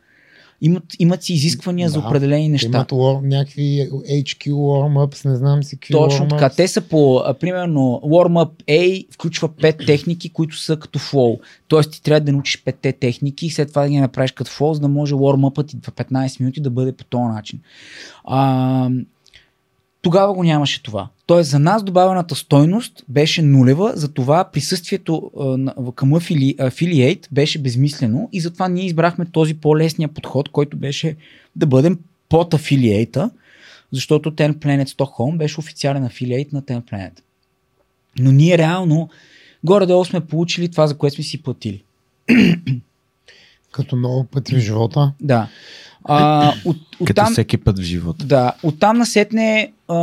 Имат, 0.60 0.84
имат 0.98 1.22
си 1.22 1.32
изисквания 1.32 1.88
за 1.88 2.00
Да, 2.00 2.06
определени 2.06 2.44
Те 2.44 2.48
неща. 2.48 2.68
Имат 2.68 2.90
war, 2.90 3.26
някакви 3.26 3.88
HQ 4.10 4.50
warm-ups, 4.50 5.28
не 5.28 5.36
знам 5.36 5.62
си 5.62 5.76
какви 5.76 5.92
Точно 5.92 6.28
така. 6.28 6.50
Те 6.50 6.68
са 6.68 6.80
по, 6.80 7.22
а, 7.24 7.34
примерно, 7.34 8.00
Warm-up 8.04 8.50
A 8.68 9.06
включва 9.12 9.48
5 9.48 9.86
техники, 9.86 10.28
които 10.28 10.56
са 10.56 10.76
като 10.76 10.98
flow. 10.98 11.40
Тоест 11.68 11.92
ти 11.92 12.02
трябва 12.02 12.20
да 12.20 12.32
научиш 12.32 12.62
5 12.64 12.98
техники 13.00 13.46
и 13.46 13.50
след 13.50 13.68
това 13.68 13.82
да 13.82 13.88
ги 13.88 14.00
направиш 14.00 14.32
като 14.32 14.50
flow, 14.50 14.72
за 14.72 14.80
да 14.80 14.88
може 14.88 15.14
warm-upът 15.14 15.66
ти 15.66 15.76
в 15.82 15.92
15 15.92 16.40
минути 16.40 16.60
да 16.60 16.70
бъде 16.70 16.92
по 16.92 17.04
този 17.04 17.24
начин. 17.24 17.60
А, 18.24 18.90
тогава 20.02 20.34
го 20.34 20.44
нямаше 20.44 20.82
това. 20.82 21.08
Тоест 21.26 21.50
за 21.50 21.58
нас 21.58 21.84
добавената 21.84 22.34
стойност 22.34 23.04
беше 23.08 23.42
нулева, 23.42 23.92
затова 23.94 24.44
присъствието 24.44 25.30
а, 25.40 25.92
към 25.92 26.14
афили, 26.14 26.56
Affiliate 26.56 27.26
беше 27.32 27.58
безмислено 27.58 28.28
и 28.32 28.40
затова 28.40 28.68
ние 28.68 28.86
избрахме 28.86 29.26
този 29.26 29.54
по-лесния 29.54 30.08
подход, 30.08 30.48
който 30.48 30.76
беше 30.76 31.16
да 31.56 31.66
бъдем 31.66 31.98
под 32.28 32.54
афилиейта, 32.54 33.30
защото 33.92 34.30
Ten 34.30 34.54
Planet 34.54 34.88
Stockholm 34.88 35.36
беше 35.36 35.60
официален 35.60 36.04
афилиейт 36.04 36.52
на 36.52 36.62
Ten 36.62 36.82
Planet. 36.82 37.20
Но 38.18 38.32
ние 38.32 38.58
реално 38.58 39.08
горе-долу 39.64 40.04
сме 40.04 40.26
получили 40.26 40.70
това, 40.70 40.86
за 40.86 40.98
което 40.98 41.14
сме 41.14 41.24
си 41.24 41.42
платили. 41.42 41.82
Като 43.72 43.96
много 43.96 44.24
пъти 44.24 44.54
в 44.54 44.58
живота. 44.58 45.12
Да. 45.20 45.48
А, 46.08 46.52
от, 46.64 46.76
от 47.00 47.06
Като 47.06 47.22
там, 47.22 47.32
всеки 47.32 47.56
път 47.56 47.78
в 47.78 47.82
живота. 47.82 48.26
да, 48.26 48.52
оттам 48.62 48.98
насетне 48.98 49.72
а, 49.88 49.94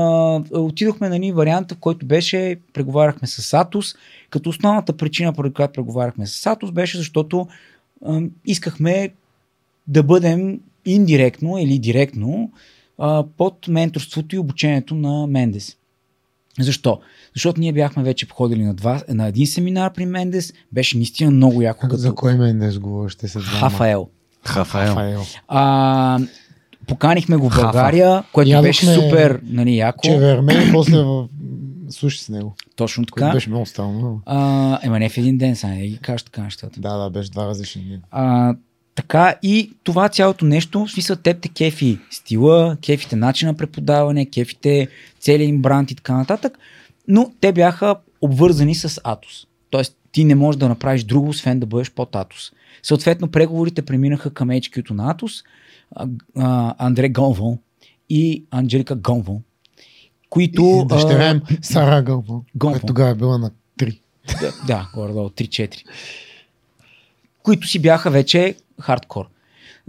отидохме 0.52 1.10
на 1.10 1.20
ни 1.20 1.32
варианта, 1.32 1.76
в 1.76 1.78
който 1.78 2.06
беше, 2.06 2.56
преговаряхме 2.74 3.28
с 3.28 3.54
Атос, 3.54 3.96
като 4.30 4.50
основната 4.50 4.94
причина, 4.98 5.34
поради 5.34 5.54
която 5.54 5.74
преговаряхме 5.74 6.28
с 6.28 6.46
Атос, 6.46 6.72
беше 6.72 6.98
защото 6.98 7.48
а, 8.06 8.22
искахме 8.46 9.10
да 9.88 10.04
бъдем 10.04 10.60
индиректно 10.86 11.58
или 11.58 11.80
директно 11.80 12.52
а, 12.98 13.24
под 13.38 13.68
менторството 13.68 14.36
и 14.36 14.40
обучението 14.40 14.96
на 14.96 15.28
Мендес. 15.28 15.78
Защо? 16.60 17.00
Защото 17.34 17.60
ние 17.60 17.74
бяхме 17.74 18.04
вече 18.04 18.28
походили 18.28 18.64
на, 18.64 18.74
два, 18.74 19.04
на 19.10 19.28
един 19.28 19.48
семинар 19.48 19.94
при 19.94 20.06
Мендес, 20.06 20.54
беше 20.72 20.98
наистина 20.98 21.32
много 21.32 21.62
яко 21.62 21.82
като 21.82 21.98
За 21.98 22.16
кой 22.16 22.36
мен 22.36 22.58
днес 22.58 22.80
говориш? 22.80 23.14
Ще 23.14 23.28
се. 23.28 23.40
Хафаел. 23.40 24.10
Хафаел. 24.46 24.88
Хафаел. 24.88 25.22
А, 25.48 26.20
поканихме 26.88 27.36
го 27.36 27.50
в 27.50 27.54
Хафа. 27.54 27.64
България, 27.64 28.24
което 28.34 28.52
Ядохме 28.52 28.70
беше 28.70 28.86
супер 28.86 29.40
нали, 29.44 29.78
яко. 29.78 30.04
Чевермен 30.04 30.70
и 30.70 30.72
после 30.72 30.98
в... 30.98 31.28
суши 31.90 32.24
с 32.24 32.30
него. 32.30 32.56
Точно 32.76 33.06
Което 33.12 33.26
така. 33.26 33.34
беше 33.34 33.50
много 33.50 33.66
странно. 33.66 34.22
А, 34.26 34.80
ема 34.84 35.00
не 35.00 35.10
в 35.10 35.18
един 35.18 35.38
ден, 35.38 35.56
сега 35.56 35.74
не 35.74 35.88
ги 35.88 35.98
кажеш 35.98 36.24
така 36.24 36.42
нещата. 36.42 36.80
Да, 36.80 36.98
да, 36.98 37.10
беше 37.10 37.32
два 37.32 37.48
различни 37.48 37.82
дни. 37.82 38.00
А, 38.12 38.56
така 38.96 39.36
и 39.44 39.72
това 39.84 40.10
цялото 40.10 40.46
нещо, 40.46 40.86
в 40.86 40.92
смисъл 40.92 41.16
теб 41.16 41.42
те 41.42 41.50
кефи 41.50 42.00
стила, 42.12 42.78
кефите 42.82 43.16
начин 43.16 43.48
на 43.48 43.54
преподаване, 43.54 44.26
кефите 44.26 44.88
целият 45.20 45.50
им 45.50 45.62
бранд 45.62 45.92
и 45.92 45.96
така 45.96 46.14
нататък, 46.14 46.58
но 47.08 47.32
те 47.42 47.52
бяха 47.52 47.96
обвързани 48.22 48.76
с 48.76 49.02
Атос. 49.04 49.48
Тоест 49.70 49.98
ти 50.12 50.24
не 50.24 50.36
можеш 50.36 50.60
да 50.60 50.70
направиш 50.70 51.04
друго, 51.04 51.30
освен 51.30 51.60
да 51.60 51.66
бъдеш 51.66 51.92
под 51.92 52.16
Атос. 52.16 52.52
Съответно 52.84 53.28
преговорите 53.28 53.82
преминаха 53.82 54.34
към 54.34 54.50
HQ-то 54.50 54.94
на 54.94 55.12
Атос, 55.12 55.44
Андре 56.78 57.10
Гонвон 57.10 57.58
и 58.10 58.46
Анджелика 58.52 58.96
Гонвон, 58.96 59.42
които... 60.30 60.62
И 60.62 60.88
дъщеря 60.88 61.30
им 61.30 61.42
Сара 61.62 62.04
Гълбо. 62.04 62.44
която 62.60 62.86
тогава 62.86 63.10
е 63.10 63.16
била 63.16 63.38
на 63.38 63.52
3. 63.80 64.00
Да, 64.42 64.52
да 64.68 64.90
горе-долу 64.96 65.30
3-4. 65.30 65.84
Които 67.44 67.68
си 67.68 67.82
бяха 67.82 68.12
вече 68.12 68.56
хардкор. 68.82 69.26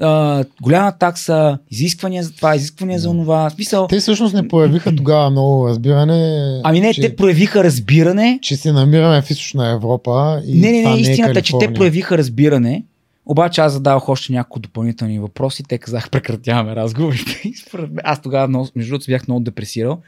А, 0.01 0.45
голяма 0.63 0.93
такса, 0.93 1.59
изисквания 1.71 2.23
за 2.23 2.33
това, 2.33 2.57
изисквания 2.57 2.99
за 2.99 3.11
онова. 3.11 3.51
В 3.51 3.53
Смисъл, 3.53 3.87
Те 3.87 3.99
всъщност 3.99 4.35
не 4.35 4.49
проявиха 4.49 4.97
тогава 4.97 5.31
много 5.31 5.69
разбиране, 5.69 6.61
ами 6.65 6.81
не, 6.81 6.95
че, 6.95 7.01
те 7.01 7.17
проявиха 7.17 7.65
разбиране. 7.65 8.39
че 8.43 8.57
се 8.57 8.73
намираме 8.73 9.23
в 9.23 9.31
източна 9.31 9.71
Европа 9.71 10.43
и 10.47 10.61
Не, 10.61 10.73
не, 10.73 10.83
това 10.83 10.95
не, 10.95 10.99
е 10.99 11.01
истината 11.01 11.39
е, 11.39 11.43
че 11.43 11.59
те 11.59 11.75
проявиха 11.75 12.19
разбиране. 12.19 12.85
Обаче 13.27 13.61
аз 13.61 13.73
задавах 13.73 14.09
още 14.09 14.33
няколко 14.33 14.61
допълнителни 14.61 15.19
въпроси. 15.19 15.63
Те 15.63 15.79
казах, 15.79 16.11
прекратяваме 16.11 16.77
разговорите. 16.77 17.53
Аз 18.05 18.23
тогава, 18.23 18.49
между 18.49 18.91
другото, 18.91 19.05
бях 19.09 19.29
много 19.29 19.41
депресирал, 19.41 19.99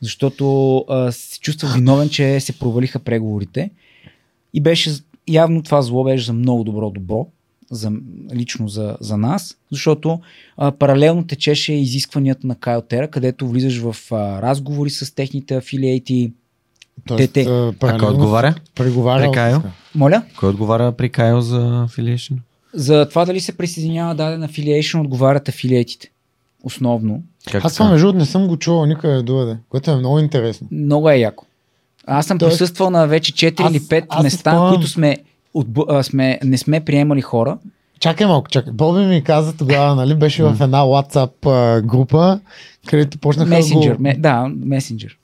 защото 0.00 0.76
а, 0.88 1.12
се 1.12 1.40
чувствах 1.40 1.74
виновен, 1.74 2.08
че 2.08 2.40
се 2.40 2.58
провалиха 2.58 2.98
преговорите. 2.98 3.70
И 4.54 4.60
беше 4.60 4.90
явно 5.28 5.62
това 5.62 5.82
зло 5.82 6.04
беше 6.04 6.24
за 6.24 6.32
много 6.32 6.64
добро 6.64 6.90
добро, 6.90 7.26
за, 7.70 7.92
лично 8.34 8.68
за, 8.68 8.96
за 9.00 9.16
нас, 9.16 9.56
защото 9.72 10.20
а, 10.56 10.72
паралелно 10.72 11.24
течеше 11.24 11.72
изискванията 11.72 12.46
на 12.46 12.54
Кайлтера, 12.54 13.08
където 13.08 13.48
влизаш 13.48 13.78
в 13.78 14.12
а, 14.12 14.16
разговори 14.42 14.90
с 14.90 15.14
техните 15.14 15.56
афилиейти. 15.56 16.32
Тоест, 17.06 17.32
те- 17.32 17.44
те- 17.44 17.50
а, 17.50 17.72
А 17.82 17.98
кой 17.98 18.08
отговаря? 18.08 18.54
Преговарял. 18.74 19.30
При 19.30 19.34
Кайл? 19.34 19.62
Моля? 19.94 20.22
Кой 20.36 20.48
отговаря 20.48 20.92
при 20.92 21.08
Кайл 21.08 21.40
за 21.40 21.58
affiliation? 21.60 22.34
За 22.74 23.08
това 23.08 23.24
дали 23.24 23.40
се 23.40 23.56
присъединява 23.56 24.14
даден 24.14 24.42
афилиейшн, 24.42 24.98
отговарят 24.98 25.48
афилиетите. 25.48 26.10
основно. 26.62 27.22
Как 27.46 27.64
Аз 27.64 27.74
това 27.74 27.90
между 27.90 28.06
другото 28.06 28.18
не 28.18 28.26
съм 28.26 28.46
го 28.46 28.56
чувал 28.56 28.86
никъде 28.86 29.22
другаде, 29.22 29.56
което 29.68 29.90
е 29.90 29.96
много 29.96 30.18
интересно. 30.18 30.68
Много 30.70 31.10
е 31.10 31.16
яко. 31.16 31.44
Аз 32.06 32.26
съм 32.26 32.38
Тоест- 32.38 32.50
присъствал 32.52 32.90
на 32.90 33.06
вече 33.06 33.32
4 33.34 33.60
Аз- 33.60 33.70
или 33.70 33.80
5 33.80 34.06
аз 34.08 34.22
места, 34.22 34.50
спомням- 34.50 34.74
които 34.74 34.88
сме, 34.88 35.16
отбу- 35.54 35.84
а, 35.88 36.02
сме, 36.02 36.38
не 36.44 36.58
сме 36.58 36.80
приемали 36.80 37.20
хора. 37.20 37.58
Чакай 38.00 38.26
малко, 38.26 38.48
чакай. 38.48 38.72
Боби 38.72 39.00
ми 39.00 39.22
каза 39.22 39.56
тогава, 39.56 39.94
нали, 39.94 40.14
беше 40.14 40.42
в 40.44 40.56
една 40.60 40.82
WhatsApp 40.82 41.30
група, 41.82 42.40
където 42.86 43.18
почнаха 43.18 43.50
Месенджер. 43.50 43.90
да 43.90 43.96
го... 43.96 44.02
Ме, 44.02 44.16
да, 44.18 44.46
месенджер. 44.56 45.16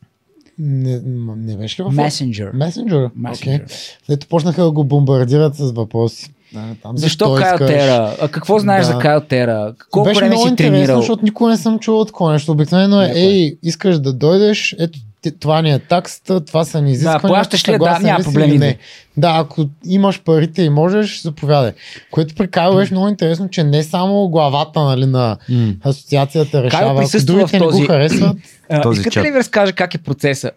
Не, 0.59 1.01
не 1.37 1.57
беше 1.57 1.83
ли 1.83 1.87
в 1.87 1.93
Месенджер. 1.93 2.51
Месенджер. 2.55 3.09
Messenger. 3.09 3.65
Okay. 3.65 3.71
Дето 4.09 4.27
почнаха 4.27 4.63
да 4.63 4.71
го 4.71 4.85
бомбардират 4.85 5.55
с 5.55 5.73
въпроси. 5.73 6.31
Да, 6.53 6.65
там, 6.83 6.99
Защо 6.99 7.35
Кайл? 7.35 7.59
Тера? 7.59 8.17
А 8.21 8.29
какво 8.29 8.59
знаеш 8.59 8.87
Да. 8.87 8.93
за 8.93 8.99
Кайл 8.99 9.21
Тера? 9.21 9.75
Колко 9.91 10.09
Беше 10.09 10.19
време 10.19 10.29
много 10.31 10.43
си 10.43 10.51
интересно, 10.51 10.75
тренирал? 10.77 11.01
защото 11.01 11.25
никога 11.25 11.51
не 11.51 11.57
съм 11.57 11.79
чувал 11.79 12.05
такова 12.05 12.33
нещо. 12.33 12.53
Обикновено 12.53 13.03
е, 13.03 13.13
ей, 13.15 13.59
искаш 13.63 13.99
да 13.99 14.13
дойдеш, 14.13 14.77
ето 14.79 14.99
това 15.31 15.63
ни 15.63 15.73
е 15.73 15.79
таксата, 15.79 16.45
това 16.45 16.65
са 16.65 16.83
ни 16.83 16.91
изисквания. 16.91 17.21
плащаш 17.21 17.69
ли? 17.69 17.79
Да, 17.79 17.99
няма 17.99 18.21
идвай. 18.21 18.59
Не. 18.59 18.79
Да, 19.17 19.33
ако 19.35 19.65
имаш 19.87 20.23
парите 20.23 20.63
и 20.63 20.71
можеш, 20.71 21.23
заповядай. 21.23 21.73
Което 22.11 22.35
при 22.35 22.49
Кайл 22.49 22.77
беше 22.77 22.95
много 22.95 23.09
интересно, 23.09 23.49
че 23.49 23.65
не 23.65 23.83
само 23.83 24.29
главата 24.29 24.85
нали, 24.85 25.07
на 25.07 25.37
асоциацията 25.85 26.63
решава, 26.63 27.03
ако 27.03 27.25
другите 27.25 27.47
в 27.47 27.53
не 27.53 27.59
този- 27.59 27.81
го 27.81 27.87
харесват, 27.87 28.37
А, 28.71 28.81
този 28.83 28.99
искате 29.01 29.15
чат. 29.15 29.25
ли 29.25 29.31
ви 29.31 29.39
разкажа 29.39 29.73
как 29.73 29.95
е 29.95 29.99
процеса? 29.99 30.51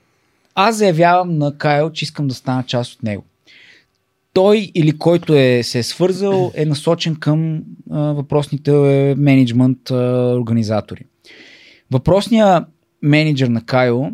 Аз 0.55 0.75
заявявам 0.75 1.37
на 1.37 1.57
Кайл, 1.57 1.89
че 1.89 2.05
искам 2.05 2.27
да 2.27 2.33
стана 2.33 2.63
част 2.63 2.93
от 2.93 3.03
него. 3.03 3.23
Той 4.33 4.71
или 4.75 4.97
който 4.97 5.33
е, 5.35 5.63
се 5.63 5.79
е 5.79 5.83
свързал 5.83 6.51
е 6.55 6.65
насочен 6.65 7.15
към 7.15 7.61
а, 7.91 7.99
въпросните 7.99 8.71
е, 8.71 9.15
менеджмент 9.15 9.91
а, 9.91 9.95
организатори. 10.39 11.01
Въпросният 11.91 12.63
менеджер 13.01 13.47
на 13.47 13.65
Кайл 13.65 14.09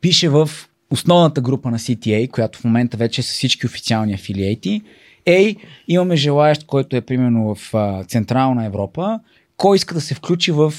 пише 0.00 0.28
в 0.28 0.50
основната 0.90 1.40
група 1.40 1.70
на 1.70 1.78
CTA, 1.78 2.30
която 2.30 2.58
в 2.58 2.64
момента 2.64 2.96
вече 2.96 3.20
е 3.20 3.24
с 3.24 3.28
всички 3.32 3.66
официални 3.66 4.14
афилиети. 4.14 4.82
Ей, 5.26 5.56
имаме 5.88 6.16
желаящ, 6.16 6.66
който 6.66 6.96
е 6.96 7.00
примерно 7.00 7.54
в 7.54 7.74
а, 7.74 8.04
Централна 8.04 8.64
Европа, 8.64 9.20
кой 9.56 9.76
иска 9.76 9.94
да 9.94 10.00
се 10.00 10.14
включи 10.14 10.52
в 10.52 10.72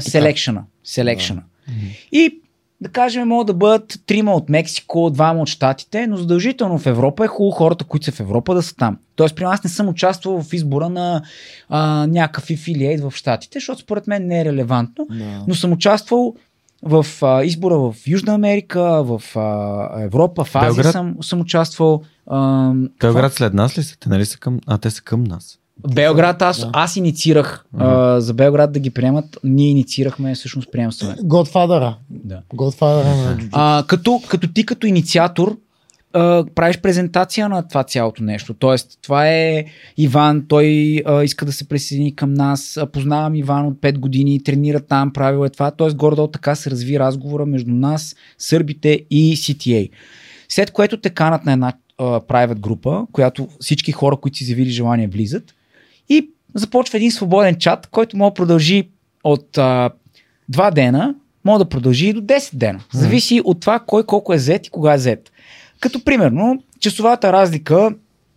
селекшена. 0.00 0.64
селекшена. 0.84 1.42
И 2.12 2.38
да 2.80 2.88
кажем, 2.88 3.28
могат 3.28 3.46
да 3.46 3.54
бъдат 3.54 4.00
трима 4.06 4.32
от 4.34 4.48
Мексико, 4.48 5.10
двама 5.10 5.42
от 5.42 5.48
Штатите, 5.48 6.06
но 6.06 6.16
задължително 6.16 6.78
в 6.78 6.86
Европа 6.86 7.24
е 7.24 7.28
хубаво 7.28 7.50
хората, 7.50 7.84
които 7.84 8.04
са 8.04 8.12
в 8.12 8.20
Европа 8.20 8.54
да 8.54 8.62
са 8.62 8.76
там. 8.76 8.98
Тоест, 9.16 9.36
при 9.36 9.44
нас 9.44 9.64
не 9.64 9.70
съм 9.70 9.88
участвал 9.88 10.42
в 10.42 10.52
избора 10.52 10.88
на 10.88 11.22
а, 11.68 12.06
някакъв 12.06 12.50
афилиейт 12.50 13.00
в 13.00 13.12
Штатите, 13.16 13.56
защото 13.58 13.80
според 13.80 14.06
мен 14.06 14.26
не 14.26 14.40
е 14.40 14.44
релевантно, 14.44 15.06
Да. 15.10 15.44
но 15.48 15.54
съм 15.54 15.72
участвал 15.72 16.34
в 16.82 17.06
а, 17.22 17.44
избора 17.44 17.78
в 17.78 17.94
Южна 18.06 18.34
Америка, 18.34 19.02
в 19.04 19.22
а, 19.36 20.02
Европа, 20.02 20.44
в 20.44 20.56
Азия 20.56 20.74
Белград? 20.74 20.92
съм, 20.92 21.16
съм 21.20 21.40
участвал. 21.40 22.02
А, 22.26 22.72
Белград 23.00 23.34
след 23.34 23.54
нас 23.54 23.78
ли 23.78 23.82
са? 23.82 23.96
Те 23.98 24.08
нали 24.08 24.26
са 24.26 24.38
към... 24.38 24.60
А, 24.66 24.78
те 24.78 24.90
са 24.90 25.02
към 25.02 25.24
нас. 25.24 25.58
Белград, 25.94 26.42
аз, 26.42 26.60
Да. 26.60 26.70
аз 26.72 26.96
инициирах 26.96 27.64
а, 27.78 28.20
за 28.20 28.34
Белград 28.34 28.72
да 28.72 28.78
ги 28.78 28.90
приемат. 28.90 29.38
Ние 29.44 29.68
инициирахме 29.70 30.34
всъщност 30.34 30.72
приемстване. 30.72 31.14
Godfather. 31.14 31.94
Да. 32.10 32.40
Godfather 32.54 33.04
на. 33.04 33.38
А, 33.52 33.84
като, 33.86 34.20
като 34.28 34.52
ти 34.52 34.66
като 34.66 34.86
инициатор 34.86 35.56
а, 36.12 36.44
правиш 36.54 36.80
презентация 36.80 37.48
на 37.48 37.68
това 37.68 37.84
цялото 37.84 38.22
нещо. 38.22 38.54
Тоест, 38.54 38.98
това 39.02 39.28
е 39.28 39.64
Иван, 39.96 40.44
той 40.48 40.98
а, 41.06 41.24
иска 41.24 41.44
да 41.44 41.52
се 41.52 41.68
присъедини 41.68 42.16
към 42.16 42.34
нас. 42.34 42.76
А, 42.76 42.86
познавам 42.86 43.34
Иван 43.34 43.66
от 43.66 43.74
5 43.74 43.98
години, 43.98 44.42
тренира 44.42 44.80
там, 44.80 45.12
правил 45.12 45.44
е 45.44 45.48
това. 45.48 45.70
Тоест, 45.70 45.96
горе-долу 45.96 46.28
така 46.28 46.54
се 46.54 46.70
разви 46.70 46.98
разговора 46.98 47.46
между 47.46 47.70
нас, 47.70 48.16
сърбите 48.38 49.00
и 49.10 49.36
CTA. 49.36 49.90
След 50.48 50.70
което 50.70 51.00
те 51.00 51.10
канат 51.10 51.44
на 51.44 51.52
една 51.52 51.72
а, 51.98 52.04
private 52.04 52.60
група, 52.60 53.06
която 53.12 53.48
всички 53.60 53.92
хора, 53.92 54.16
които 54.16 54.36
си 54.36 54.44
заявили 54.44 54.70
желание, 54.70 55.06
влизат. 55.06 55.54
И 56.08 56.30
започва 56.54 56.98
един 56.98 57.12
свободен 57.12 57.56
чат, 57.56 57.86
който 57.86 58.16
може 58.16 58.30
да 58.30 58.34
продължи 58.34 58.88
от 59.24 59.58
а, 59.58 59.90
два 60.48 60.70
дена, 60.70 61.14
може 61.44 61.58
да 61.58 61.68
продължи 61.68 62.08
и 62.08 62.12
до 62.12 62.20
10 62.20 62.54
дена. 62.54 62.80
Зависи 62.92 63.40
от 63.44 63.60
това 63.60 63.78
кой 63.78 64.06
колко 64.06 64.34
е 64.34 64.38
зет 64.38 64.66
и 64.66 64.70
кога 64.70 64.94
е 64.94 64.98
зет. 64.98 65.31
Като 65.82 66.04
примерно, 66.04 66.58
часовата 66.80 67.32
разлика 67.32 67.90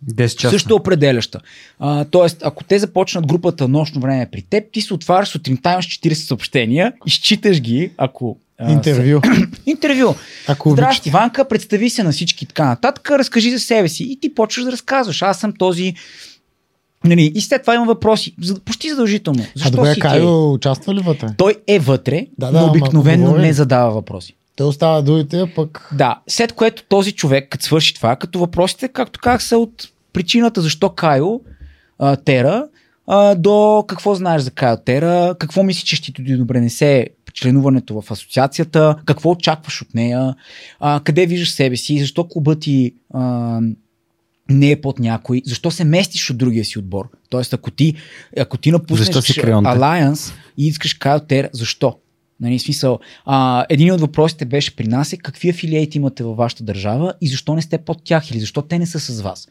10 0.06 0.28
часа. 0.28 0.50
също 0.50 0.74
е 0.74 0.76
определяща. 0.76 1.40
А, 1.78 2.04
тоест, 2.04 2.38
ако 2.42 2.64
те 2.64 2.78
започнат 2.78 3.26
групата 3.26 3.68
нощно 3.68 4.00
време 4.00 4.28
при 4.32 4.42
теб, 4.42 4.64
ти 4.72 4.80
се 4.80 4.94
отваряш 4.94 5.28
сутринта, 5.28 5.72
имаш 5.72 5.86
40 5.86 6.12
съобщения, 6.14 6.92
изчиташ 7.06 7.60
ги, 7.60 7.90
ако... 7.98 8.36
а, 8.58 8.72
Интервю. 8.72 9.20
са- 9.24 9.46
Интервю. 9.66 10.14
Ако 10.48 10.70
Здрасти, 10.70 10.90
обичате. 10.90 11.08
Иванка, 11.08 11.48
представи 11.48 11.90
се 11.90 12.02
на 12.02 12.12
всички 12.12 12.44
и 12.44 12.48
така 12.48 12.64
нататък, 12.64 13.10
разкажи 13.10 13.50
за 13.50 13.58
себе 13.58 13.88
си. 13.88 14.04
И 14.04 14.20
ти 14.20 14.34
почваш 14.34 14.64
да 14.64 14.72
разказваш. 14.72 15.22
Аз 15.22 15.40
съм 15.40 15.52
този... 15.52 15.94
Нали, 17.04 17.32
и 17.34 17.40
след 17.40 17.62
това 17.62 17.74
има 17.74 17.84
въпроси. 17.84 18.34
За- 18.42 18.60
Почти 18.60 18.90
задължително. 18.90 19.42
А 19.42 19.46
Защо 19.56 19.70
добре, 19.70 19.94
си 19.94 20.00
Кайо 20.00 20.52
участва 20.52 20.94
ли 20.94 21.00
вътре? 21.00 21.26
Той 21.36 21.54
е 21.66 21.78
вътре, 21.78 22.26
Да, 22.38 22.50
да, 22.50 22.60
но 22.60 22.66
обикновено 22.66 23.36
не 23.36 23.52
задава 23.52 23.90
въпроси. 23.90 24.36
Той 24.56 24.66
остава 24.66 25.02
другите, 25.02 25.40
а 25.40 25.54
пък... 25.54 25.90
Да, 25.92 26.20
след 26.28 26.52
което 26.52 26.84
този 26.88 27.12
човек, 27.12 27.48
като 27.50 27.64
свърши 27.64 27.94
това, 27.94 28.16
като 28.16 28.38
въпросите, 28.38 28.88
както 28.88 29.20
казах, 29.20 29.42
са 29.42 29.58
от 29.58 29.88
причината 30.12 30.62
защо 30.62 30.90
Кайо 30.90 31.40
а, 31.98 32.16
Тера 32.16 32.68
а, 33.06 33.34
до 33.34 33.84
какво 33.88 34.14
знаеш 34.14 34.42
за 34.42 34.50
Кайо 34.50 34.76
Тера, 34.76 35.34
какво 35.38 35.62
мислиш, 35.62 35.84
че 35.84 35.96
ще 35.96 36.12
ти 36.12 36.36
добре 36.36 36.60
не 36.60 36.70
се 36.70 37.06
членуването 37.32 38.00
в 38.00 38.10
асоциацията, 38.10 38.96
какво 39.04 39.30
очакваш 39.30 39.82
от 39.82 39.94
нея, 39.94 40.34
а, 40.80 41.00
къде 41.04 41.26
виждаш 41.26 41.50
себе 41.50 41.76
си, 41.76 41.98
защо 41.98 42.28
клубът 42.28 42.60
ти 42.60 42.94
а, 43.14 43.60
не 44.50 44.70
е 44.70 44.80
под 44.80 44.98
някой, 44.98 45.42
защо 45.44 45.70
се 45.70 45.84
местиш 45.84 46.30
от 46.30 46.38
другия 46.38 46.64
си 46.64 46.78
отбор. 46.78 47.08
Тоест, 47.28 47.54
ако 47.54 47.70
ти, 47.70 47.94
ако 48.38 48.58
ти 48.58 48.70
напуснеш? 48.72 49.08
Alliance 49.78 50.32
и 50.58 50.66
искаш 50.66 50.94
Кайл 50.94 51.20
Тер, 51.20 51.50
защо? 51.52 51.96
Нали, 52.40 52.58
смисъл, 52.58 52.98
а, 53.26 53.66
един 53.68 53.92
от 53.92 54.00
въпросите 54.00 54.44
беше 54.44 54.76
при 54.76 54.86
нас 54.86 55.12
е 55.12 55.16
какви 55.16 55.50
афилиейти 55.50 55.98
имате 55.98 56.24
във 56.24 56.36
вашата 56.36 56.64
държава 56.64 57.12
и 57.20 57.28
защо 57.28 57.54
не 57.54 57.62
сте 57.62 57.78
под 57.78 58.04
тях 58.04 58.30
или 58.30 58.40
защо 58.40 58.62
те 58.62 58.78
не 58.78 58.86
са 58.86 59.00
с 59.00 59.20
вас. 59.20 59.48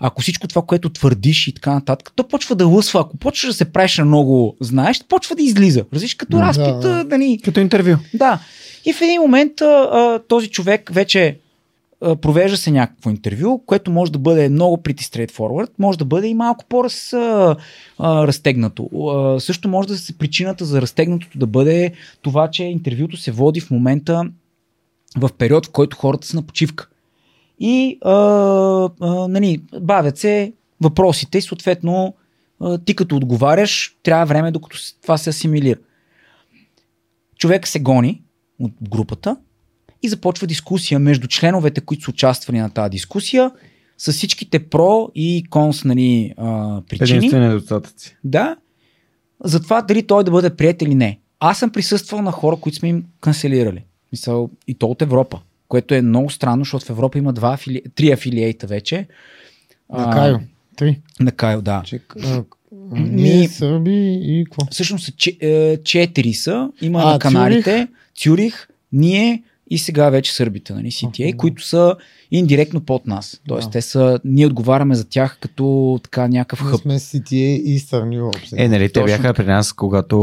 Ако 0.00 0.22
всичко 0.22 0.48
това, 0.48 0.62
което 0.62 0.88
твърдиш 0.90 1.46
и 1.48 1.52
така 1.54 1.74
нататък, 1.74 2.12
то 2.16 2.28
почва 2.28 2.54
да 2.54 2.66
лъсва. 2.66 3.00
Ако 3.00 3.16
почваш 3.16 3.50
да 3.50 3.56
се 3.56 3.64
правиш 3.64 3.98
на 3.98 4.04
много 4.04 4.56
знаеш, 4.60 5.04
почва 5.08 5.36
да 5.36 5.42
излиза. 5.42 5.84
Разбираш, 5.92 6.14
като 6.14 6.36
Да, 6.36 6.42
разпит, 6.42 6.80
да. 6.80 7.04
нали, 7.04 7.40
Като 7.44 7.60
интервю. 7.60 7.96
да. 8.14 8.38
И 8.86 8.92
в 8.92 9.00
един 9.02 9.20
момент 9.20 9.60
а, 9.60 10.20
този 10.28 10.48
човек 10.48 10.90
вече 10.92 11.38
провежда 12.02 12.56
се 12.56 12.70
някакво 12.70 13.10
интервю, 13.10 13.58
което 13.66 13.90
може 13.90 14.12
да 14.12 14.18
бъде 14.18 14.48
много 14.48 14.76
pretty 14.76 15.00
straightforward, 15.00 15.70
може 15.78 15.98
да 15.98 16.04
бъде 16.04 16.28
и 16.28 16.34
малко 16.34 16.64
по-раз, 16.68 17.12
а, 17.12 17.56
а, 17.98 18.26
разтегнато. 18.26 18.84
А, 18.84 19.40
също 19.40 19.68
може 19.68 19.88
да 19.88 19.98
се 19.98 20.18
причината 20.18 20.64
за 20.64 20.82
разтегнатото 20.82 21.38
да 21.38 21.46
бъде 21.46 21.92
това, 22.22 22.50
че 22.50 22.64
интервюто 22.64 23.16
се 23.16 23.30
води 23.30 23.60
в 23.60 23.70
момента 23.70 24.24
в 25.16 25.30
период, 25.38 25.66
в 25.66 25.70
който 25.70 25.96
хората 25.96 26.26
са 26.26 26.36
на 26.36 26.42
почивка. 26.42 26.88
И 27.60 27.98
а, 28.00 28.12
а, 29.00 29.28
нали, 29.28 29.62
бавят 29.80 30.18
се 30.18 30.52
въпросите 30.80 31.38
и 31.38 31.42
съответно 31.42 32.14
а, 32.60 32.78
ти 32.78 32.94
като 32.94 33.16
отговаряш, 33.16 33.96
трябва 34.02 34.26
време 34.26 34.50
докато 34.50 34.76
това 35.02 35.18
се 35.18 35.30
асимилира. 35.30 35.78
Човек 37.38 37.68
се 37.68 37.80
гони 37.80 38.22
от 38.60 38.72
групата 38.90 39.36
и 40.02 40.08
започва 40.08 40.46
дискусия 40.46 40.98
между 40.98 41.26
членовете, 41.28 41.80
които 41.80 42.04
са 42.04 42.10
участвали 42.10 42.58
на 42.58 42.70
тази 42.70 42.90
дискусия, 42.90 43.50
с 43.98 44.12
всичките 44.12 44.58
про 44.68 45.08
и 45.14 45.44
конс 45.50 45.84
нали, 45.84 46.34
а, 46.36 46.80
причини. 46.88 47.16
Единствени 47.18 47.46
недостатъци. 47.48 48.16
Да, 48.24 48.56
за 49.44 49.62
това 49.62 49.82
дали 49.82 50.06
той 50.06 50.24
да 50.24 50.30
бъде 50.30 50.56
прият 50.56 50.82
или 50.82 50.94
не. 50.94 51.18
Аз 51.40 51.58
съм 51.58 51.70
присъствал 51.70 52.22
на 52.22 52.32
хора, 52.32 52.56
които 52.56 52.78
сме 52.78 52.88
им 52.88 53.04
канцелирали. 53.20 53.84
Мисъл, 54.12 54.50
и 54.68 54.74
то 54.74 54.86
от 54.86 55.02
Европа, 55.02 55.40
което 55.68 55.94
е 55.94 56.02
много 56.02 56.30
странно, 56.30 56.64
защото 56.64 56.86
в 56.86 56.90
Европа 56.90 57.18
има 57.18 57.32
два 57.32 57.52
афили... 57.54 57.82
три 57.94 58.10
афилиейта 58.10 58.66
вече. 58.66 59.06
На 59.92 60.10
Кайо. 60.10 60.38
Три. 60.76 61.00
На 61.20 61.32
Кайо, 61.32 61.62
да. 61.62 61.82
Чек, 61.84 62.14
а, 62.24 62.44
ние 62.92 63.38
Ми- 63.38 63.48
сърби 63.48 64.18
и 64.22 64.44
какво? 64.44 64.66
Всъщност 64.70 65.16
че- 65.16 65.36
е, 65.40 65.82
четири 65.84 66.34
са. 66.34 66.70
Има 66.82 67.00
А, 67.02 67.12
на 67.12 67.18
каналите. 67.18 67.88
Цюрих, 68.16 68.68
ние 68.92 69.42
и 69.70 69.78
сега 69.78 70.10
вече 70.10 70.32
сърбите, 70.34 70.74
нали, 70.74 70.86
CTA, 70.86 71.28
Аха. 71.28 71.36
които 71.36 71.66
са 71.66 71.96
индиректно 72.30 72.80
под 72.80 73.06
нас. 73.06 73.40
Тоест, 73.48 73.66
Да. 73.66 73.70
те 73.70 73.82
са, 73.82 74.18
ние 74.24 74.46
отговаряме 74.46 74.94
за 74.94 75.04
тях 75.04 75.38
като 75.40 75.98
така 76.02 76.28
някакъв 76.28 76.60
Ние 76.60 76.70
хъб. 76.70 76.80
сме 76.80 76.94
CTA 76.94 77.78
Eastern 77.78 78.20
Europe. 78.20 78.54
Е, 78.56 78.68
нали, 78.68 78.82
те 78.84 78.92
Точно 78.92 79.06
бяха 79.06 79.34
при 79.34 79.44
нас, 79.44 79.72
когато 79.72 80.16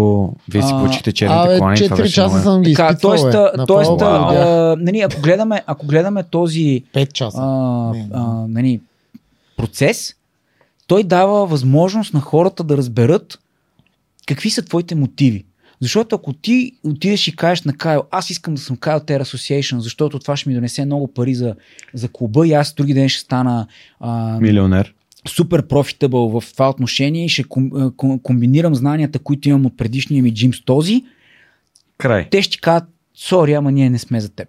вие 0.49 0.61
си 0.61 0.69
А, 0.73 0.77
получите 0.77 1.11
черните 1.11 1.39
Абе, 1.39 1.57
колани. 1.57 1.77
това 1.77 1.87
4 1.87 1.97
беше 1.97 2.13
часа 2.13 2.29
много- 2.29 2.43
съм 2.45 2.61
ги 2.61 2.73
Така, 2.73 2.87
изпитвал, 2.87 3.11
тоест, 3.11 3.25
а, 3.25 3.51
Направо 3.57 3.65
тоест 3.67 4.01
а, 4.01 4.75
нали, 4.79 4.99
ако, 5.01 5.21
гледаме, 5.21 5.63
ако 5.67 5.85
гледаме 5.87 6.23
този 6.23 6.83
5 6.93 7.13
часа. 7.13 7.37
а, 7.41 7.93
а, 8.13 8.23
нали, 8.47 8.81
процес, 9.57 10.15
той 10.87 11.03
дава 11.03 11.45
възможност 11.45 12.13
на 12.13 12.19
хората 12.19 12.63
да 12.63 12.77
разберат 12.77 13.39
какви 14.27 14.49
са 14.49 14.61
твоите 14.61 14.95
мотиви. 14.95 15.45
Защото 15.81 16.15
ако 16.15 16.33
ти 16.33 16.71
отидеш 16.83 17.27
и 17.27 17.35
кажеш 17.35 17.63
на 17.63 17.73
Кайл, 17.73 18.03
аз 18.11 18.29
искам 18.29 18.55
да 18.55 18.61
съм 18.61 18.77
Кайл 18.77 18.99
Тер 18.99 19.23
Association, 19.23 19.77
защото 19.77 20.19
това 20.19 20.37
ще 20.37 20.49
ми 20.49 20.55
донесе 20.55 20.85
много 20.85 21.13
пари 21.13 21.35
за, 21.35 21.55
за 21.93 22.09
клуба 22.09 22.47
и 22.47 22.53
аз 22.53 22.73
други 22.73 22.93
ден 22.93 23.09
ще 23.09 23.21
стана 23.21 23.67
а, 23.99 24.39
Милионер. 24.39 24.93
супер 25.27 25.67
профитабъл 25.67 26.41
в 26.41 26.53
това 26.53 26.69
отношение 26.69 27.25
и 27.25 27.29
ще 27.29 27.43
ком, 27.43 27.71
ком- 27.71 28.21
комбинирам 28.21 28.75
знанията, 28.75 29.19
които 29.19 29.49
имам 29.49 29.65
от 29.65 29.77
предишния 29.77 30.23
ми 30.23 30.33
джим 30.33 30.53
с 30.53 30.61
този, 30.65 31.03
Край. 31.97 32.29
те 32.29 32.41
ще 32.41 32.57
кажат, 32.57 32.89
сори, 33.15 33.53
ама 33.53 33.71
ние 33.71 33.89
не 33.89 33.99
сме 33.99 34.21
за 34.21 34.29
теб. 34.29 34.47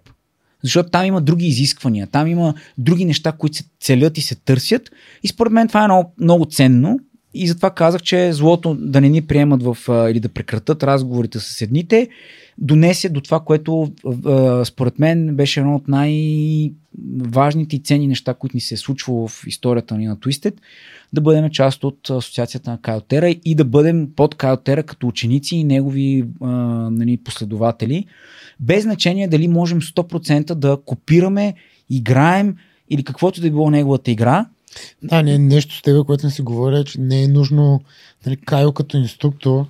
Защото 0.63 0.89
там 0.89 1.05
има 1.05 1.21
други 1.21 1.45
изисквания, 1.45 2.07
там 2.07 2.27
има 2.27 2.53
други 2.77 3.05
неща, 3.05 3.31
които 3.31 3.57
се 3.57 3.63
целят 3.79 4.17
и 4.17 4.21
се 4.21 4.35
търсят. 4.35 4.89
И 5.23 5.27
според 5.27 5.53
мен 5.53 5.67
това 5.67 5.83
е 5.83 5.87
много, 5.87 6.13
много 6.19 6.45
ценно. 6.45 6.99
И 7.33 7.47
затова 7.47 7.69
казах, 7.69 8.01
че 8.01 8.33
злото 8.33 8.75
да 8.79 9.01
не 9.01 9.09
ни 9.09 9.21
приемат 9.21 9.63
в, 9.63 9.77
а, 9.89 10.09
или 10.09 10.19
да 10.19 10.29
прекратат 10.29 10.83
разговорите 10.83 11.39
с 11.39 11.61
едните, 11.61 12.09
донесе 12.57 13.09
до 13.09 13.21
това, 13.21 13.39
което 13.39 13.91
а, 14.25 14.65
според 14.65 14.99
мен 14.99 15.35
беше 15.35 15.59
едно 15.59 15.75
от 15.75 15.87
най-важните 15.87 17.75
и 17.75 17.79
ценни 17.79 18.07
неща, 18.07 18.33
които 18.33 18.57
ни 18.57 18.61
се 18.61 18.73
е 18.73 18.77
случвало 18.77 19.27
в 19.27 19.43
историята 19.47 19.97
ни 19.97 20.07
на 20.07 20.17
Twisted, 20.17 20.53
да 21.13 21.21
бъдем 21.21 21.49
част 21.49 21.83
от 21.83 22.09
асоциацията 22.09 22.71
на 22.71 22.81
Кайлтера 22.81 23.29
и 23.29 23.55
да 23.55 23.65
бъдем 23.65 24.09
под 24.15 24.35
Кайлтера 24.35 24.83
като 24.83 25.07
ученици 25.07 25.55
и 25.55 25.63
негови 25.63 26.25
а, 26.41 26.47
нали, 26.91 27.17
последователи, 27.17 28.05
без 28.59 28.83
значение 28.83 29.27
дали 29.27 29.47
можем 29.47 29.81
100% 29.81 30.53
да 30.53 30.77
копираме, 30.85 31.53
играем 31.89 32.55
или 32.89 33.03
каквото 33.03 33.41
да 33.41 33.47
е 33.47 33.51
било 33.51 33.69
неговата 33.69 34.11
игра. 34.11 34.45
Да, 35.03 35.23
не, 35.23 35.37
нещо 35.37 35.75
с 35.75 35.81
тебе, 35.81 36.03
което 36.05 36.25
не 36.25 36.31
си 36.31 36.41
говоря, 36.41 36.83
че 36.83 37.01
не 37.01 37.23
е 37.23 37.27
нужно, 37.27 37.81
нали, 38.25 38.37
Кайо 38.37 38.71
като 38.71 38.97
инструктор, 38.97 39.65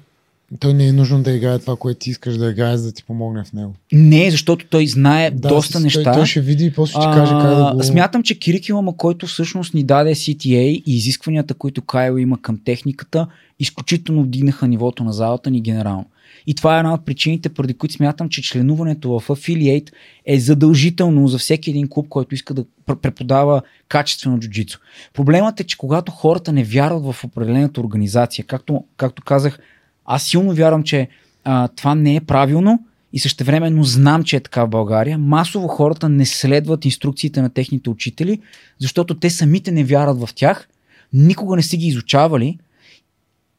той 0.60 0.74
не 0.74 0.88
е 0.88 0.92
нужно 0.92 1.24
да 1.24 1.32
играе 1.32 1.60
това, 1.60 1.76
което 1.76 2.00
ти 2.00 2.10
искаш 2.10 2.38
да 2.38 2.50
играе, 2.50 2.78
за 2.78 2.86
да 2.86 2.92
ти 2.92 3.04
помогне 3.04 3.44
в 3.44 3.54
него. 3.54 3.74
Не, 3.92 4.32
защото 4.32 4.66
той 4.70 4.88
знае 4.88 5.32
Да, 5.32 5.48
доста 5.48 5.80
с- 5.80 5.84
неща. 5.84 6.04
Той, 6.04 6.14
той 6.14 6.26
ще 6.26 6.42
види 6.42 6.66
и 6.66 6.72
после 6.72 6.92
ще 6.92 7.00
ти 7.00 7.06
каже 7.06 7.32
как 7.32 7.56
да 7.56 7.74
го... 7.76 7.84
Смятам, 7.84 8.24
че 8.24 8.40
Кирикилама, 8.40 8.98
който 8.98 9.28
всъщност 9.28 9.74
ни 9.74 9.84
даде 9.84 10.16
CTA 10.16 10.58
и 10.58 10.84
изискванията, 10.88 11.54
които 11.54 11.82
Кайл 11.82 12.18
има 12.18 12.42
към 12.42 12.60
техниката, 12.66 13.28
изключително 13.60 14.24
вдигнаха 14.24 14.68
нивото 14.68 15.04
на 15.04 15.14
залата 15.14 15.50
ни 15.52 15.62
генерално. 15.62 16.06
И 16.48 16.54
това 16.56 16.76
е 16.76 16.80
една 16.80 16.94
от 16.94 17.06
причините, 17.06 17.50
поради 17.50 17.74
които 17.74 17.96
смятам, 17.96 18.30
че 18.30 18.42
членуването 18.42 19.20
в 19.20 19.28
Affiliate 19.28 19.90
е 20.26 20.40
задължително 20.40 21.28
за 21.28 21.38
всеки 21.38 21.70
един 21.70 21.88
клуб, 21.90 22.10
който 22.10 22.36
иска 22.36 22.54
да 22.54 22.66
пр- 22.88 22.96
преподава 22.96 23.62
качествено 23.88 24.40
джуджицу. 24.40 24.80
Проблемът 25.14 25.60
е, 25.60 25.64
че 25.64 25.78
когато 25.78 26.12
хората 26.12 26.54
не 26.54 26.64
вярват 26.64 27.04
в 27.16 27.24
определената 27.24 27.82
организация, 27.82 28.46
както, 28.46 28.84
както 28.98 29.22
казах, 29.26 29.60
аз 30.06 30.24
силно 30.24 30.54
вярвам, 30.54 30.84
че 30.84 31.08
а, 31.44 31.68
това 31.68 31.96
не 31.96 32.16
е 32.16 32.22
правилно 32.22 32.80
и 33.14 33.20
същевременно 33.20 33.84
знам, 33.84 34.24
че 34.24 34.36
е 34.36 34.40
така 34.40 34.66
в 34.66 34.70
България. 34.70 35.18
Масово 35.18 35.68
хората 35.68 36.10
не 36.10 36.26
следват 36.26 36.86
инструкциите 36.86 37.42
на 37.42 37.50
техните 37.50 37.90
учители, 37.90 38.40
защото 38.80 39.16
те 39.16 39.30
самите 39.30 39.72
не 39.72 39.84
вярват 39.84 40.20
в 40.20 40.30
тях, 40.36 40.68
никога 41.14 41.56
не 41.56 41.62
са 41.62 41.78
ги 41.78 41.88
изучавали, 41.88 42.58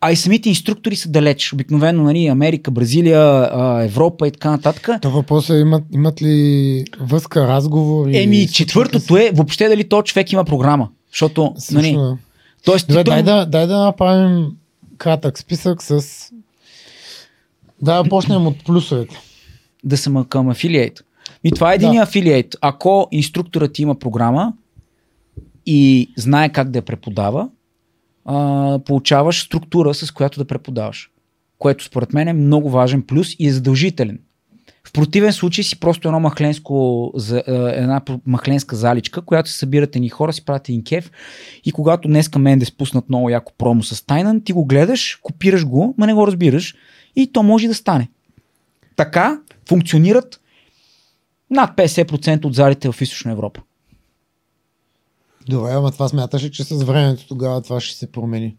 а 0.01 0.12
и 0.12 0.16
самите 0.16 0.49
инструктори 0.49 0.97
са 0.97 1.09
далеч. 1.09 1.53
Обикновено 1.53 2.03
нали, 2.03 2.26
Америка, 2.26 2.70
Бразилия, 2.70 3.51
Европа 3.84 4.28
и 4.28 4.30
така 4.30 4.51
нататък. 4.51 4.88
То 5.03 5.11
въпросът 5.11 5.57
е 5.57 5.61
имат, 5.61 5.84
имат 5.93 6.22
ли 6.22 6.84
връзка, 7.01 7.49
разговори? 7.49 8.22
Еми, 8.22 8.49
четвъртото 8.49 9.16
е 9.16 9.30
въобще 9.34 9.68
дали 9.68 9.88
този 9.88 10.05
човек 10.05 10.32
има 10.32 10.45
програма. 10.45 10.88
Защото, 11.11 11.55
се- 11.59 11.74
нали, 11.74 11.84
Също, 11.86 12.01
да. 12.01 12.18
тоест, 12.64 12.88
Добре, 12.88 13.05
ти 13.05 13.11
дай, 13.11 13.24
той- 13.24 13.32
да, 13.34 13.47
дай 13.47 13.66
да 13.66 13.78
направим 13.78 14.47
кратък 15.03 15.39
списък 15.39 15.83
с... 15.83 16.03
Да 17.83 18.05
почнем 18.11 18.47
от 18.47 18.65
плюсовете. 18.65 19.19
да 19.85 19.97
съм 19.97 20.25
към 20.25 20.49
афилиейт. 20.49 21.01
И 21.45 21.51
това 21.51 21.73
е 21.73 21.75
един 21.75 21.93
Да. 21.93 22.03
афилиейт. 22.03 22.57
Ако 22.61 23.09
инструкторът 23.11 23.79
има 23.79 23.99
програма 23.99 24.53
и 25.67 26.11
знае 26.17 26.53
как 26.53 26.71
да 26.71 26.79
я 26.79 26.83
преподава, 26.83 27.49
а, 28.25 28.79
получаваш 28.85 29.43
структура, 29.43 29.95
с 29.95 30.11
която 30.11 30.41
да 30.41 30.45
преподаваш. 30.45 31.11
Което 31.59 31.85
според 31.85 32.13
мен 32.13 32.29
е 32.29 32.33
много 32.33 32.71
важен 32.71 33.03
плюс 33.03 33.37
и 33.39 33.49
е 33.49 33.53
задължителен. 33.53 34.19
В 34.87 34.93
противен 34.93 35.33
случай 35.33 35.64
си 35.64 35.80
просто 35.80 36.09
едно 36.09 36.20
махленско, 36.20 37.07
а, 37.30 37.43
една 37.72 38.01
махленска 38.26 38.76
заличка, 38.76 39.22
която 39.22 39.51
се 39.51 39.59
събират 39.59 39.97
едни 39.97 40.09
хора, 40.09 40.33
си 40.33 40.45
правят 40.45 40.68
един 40.68 40.85
кеф 40.85 41.11
и 41.64 41.72
когато 41.72 42.09
днеска 42.09 42.39
мен 42.39 42.59
да 42.59 42.66
спуснат 42.66 43.09
много 43.09 43.30
яко 43.30 43.53
промо 43.59 43.83
с 43.83 44.07
Тайнан, 44.07 44.45
ти 44.45 44.53
го 44.53 44.64
гледаш, 44.64 45.18
копираш 45.22 45.66
го, 45.66 45.95
ма 45.99 46.07
не 46.07 46.14
го 46.14 46.26
разбираш 46.26 46.74
и 47.16 47.33
то 47.33 47.43
може 47.43 47.68
да 47.68 47.74
стане. 47.74 48.09
Така 48.97 49.41
функционират 49.68 50.41
над 51.51 51.76
50% 51.76 52.45
от 52.45 52.55
залите 52.55 52.93
в 52.93 53.01
Източна 53.01 53.33
Европа. 53.33 53.61
Добре, 55.49 55.70
ама 55.72 55.93
това 55.93 56.09
смяташе, 56.09 56.51
че 56.51 56.64
с 56.64 56.85
времето 56.85 57.26
тогава 57.28 57.62
това 57.62 57.80
ще 57.80 57.99
се 57.99 58.12
промени. 58.12 58.57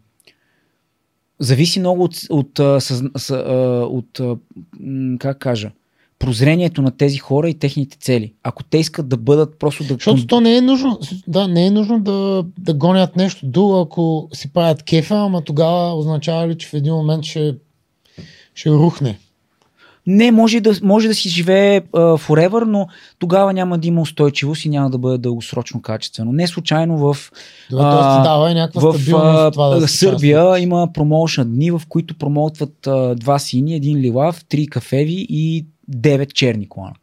Зависи 1.38 1.80
много 1.80 2.04
от, 2.04 2.16
от, 2.30 2.58
от 2.58 4.20
а, 4.20 4.36
м, 4.80 5.18
как 5.18 5.38
кажа, 5.38 5.70
прозрението 6.18 6.82
на 6.82 6.90
тези 6.90 7.18
хора 7.18 7.48
и 7.48 7.58
техните 7.58 7.98
цели. 7.98 8.32
Ако 8.42 8.64
те 8.64 8.78
искат 8.78 9.08
да 9.08 9.16
бъдат 9.16 9.58
просто 9.58 9.84
да... 9.84 9.94
Защото 9.94 10.26
то 10.26 10.40
не 10.40 10.56
е 10.56 10.60
нужно, 10.60 10.98
да, 11.26 11.48
не 11.48 11.66
е 11.66 11.70
нужно 11.70 12.00
да, 12.00 12.44
да 12.58 12.74
гонят 12.74 13.16
нещо 13.16 13.46
друго, 13.46 13.80
ако 13.80 14.28
си 14.32 14.52
правят 14.52 14.82
кефа, 14.82 15.14
ама 15.14 15.40
тогава 15.40 15.94
означава 15.94 16.48
ли, 16.48 16.58
че 16.58 16.68
в 16.68 16.74
един 16.74 16.94
момент 16.94 17.24
ще, 17.24 17.54
ще 18.54 18.70
рухне. 18.70 19.18
Не, 20.06 20.32
може 20.32 20.60
да, 20.60 20.72
може 20.82 21.08
да 21.08 21.14
си 21.14 21.28
живее 21.28 21.80
uh, 21.80 22.26
forever, 22.26 22.64
но 22.64 22.86
тогава 23.18 23.52
няма 23.52 23.78
да 23.78 23.88
има 23.88 24.00
устойчивост 24.00 24.64
и 24.64 24.68
няма 24.68 24.90
да 24.90 24.98
бъде 24.98 25.18
дългосрочно 25.18 25.82
качествено. 25.82 26.32
Не 26.32 26.46
случайно 26.46 26.98
в, 26.98 27.16
Добре, 27.70 27.84
А, 27.84 28.22
дава 28.22 28.50
и 28.50 28.54
някаква 28.54 28.92
в 28.92 29.14
а, 29.14 29.50
това 29.50 29.68
да 29.68 29.88
Сърбия 29.88 30.44
част 30.44 30.62
има 30.62 30.88
промоушен 30.94 31.54
дни, 31.54 31.70
в 31.70 31.82
които 31.88 32.18
промоутват 32.18 32.86
а, 32.86 33.14
два 33.14 33.38
сини, 33.38 33.74
един 33.74 33.98
лилав, 33.98 34.44
три 34.48 34.66
кафеви 34.66 35.26
и 35.28 35.66
девет 35.88 36.34
черни 36.34 36.68
колана. 36.68 36.94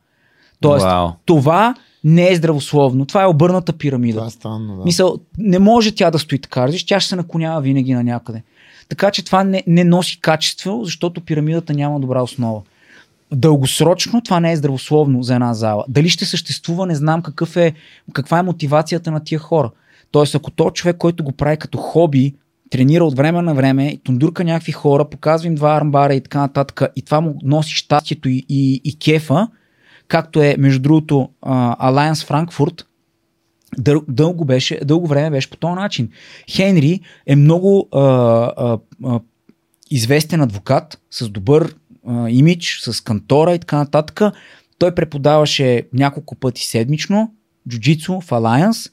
Тоест, 0.62 0.86
Вау. 0.86 1.10
това 1.26 1.76
не 2.04 2.32
е 2.32 2.36
здравословно. 2.36 3.06
Това 3.06 3.24
е 3.24 3.28
обърната 3.28 3.74
пирамида. 3.74 4.18
Това 4.18 4.28
е 4.28 4.32
странно, 4.32 4.78
да. 4.78 4.84
Мисъл, 4.84 5.18
не 5.38 5.60
може 5.60 5.96
тя 5.96 6.12
да 6.12 6.20
стои 6.20 6.40
така, 6.40 6.64
разбираш, 6.64 6.86
тя 6.86 7.00
ще 7.00 7.10
се 7.10 7.16
наклонява 7.16 7.62
винаги 7.62 7.94
на 7.94 8.04
някъде. 8.04 8.44
Така 8.90 9.12
че 9.12 9.26
това 9.26 9.44
не, 9.44 9.64
не 9.68 9.84
носи 9.84 10.22
качество, 10.22 10.82
защото 10.84 11.22
пирамидата 11.22 11.74
няма 11.74 12.00
добра 12.00 12.22
основа. 12.22 12.62
Дългосрочно 13.34 14.22
това 14.22 14.40
не 14.40 14.52
е 14.52 14.56
здравословно 14.56 15.24
за 15.24 15.34
една 15.34 15.54
зала. 15.54 15.86
Дали 15.88 16.10
ще 16.10 16.26
съществува, 16.26 16.86
не 16.86 16.96
знам 16.96 17.22
какъв 17.22 17.58
е, 17.58 17.74
каква 18.14 18.40
е 18.40 18.44
мотивацията 18.44 19.12
на 19.12 19.24
тия 19.24 19.40
хора. 19.40 19.70
Тоест, 20.12 20.36
ако 20.36 20.52
то 20.52 20.72
човек, 20.72 20.98
който 20.98 21.24
го 21.24 21.32
прави 21.32 21.58
като 21.58 21.78
хоби, 21.78 22.34
тренира 22.72 23.06
от 23.06 23.16
време 23.16 23.42
на 23.42 23.54
време, 23.54 23.98
тундурка 24.04 24.44
някакви 24.44 24.72
хора, 24.72 25.10
показва 25.10 25.48
им 25.48 25.56
два 25.56 25.76
армбара 25.76 26.14
и 26.14 26.22
така 26.22 26.40
нататък, 26.40 26.82
и 26.96 27.02
това 27.02 27.22
му 27.22 27.36
носи 27.44 27.76
щастието 27.76 28.30
и, 28.30 28.46
и, 28.50 28.82
и 28.84 29.00
кефа, 29.00 29.48
както 30.08 30.42
е, 30.42 30.56
между 30.60 30.82
другото, 30.82 31.30
а, 31.42 31.92
Alliance 31.92 32.30
Frankfurt, 32.30 32.86
дъл, 33.78 34.02
дълго, 34.08 34.46
беше, 34.46 34.80
дълго 34.86 35.08
време 35.08 35.30
беше 35.30 35.50
по 35.50 35.58
този 35.58 35.74
начин. 35.74 36.10
Хенри 36.50 37.00
е 37.28 37.36
много 37.36 37.88
а, 37.92 38.00
а, 38.02 38.78
а, 39.06 39.20
известен 39.92 40.42
адвокат 40.42 41.02
с 41.12 41.30
добър 41.30 41.76
а, 42.08 42.30
имидж, 42.30 42.80
с 42.82 43.02
кантора 43.02 43.56
и 43.56 43.60
така 43.60 43.78
нататък. 43.78 44.22
Той 44.78 44.96
преподаваше 44.96 45.84
няколко 45.94 46.36
пъти 46.36 46.66
седмично 46.66 47.34
джуджицу 47.70 48.22
в 48.22 48.30
Alliance. 48.30 48.92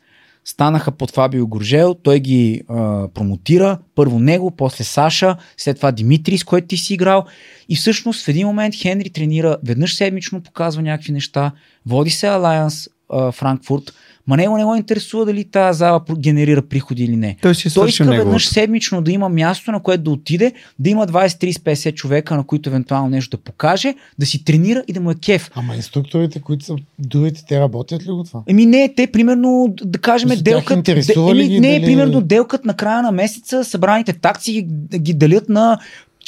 Станаха 0.48 0.92
под 0.92 1.10
Фабио 1.10 1.46
Горжел, 1.46 1.94
той 1.94 2.20
ги 2.20 2.62
а, 2.68 3.08
промотира, 3.08 3.78
първо 3.94 4.18
него, 4.18 4.50
после 4.50 4.84
Саша, 4.84 5.36
след 5.56 5.76
това 5.76 5.92
Димитрий, 5.92 6.38
с 6.38 6.44
който 6.44 6.66
ти 6.66 6.76
си 6.76 6.94
играл. 6.94 7.24
И 7.68 7.76
всъщност 7.76 8.24
в 8.24 8.28
един 8.28 8.46
момент 8.46 8.74
Хенри 8.74 9.10
тренира 9.10 9.56
веднъж 9.64 9.94
седмично, 9.94 10.42
показва 10.42 10.82
някакви 10.82 11.12
неща, 11.12 11.52
води 11.86 12.10
се 12.10 12.26
Alliance 12.26 12.88
а, 13.12 13.32
Франкфурт, 13.32 13.92
ма 14.26 14.36
него 14.36 14.56
не 14.56 14.64
го 14.64 14.74
интересува 14.74 15.24
дали 15.24 15.44
тази 15.44 15.78
зала 15.78 16.00
генерира 16.18 16.62
приходи 16.62 17.04
или 17.04 17.16
не. 17.16 17.36
Той 17.42 17.54
си 17.54 17.62
Той 17.62 17.70
свърши 17.70 17.92
иска 17.92 18.04
неговото. 18.04 18.24
веднъж 18.24 18.48
седмично 18.48 19.02
да 19.02 19.12
има 19.12 19.28
място, 19.28 19.72
на 19.72 19.80
което 19.80 20.02
да 20.02 20.10
отиде, 20.10 20.52
да 20.78 20.90
има 20.90 21.06
20, 21.06 21.26
30, 21.26 21.52
50 21.52 21.94
човека, 21.94 22.36
на 22.36 22.44
които 22.44 22.68
евентуално 22.70 23.08
нещо 23.08 23.36
да 23.36 23.42
покаже, 23.42 23.94
да 24.18 24.26
си 24.26 24.44
тренира 24.44 24.82
и 24.88 24.92
да 24.92 25.00
му 25.00 25.10
е 25.10 25.14
кеф. 25.14 25.50
Ама 25.54 25.76
инструкторите, 25.76 26.40
които 26.40 26.64
са 26.64 26.76
другите, 26.98 27.44
те 27.48 27.60
работят 27.60 28.02
ли 28.06 28.10
го 28.10 28.24
това? 28.24 28.42
Еми 28.46 28.66
не, 28.66 28.92
те 28.96 29.06
примерно, 29.06 29.74
да 29.84 29.98
кажем, 29.98 30.30
делкат... 30.42 30.88
ли 30.88 31.00
еми, 31.44 31.60
не, 31.60 31.72
дали- 31.72 31.84
примерно 31.84 32.20
делкат 32.20 32.64
на 32.64 32.74
края 32.74 33.02
на 33.02 33.12
месеца, 33.12 33.64
събраните 33.64 34.12
такси 34.12 34.52
ги, 34.52 34.66
ги 34.98 35.14
делят 35.14 35.48
на 35.48 35.78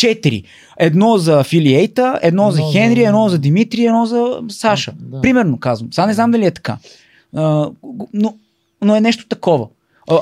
четири. 0.00 0.42
Едно 0.78 1.18
за 1.18 1.40
афилиейта, 1.40 2.18
едно, 2.22 2.42
Едно 2.42 2.50
за 2.50 2.56
за- 2.56 2.72
Хенри, 2.72 3.04
едно 3.04 3.28
за 3.28 3.38
Димитрий, 3.38 3.86
едно 3.86 4.06
за 4.06 4.40
Саша. 4.48 4.92
Да. 4.98 5.20
Примерно 5.20 5.58
казвам. 5.58 5.92
Сега 5.92 6.06
не 6.06 6.14
знам 6.14 6.30
дали 6.30 6.46
е 6.46 6.50
така. 6.50 6.76
А, 7.36 7.70
но, 8.14 8.34
но 8.82 8.96
е 8.96 9.00
нещо 9.00 9.28
такова. 9.28 9.66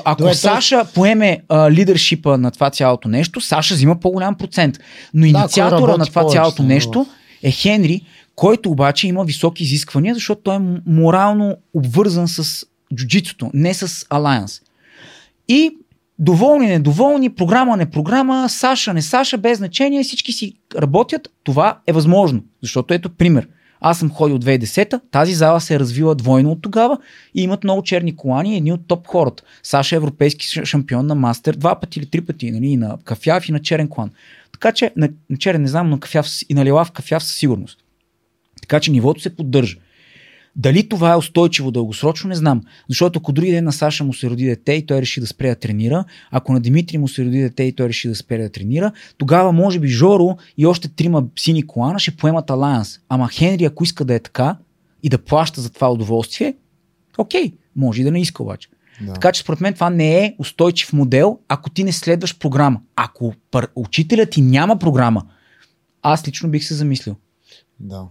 Ако 0.05 0.21
Добре, 0.21 0.33
Саша 0.33 0.85
поеме 0.93 1.41
а, 1.49 1.71
лидершипа 1.71 2.37
на 2.37 2.51
това 2.51 2.69
цялото 2.69 3.07
нещо, 3.07 3.41
Саша 3.41 3.73
взима 3.75 3.99
по-голям 3.99 4.35
процент. 4.35 4.79
Но 5.13 5.21
кой 5.21 5.29
инициатора 5.29 5.81
работи 5.81 5.99
на 5.99 6.05
това 6.05 6.21
повече, 6.21 6.35
цялото 6.35 6.63
нещо 6.63 7.05
е 7.43 7.51
Хенри, 7.51 8.01
който 8.35 8.69
обаче 8.71 9.07
има 9.07 9.23
високи 9.23 9.63
изисквания, 9.63 10.13
защото 10.13 10.41
той 10.41 10.55
е 10.55 10.59
морално 10.87 11.55
обвързан 11.73 12.27
с 12.27 12.65
джуджицото, 12.95 13.51
не 13.53 13.73
с 13.73 13.87
Alliance. 13.87 14.61
И 15.47 15.71
доволни, 16.19 16.67
недоволни, 16.67 17.29
програма, 17.29 17.77
не 17.77 17.89
програма, 17.89 18.49
Саша, 18.49 18.93
не 18.93 19.01
Саша, 19.01 19.37
без 19.37 19.57
значение, 19.57 20.03
всички 20.03 20.31
си 20.31 20.53
работят. 20.75 21.31
Това 21.43 21.79
е 21.87 21.93
възможно, 21.93 22.43
защото 22.61 22.93
ето 22.93 23.09
пример. 23.09 23.47
Аз 23.81 23.99
съм 23.99 24.11
ходил 24.11 24.39
2010-та, 24.39 24.99
тази 25.11 25.33
зала 25.33 25.61
се 25.61 25.75
е 25.75 25.79
развила 25.79 26.15
двойно 26.15 26.51
от 26.51 26.61
тогава 26.61 26.97
и 27.35 27.43
имат 27.43 27.63
много 27.63 27.83
черни 27.83 28.15
колани 28.15 28.57
едни 28.57 28.71
от 28.73 28.87
топ 28.87 29.07
хората. 29.07 29.43
Саша 29.63 29.95
е 29.95 29.97
европейски 29.97 30.65
шампион 30.65 31.05
на 31.05 31.15
мастер 31.15 31.53
два 31.53 31.79
пъти 31.79 31.99
или 31.99 32.05
три 32.05 32.21
пъти, 32.21 32.51
нали, 32.51 32.67
и 32.67 32.77
на 32.77 32.97
кафяв 33.03 33.49
и 33.49 33.51
на 33.51 33.59
черен 33.59 33.87
колан. 33.87 34.11
Така 34.51 34.71
че, 34.71 34.91
на, 34.97 35.09
на 35.29 35.37
черен 35.37 35.61
не 35.61 35.67
знам, 35.67 35.89
но 35.89 35.99
кафяв, 35.99 36.27
и 36.49 36.53
на 36.53 36.65
лилав 36.65 36.91
кафяв 36.91 37.23
със 37.23 37.35
сигурност. 37.35 37.77
Така 38.61 38.79
че 38.79 38.91
нивото 38.91 39.21
се 39.21 39.35
поддържа. 39.35 39.77
Дали 40.59 40.89
това 40.89 41.13
е 41.13 41.15
устойчиво 41.15 41.71
дългосрочно, 41.71 42.27
не 42.27 42.35
знам. 42.35 42.61
Защото 42.89 43.19
ако 43.19 43.31
други 43.31 43.51
ден 43.51 43.63
на 43.63 43.71
Саша 43.71 44.03
му 44.03 44.13
се 44.13 44.29
роди 44.29 44.45
дете 44.45 44.73
и 44.73 44.85
той 44.85 45.01
реши 45.01 45.19
да 45.19 45.27
спре 45.27 45.49
да 45.49 45.55
тренира, 45.55 46.05
ако 46.31 46.53
на 46.53 46.59
Димитри 46.59 46.97
му 46.97 47.07
се 47.07 47.25
роди 47.25 47.41
дете 47.41 47.63
и 47.63 47.75
той 47.75 47.87
реши 47.89 48.07
да 48.07 48.15
спре 48.15 48.37
да 48.37 48.49
тренира, 48.49 48.91
тогава 49.17 49.51
може 49.51 49.79
би 49.79 49.87
Жоро 49.87 50.37
и 50.57 50.65
още 50.65 50.87
трима 50.87 51.23
сини 51.39 51.67
колана 51.67 51.99
ще 51.99 52.15
поемат 52.15 52.49
Алианс. 52.49 52.99
Ама 53.09 53.29
Хенри, 53.29 53.65
ако 53.65 53.83
иска 53.83 54.05
да 54.05 54.13
е 54.13 54.19
така 54.19 54.57
и 55.03 55.09
да 55.09 55.17
плаща 55.17 55.61
за 55.61 55.69
това 55.69 55.91
удоволствие, 55.91 56.55
окей, 57.17 57.53
може 57.75 58.01
и 58.01 58.03
да 58.03 58.11
не 58.11 58.21
иска 58.21 58.43
обаче. 58.43 58.69
Да. 59.01 59.13
Така 59.13 59.31
че 59.31 59.41
според 59.41 59.61
мен 59.61 59.73
това 59.73 59.89
не 59.89 60.25
е 60.25 60.35
устойчив 60.39 60.93
модел, 60.93 61.39
ако 61.47 61.69
ти 61.69 61.83
не 61.83 61.91
следваш 61.91 62.37
програма. 62.37 62.81
Ако 62.95 63.33
пър- 63.51 63.71
учителят 63.75 64.29
ти 64.29 64.41
няма 64.41 64.79
програма, 64.79 65.25
аз 66.01 66.27
лично 66.27 66.49
бих 66.49 66.63
се 66.63 66.73
замислил. 66.73 67.15
Да. 67.79 68.05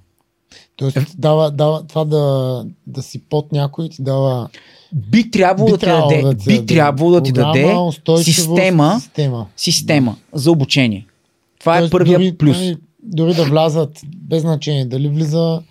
Тоест, 0.76 0.98
дава, 1.18 1.50
дава, 1.50 1.82
това 1.86 2.04
да, 2.04 2.64
да 2.86 3.02
си 3.02 3.22
под 3.30 3.52
някой 3.52 3.88
ти 3.88 4.02
дава 4.02 4.48
Би 4.92 5.30
трябвало 5.30 5.70
да 5.70 5.78
ти 5.78 5.86
даде, 5.86 6.36
ти 6.36 6.46
би 6.46 6.66
трябвало 6.66 7.10
да 7.10 7.22
ти 7.22 7.32
даде 7.32 7.74
система, 8.22 9.00
система. 9.00 9.46
система 9.56 10.16
за 10.32 10.50
обучение. 10.50 11.06
Това 11.60 11.76
е 11.76 11.80
Тоест, 11.80 11.92
първия 11.92 12.18
дори, 12.18 12.36
плюс. 12.36 12.56
нали, 12.56 12.76
Дори 13.02 13.34
да 13.34 13.44
влязат, 13.44 14.00
без 14.16 14.42
значение, 14.42 14.84
дали 14.84 15.08
влиза 15.08 15.62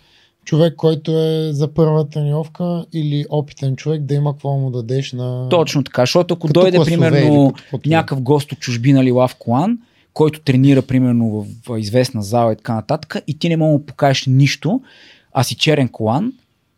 човек, 0.46 0.76
който 0.76 1.12
е 1.12 1.54
за 1.54 1.74
първа 1.74 2.10
тренировка 2.10 2.86
или 2.94 3.26
опитен 3.30 3.76
човек, 3.76 4.02
да 4.02 4.14
има 4.14 4.34
какво 4.34 4.58
му 4.58 4.72
дадеш 4.72 5.14
на... 5.14 5.50
Точно 5.50 5.84
така, 5.84 6.02
защото 6.02 6.34
ако 6.34 6.48
дойде 6.48 6.80
примерно 6.86 7.54
да 7.74 7.78
е. 7.78 7.90
някакъв 7.90 8.22
гост 8.22 8.52
от 8.52 8.60
чужбина 8.60 9.02
или 9.02 9.12
лав 9.12 9.36
колан, 9.36 9.78
който 10.18 10.42
тренира 10.42 10.82
примерно 10.82 11.30
в, 11.30 11.46
в 11.68 11.80
известна 11.80 12.22
зала 12.22 12.54
и 12.54 12.56
така 12.56 12.74
нататък, 12.74 13.16
и 13.28 13.40
ти 13.40 13.50
не 13.50 13.58
мога 13.58 13.80
да 13.80 13.86
покажеш 13.86 14.26
нищо, 14.26 14.82
а 15.34 15.44
си 15.44 15.56
черен 15.56 15.90
колан, 15.90 16.34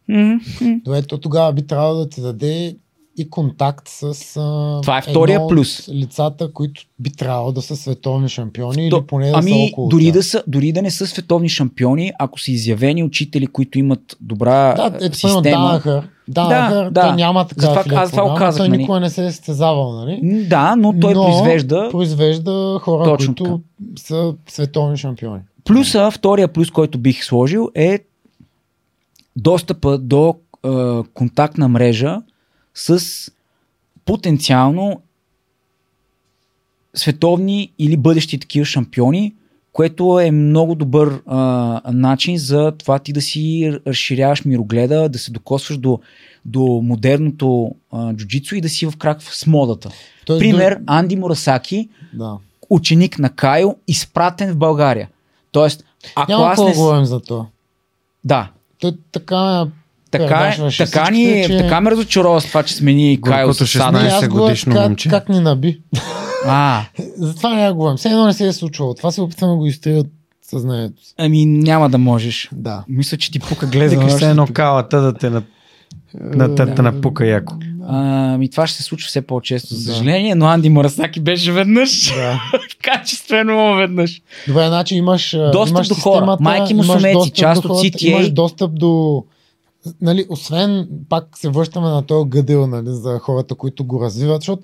м- 0.07 0.39
Добре, 0.61 1.01
то 1.01 1.17
тогава 1.17 1.53
би 1.53 1.67
трябвало 1.67 1.99
да 1.99 2.09
ти 2.09 2.21
даде 2.21 2.75
и 3.19 3.29
контакт 3.29 3.87
с 3.87 4.03
а, 4.37 4.79
Това 4.81 4.97
е 4.97 5.01
втория 5.01 5.35
едно 5.35 5.47
плюс. 5.47 5.89
лицата, 5.89 6.53
които 6.53 6.81
би 6.99 7.09
трябвало 7.09 7.51
да 7.51 7.61
са 7.61 7.75
световни 7.75 8.29
шампиони 8.29 8.89
То- 8.89 8.97
или 8.97 9.05
поне 9.05 9.25
да 9.25 9.31
са 9.33 9.39
ами, 9.39 9.69
около 9.71 9.87
дори 9.89 10.03
тях. 10.03 10.13
да, 10.13 10.23
са, 10.23 10.43
дори 10.47 10.71
да 10.71 10.81
не 10.81 10.91
са 10.91 11.07
световни 11.07 11.49
шампиони, 11.49 12.11
ако 12.19 12.39
са 12.39 12.51
изявени 12.51 13.03
учители, 13.03 13.47
които 13.47 13.79
имат 13.79 14.17
добра 14.21 14.73
Да, 14.73 14.91
примерно 14.91 15.13
система. 15.13 15.41
Данахър. 15.43 16.09
Данахър, 16.27 16.83
Да, 16.83 16.89
да. 16.91 17.01
той 17.01 17.15
няма 17.15 17.47
така 17.47 17.61
Затова 17.61 17.79
афилиат 17.81 17.99
аз 17.99 18.11
това 18.11 18.35
казах, 18.35 18.59
Той 18.59 18.69
нали? 18.69 18.77
никога 18.77 18.99
не 18.99 19.09
се 19.09 19.25
е 19.25 19.31
състезавал, 19.31 19.93
нали? 19.95 20.45
Да, 20.45 20.75
но 20.75 20.93
той 20.93 21.13
Но 21.13 21.23
произвежда. 21.23 21.87
произвежда 21.91 22.79
хора, 22.81 23.03
Точно 23.03 23.35
които 23.35 23.61
са 23.97 24.33
световни 24.47 24.97
шампиони. 24.97 25.41
Плюса, 25.65 26.11
втория 26.11 26.47
плюс, 26.47 26.71
който 26.71 26.97
бих 26.97 27.23
сложил 27.23 27.69
е 27.75 27.99
достъпа 29.35 29.97
до 29.97 30.35
е, 30.65 30.69
контактна 31.13 31.67
мрежа 31.67 32.21
с 32.79 33.31
потенциално 34.05 35.01
световни 36.95 37.73
или 37.79 37.97
бъдещи 37.97 38.39
такива 38.39 38.65
шампиони, 38.65 39.35
което 39.73 40.19
е 40.19 40.31
много 40.31 40.75
добър 40.75 41.21
а, 41.25 41.37
начин 41.93 42.37
за 42.37 42.71
това 42.71 42.99
ти 42.99 43.13
да 43.13 43.21
си 43.21 43.73
разширяваш 43.87 44.45
мирогледа, 44.45 45.09
да 45.09 45.19
се 45.19 45.31
докосваш 45.31 45.77
до, 45.77 45.99
до 46.45 46.61
модерното 46.83 47.71
а, 47.91 48.13
джуджицу 48.13 48.55
и 48.55 48.61
да 48.61 48.69
си 48.69 48.85
в 48.85 48.97
крак 48.97 49.21
с 49.23 49.47
модата. 49.47 49.89
Тоест, 50.25 50.39
Пример, 50.39 50.73
дори- 50.73 50.83
Анди 50.87 51.15
Мурасаки, 51.15 51.89
Да. 52.13 52.37
ученик 52.69 53.19
на 53.19 53.29
Кайо, 53.29 53.75
изпратен 53.87 54.51
в 54.53 54.57
България. 54.57 55.09
Тоест, 55.51 55.83
ако 56.15 56.31
Няма 56.31 56.45
аз 56.45 56.59
не... 56.59 56.73
говорим 56.73 57.05
за 57.05 57.19
това. 57.19 57.45
Да, 58.23 58.51
Той 58.79 58.97
така 59.11 59.67
така, 60.11 60.53
е, 60.57 60.71
така, 60.77 61.09
ни, 61.11 61.25
всичките, 61.25 61.47
че- 61.47 61.57
така 61.57 61.81
ме 61.81 61.91
разочарова 61.91 62.41
с 62.41 62.45
това, 62.45 62.63
че 62.63 62.75
смени 62.75 63.17
Горкото 63.17 63.53
с 63.53 63.67
Сана. 63.67 63.99
16 63.99 64.03
Не, 64.03 64.09
аз 64.09 64.27
го 64.27 64.37
годишно 64.37 64.75
как, 64.75 64.83
момче. 64.83 65.09
как 65.09 65.29
ни 65.29 65.39
наби. 65.39 65.79
А, 66.45 66.81
Затова 67.17 67.55
не 67.55 67.63
я 67.63 67.73
говорим. 67.73 67.97
Все 67.97 68.09
едно 68.09 68.25
не 68.25 68.33
се 68.33 68.47
е 68.47 68.53
случвало. 68.53 68.93
Това 68.93 69.11
се 69.11 69.21
опитваме 69.21 69.53
да 69.53 69.57
го 69.57 69.65
изтрия 69.65 69.99
от 69.99 70.07
съзнанието 70.41 71.05
си. 71.05 71.13
ами 71.17 71.45
няма 71.45 71.89
да 71.89 71.97
можеш. 71.97 72.49
Да. 72.51 72.83
Мисля, 72.89 73.17
че 73.17 73.31
ти 73.31 73.39
пука 73.39 73.65
още 73.65 74.09
се 74.09 74.29
едно 74.29 74.47
калата 74.53 75.01
да 75.01 75.13
те 75.13 75.29
на, 75.29 75.43
на, 76.13 76.49
да. 76.49 76.75
те 76.75 76.81
напука 76.81 77.27
яко. 77.27 77.53
Ами 77.87 78.49
това 78.49 78.67
ще 78.67 78.77
се 78.77 78.83
случва 78.83 79.07
все 79.07 79.21
по-често, 79.21 79.75
за 79.75 79.93
съжаление, 79.93 80.35
но 80.35 80.45
Анди 80.45 80.69
Мурасаки 80.69 81.19
беше 81.19 81.51
веднъж. 81.51 82.13
Да. 82.13 82.41
Качествено 82.83 83.75
веднъж. 83.75 84.21
Добре, 84.47 84.67
значи 84.67 84.95
имаш, 84.95 85.35
Достъп 85.51 85.75
имаш 85.75 85.87
до 85.87 85.95
хора. 85.95 86.37
Майки 86.39 86.73
имаш 86.73 86.87
мусулмеци, 86.87 87.13
достъп 87.13 87.35
част 87.35 87.65
от 87.65 87.71
CTA. 87.71 88.03
Имаш 88.05 88.29
достъп 88.29 88.71
до... 88.79 89.23
Нали, 90.01 90.25
освен, 90.29 90.89
пак 91.09 91.37
се 91.37 91.49
връщаме 91.49 91.87
на 91.87 92.05
този 92.05 92.29
гъдел 92.29 92.67
нали, 92.67 92.89
за 92.89 93.19
хората, 93.19 93.55
които 93.55 93.83
го 93.83 94.01
развиват, 94.01 94.41
защото 94.41 94.63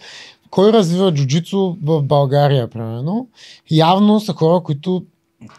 кой 0.50 0.74
развива 0.74 1.14
джуджицу 1.14 1.78
в 1.84 2.04
България, 2.04 2.70
примерно? 2.70 3.28
Явно 3.72 4.20
са 4.20 4.34
хора, 4.34 4.64
които 4.64 5.06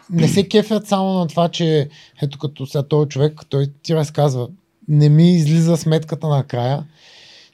не 0.09 0.27
се 0.27 0.47
кефят 0.47 0.87
само 0.87 1.13
на 1.13 1.27
това, 1.27 1.49
че 1.49 1.89
ето 2.21 2.39
като 2.39 2.65
сега 2.65 2.83
този 2.83 3.09
човек, 3.09 3.41
той 3.49 3.67
ти 3.83 3.95
разказва, 3.95 4.47
не 4.87 5.09
ми 5.09 5.31
излиза 5.31 5.77
сметката 5.77 6.27
накрая, 6.27 6.83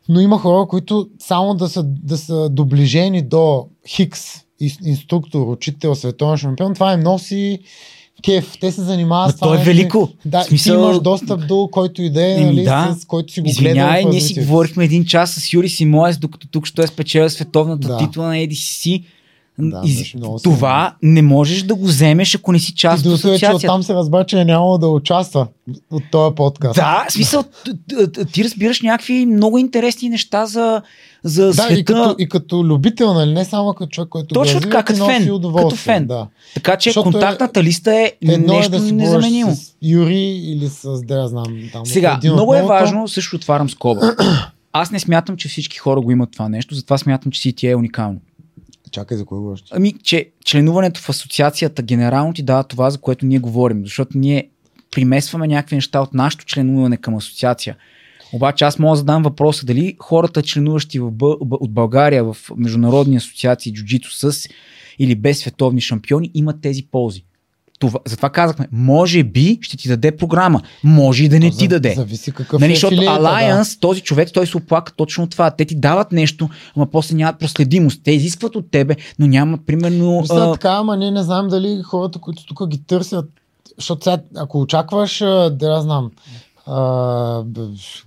но 0.10 0.20
има 0.20 0.40
хора, 0.40 0.68
които 0.68 1.10
само 1.20 1.56
да 1.56 1.70
са, 1.70 1.84
да 1.84 2.18
са 2.18 2.50
доближени 2.50 3.22
до 3.22 3.68
Хикс, 3.88 4.22
ин- 4.62 4.88
инструктор, 4.88 5.42
учител, 5.48 5.96
световен 5.96 6.38
шампион, 6.38 6.74
това 6.74 6.94
им 6.94 7.00
носи 7.00 7.60
кеф. 8.24 8.58
Те 8.60 8.72
се 8.72 8.82
занимават 8.82 9.28
Ма 9.28 9.32
с 9.32 9.36
това. 9.36 9.48
то 9.48 9.54
е 9.54 9.58
нещо. 9.58 9.68
велико. 9.68 10.10
Да, 10.26 10.44
смисъл- 10.44 10.76
ти 10.76 10.82
имаш 10.82 11.00
достъп 11.00 11.48
до 11.48 11.70
който 11.72 12.02
и 12.02 12.10
да 12.10 12.28
е, 12.28 12.38
нали, 12.38 12.64
да. 12.64 12.96
с 13.00 13.06
който 13.06 13.34
си 13.34 13.42
го 13.42 13.50
Извинявай, 13.50 13.94
гледал. 13.94 14.10
в 14.10 14.12
ние 14.12 14.22
си 14.22 14.34
говорихме 14.36 14.86
един 14.86 15.06
час 15.06 15.32
с 15.32 15.54
Юри 15.54 15.70
Симоес, 15.70 16.18
докато 16.18 16.48
тук 16.48 16.66
ще 16.66 16.84
е 16.84 16.88
спечеля 16.88 17.30
световната 17.30 17.88
Да. 17.88 17.98
титла 17.98 18.28
на 18.28 18.36
ADCC. 18.36 19.04
Да, 19.60 19.82
Из... 19.86 20.14
Това 20.44 20.96
не 21.02 21.22
можеш 21.22 21.62
да 21.62 21.76
го 21.76 21.86
вземеш, 21.86 22.36
ако 22.36 22.52
не 22.52 22.60
си 22.60 22.74
част 22.74 23.00
от 23.00 23.04
до 23.04 23.10
че 23.12 23.16
асоциацията. 23.18 23.56
оттам 23.58 23.84
се 23.84 23.94
разбра, 23.94 24.24
че 24.24 24.40
е 24.40 24.46
нямало 24.46 24.78
да 24.78 24.88
участва 24.88 25.48
от 25.92 26.04
този 26.12 26.36
подкаст. 26.36 26.76
Да, 26.76 27.06
смисъл, 27.10 27.44
ти 28.34 28.44
разбираш 28.44 28.82
някакви 28.82 29.26
много 29.26 29.58
интересни 29.58 30.10
неща 30.10 30.46
за, 30.46 30.82
за 31.24 31.46
Да, 31.46 31.54
света. 31.54 31.74
и 31.74 31.86
като, 31.86 32.16
и 32.20 32.30
като 32.30 32.64
любител, 32.66 33.14
нали? 33.14 33.34
Не 33.34 33.46
само 33.46 33.74
като 33.74 33.90
човек, 33.90 34.10
който 34.10 34.34
Точно 34.34 34.60
така, 34.62 34.84
развива, 34.84 34.84
като 34.86 35.06
фен, 35.06 35.40
като 35.56 35.76
фен. 35.76 36.08
Да. 36.08 36.28
Така 36.54 36.78
че 36.78 36.90
Защото 36.90 37.10
е- 37.10 37.12
контактната 37.12 37.64
листа 37.64 37.96
е 37.96 38.14
Едно 38.22 38.54
нещо 38.54 38.76
е 38.76 38.80
да 38.80 38.86
си 38.86 38.92
незаменимо. 38.92 39.56
с 39.56 39.76
Юри 39.82 40.20
или 40.22 40.70
с, 40.70 41.02
да 41.02 41.16
я 41.16 41.28
знам, 41.28 41.46
там. 41.72 41.86
Сега, 41.86 42.20
много 42.24 42.56
е 42.56 42.62
важно, 42.62 43.08
също 43.08 43.36
отварям 43.36 43.70
скоба. 43.70 44.16
Аз 44.74 44.92
не 44.92 45.00
смятам, 45.00 45.38
че 45.38 45.48
всички 45.48 45.78
хора 45.78 46.02
го 46.02 46.12
имат 46.12 46.32
това 46.32 46.50
нещо, 46.50 46.76
затова 46.76 46.98
смятам, 46.98 47.32
че 47.32 47.42
CTA 47.42 47.72
е 47.72 47.76
уникално. 47.76 48.20
Чакай 48.92 49.18
за 49.18 49.26
кой 49.26 49.38
говориш. 49.38 49.64
Ами, 49.72 49.94
че 50.04 50.30
членуването 50.46 51.02
в 51.02 51.10
асоциацията 51.10 51.82
генерално 51.82 52.34
ти 52.34 52.44
дава 52.44 52.64
това, 52.64 52.90
за 52.90 52.98
което 52.98 53.26
ние 53.26 53.40
говорим, 53.40 53.82
защото 53.84 54.18
ние 54.18 54.50
примесваме 54.92 55.48
някакви 55.48 55.76
неща 55.76 56.02
от 56.02 56.14
нашето 56.14 56.46
членуване 56.46 56.98
към 56.98 57.16
асоциация. 57.16 57.76
Обаче 58.34 58.66
аз 58.66 58.80
мога 58.80 58.92
да 58.92 58.98
задам 58.98 59.24
въпроса 59.24 59.66
дали 59.66 59.96
хората, 60.00 60.42
членуващи 60.42 61.00
в 61.00 61.12
от 61.42 61.74
България 61.74 62.24
в 62.24 62.38
международни 62.58 63.16
асоциации 63.16 63.74
джуджито 63.74 64.14
с 64.14 64.50
или 65.00 65.16
без 65.16 65.40
световни 65.40 65.82
шампиони, 65.82 66.32
имат 66.34 66.62
тези 66.62 66.84
ползи. 66.92 67.24
Това, 67.80 68.00
затова 68.06 68.30
казахме, 68.30 68.68
може 68.72 69.24
би 69.24 69.60
ще 69.62 69.78
ти 69.78 69.88
даде 69.88 70.18
програма, 70.18 70.62
може 70.84 71.24
и 71.24 71.30
да 71.30 71.40
не 71.40 71.52
То 71.52 71.58
ти 71.58 71.68
даде. 71.68 71.94
Зависи 71.94 72.32
какъв 72.32 72.62
Нали, 72.62 72.72
е 72.72 72.76
защото 72.76 72.96
филиета, 72.96 73.14
Alliance, 73.14 73.80
този 73.80 74.02
човек, 74.02 74.30
той 74.34 74.48
се 74.48 74.58
оплака 74.58 74.94
точно 74.96 75.28
това. 75.28 75.52
Те 75.52 75.66
ти 75.66 75.76
дават 75.76 76.12
нещо, 76.12 76.50
ама 76.76 76.86
после 76.86 77.16
нямат 77.16 77.40
проследимост. 77.40 78.02
Те 78.04 78.12
изискват 78.12 78.56
от 78.56 78.72
тебе, 78.72 78.96
но 79.20 79.28
нямат 79.28 79.62
примерно... 79.66 80.20
Мисля, 80.22 80.50
а, 80.50 80.54
така, 80.54 80.72
ама 80.72 80.98
ние 80.98 81.12
не 81.12 81.24
знаем 81.24 81.48
дали 81.48 81.82
хората, 81.84 82.20
които 82.20 82.46
тук 82.46 82.68
ги 82.68 82.84
търсят, 82.84 83.30
защото 83.78 84.04
сега, 84.04 84.18
ако 84.36 84.62
очакваш, 84.62 85.18
да 85.52 85.74
я 85.76 85.82
знам, 85.82 86.12
а, 86.68 87.44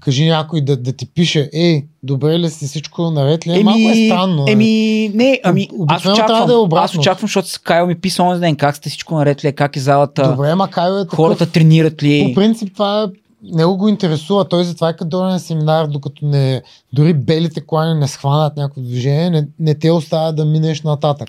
кажи 0.00 0.26
някой 0.26 0.60
да, 0.60 0.76
да 0.76 0.92
ти 0.92 1.06
пише, 1.06 1.50
ей, 1.52 1.84
добре 2.02 2.38
ли 2.38 2.50
си 2.50 2.66
всичко 2.66 3.10
наред 3.10 3.46
ли? 3.46 3.52
Еми, 3.52 3.62
Малко 3.64 3.80
е 3.80 4.06
странно. 4.06 4.36
нали? 4.36 4.52
Еми, 4.52 5.10
не, 5.14 5.40
ами, 5.44 5.68
аз 5.88 6.06
очаквам, 6.06 6.46
да 6.46 6.52
е 6.52 6.56
обратно. 6.56 6.84
аз 6.84 6.94
очаквам, 6.94 7.28
защото 7.28 7.48
с 7.48 7.58
Кайл 7.58 7.86
ми 7.86 7.94
писа 7.94 8.22
онзи 8.22 8.40
ден, 8.40 8.56
как 8.56 8.76
сте 8.76 8.88
всичко 8.88 9.14
наред 9.14 9.44
ли, 9.44 9.48
е, 9.48 9.52
как 9.52 9.76
е 9.76 9.80
залата, 9.80 10.30
Добре, 10.30 10.54
ма 10.54 10.68
Кайо 10.68 10.98
е 10.98 11.02
такъв. 11.02 11.16
хората 11.16 11.50
тренират 11.50 12.02
ли. 12.02 12.24
По 12.28 12.40
принцип 12.40 12.72
това 12.72 13.02
е 13.02 13.06
него 13.42 13.76
го 13.76 13.88
интересува. 13.88 14.44
Той 14.48 14.64
затова 14.64 14.88
е 14.88 14.92
като 14.92 15.08
дойде 15.08 15.32
на 15.32 15.40
семинар, 15.40 15.86
докато 15.86 16.26
не, 16.26 16.62
дори 16.92 17.14
белите 17.14 17.60
колани 17.60 18.00
не 18.00 18.08
схванат 18.08 18.56
някакво 18.56 18.80
движение, 18.80 19.30
не, 19.30 19.46
не 19.58 19.74
те 19.74 19.90
оставя 19.90 20.32
да 20.32 20.44
минеш 20.44 20.82
нататък. 20.82 21.28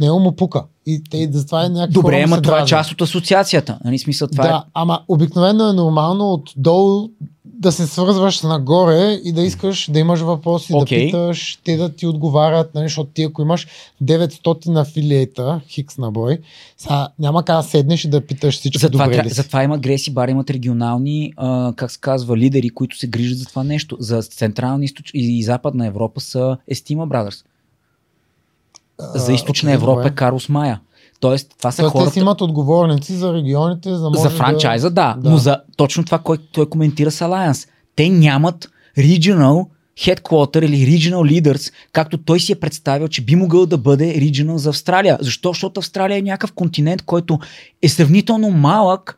Него 0.00 0.18
му 0.18 0.32
пука. 0.32 0.64
И 0.86 1.02
те 1.10 1.28
затова 1.32 1.64
е 1.64 1.68
някакви 1.68 1.92
Добре, 1.92 2.22
ама 2.22 2.42
това 2.42 2.60
е 2.60 2.64
част 2.64 2.92
от 2.92 3.00
асоциацията. 3.00 3.78
Нали, 3.84 3.98
смисъл, 3.98 4.28
това 4.28 4.44
да, 4.44 4.64
ама 4.74 5.00
обикновено 5.08 5.68
е 5.68 5.72
нормално 5.72 6.32
отдолу 6.32 7.08
да 7.60 7.72
се 7.72 7.86
свързваш 7.86 8.42
нагоре 8.42 9.20
и 9.24 9.32
да 9.32 9.42
искаш 9.42 9.90
да 9.90 9.98
имаш 9.98 10.20
въпроси, 10.20 10.72
Окей. 10.74 10.98
да 10.98 11.06
питаш, 11.06 11.58
те 11.64 11.76
да 11.76 11.88
ти 11.88 12.06
отговарят, 12.06 12.74
нали, 12.74 12.84
защото 12.84 13.10
ти 13.14 13.22
ако 13.22 13.42
имаш 13.42 13.66
900 14.02 14.80
афилиета, 14.80 15.60
хикс 15.68 15.98
на 15.98 16.10
брой, 16.10 16.38
сега 16.76 17.08
няма 17.18 17.44
как 17.44 17.56
да 17.56 17.62
седнеш 17.62 18.04
и 18.04 18.08
да 18.08 18.20
питаш 18.20 18.56
е. 18.56 18.58
всички 18.58 18.78
Затова, 18.78 19.04
добре 19.04 19.24
ли 19.24 19.28
си. 19.28 19.34
затова 19.34 19.62
има 19.62 19.78
Греси 19.78 20.10
бар, 20.10 20.28
имат 20.28 20.50
регионални, 20.50 21.32
а, 21.36 21.72
как 21.76 21.90
се 21.90 22.00
казва, 22.00 22.36
лидери, 22.36 22.70
които 22.70 22.98
се 22.98 23.06
грижат 23.06 23.38
за 23.38 23.46
това 23.46 23.64
нещо. 23.64 23.96
За 24.00 24.22
Централна 24.22 24.84
и, 24.84 24.92
и 25.14 25.42
Западна 25.42 25.86
Европа 25.86 26.20
са 26.20 26.56
Естима 26.68 27.08
Brothers. 27.08 27.44
За 29.14 29.32
Източна 29.32 29.72
Европа 29.72 30.00
добре. 30.00 30.08
е 30.08 30.14
Карлос 30.14 30.48
Майя. 30.48 30.80
Тоест, 31.20 31.54
това 31.58 31.70
са 31.70 31.82
Тоест, 31.82 31.92
те 31.92 31.98
хората... 31.98 32.12
си 32.12 32.18
имат 32.18 32.40
отговорници 32.40 33.12
за 33.16 33.32
регионите, 33.32 33.94
за 33.94 34.10
За 34.14 34.30
франчайза, 34.30 34.90
да, 34.90 35.16
Да. 35.18 35.30
но 35.30 35.36
за 35.36 35.58
точно 35.76 36.04
това, 36.04 36.18
което 36.18 36.44
той 36.52 36.66
коментира 36.68 37.10
с 37.10 37.24
Alliance. 37.24 37.68
Те 37.96 38.08
нямат 38.08 38.70
regional 38.98 39.66
headquarter 39.98 40.64
или 40.64 40.98
regional 40.98 41.42
leaders, 41.42 41.72
както 41.92 42.18
той 42.18 42.40
си 42.40 42.52
е 42.52 42.60
представил, 42.60 43.08
че 43.08 43.22
би 43.24 43.36
могъл 43.36 43.66
да 43.66 43.78
бъде 43.78 44.04
regional 44.14 44.56
за 44.56 44.68
Австралия. 44.68 45.18
Защо? 45.20 45.48
Защото 45.48 45.78
Австралия 45.80 46.18
е 46.18 46.22
някакъв 46.22 46.52
континент, 46.52 47.02
който 47.02 47.38
е 47.82 47.88
сравнително 47.88 48.50
малък 48.50 49.16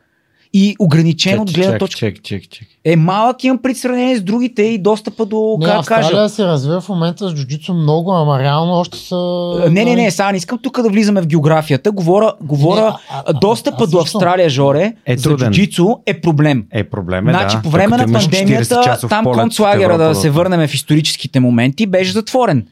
и 0.55 0.75
ограничен 0.79 1.39
от 1.39 1.51
гледна 1.51 1.71
чек, 1.71 1.79
точка. 1.79 1.99
чек, 1.99 2.23
чек, 2.23 2.49
чек. 2.49 2.67
Е 2.85 2.95
малък 2.95 3.43
имам 3.43 3.57
при 3.57 3.75
сравнение 3.75 4.17
с 4.17 4.21
другите 4.21 4.61
и 4.63 4.77
достъпа 4.77 5.25
до, 5.25 5.57
Не, 5.59 5.65
как 5.65 5.73
да 5.73 5.79
Австралия 5.79 6.09
кажа. 6.11 6.29
се 6.29 6.45
развива 6.45 6.81
в 6.81 6.89
момента 6.89 7.29
с 7.29 7.33
джуджицу 7.33 7.73
много, 7.73 8.11
ама 8.11 8.39
реално 8.39 8.71
още 8.73 8.97
са... 8.97 9.15
Не, 9.59 9.69
не, 9.69 9.85
нали, 9.85 9.95
не, 9.95 10.11
сега 10.11 10.31
не 10.31 10.37
искам 10.37 10.59
тук 10.63 10.81
да 10.81 10.89
влизаме 10.89 11.21
в 11.21 11.27
географията. 11.27 11.91
Говоря, 11.91 12.33
говоря 12.41 12.81
Не, 12.81 12.87
а- 12.87 12.97
а- 13.09 13.23
а- 13.25 13.33
достъпа 13.33 13.77
а 13.79 13.87
до 13.87 13.97
също. 13.97 14.17
Австралия, 14.17 14.49
Жоре, 14.49 14.93
Е 15.05 15.17
за 15.17 15.29
джуджицу 15.29 15.87
е 16.05 16.21
проблем. 16.21 16.65
Е, 16.71 16.83
проблем 16.83 17.29
е, 17.29 17.31
Значи 17.31 17.55
да. 17.55 17.61
по 17.61 17.69
време 17.69 17.87
Докато 17.87 18.03
на 18.03 18.11
имаш 18.11 18.23
40 18.23 18.31
пандемията, 18.31 18.97
там 19.09 19.25
концлагера 19.25 19.87
да 19.89 20.03
Европа 20.03 20.15
се 20.15 20.27
до- 20.27 20.33
върнем 20.33 20.67
в 20.67 20.73
историческите 20.73 21.39
моменти, 21.39 21.85
беше 21.85 22.11
затворен. 22.11 22.67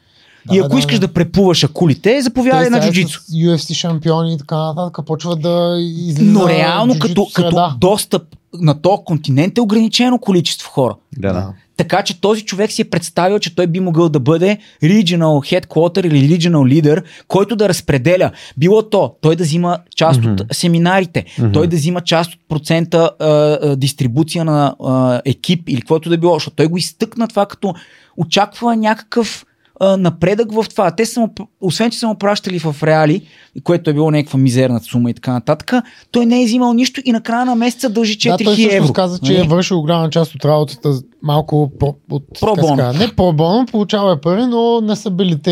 Да, 0.46 0.56
и 0.56 0.60
ако 0.60 0.70
да, 0.70 0.80
искаш 0.80 1.00
да. 1.00 1.08
да 1.08 1.14
преплуваш 1.14 1.64
акулите, 1.64 2.22
заповядай 2.22 2.70
на 2.70 2.82
джуджицу. 2.82 3.20
UFC 3.20 3.74
шампиони 3.74 4.34
и 4.34 4.38
така 4.38 4.58
нататък 4.58 5.06
почват 5.06 5.42
да 5.42 5.78
излизат 5.80 6.34
Но 6.34 6.50
реално 6.50 7.00
като, 7.00 7.28
като 7.34 7.72
достъп 7.78 8.24
на 8.54 8.82
този 8.82 9.02
континент 9.06 9.58
е 9.58 9.62
ограничено 9.62 10.20
количество 10.20 10.70
хора. 10.70 10.96
Да, 11.18 11.34
да. 11.34 11.54
Така 11.78 12.04
че 12.04 12.22
този 12.22 12.42
човек 12.42 12.72
си 12.72 12.82
е 12.82 12.90
представил, 12.90 13.40
че 13.40 13.56
той 13.56 13.68
би 13.68 13.80
могъл 13.80 14.10
да 14.10 14.20
бъде 14.20 14.58
regional 14.84 15.66
headquarter 15.66 16.08
или 16.08 16.38
regional 16.38 16.82
leader, 16.82 17.04
който 17.28 17.56
да 17.56 17.70
разпределя. 17.70 18.32
Било 18.58 18.90
то, 18.90 19.16
той 19.22 19.36
да 19.36 19.44
взима 19.44 19.78
част 19.96 20.20
Мгм. 20.20 20.32
от 20.32 20.42
семинарите, 20.52 21.26
Мгм. 21.40 21.52
той 21.52 21.68
да 21.68 21.76
взима 21.76 22.02
част 22.02 22.34
от 22.34 22.40
процента 22.50 23.12
а, 23.20 23.26
а, 23.28 23.76
дистрибуция 23.76 24.46
на 24.46 24.76
а, 24.84 25.22
екип 25.26 25.70
или 25.70 25.82
каквото 25.82 26.10
да 26.10 26.18
било, 26.18 26.34
защото 26.34 26.56
той 26.56 26.68
го 26.68 26.78
изтъкна 26.78 27.28
това 27.28 27.46
като 27.46 27.74
очаква 28.18 28.76
някакъв 28.76 29.46
а, 29.82 29.98
напредък 29.98 30.52
в 30.54 30.66
това. 30.70 30.92
Те 30.92 31.06
са 31.06 31.20
му, 31.20 31.30
освен, 31.62 31.92
че 31.92 32.00
са 32.00 32.08
му 32.08 32.16
пращали 32.16 32.60
в 32.60 32.76
реали, 32.84 33.22
което 33.64 33.90
е 33.90 33.94
било 33.94 34.12
някаква 34.12 34.40
мизерна 34.40 34.80
сума 34.82 35.10
и 35.10 35.14
така 35.14 35.34
нататък, 35.34 35.74
той 36.12 36.26
не 36.26 36.42
е 36.42 36.46
взимал 36.46 36.74
нищо 36.74 37.02
и 37.06 37.12
на 37.12 37.22
края 37.22 37.46
на 37.46 37.56
месеца 37.56 37.90
дължи 37.90 38.14
4000 38.14 38.38
Да, 38.38 38.44
той 38.46 38.70
евро. 38.72 38.94
каза, 38.94 39.20
че 39.20 39.34
Нали? 39.34 39.42
е 39.42 39.48
вършил 39.48 39.82
голяма 39.82 40.10
част 40.10 40.36
от 40.36 40.46
работата 40.46 40.90
малко 41.24 41.72
про, 41.80 41.96
от, 42.12 42.24
Про 42.40 42.48
как 42.48 42.56
се 42.56 42.62
боно. 42.64 42.78
казва, 42.78 43.00
Не 43.00 43.16
пробоно, 43.16 43.66
получава 43.66 44.14
е 44.14 44.18
пари, 44.18 44.42
но 44.42 44.82
не 44.82 44.96
са 44.96 45.10
били 45.12 45.42
те 45.42 45.52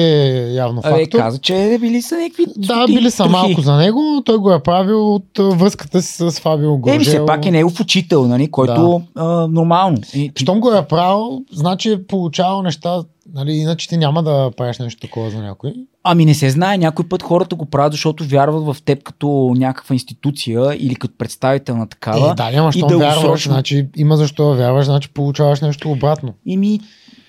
явно 0.50 0.82
Абе, 0.84 1.00
фактор. 1.00 1.18
каза, 1.18 1.38
че 1.38 1.78
били 1.82 2.02
са 2.02 2.18
някакви 2.18 2.46
Да, 2.58 2.86
били 2.88 3.12
са 3.12 3.18
трохи. 3.18 3.32
малко 3.32 3.62
за 3.62 3.76
него, 3.76 4.02
но 4.06 4.22
той 4.24 4.38
го 4.38 4.52
е 4.52 4.60
правил 4.60 5.16
от 5.16 5.26
връзката 5.40 6.02
си 6.02 6.14
с 6.14 6.32
Фабио 6.32 6.78
Горжел. 6.78 6.96
Еми, 6.96 7.06
все 7.06 7.26
пак 7.26 7.46
е 7.46 7.52
негов 7.52 7.80
учител, 7.80 8.28
нали, 8.28 8.52
който 8.52 9.02
а, 9.16 9.26
нормално. 9.48 9.98
Щом 10.36 10.60
го 10.60 10.72
е 10.72 10.82
правил, 10.84 11.42
значи 11.54 11.92
е 11.92 12.04
получавал 12.04 12.62
неща, 12.62 13.02
нали, 13.34 13.52
иначе 13.52 13.88
ти 13.88 13.98
няма 13.98 14.24
да 14.24 14.52
правиш 14.58 14.80
нещо 14.80 15.02
такова 15.02 15.30
за 15.30 15.38
някой. 15.38 15.74
Ами 16.04 16.26
не 16.26 16.34
се 16.34 16.50
знае, 16.50 16.78
някой 16.78 17.08
път 17.08 17.24
хората 17.24 17.56
го 17.56 17.66
правят, 17.66 17.94
защото 17.94 18.24
вярват 18.24 18.64
в 18.64 18.82
теб 18.86 19.04
като 19.04 19.54
някаква 19.58 19.94
институция 19.94 20.76
или 20.80 20.96
като 20.96 21.18
представител 21.18 21.78
на 21.78 21.90
такава. 21.90 22.32
Е, 22.32 22.34
да, 22.34 22.52
няма, 22.52 22.72
и 22.76 22.82
вярваш, 22.82 23.00
дългосрочно. 23.00 23.54
значи 23.54 23.88
има 23.98 24.18
защо 24.18 24.50
да 24.50 24.56
вярваш, 24.56 24.86
значи 24.86 25.10
получаваш 25.10 25.62
нещо 25.62 25.92
обратно. 25.92 26.34
И 26.46 26.58
ми, 26.58 26.80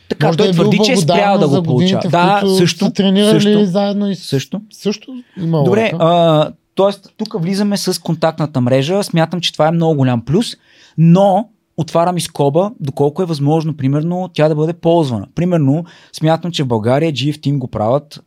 така, 0.09 0.27
Може 0.27 0.39
той 0.39 0.47
да 0.47 0.51
е 0.51 0.53
твърди, 0.53 0.79
че 0.85 0.93
е 0.93 0.97
спрял 0.97 1.39
да 1.39 1.49
го 1.49 1.63
получава. 1.63 2.09
Да, 2.09 2.43
също. 2.59 2.85
са 2.85 2.93
тренирали 2.93 3.41
също, 3.41 3.65
заедно 3.65 4.11
и 4.11 4.15
също. 4.15 4.61
също 4.71 5.15
има 5.43 5.65
Добре, 5.65 5.93
а, 5.99 6.51
т.е. 6.77 7.09
тук 7.17 7.43
влизаме 7.43 7.77
с 7.77 8.03
контактната 8.03 8.61
мрежа. 8.61 9.03
Смятам, 9.03 9.41
че 9.41 9.53
това 9.53 9.69
е 9.69 9.71
много 9.71 9.95
голям 9.95 10.25
плюс, 10.25 10.57
но 10.99 11.49
отварям 11.81 12.17
и 12.17 12.21
скоба, 12.21 12.71
доколко 12.81 13.23
е 13.23 13.27
възможно, 13.27 13.77
примерно, 13.77 14.31
тя 14.35 14.49
да 14.49 14.55
бъде 14.55 14.73
ползвана. 14.73 15.27
Примерно, 15.35 15.85
смятам, 16.13 16.53
че 16.53 16.65
в 16.65 16.67
България 16.67 17.13
GF 17.13 17.37
Team 17.37 17.59
го 17.59 17.69
правят. 17.69 18.25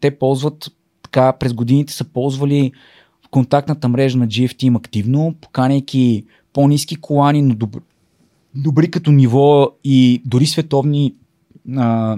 Те 0.00 0.18
ползват, 0.18 0.70
така, 1.02 1.32
през 1.32 1.52
годините 1.52 1.92
са 1.92 2.04
ползвали 2.04 2.72
контактната 3.30 3.88
мрежа 3.88 4.18
на 4.18 4.26
GF 4.26 4.52
Team 4.52 4.76
активно, 4.76 5.34
поканяйки 5.40 6.24
по-низки 6.52 6.96
колани, 6.96 7.42
но 7.42 7.54
добри, 7.54 7.80
добри 8.54 8.90
като 8.90 9.12
ниво 9.12 9.70
и 9.84 10.22
дори 10.24 10.46
световни 10.46 11.14
а, 11.76 12.16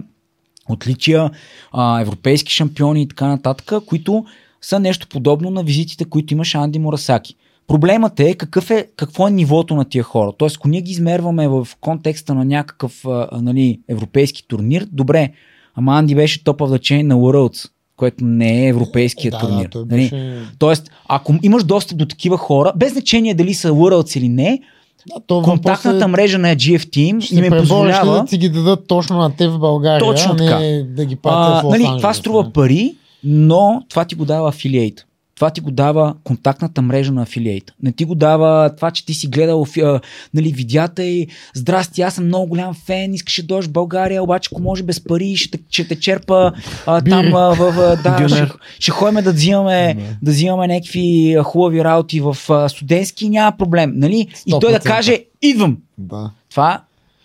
отличия, 0.68 1.30
а, 1.72 2.00
европейски 2.00 2.52
шампиони 2.52 3.02
и 3.02 3.08
така 3.08 3.26
нататък, 3.26 3.84
които 3.86 4.24
са 4.60 4.80
нещо 4.80 5.06
подобно 5.10 5.50
на 5.50 5.62
визитите, 5.62 6.04
които 6.04 6.34
имаше 6.34 6.58
Анди 6.58 6.78
Мурасаки. 6.78 7.36
Проблемът 7.68 8.20
е, 8.20 8.34
какъв 8.34 8.70
е 8.70 8.86
какво 8.96 9.28
е 9.28 9.30
нивото 9.30 9.76
на 9.76 9.84
тия 9.84 10.04
хора. 10.04 10.32
Тоест, 10.38 10.56
ако 10.56 10.68
ние 10.68 10.80
ги 10.80 10.90
измерваме 10.90 11.48
в 11.48 11.68
контекста 11.80 12.34
на 12.34 12.44
някакъв 12.44 13.04
а, 13.06 13.28
нали, 13.32 13.80
европейски 13.88 14.48
турнир, 14.48 14.86
добре, 14.92 15.30
ама 15.74 15.98
Анди 15.98 16.14
беше 16.14 16.44
топ 16.44 16.60
of 16.60 16.76
the 16.76 16.78
chain 16.78 17.02
на 17.02 17.14
Worlds, 17.14 17.70
което 17.96 18.24
не 18.24 18.64
е 18.64 18.68
европейският 18.68 19.32
да, 19.32 19.38
турнир. 19.38 19.68
Да, 19.68 19.78
нали? 19.78 20.02
беше... 20.02 20.42
Тоест, 20.58 20.90
ако 21.08 21.34
имаш 21.42 21.64
достъп 21.64 21.98
до 21.98 22.06
такива 22.06 22.36
хора, 22.36 22.72
без 22.76 22.92
значение 22.92 23.34
дали 23.34 23.54
са 23.54 23.70
Worlds 23.70 24.18
или 24.18 24.28
не, 24.28 24.60
да, 25.08 25.20
то 25.26 25.42
контактната 25.42 26.04
е, 26.04 26.08
мрежа 26.08 26.38
на 26.38 26.48
GF 26.48 26.78
Team 26.78 27.38
им 27.38 27.44
е 27.44 27.58
позволява... 27.58 28.12
да 28.12 28.24
ти 28.24 28.38
ги 28.38 28.48
дадат 28.48 28.86
точно 28.86 29.18
на 29.18 29.36
те 29.36 29.48
в 29.48 29.58
България, 29.58 30.00
Точно 30.00 30.32
а 30.32 30.34
не 30.34 30.46
така. 30.46 30.94
да 30.94 31.04
ги 31.04 31.16
пратят 31.16 31.56
А, 31.56 31.60
в 31.60 31.64
Лос 31.64 31.78
нали, 31.78 31.98
това 31.98 32.14
струва 32.14 32.52
пари, 32.52 32.94
но 33.24 33.82
това 33.88 34.04
ти 34.04 34.14
го 34.14 34.24
дава 34.24 34.48
афилиейт. 34.48 35.04
Това 35.38 35.50
ти 35.50 35.60
го 35.60 35.70
дава 35.70 36.14
контактната 36.24 36.82
мрежа 36.82 37.12
на 37.12 37.22
афилиейт. 37.22 37.72
Не 37.82 37.92
ти 37.92 38.04
го 38.04 38.14
дава 38.14 38.76
това, 38.76 38.90
че 38.90 39.06
ти 39.06 39.14
си 39.14 39.26
гледал 39.26 39.66
а, 39.82 40.00
нали, 40.34 40.52
видеята 40.52 41.04
и 41.04 41.28
здрасти, 41.54 42.02
аз 42.02 42.14
съм 42.14 42.24
много 42.24 42.46
голям 42.46 42.74
фен, 42.74 43.14
искаш 43.14 43.36
да 43.36 43.42
дойдеш 43.42 43.66
в 43.66 43.72
България, 43.72 44.22
обаче 44.22 44.48
ако 44.52 44.62
може 44.62 44.82
без 44.82 45.04
пари, 45.04 45.36
ще, 45.36 45.50
те- 45.50 45.64
ще 45.70 45.88
те 45.88 46.00
черпа 46.00 46.52
а, 46.86 47.00
там 47.00 47.34
а, 47.34 47.54
в, 47.54 47.72
в, 47.72 47.98
да, 48.02 48.28
ще, 48.28 48.48
ще 48.78 48.90
ходим 48.90 49.24
да 49.24 49.32
взимаме, 49.32 49.96
да 50.22 50.30
взимаме 50.30 50.66
някакви 50.66 51.36
а, 51.38 51.42
хубави 51.42 51.84
работи 51.84 52.20
в 52.20 52.36
а, 52.48 52.68
студентски, 52.68 53.28
няма 53.28 53.56
проблем. 53.56 53.92
Нали? 53.94 54.28
И 54.46 54.50
той 54.60 54.72
да 54.72 54.78
100%. 54.78 54.84
каже, 54.84 55.24
идвам. 55.42 55.78
Да. 55.98 56.30
Това, 56.50 56.82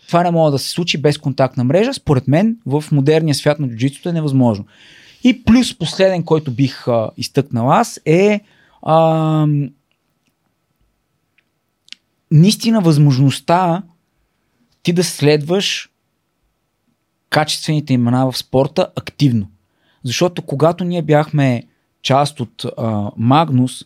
това 0.07 0.23
не 0.23 0.31
може 0.31 0.51
да 0.51 0.59
се 0.59 0.69
случи 0.69 0.97
без 0.97 1.17
контактна 1.17 1.63
мрежа. 1.63 1.93
Според 1.93 2.27
мен 2.27 2.57
в 2.65 2.83
модерния 2.91 3.35
свят 3.35 3.59
на 3.59 3.67
джуджитото 3.67 4.09
е 4.09 4.13
невъзможно. 4.13 4.65
И 5.23 5.43
плюс 5.43 5.77
последен, 5.77 6.23
който 6.23 6.51
бих 6.51 6.87
а, 6.87 7.09
изтъкнал 7.17 7.71
аз 7.71 7.99
е 8.05 8.41
а, 8.81 9.47
наистина 12.31 12.81
възможността 12.81 13.83
ти 14.83 14.93
да 14.93 15.03
следваш 15.03 15.89
качествените 17.29 17.93
имена 17.93 18.31
в 18.31 18.37
спорта 18.37 18.87
активно. 18.95 19.49
Защото 20.03 20.41
когато 20.41 20.83
ние 20.83 21.01
бяхме 21.01 21.63
част 22.01 22.39
от 22.39 22.65
а, 22.77 23.11
Магнус, 23.17 23.85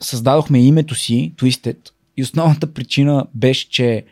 създадохме 0.00 0.62
името 0.66 0.94
си, 0.94 1.32
Twisted, 1.36 1.90
и 2.16 2.22
основната 2.22 2.74
причина 2.74 3.26
беше, 3.34 3.70
че 3.70 4.04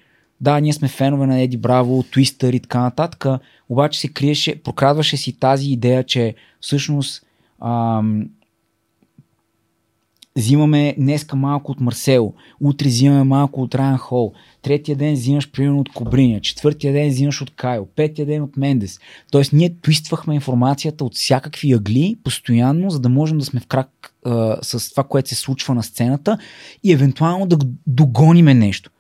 да, 0.43 0.61
ние 0.61 0.73
сме 0.73 0.89
фенове 0.89 1.27
на 1.27 1.41
Еди 1.41 1.57
Браво, 1.57 2.03
Твистър 2.03 2.53
и 2.53 2.61
така 2.61 2.81
нататък, 2.81 3.27
обаче 3.69 4.01
се 4.01 4.09
криеше, 4.09 4.63
прокрадваше 4.63 5.17
си 5.17 5.39
тази 5.39 5.71
идея, 5.71 6.05
че 6.05 6.35
всъщност 6.61 7.27
ам, 7.65 8.29
взимаме 10.37 10.95
днеска 10.99 11.37
малко 11.37 11.73
от 11.73 11.81
Марсело, 11.81 12.35
утре 12.61 12.89
взимаме 12.89 13.25
малко 13.25 13.63
от 13.63 13.75
Райан 13.75 13.99
Хол, 13.99 14.33
третия 14.63 14.97
ден 14.97 15.15
взимаш 15.15 15.51
примерно 15.51 15.81
от 15.81 15.89
Кобриня, 15.89 16.41
четвъртия 16.41 16.93
ден 16.93 17.09
взимаш 17.09 17.43
от 17.43 17.51
Кайо, 17.51 17.87
петия 17.97 18.27
ден 18.27 18.43
от 18.43 18.57
Мендес. 18.57 18.99
Тоест 19.31 19.53
ние 19.53 19.77
твиствахме 19.83 20.35
информацията 20.35 21.05
от 21.05 21.15
всякакви 21.15 21.73
ъгли 21.73 22.17
постоянно, 22.25 22.91
за 22.91 23.01
да 23.01 23.09
можем 23.09 23.39
да 23.39 23.45
сме 23.45 23.61
в 23.61 23.67
крак 23.67 24.15
а, 24.25 24.57
с 24.63 24.91
това, 24.91 25.05
което 25.05 25.29
се 25.29 25.35
случва 25.35 25.75
на 25.75 25.83
сцената 25.83 26.39
и 26.85 26.93
евентуално 26.93 27.47
да 27.47 27.59
догониме 27.87 28.55
нещо. 28.55 28.91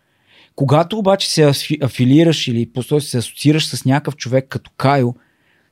Когато 0.56 0.98
обаче 0.98 1.30
се 1.30 1.42
афи- 1.42 1.84
афилираш 1.84 2.48
или 2.48 2.72
просто 2.72 3.00
се 3.00 3.18
асоциираш 3.18 3.66
с 3.66 3.84
някакъв 3.84 4.16
човек 4.16 4.46
като 4.48 4.70
Кайо, 4.76 5.14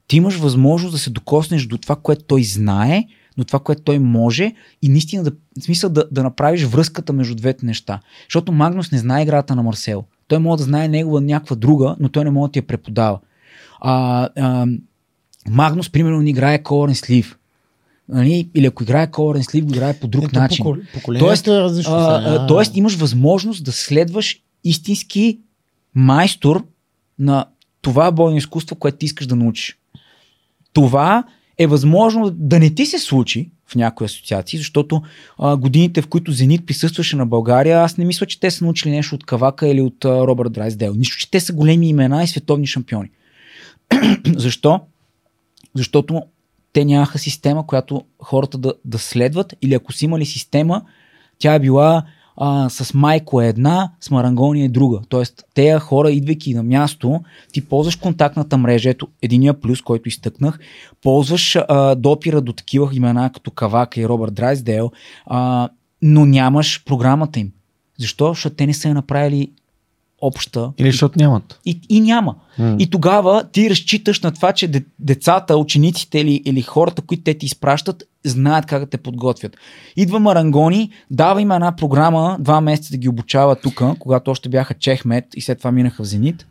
ти 0.07 0.17
имаш 0.17 0.37
възможност 0.37 0.93
да 0.93 0.99
се 0.99 1.11
докоснеш 1.11 1.67
до 1.67 1.79
това, 1.79 1.97
което 1.97 2.25
той 2.25 2.43
знае, 2.43 3.05
до 3.39 3.45
това, 3.45 3.59
което 3.59 3.83
той 3.83 3.99
може 3.99 4.53
и 4.83 4.89
наистина 4.89 5.23
да, 5.23 5.31
в 5.61 5.63
смисъл 5.63 5.91
да, 5.91 6.05
да 6.11 6.23
направиш 6.23 6.65
връзката 6.65 7.13
между 7.13 7.35
двете 7.35 7.67
неща. 7.67 8.01
Защото 8.29 8.53
Магнус 8.53 8.93
не 8.93 8.99
знае 8.99 9.23
играта 9.23 9.57
на 9.57 9.63
Марсел. 9.63 10.05
Той 10.29 10.39
може 10.39 10.59
да 10.59 10.65
знае 10.65 10.89
негова 10.89 11.21
някаква 11.21 11.57
друга, 11.57 11.97
но 12.01 12.09
той 12.09 12.25
не 12.25 12.31
може 12.31 12.49
да 12.49 12.53
ти 12.53 12.59
я 12.59 12.67
преподава. 12.67 13.19
А, 13.81 14.29
а, 14.37 14.67
Магнус, 15.49 15.91
примерно, 15.91 16.21
не 16.21 16.31
играе 16.31 16.63
Color 16.63 16.93
Слив. 16.93 17.39
Нали? 18.09 18.51
Или 18.55 18.67
ако 18.67 18.83
играе 18.83 19.07
Color 19.07 19.51
Слив, 19.51 19.65
го 19.65 19.75
играе 19.75 19.95
по 20.01 20.09
друг 20.09 20.25
Ето, 20.25 20.39
начин. 20.39 20.65
покол- 20.65 20.93
Поколението 20.95 21.27
Тоест, 21.27 21.47
е 21.49 21.61
различно. 21.61 21.93
А, 21.95 22.23
а, 22.27 22.47
тоест 22.47 22.77
имаш 22.77 22.95
възможност 22.97 23.65
да 23.65 23.73
следваш 23.73 24.43
истински 24.65 25.39
майстор 25.95 26.67
на 27.19 27.47
това 27.83 28.13
бойно 28.13 28.37
изкуство, 28.37 28.77
което 28.77 28.99
ти 28.99 29.07
искаш 29.07 29.27
да 29.27 29.37
научиш. 29.37 29.79
Това 30.73 31.25
е 31.59 31.67
възможно 31.67 32.31
да 32.31 32.59
не 32.59 32.75
ти 32.75 32.87
се 32.87 32.99
случи 32.99 33.51
в 33.67 33.75
някои 33.75 34.05
асоциации, 34.05 34.59
защото 34.59 35.03
а, 35.39 35.57
годините, 35.57 36.03
в 36.03 36.09
които 36.09 36.33
Зенит 36.33 36.67
присъстваше 36.67 37.17
на 37.17 37.27
България, 37.27 37.81
аз 37.81 37.97
не 37.97 38.05
мисля, 38.05 38.27
че 38.27 38.41
те 38.41 38.51
са 38.51 38.65
научили 38.65 38.93
нещо 38.93 39.15
от 39.15 39.27
Кавака 39.27 39.69
или 39.69 39.81
от 39.81 40.05
а, 40.05 40.09
Робърт 40.09 40.53
Драйсдел. 40.53 40.95
Нищо, 40.95 41.17
че 41.19 41.31
те 41.31 41.41
са 41.41 41.53
големи 41.53 41.89
имена 41.89 42.25
и 42.25 42.27
световни 42.27 42.67
шампиони. 42.67 43.11
Защо? 44.37 44.81
Защото 45.75 46.23
те 46.73 46.85
нямаха 46.85 47.19
система, 47.19 47.67
която 47.67 48.05
хората 48.23 48.59
да, 48.59 48.75
да 48.85 48.99
следват, 48.99 49.55
или 49.63 49.75
ако 49.75 49.93
са 49.93 50.05
имали 50.05 50.27
система, 50.27 50.83
тя 51.39 51.55
е 51.55 51.61
била 51.61 52.05
а, 52.43 52.69
с 52.71 52.95
майко 52.95 53.41
е 53.43 53.49
една, 53.49 53.91
с 54.01 54.11
Марангони 54.11 54.65
е 54.65 54.69
друга. 54.69 55.01
Тоест, 55.09 55.45
тези 55.55 55.81
хора, 55.81 56.11
идвайки 56.11 56.55
на 56.55 56.63
място, 56.63 57.21
ти 57.53 57.61
ползваш 57.61 57.97
контактната 57.97 58.57
мрежа, 58.57 58.91
ето 58.91 59.09
единия 59.23 59.61
плюс, 59.61 59.83
който 59.83 60.09
изтъкнах, 60.09 60.59
ползваш 61.03 61.57
а, 61.57 61.95
допира 61.95 62.41
до 62.41 62.53
такива 62.53 62.91
имена 62.93 63.31
като 63.33 63.51
Кавака 63.51 64.01
и 64.01 64.09
Робърт 64.09 64.35
Драйсдейл, 64.35 64.91
а, 65.27 65.69
но 66.03 66.27
нямаш 66.27 66.85
програмата 66.85 67.41
им. 67.41 67.53
Защо? 67.99 68.29
Защото 68.29 68.57
те 68.57 68.67
не 68.67 68.75
са 68.75 68.89
я 68.89 68.95
направили 68.95 69.53
обща 70.21 70.73
Или 70.79 70.91
защото 70.91 71.19
нямат. 71.19 71.61
и, 71.67 71.81
и 71.89 72.01
няма. 72.01 72.35
М. 72.59 72.77
И 72.79 72.91
тогава 72.91 73.45
ти 73.53 73.71
разчиташ 73.71 74.21
на 74.21 74.31
това, 74.33 74.53
че 74.53 74.69
де- 74.69 74.85
децата, 74.99 75.57
учениците 75.57 76.19
или, 76.19 76.43
или 76.45 76.63
хората, 76.63 77.03
които 77.03 77.23
те 77.23 77.35
ти 77.35 77.47
изпращат, 77.47 78.03
знаят 78.25 78.67
как 78.67 78.81
да 78.81 78.87
те 78.91 78.99
подготвят. 78.99 79.57
Идва 79.97 80.21
Марангони, 80.21 80.91
дава 81.11 81.43
им 81.43 81.51
една 81.51 81.77
програма, 81.77 82.37
два 82.41 82.61
месеца 82.61 82.91
да 82.91 82.97
ги 82.97 83.09
обучава 83.09 83.57
тук, 83.57 83.83
когато 83.99 84.31
още 84.31 84.49
бяха 84.49 84.75
Чехмет 84.75 85.25
и 85.37 85.41
след 85.41 85.59
това 85.59 85.73
минаха 85.73 86.03
в 86.03 86.07
Зенит. 86.07 86.47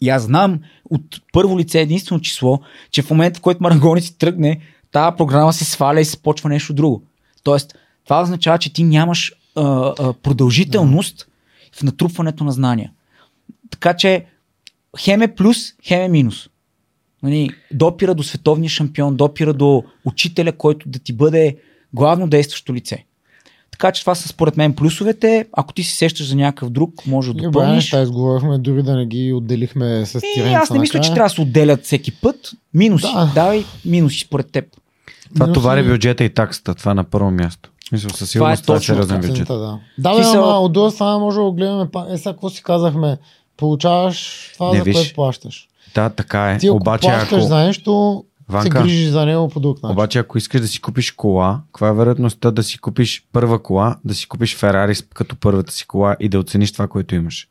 И 0.00 0.08
аз 0.08 0.22
знам 0.22 0.60
от 0.90 1.02
първо 1.32 1.58
лице 1.58 1.80
единствено 1.80 2.20
число, 2.20 2.60
че 2.90 3.02
в 3.02 3.10
момента, 3.10 3.38
в 3.38 3.42
който 3.42 3.62
Марангони 3.62 4.00
си 4.00 4.18
тръгне, 4.18 4.60
тази 4.92 5.16
програма 5.16 5.52
се 5.52 5.64
сваля 5.64 6.00
и 6.00 6.04
се 6.04 6.22
почва 6.22 6.48
нещо 6.48 6.74
друго. 6.74 7.02
Тоест, 7.42 7.74
това 8.04 8.22
означава, 8.22 8.58
че 8.58 8.72
ти 8.72 8.84
нямаш 8.84 9.32
а, 9.56 9.62
а, 9.98 10.12
продължителност 10.12 11.27
в 11.78 11.82
натрупването 11.82 12.44
на 12.44 12.52
знания. 12.52 12.90
Така 13.70 13.94
че 13.94 14.24
хем 14.98 15.22
е 15.22 15.34
плюс, 15.34 15.58
хем 15.84 16.02
е 16.02 16.08
минус. 16.08 16.48
Нали, 17.22 17.50
допира 17.72 18.14
до 18.14 18.22
световния 18.22 18.70
шампион, 18.70 19.16
допира 19.16 19.54
до 19.54 19.84
учителя, 20.04 20.52
който 20.52 20.88
да 20.88 20.98
ти 20.98 21.12
бъде 21.12 21.56
главно 21.92 22.28
действащо 22.28 22.74
лице. 22.74 23.04
Така 23.70 23.92
че 23.92 24.00
това 24.00 24.14
са 24.14 24.28
според 24.28 24.56
мен 24.56 24.74
плюсовете. 24.74 25.46
Ако 25.52 25.72
ти 25.72 25.82
се 25.82 25.96
сещаш 25.96 26.28
за 26.28 26.36
някакъв 26.36 26.70
друг, 26.70 27.06
може 27.06 27.34
да 27.34 27.42
допълниш. 27.42 27.74
неща 27.74 28.02
изговорихме, 28.02 28.58
дори 28.58 28.82
да 28.82 28.96
не 28.96 29.06
ги 29.06 29.32
отделихме 29.32 30.06
с 30.06 30.14
И 30.14 30.20
тиренца 30.34 30.58
аз 30.58 30.70
не 30.70 30.78
мисля, 30.78 31.00
че 31.00 31.14
трябва 31.14 31.28
да 31.28 31.34
се 31.34 31.40
отделят 31.40 31.84
всеки 31.84 32.10
път. 32.20 32.50
Минуси. 32.74 33.06
Да. 33.14 33.30
Давай 33.34 33.64
минуси 33.84 34.18
според 34.20 34.52
теб. 34.52 34.64
Това 35.34 35.46
Минуси- 35.46 35.54
товари 35.54 35.82
бюджета 35.82 36.24
и 36.24 36.30
таксата. 36.34 36.74
Това 36.74 36.92
е 36.92 36.94
на 36.94 37.04
първо 37.04 37.30
място. 37.30 37.70
Мисля, 37.92 38.10
със 38.14 38.30
сигурност 38.30 38.62
това 38.62 38.74
е 38.74 38.78
точно 38.78 38.94
сериозен 38.94 39.20
така. 39.20 39.28
бюджет. 39.28 39.48
Да. 39.48 39.78
Да, 39.98 40.14
бе, 40.14 40.22
ама 40.24 40.46
от 40.46 40.72
друга 40.72 40.90
страна 40.90 41.18
може 41.18 41.36
да 41.36 41.42
го 41.42 41.52
гледаме. 41.52 41.88
Е, 42.10 42.18
сега 42.18 42.32
какво 42.32 42.50
си 42.50 42.62
казахме? 42.62 43.18
Получаваш 43.56 44.50
това, 44.54 44.72
Не, 44.72 44.78
за 44.78 44.84
виж. 44.84 44.96
което 44.96 45.14
плащаш. 45.14 45.68
Да, 45.94 46.10
така 46.10 46.52
е. 46.52 46.58
Ти 46.58 46.66
ако 46.66 46.76
Обаче, 46.76 47.08
плащаш 47.08 47.32
ако, 47.32 47.40
за 47.40 47.56
нещо, 47.56 48.24
се 48.40 48.52
Ванка, 48.52 48.82
грижиш 48.82 49.08
за 49.08 49.26
него 49.26 49.48
по 49.48 49.60
друг 49.60 49.82
начин. 49.82 49.92
обаче, 49.92 50.18
ако 50.18 50.38
искаш 50.38 50.60
да 50.60 50.68
си 50.68 50.80
купиш 50.80 51.10
кола, 51.12 51.60
каква 51.66 51.88
е 51.88 51.92
вероятността 51.92 52.50
да 52.50 52.62
си 52.62 52.78
купиш 52.78 53.24
първа 53.32 53.62
кола, 53.62 53.96
да 54.04 54.14
си 54.14 54.28
купиш 54.28 54.56
Ферари 54.56 54.94
като 55.14 55.36
първата 55.36 55.72
си 55.72 55.86
кола 55.86 56.16
и 56.20 56.28
да 56.28 56.38
оцениш 56.38 56.72
това, 56.72 56.86
което 56.88 57.14
имаш? 57.14 57.48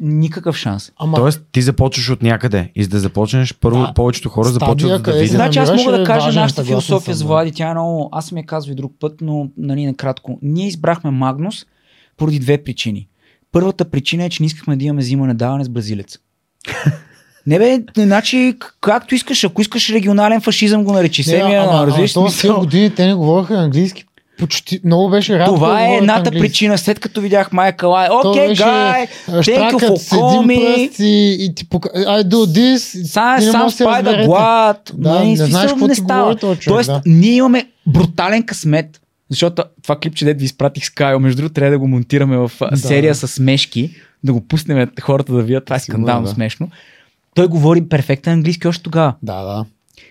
Никакъв 0.00 0.56
шанс. 0.56 0.92
Ама, 0.96 1.16
Тоест, 1.16 1.42
ти 1.52 1.62
започваш 1.62 2.10
от 2.10 2.22
някъде 2.22 2.72
и 2.74 2.84
за 2.84 2.90
да 2.90 2.98
започнеш, 2.98 3.54
първо 3.54 3.80
Да. 3.80 3.92
повечето 3.94 4.28
хора 4.28 4.48
Стадия, 4.48 4.66
започват 4.66 4.90
за 4.90 4.98
да 4.98 5.12
видят. 5.12 5.30
Значи 5.30 5.58
аз 5.58 5.70
мога 5.76 5.92
да 5.92 6.02
е 6.02 6.04
кажа 6.04 6.26
важен, 6.26 6.42
нашата 6.42 6.64
философия 6.64 7.16
да. 7.16 7.24
Влади. 7.24 7.52
Тя 7.52 7.68
е 7.68 7.74
много... 7.74 8.08
Аз 8.12 8.26
съм 8.26 8.38
я 8.38 8.46
казвал 8.46 8.72
и 8.72 8.76
друг 8.76 8.92
път, 9.00 9.12
но 9.20 9.48
нали, 9.56 9.86
накратко. 9.86 10.38
Ние 10.42 10.66
избрахме 10.66 11.10
Магнус 11.10 11.66
поради 12.16 12.38
две 12.38 12.64
причини. 12.64 13.08
Първата 13.52 13.84
причина 13.84 14.24
е, 14.24 14.30
че 14.30 14.42
не 14.42 14.46
искахме 14.46 14.76
да 14.76 14.84
имаме 14.84 15.00
взимане 15.00 15.34
даване 15.34 15.64
с 15.64 15.68
бразилец. 15.68 16.18
Не 17.46 17.58
бе, 17.58 17.80
значи, 17.96 18.54
както 18.80 19.14
искаш, 19.14 19.44
ако 19.44 19.60
искаш 19.60 19.90
регионален 19.90 20.40
фашизъм 20.40 20.84
го 20.84 20.92
наречи. 20.92 21.20
не, 21.20 21.24
Семия, 21.24 21.62
ама, 21.62 21.72
ама, 21.72 21.86
разбираш 21.86 22.12
тези 22.12 22.52
години 22.52 22.90
те 22.90 23.06
не 23.06 23.14
говореха 23.14 23.54
английски. 23.54 24.04
Почти, 24.38 24.80
много 24.84 25.10
беше 25.10 25.38
рядко. 25.38 25.54
Това 25.54 25.84
е 25.86 25.94
едната 25.94 26.18
английски. 26.28 26.40
причина, 26.48 26.78
след 26.78 27.00
като 27.00 27.20
видях 27.20 27.52
Майкъл. 27.52 27.94
То 28.22 28.30
Окей, 28.30 28.54
гай, 28.54 29.06
thank 29.28 29.72
you 29.72 29.98
for 29.98 30.76
пръст 30.76 30.98
и, 30.98 31.36
и 31.40 31.54
ти 31.54 31.68
пока... 31.68 31.88
I 31.88 32.22
do 32.22 32.34
this. 32.34 33.04
Сам, 33.04 33.36
не 33.36 33.50
сам 33.50 33.62
можеш 33.62 33.76
да 33.78 34.24
глад. 34.26 34.92
Да, 34.94 35.18
не 35.18 35.24
смисъл, 35.26 35.46
знаеш 35.46 35.70
какво 35.70 35.86
не 35.86 35.94
ти 35.94 36.00
става. 36.00 36.34
говори 36.34 36.38
човек, 36.40 36.60
Тоест, 36.64 36.86
да. 36.88 37.02
ние 37.06 37.32
имаме 37.32 37.66
брутален 37.86 38.42
късмет, 38.42 39.00
защото 39.30 39.62
това 39.82 39.96
клипче, 39.96 40.24
дед 40.24 40.38
ви 40.38 40.44
изпратих 40.44 40.84
с 40.86 40.90
Кайо, 40.90 41.20
между 41.20 41.36
другото, 41.36 41.54
трябва 41.54 41.70
да 41.70 41.78
го 41.78 41.88
монтираме 41.88 42.36
в 42.36 42.50
Да. 42.70 42.76
серия 42.76 43.14
с 43.14 43.28
смешки, 43.28 43.90
да 44.24 44.32
го 44.32 44.40
пуснем 44.40 44.90
хората 45.00 45.32
да 45.32 45.42
видят, 45.42 45.64
това 45.64 45.76
е 45.76 45.80
скандално 45.80 46.26
да. 46.26 46.32
смешно. 46.32 46.68
Той 47.34 47.46
говори 47.46 47.88
перфектен 47.88 48.32
английски 48.32 48.68
още 48.68 48.82
тогава, 48.82 49.14
Да, 49.22 49.42
да. 49.42 49.64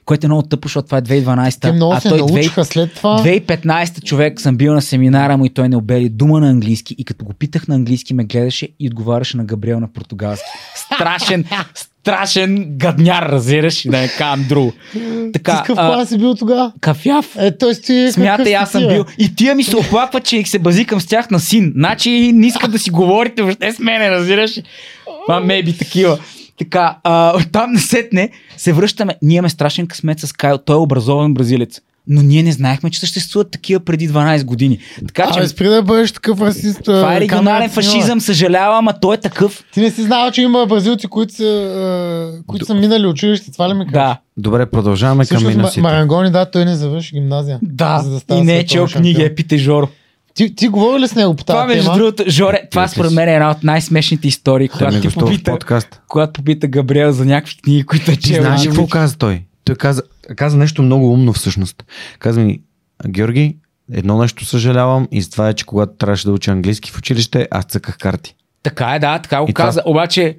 Което 0.06 0.26
е 0.26 0.30
много 0.30 0.42
тъпо, 0.42 0.68
защото 0.68 0.86
това 0.86 0.98
е 0.98 1.02
2012. 1.02 1.62
Те 1.62 1.72
много 1.72 1.94
а 1.94 2.02
той 2.02 2.18
научиха 2.18 2.66
след 2.66 2.94
това. 2.94 3.24
2015 3.24 4.04
човек 4.04 4.42
съм 4.42 4.58
бил 4.58 4.74
на 4.74 4.82
семинара 4.82 5.38
му 5.38 5.46
и 5.46 5.50
той 5.50 5.70
не 5.70 5.78
обели 5.78 6.10
дума 6.10 6.40
на 6.40 6.50
английски 6.50 6.96
и 6.98 7.06
като 7.06 7.26
го 7.26 7.34
питах 7.34 7.68
на 7.68 7.76
английски 7.76 8.14
ме 8.14 8.24
гледаше 8.24 8.68
и 8.80 8.88
отговаряше 8.88 9.38
на 9.38 9.46
Габриел 9.46 9.80
на 9.80 9.88
португалски. 9.88 10.46
Страшен, 10.76 11.46
страшен 12.02 12.66
гадняр, 12.78 13.30
разбираш, 13.30 13.84
да 13.88 13.98
не 13.98 14.08
казвам 14.08 14.46
друго. 14.50 14.74
Ти 14.92 15.32
Така, 15.34 15.56
с 15.56 15.60
какъв 15.60 15.78
а, 15.78 15.88
клас 15.88 16.10
си 16.10 16.18
бил 16.18 16.36
тогава? 16.36 16.72
кафяв. 16.82 17.36
Е, 17.38 17.58
той 17.58 17.76
си 17.76 18.10
Смятай, 18.12 18.56
аз 18.56 18.72
съм 18.72 18.88
бил. 18.88 19.06
И 19.18 19.36
тия 19.36 19.56
ми 19.56 19.64
се 19.64 19.78
оплаква, 19.78 20.20
че 20.20 20.44
се 20.46 20.60
базикам 20.60 21.02
с 21.02 21.06
тях 21.06 21.32
на 21.32 21.40
син. 21.40 21.74
Значи 21.76 22.32
не 22.34 22.48
искат 22.48 22.72
да 22.72 22.80
си 22.80 22.90
говорите 22.90 23.44
въобще 23.44 23.72
с 23.72 23.80
мене, 23.80 24.12
разбираш? 24.12 24.60
А, 25.30 25.40
мейби 25.40 25.78
такива. 25.78 26.20
Така, 26.60 26.98
а, 27.04 27.34
оттам 27.38 27.74
насетне 27.74 28.30
се 28.58 28.74
връщаме. 28.74 29.16
Ние 29.22 29.36
имаме 29.38 29.50
страшен 29.50 29.88
късмет 29.88 30.20
с 30.20 30.34
Кайл. 30.34 30.58
Той 30.58 30.76
е 30.76 30.80
образован 30.80 31.34
бразилец. 31.34 31.82
Но 32.08 32.22
ние 32.22 32.44
не 32.44 32.52
знаехме, 32.52 32.90
че 32.90 33.00
съществуват 33.00 33.52
такива 33.52 33.80
преди 33.80 34.10
12 34.10 34.44
години. 34.44 34.80
Така 35.08 35.32
че 35.34 35.40
Абе, 35.40 35.48
спри 35.48 35.68
да 35.68 35.84
бъдеш 35.84 36.12
такъв 36.12 36.42
расист. 36.42 36.80
това 36.86 37.14
е 37.14 37.18
а, 37.18 37.20
регионален 37.20 37.70
фашизъм, 37.70 38.22
съжалявам, 38.22 38.88
а 38.88 38.94
той 38.94 39.16
е 39.16 39.20
такъв. 39.20 39.64
Ти 39.74 39.82
не 39.82 39.92
си 39.92 40.04
знал, 40.04 40.32
че 40.32 40.42
има 40.42 40.66
бразилци, 40.66 41.08
които 41.08 41.34
са, 41.34 41.44
а, 41.44 42.44
които 42.48 42.66
са 42.66 42.74
минали 42.74 43.08
училище. 43.08 43.52
Това 43.52 43.70
ли 43.70 43.74
ми 43.74 43.80
кажеш? 43.80 43.94
Да, 43.94 44.18
Добре, 44.38 44.66
продължаваме 44.66 45.26
към 45.26 45.38
Всъщност, 45.38 45.54
Ма- 45.54 45.58
минусите. 45.58 46.24
Не 46.24 46.30
да, 46.30 46.46
той 46.46 46.66
не 46.66 46.76
завърши 46.76 47.14
гимназия. 47.14 47.60
да. 47.62 48.00
За 48.04 48.20
да 48.28 48.36
и 48.36 48.42
не 48.42 48.58
е 48.58 48.66
чел 48.66 48.88
книги, 48.88 49.22
е 49.22 49.36
пите 49.36 49.58
Жоро. 49.58 49.88
Ти, 50.34 50.56
ти 50.56 50.68
говори 50.68 51.02
ли 51.02 51.08
с 51.08 51.16
него 51.16 51.36
по 51.36 51.44
тази 51.44 51.56
Това 51.56 51.66
между 51.66 51.84
тема? 51.84 51.98
другото, 51.98 52.24
Жоре, 52.28 52.62
това 52.72 52.84
Разбира 52.84 52.96
според 52.96 53.14
мен 53.14 53.30
е 53.30 53.34
една 53.34 53.52
от 53.52 53.64
най-смешните 53.64 54.28
истории, 54.28 54.70
когато 54.70 55.02
ти 55.02 55.10
попита, 55.10 55.52
подкаст. 55.52 56.02
когато 56.08 56.34
попита 56.34 56.68
Габриел 56.68 57.12
за 57.12 57.26
някакви 57.26 57.58
книги, 57.58 57.84
които 57.84 58.12
е 58.12 58.16
Ти 58.16 58.22
чел. 58.24 58.42
знаеш 58.44 58.64
какво 58.64 58.82
вика, 58.82 58.92
каза 58.92 59.18
той? 59.18 59.42
Той 59.64 59.76
каза, 59.76 60.02
каза 60.36 60.58
нещо 60.58 60.84
много 60.84 61.14
умно 61.14 61.34
всъщност. 61.34 61.84
Каза 62.20 62.40
ми, 62.40 62.60
Георги, 63.08 63.58
едно 63.92 64.18
нещо 64.18 64.46
съжалявам 64.46 65.08
и 65.12 65.30
това 65.30 65.50
е, 65.50 65.54
че 65.54 65.66
когато 65.66 65.94
трябваше 65.94 66.26
да 66.26 66.32
уча 66.32 66.52
английски 66.52 66.92
в 66.92 66.98
училище, 66.98 67.48
аз 67.52 67.66
цъках 67.66 67.98
карти. 67.98 68.36
Така 68.64 68.86
е, 68.86 69.00
да, 69.00 69.20
така 69.20 69.40
го 69.40 69.46
И 69.50 69.54
това- 69.54 69.66
каза. 69.66 69.82
Обаче, 69.86 70.38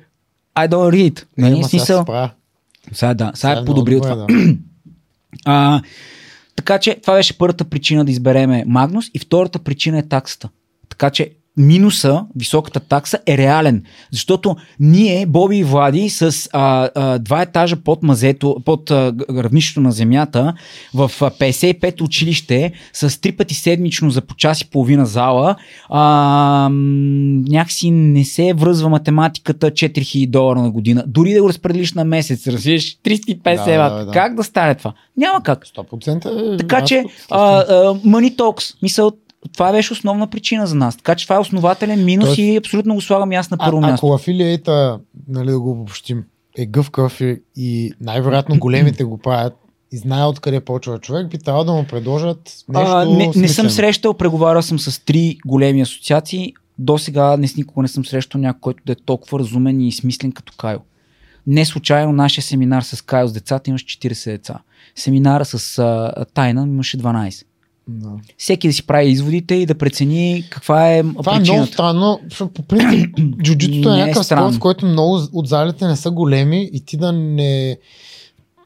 I 0.56 0.68
don't 0.68 0.90
read. 0.92 1.22
Не, 1.38 1.44
Не, 1.44 1.50
ама 1.50 1.60
е 1.60 1.68
смисъл. 1.68 2.04
Сега 2.92 3.14
да, 3.14 3.24
сега 3.24 3.50
Сега 3.50 3.60
е 3.60 3.64
подобрил 3.64 4.00
добре, 4.00 4.10
това. 4.10 4.26
да. 4.26 4.54
А, 5.44 5.82
Така 6.56 6.78
че 6.78 7.00
това 7.00 7.14
беше 7.14 7.38
първата 7.38 7.64
причина 7.64 8.04
да 8.04 8.10
избереме 8.10 8.64
Магнус 8.66 9.10
и 9.14 9.18
втората 9.18 9.58
причина 9.58 9.98
е 9.98 10.08
таксата. 10.08 10.48
Така 10.88 11.10
че 11.10 11.32
минуса, 11.56 12.24
високата 12.36 12.80
такса 12.80 13.18
е 13.26 13.38
реален. 13.38 13.82
Защото 14.12 14.56
ние, 14.80 15.26
Боби 15.26 15.56
и 15.56 15.64
Влади, 15.64 16.10
с 16.10 16.48
а, 16.52 16.88
а, 16.94 17.18
два 17.18 17.42
етажа 17.42 17.76
под 17.76 18.02
мазето, 18.02 18.56
под 18.64 18.90
а, 18.90 19.14
равнището 19.30 19.80
на 19.80 19.92
земята, 19.92 20.54
в 20.94 21.10
а, 21.20 21.30
55 21.30 22.02
училище, 22.02 22.72
с 22.92 23.20
три 23.20 23.32
пъти 23.32 23.54
седмично 23.54 24.10
за 24.10 24.20
по 24.20 24.34
час 24.34 24.60
и 24.60 24.70
половина 24.70 25.06
зала, 25.06 25.56
а, 25.88 26.68
някакси 27.48 27.90
не 27.90 28.24
се 28.24 28.52
връзва 28.54 28.88
математиката 28.88 29.70
4000 29.70 30.30
долара 30.30 30.62
на 30.62 30.70
година. 30.70 31.04
Дори 31.06 31.34
да 31.34 31.42
го 31.42 31.48
разпределиш 31.48 31.92
на 31.92 32.04
месец, 32.04 32.46
разбираш, 32.46 32.96
350 33.04 33.66
Да, 33.66 33.90
да, 33.90 34.04
да. 34.04 34.12
Как 34.12 34.34
да 34.34 34.44
стане 34.44 34.74
това? 34.74 34.92
Няма 35.16 35.42
как. 35.42 35.66
100% 35.66 36.54
е 36.54 36.56
Така 36.56 36.84
че, 36.84 37.04
а, 37.30 37.58
а, 37.58 37.64
Money 37.94 38.36
Talks, 38.36 38.74
мисъл, 38.82 39.12
това 39.52 39.72
беше 39.72 39.92
основна 39.92 40.26
причина 40.26 40.66
за 40.66 40.74
нас. 40.74 40.96
Така 40.96 41.14
че 41.14 41.26
това 41.26 41.36
е 41.36 41.38
основателен 41.38 42.04
минус 42.04 42.28
Тоест- 42.28 42.38
и 42.38 42.56
абсолютно 42.56 42.94
го 42.94 43.00
слагам 43.00 43.30
аз 43.32 43.50
на 43.50 43.56
първо 43.58 43.78
а, 43.78 43.80
място. 43.80 44.06
ако 44.06 44.14
афилиейта, 44.14 44.98
нали 45.28 45.50
да 45.50 45.60
го 45.60 45.70
обобщим, 45.70 46.24
е 46.58 46.66
гъвкав 46.66 47.20
и, 47.20 47.42
и 47.56 47.92
най-вероятно 48.00 48.58
големите 48.58 49.04
го 49.04 49.18
правят 49.18 49.54
и 49.92 49.98
знае 49.98 50.24
откъде 50.24 50.60
почва 50.60 50.98
човек, 50.98 51.28
би 51.30 51.38
трябвало 51.38 51.64
да 51.64 51.72
му 51.72 51.84
предложат 51.84 52.64
нещо 52.68 52.90
А, 52.90 53.04
не, 53.04 53.32
не 53.36 53.48
съм 53.48 53.70
срещал, 53.70 54.14
преговарял 54.14 54.62
съм 54.62 54.78
с 54.78 55.04
три 55.04 55.38
големи 55.46 55.80
асоциации. 55.80 56.52
До 56.78 56.98
сега 56.98 57.36
не 57.36 57.48
с 57.48 57.56
никога 57.56 57.82
не 57.82 57.88
съм 57.88 58.04
срещал 58.04 58.40
някой, 58.40 58.60
който 58.60 58.82
да 58.86 58.92
е 58.92 58.96
толкова 59.04 59.38
разумен 59.38 59.80
и 59.80 59.92
смислен 59.92 60.32
като 60.32 60.52
Кайл. 60.58 60.78
Не 61.46 61.64
случайно 61.64 62.12
нашия 62.12 62.44
семинар 62.44 62.82
с 62.82 63.02
Кайл 63.02 63.28
с 63.28 63.32
децата 63.32 63.70
имаше 63.70 63.86
40 63.86 64.30
деца. 64.30 64.58
Семинара 64.94 65.44
с 65.44 65.78
а, 65.78 66.24
Тайна 66.34 66.62
имаше 66.62 66.98
12. 66.98 67.44
Да. 67.88 68.08
Всеки 68.38 68.68
да 68.68 68.74
си 68.74 68.86
прави 68.86 69.08
изводите 69.08 69.54
и 69.54 69.66
да 69.66 69.74
прецени 69.74 70.44
каква 70.50 70.90
е 70.90 71.02
Това 71.02 71.32
е 71.32 71.38
причината. 71.38 71.52
много 71.52 71.66
странно, 71.66 72.20
защото 72.30 72.52
по 72.52 72.62
принцип 72.62 73.16
джуджитото 73.42 73.88
е 73.88 73.92
е 73.92 73.96
някакъв 73.96 74.24
странно. 74.26 74.48
спорт, 74.48 74.56
в 74.56 74.60
който 74.60 74.86
много 74.86 75.20
от 75.32 75.48
залите 75.48 75.86
не 75.86 75.96
са 75.96 76.10
големи 76.10 76.70
и 76.72 76.80
ти 76.80 76.96
да 76.96 77.12
не 77.12 77.78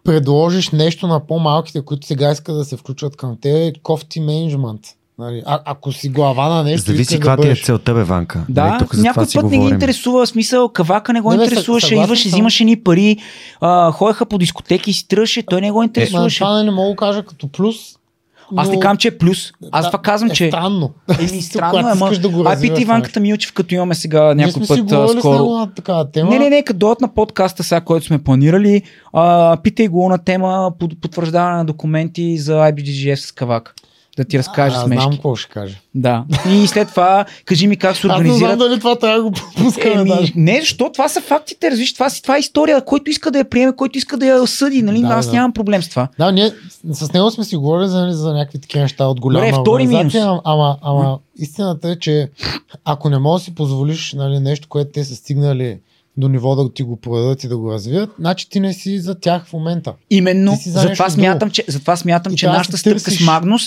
предложиш 0.04 0.70
нещо 0.70 1.06
на 1.06 1.26
по-малките, 1.26 1.80
които 1.82 2.06
сега 2.06 2.30
искат 2.30 2.56
да 2.56 2.64
се 2.64 2.76
включват 2.76 3.16
към 3.16 3.36
те, 3.40 3.72
кофти 3.82 4.20
менеджмент. 4.20 4.80
Нали? 5.18 5.42
А, 5.46 5.60
ако 5.64 5.92
си 5.92 6.08
глава 6.08 6.48
на 6.48 6.62
нещо, 6.62 6.86
Зависи 6.86 7.02
искаш 7.02 7.18
да 7.18 7.20
каква 7.20 7.42
ти 7.44 7.50
е 7.50 7.56
целта, 7.56 7.94
бе, 7.94 8.04
Ванка. 8.04 8.44
Да, 8.48 8.64
Нали, 8.64 8.78
тук 8.78 8.96
някой 8.96 9.26
път 9.34 9.44
не 9.44 9.58
ги 9.58 9.64
интересува, 9.64 10.26
смисъл, 10.26 10.68
кавака 10.68 11.12
не 11.12 11.20
го 11.20 11.30
Не, 11.30 11.44
интересуваше, 11.44 11.94
идваше, 11.94 12.22
съм. 12.22 12.30
взимаше 12.30 12.64
ни 12.64 12.76
пари, 12.76 13.16
а, 13.60 13.90
ходеха 13.92 14.26
по 14.26 14.38
дискотеки 14.38 14.90
и 14.90 14.94
си 14.94 15.08
тръгваше, 15.08 15.42
той 15.42 15.60
не 15.60 15.70
го 15.70 15.78
Ма, 15.78 15.84
интересуваше. 15.84 16.38
това 16.38 16.62
не 16.62 16.70
мога 16.70 16.90
да 16.90 16.96
кажа 16.96 17.22
като 17.22 17.48
плюс. 17.48 17.76
Аз 18.56 18.68
не 18.70 18.80
казвам, 18.80 18.96
че 18.96 19.08
е 19.08 19.18
плюс. 19.18 19.52
Аз 19.72 19.84
Да, 19.84 19.90
това 19.90 20.02
казвам, 20.02 20.30
е 20.30 20.34
че... 20.34 20.48
странно. 20.48 20.90
Еми, 21.18 21.42
странно 21.42 21.78
е, 21.78 21.82
ама... 21.82 21.94
искаш 21.94 22.18
да 22.18 22.28
го 22.28 22.44
развиваш 22.44 22.60
питай 22.60 22.84
това 22.84 22.94
Иванката 22.94 23.20
Милчев, 23.20 23.52
като 23.52 23.74
имаме 23.74 23.94
сега 23.94 24.34
някой 24.34 24.52
сме 24.52 24.66
си 24.66 24.86
път 24.88 24.92
а, 24.92 25.18
скоро. 25.18 25.44
на 25.44 25.74
такава 25.74 26.10
тема. 26.10 26.30
Не, 26.30 26.38
не, 26.38 26.50
не, 26.50 26.62
като 26.62 26.78
дойдат 26.78 27.00
на 27.00 27.14
подкаста 27.14 27.62
сега, 27.62 27.80
който 27.80 28.06
сме 28.06 28.18
планирали, 28.18 28.82
а, 29.12 29.56
питай 29.62 29.88
го 29.88 30.08
на 30.08 30.18
тема 30.18 30.72
под- 30.78 31.00
потвърждаване 31.00 31.56
на 31.56 31.64
документи 31.64 32.38
за 32.38 32.52
IBGF 32.52 33.14
с 33.14 33.32
Кавак. 33.32 33.74
Да 34.18 34.24
ти 34.24 34.38
разкаже 34.38 34.76
а, 34.76 34.80
смешки. 34.80 35.02
знам 35.02 35.12
какво 35.12 35.36
ще 35.36 35.50
каже. 35.52 35.80
Да. 35.94 36.24
И 36.50 36.66
след 36.66 36.88
това, 36.88 37.24
кажи 37.44 37.66
ми 37.66 37.76
как 37.76 37.96
се 37.96 37.98
Аз 37.98 38.02
не 38.02 38.08
знам 38.08 38.20
организират. 38.20 38.58
дали 38.58 38.78
това 38.78 38.96
трябва 38.96 39.16
да 39.16 39.22
го 39.22 39.32
пускаме 39.56 39.94
Еми, 39.94 40.08
даже. 40.08 40.32
не, 40.36 40.60
защо? 40.60 40.90
Това 40.92 41.08
са 41.08 41.20
фактите, 41.20 41.70
разбираш, 41.70 41.94
това, 41.94 42.10
това 42.22 42.36
е 42.36 42.40
история. 42.40 42.84
Който 42.84 43.10
иска 43.10 43.30
да 43.30 43.38
я 43.38 43.44
приеме, 43.50 43.76
който 43.76 43.98
иска 43.98 44.16
да 44.16 44.26
я 44.26 44.42
осъди, 44.42 44.82
нали? 44.82 45.00
Да, 45.00 45.06
Аз 45.06 45.26
да. 45.26 45.32
нямам 45.32 45.52
проблем 45.52 45.82
с 45.82 45.88
това. 45.88 46.08
Да, 46.18 46.32
ние 46.32 46.52
с 46.92 47.12
него 47.12 47.30
сме 47.30 47.44
си 47.44 47.56
говорили 47.56 47.88
за, 47.88 48.00
нали, 48.00 48.12
за 48.12 48.32
някакви 48.32 48.60
такива 48.60 48.82
неща 48.82 49.06
от 49.06 49.20
голяма 49.20 49.46
Добре, 49.46 49.60
втори 49.60 49.86
минус. 49.86 50.14
ама, 50.14 50.40
ама, 50.44 50.76
ама 50.82 51.18
истината 51.38 51.88
е, 51.88 51.96
че 51.98 52.28
ако 52.84 53.10
не 53.10 53.18
можеш 53.18 53.42
да 53.42 53.50
си 53.50 53.54
позволиш 53.54 54.12
нали, 54.12 54.38
нещо, 54.40 54.68
което 54.68 54.90
те 54.92 55.04
са 55.04 55.16
стигнали 55.16 55.78
до 56.16 56.28
ниво 56.28 56.56
да 56.56 56.72
ти 56.72 56.82
го 56.82 56.96
продадат 56.96 57.44
и 57.44 57.48
да 57.48 57.58
го 57.58 57.72
развият, 57.72 58.10
значи 58.18 58.50
ти 58.50 58.60
не 58.60 58.72
си 58.72 58.98
за 58.98 59.14
тях 59.14 59.46
в 59.46 59.52
момента. 59.52 59.92
Именно, 60.10 60.58
затова 60.66 61.10
смятам, 61.10 61.50
че, 61.50 61.64
затова 61.68 61.96
смятам, 61.96 62.32
И 62.32 62.36
че 62.36 62.46
нашата 62.46 62.78
стъпка 62.78 63.10
с 63.10 63.20
Магнус 63.20 63.62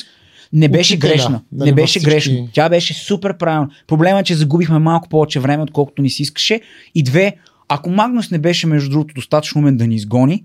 не 0.54 0.70
беше 0.70 0.93
учителя, 0.93 1.12
грешна. 1.12 1.41
да 1.52 1.66
не 1.66 1.74
беше 1.74 1.99
всички- 1.99 2.10
грешна. 2.10 2.47
Тя 2.54 2.70
беше 2.70 2.93
супер 2.93 3.38
правилна. 3.38 3.70
Проблемът 3.88 4.22
е, 4.22 4.26
че 4.26 4.36
загубихме 4.36 4.80
малко 4.80 5.10
повече 5.10 5.39
време, 5.39 5.64
отколкото 5.64 6.02
ни 6.02 6.10
се 6.10 6.22
искаше. 6.22 6.62
И 6.95 7.04
две, 7.04 7.36
ако 7.68 7.89
Магнус 7.89 8.32
не 8.32 8.39
беше, 8.39 8.68
между 8.68 8.89
другото, 8.89 9.14
достатъчно 9.16 9.60
умен 9.60 9.78
да 9.78 9.88
ни 9.88 9.95
изгони, 9.95 10.43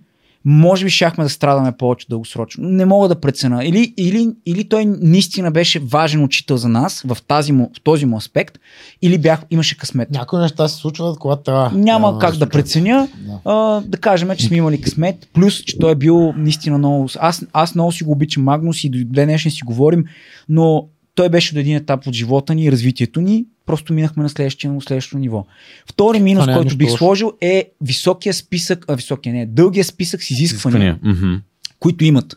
може 0.48 0.84
би 0.84 0.90
щяхме 0.90 1.24
да 1.24 1.30
страдаме 1.30 1.72
повече 1.72 2.06
дългосрочно. 2.08 2.68
Не 2.68 2.84
мога 2.84 3.08
да 3.08 3.20
прецена. 3.20 3.64
Или, 3.64 3.94
или, 3.96 4.28
или 4.46 4.68
той 4.68 4.84
наистина 4.86 5.50
беше 5.50 5.78
важен 5.78 6.24
учител 6.24 6.56
за 6.56 6.68
нас 6.68 7.02
в, 7.06 7.16
тази 7.28 7.52
му, 7.52 7.70
в 7.78 7.80
този 7.80 8.06
му 8.06 8.16
аспект, 8.16 8.58
или 9.02 9.18
бях, 9.18 9.42
имаше 9.50 9.76
късмет. 9.76 10.10
Някои 10.10 10.38
неща 10.38 10.68
се 10.68 10.76
случват, 10.76 11.18
когато 11.18 11.42
трябва. 11.42 11.70
Няма 11.78 12.06
Трябва 12.08 12.18
как 12.18 12.30
да 12.30 12.36
случват. 12.36 12.52
преценя. 12.52 13.08
Да. 13.26 13.40
А, 13.44 13.80
да 13.80 13.98
кажем, 13.98 14.30
че 14.38 14.46
сме 14.46 14.56
имали 14.56 14.80
късмет. 14.80 15.28
Плюс, 15.32 15.54
че 15.64 15.78
той 15.78 15.92
е 15.92 15.94
бил 15.94 16.32
наистина 16.36 16.78
много. 16.78 17.08
Аз, 17.18 17.46
аз 17.52 17.74
много 17.74 17.92
си 17.92 18.04
го 18.04 18.12
обичам 18.12 18.42
Магнус 18.42 18.84
и 18.84 18.90
до 18.90 18.98
днешен 19.04 19.50
си 19.50 19.60
говорим, 19.64 20.04
но 20.48 20.88
той 21.14 21.28
беше 21.28 21.54
до 21.54 21.60
един 21.60 21.76
етап 21.76 22.06
от 22.06 22.14
живота 22.14 22.54
ни 22.54 22.64
и 22.64 22.72
развитието 22.72 23.20
ни. 23.20 23.44
Просто 23.66 23.92
минахме 23.92 24.22
на 24.22 24.28
следващия, 24.28 24.72
на 24.72 24.80
следващото 24.80 25.18
ниво. 25.18 25.46
Втори 25.86 26.20
минус, 26.20 26.42
Това 26.42 26.52
е 26.52 26.56
който 26.56 26.66
нищо 26.66 26.78
бих 26.78 26.90
сложил 26.90 27.32
е 27.40 27.64
високия 27.80 28.34
списък, 28.34 28.84
а 28.88 28.94
високия 28.96 29.34
не, 29.34 29.46
дългия 29.46 29.84
списък 29.84 30.22
с 30.22 30.30
изисквания, 30.30 30.98
Изисквания. 31.02 31.42
Които 31.78 32.04
имат. 32.04 32.34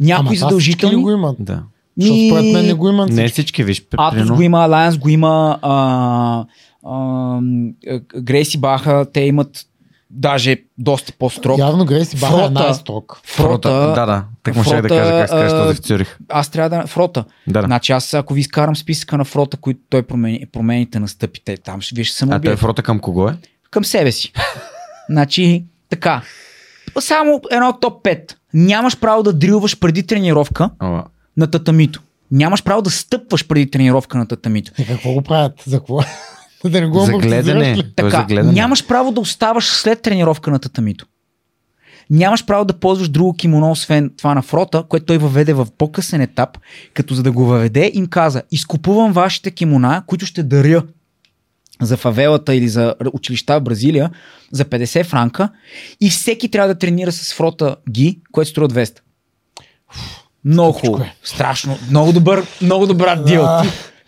Някои 0.00 0.12
Ама 0.12 0.24
всички 0.26 0.34
ли 0.34 0.38
задължителни. 0.38 0.96
го 0.96 1.10
имат? 1.10 1.36
Да. 1.40 1.62
Защото 1.98 2.16
Ми- 2.16 2.28
според 2.28 2.44
мен 2.44 2.66
не 2.66 2.74
го 2.74 2.88
имат. 2.88 3.10
Не 3.10 3.28
всички. 3.28 3.64
виж. 3.64 3.82
Атос 3.96 4.30
го 4.30 4.42
има, 4.42 4.58
Alliance 4.58 4.98
го 4.98 5.08
има, 5.08 5.58
а, 5.62 6.44
а, 6.86 7.40
Грейси 8.16 8.58
Баха, 8.58 9.06
те 9.12 9.20
имат 9.20 9.66
даже 10.12 10.56
доста 10.78 11.12
по-строг. 11.12 11.58
Явно 11.58 11.84
Грейси 11.84 12.16
Баха 12.16 12.34
е 12.34 12.38
Фрота. 12.38 12.50
най-строг. 12.50 13.20
Фрота, 13.24 13.70
Да, 13.70 14.06
да. 14.06 14.24
Так 14.42 14.56
му 14.56 14.64
ще 14.64 14.70
да 14.72 14.88
Фрота, 14.88 14.94
кажа 14.96 15.10
как 15.10 15.28
се 15.28 15.34
а, 15.36 15.62
този 15.62 15.76
в 15.76 15.80
Цюрих. 15.80 16.18
аз 16.28 16.48
трябва 16.48 16.70
да... 16.70 16.86
Фрота. 16.86 17.24
Да, 17.46 17.60
да. 17.60 17.66
Значи 17.66 17.92
аз 17.92 18.14
ако 18.14 18.34
ви 18.34 18.40
изкарам 18.40 18.76
списъка 18.76 19.16
на 19.18 19.24
фрота, 19.24 19.56
които 19.56 19.80
той 19.90 20.02
промени, 20.02 20.46
промените 20.52 20.98
настъпите, 20.98 21.56
там 21.56 21.80
ще 21.80 21.94
вие 21.94 22.04
ще 22.04 22.16
се 22.16 22.24
А 22.24 22.28
той 22.28 22.36
убият. 22.36 22.58
фрота 22.58 22.82
към 22.82 22.98
кого 22.98 23.28
е? 23.28 23.36
Към 23.70 23.84
себе 23.84 24.12
си. 24.12 24.32
значи, 25.08 25.64
така. 25.90 26.22
Само 27.00 27.40
едно 27.50 27.78
топ 27.80 28.04
5. 28.04 28.34
Нямаш 28.54 28.98
право 28.98 29.22
да 29.22 29.32
дрилваш 29.32 29.78
преди 29.78 30.02
тренировка 30.02 30.70
Ама, 30.78 31.04
на 31.36 31.50
татамито. 31.50 32.02
Нямаш 32.30 32.62
право 32.62 32.82
да 32.82 32.90
стъпваш 32.90 33.46
преди 33.46 33.70
тренировка 33.70 34.18
на 34.18 34.26
татамито. 34.26 34.72
Е, 34.78 34.84
какво 34.84 35.12
го 35.12 35.22
правят? 35.22 35.62
За 35.66 35.78
какво? 35.78 36.00
Да 36.64 36.80
не 36.80 36.86
го 36.86 37.00
За 37.00 37.12
гледане. 37.12 37.74
Той 37.96 38.08
е 38.08 38.10
за 38.10 38.16
Така, 38.16 38.24
гледане. 38.24 38.52
нямаш 38.52 38.86
право 38.86 39.12
да 39.12 39.20
оставаш 39.20 39.66
след 39.66 40.02
тренировка 40.02 40.50
на 40.50 40.58
татамито. 40.58 41.06
Нямаш 42.10 42.46
право 42.46 42.64
да 42.64 42.72
ползваш 42.72 43.08
друго 43.08 43.34
кимоно, 43.34 43.70
освен 43.70 44.10
това 44.18 44.34
на 44.34 44.42
фрота, 44.42 44.84
което 44.88 45.06
той 45.06 45.18
въведе 45.18 45.52
в 45.52 45.66
по-късен 45.78 46.20
етап, 46.20 46.58
като 46.94 47.14
за 47.14 47.22
да 47.22 47.32
го 47.32 47.44
въведе, 47.44 47.90
им 47.94 48.06
каза, 48.06 48.42
изкупувам 48.50 49.12
вашите 49.12 49.50
кимона, 49.50 50.02
които 50.06 50.26
ще 50.26 50.42
даря 50.42 50.82
за 51.80 51.96
фавелата 51.96 52.54
или 52.54 52.68
за 52.68 52.94
училища 53.12 53.60
в 53.60 53.62
Бразилия 53.62 54.10
за 54.52 54.64
50 54.64 55.04
франка 55.04 55.48
и 56.00 56.10
всеки 56.10 56.48
трябва 56.50 56.68
да 56.68 56.78
тренира 56.78 57.12
с 57.12 57.34
фрота 57.34 57.76
ги, 57.90 58.20
което 58.32 58.50
струва 58.50 58.68
200. 58.68 58.98
Много 60.44 60.72
хубаво. 60.72 61.02
е. 61.04 61.14
Страшно. 61.24 61.78
Много 61.90 62.12
добър, 62.12 62.46
много 62.62 62.86
добра 62.86 63.16
дил. 63.16 63.46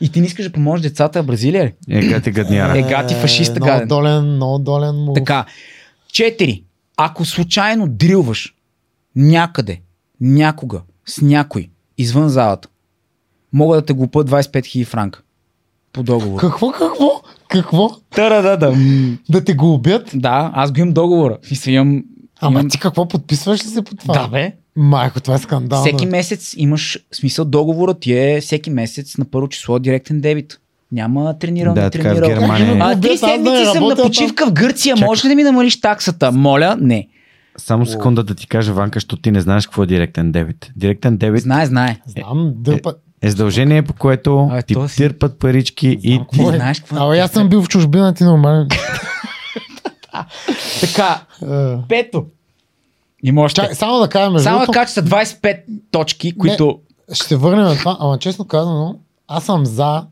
И 0.00 0.08
ти 0.08 0.20
не 0.20 0.26
искаш 0.26 0.44
да 0.44 0.52
поможеш 0.52 0.82
децата 0.82 1.22
в 1.22 1.26
Бразилия 1.26 1.64
ли? 1.64 1.72
Е, 1.88 2.06
гати 2.06 2.30
гадняра. 2.30 2.78
Е, 2.78 2.82
гати 2.82 3.14
фашиста 3.14 3.60
много 3.60 3.72
гаден. 3.72 3.88
долен, 3.88 4.34
много 4.34 4.58
долен 4.58 4.94
му. 4.94 5.12
Така. 5.12 5.44
Четири. 6.12 6.64
Ако 6.96 7.24
случайно 7.24 7.88
дрилваш 7.88 8.54
някъде, 9.16 9.80
някога, 10.20 10.80
с 11.06 11.20
някой, 11.20 11.70
извън 11.98 12.28
залата, 12.28 12.68
мога 13.52 13.76
да 13.76 13.84
те 13.84 13.92
глупа 13.92 14.24
25 14.24 14.60
000 14.60 14.84
франка. 14.84 15.22
По 15.92 16.02
договор. 16.02 16.40
Какво, 16.40 16.72
какво? 16.72 17.22
Какво? 17.48 17.90
Тара, 18.10 18.42
да, 18.42 18.56
да. 18.56 18.76
Да 19.28 19.44
те 19.44 19.54
го 19.54 19.74
убият? 19.74 20.10
Да, 20.14 20.50
аз 20.54 20.72
го 20.72 20.80
имам 20.80 20.92
договора. 20.92 21.38
И 21.50 21.56
си 21.56 21.72
имам... 21.72 22.04
Ама 22.40 22.60
имам... 22.60 22.70
ти 22.70 22.78
какво 22.78 23.08
подписваш 23.08 23.64
ли 23.64 23.68
се 23.68 23.82
по 23.82 23.96
това? 23.96 24.14
Да, 24.14 24.28
бе. 24.28 24.52
Майко, 24.76 25.20
това 25.20 25.34
е 25.34 25.38
скандално. 25.38 25.84
Всеки 25.84 26.06
месец 26.06 26.54
имаш 26.56 26.98
смисъл 27.12 27.44
договорът 27.44 28.00
ти 28.00 28.12
е 28.14 28.40
всеки 28.40 28.70
месец 28.70 29.18
на 29.18 29.24
първо 29.24 29.48
число 29.48 29.78
директен 29.78 30.20
дебит. 30.20 30.58
Няма 30.92 31.38
тренирал, 31.38 31.74
Да, 31.74 31.84
е 31.84 31.90
тренирал. 31.90 32.28
Германия. 32.30 32.78
А, 32.80 32.86
Убият, 32.86 33.00
три 33.02 33.18
седмици 33.18 33.64
съм 33.66 33.84
на 33.84 33.96
почивка 33.96 34.46
в 34.46 34.52
Гърция. 34.52 34.96
Може 34.96 35.24
ли 35.24 35.28
да 35.28 35.34
ми 35.34 35.42
намалиш 35.42 35.80
таксата? 35.80 36.32
Моля, 36.32 36.76
не. 36.80 37.08
Само 37.56 37.86
секунда 37.86 38.22
да 38.22 38.34
ти 38.34 38.46
кажа, 38.46 38.72
Ванка, 38.72 38.96
защото 38.96 39.22
ти 39.22 39.30
не 39.30 39.40
знаеш 39.40 39.66
какво 39.66 39.82
е 39.82 39.86
директен 39.86 40.32
дебит. 40.32 40.72
Директен 40.76 41.16
дебит 41.16 41.42
Знае, 41.42 41.66
знае. 41.66 41.96
Знам, 42.06 42.52
дърпа. 42.56 42.94
е 43.22 43.30
задължение, 43.30 43.82
по 43.82 43.92
което 43.92 44.38
Абе, 44.42 44.62
ти 44.62 44.74
то 44.74 44.88
си- 44.88 44.96
търпат 44.96 45.38
парички 45.38 45.98
и 46.02 46.12
Знам 46.12 46.18
ти... 46.22 46.36
какво 46.36 46.52
е. 46.52 46.56
знаеш 46.56 46.80
какво 46.80 46.96
е. 46.96 47.00
Абе, 47.00 47.18
аз 47.18 47.30
съм 47.30 47.48
бил 47.48 47.62
в 47.62 47.68
чужбина, 47.68 48.14
ти 48.14 48.24
нормален. 48.24 48.68
Така, 50.80 51.20
Е, 51.44 51.76
Пето. 51.88 52.24
Има 53.24 53.42
още. 53.42 53.60
Чай, 53.60 53.74
само 53.74 53.98
да 53.98 54.30
между 54.30 54.44
Само 54.44 54.60
да 54.60 54.66
кажа, 54.66 54.86
че 54.86 54.92
са 54.92 55.02
25 55.02 55.60
точки, 55.90 56.38
които... 56.38 56.80
ще 57.12 57.26
се 57.26 57.36
върнем 57.36 57.64
на 57.64 57.76
това, 57.76 57.96
ама 58.00 58.18
честно 58.18 58.44
казано, 58.44 58.98
аз 59.28 59.44
съм 59.44 59.66
за 59.66 60.06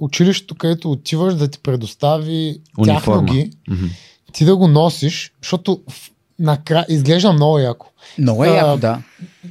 училището, 0.00 0.54
където 0.54 0.90
отиваш 0.90 1.34
да 1.34 1.48
ти 1.48 1.58
предостави 1.58 2.56
тяхно 2.84 3.12
Униформа. 3.12 3.24
ги, 3.24 3.50
Мгм. 3.68 3.86
ти 4.32 4.44
да 4.44 4.56
го 4.56 4.68
носиш, 4.68 5.32
защото 5.42 5.80
в- 5.90 6.10
накрая 6.38 6.86
изглежда 6.88 7.32
много 7.32 7.58
яко. 7.58 7.86
Много 8.18 8.44
е 8.44 8.48
А, 8.48 8.54
яко, 8.56 8.76
да. 8.76 9.02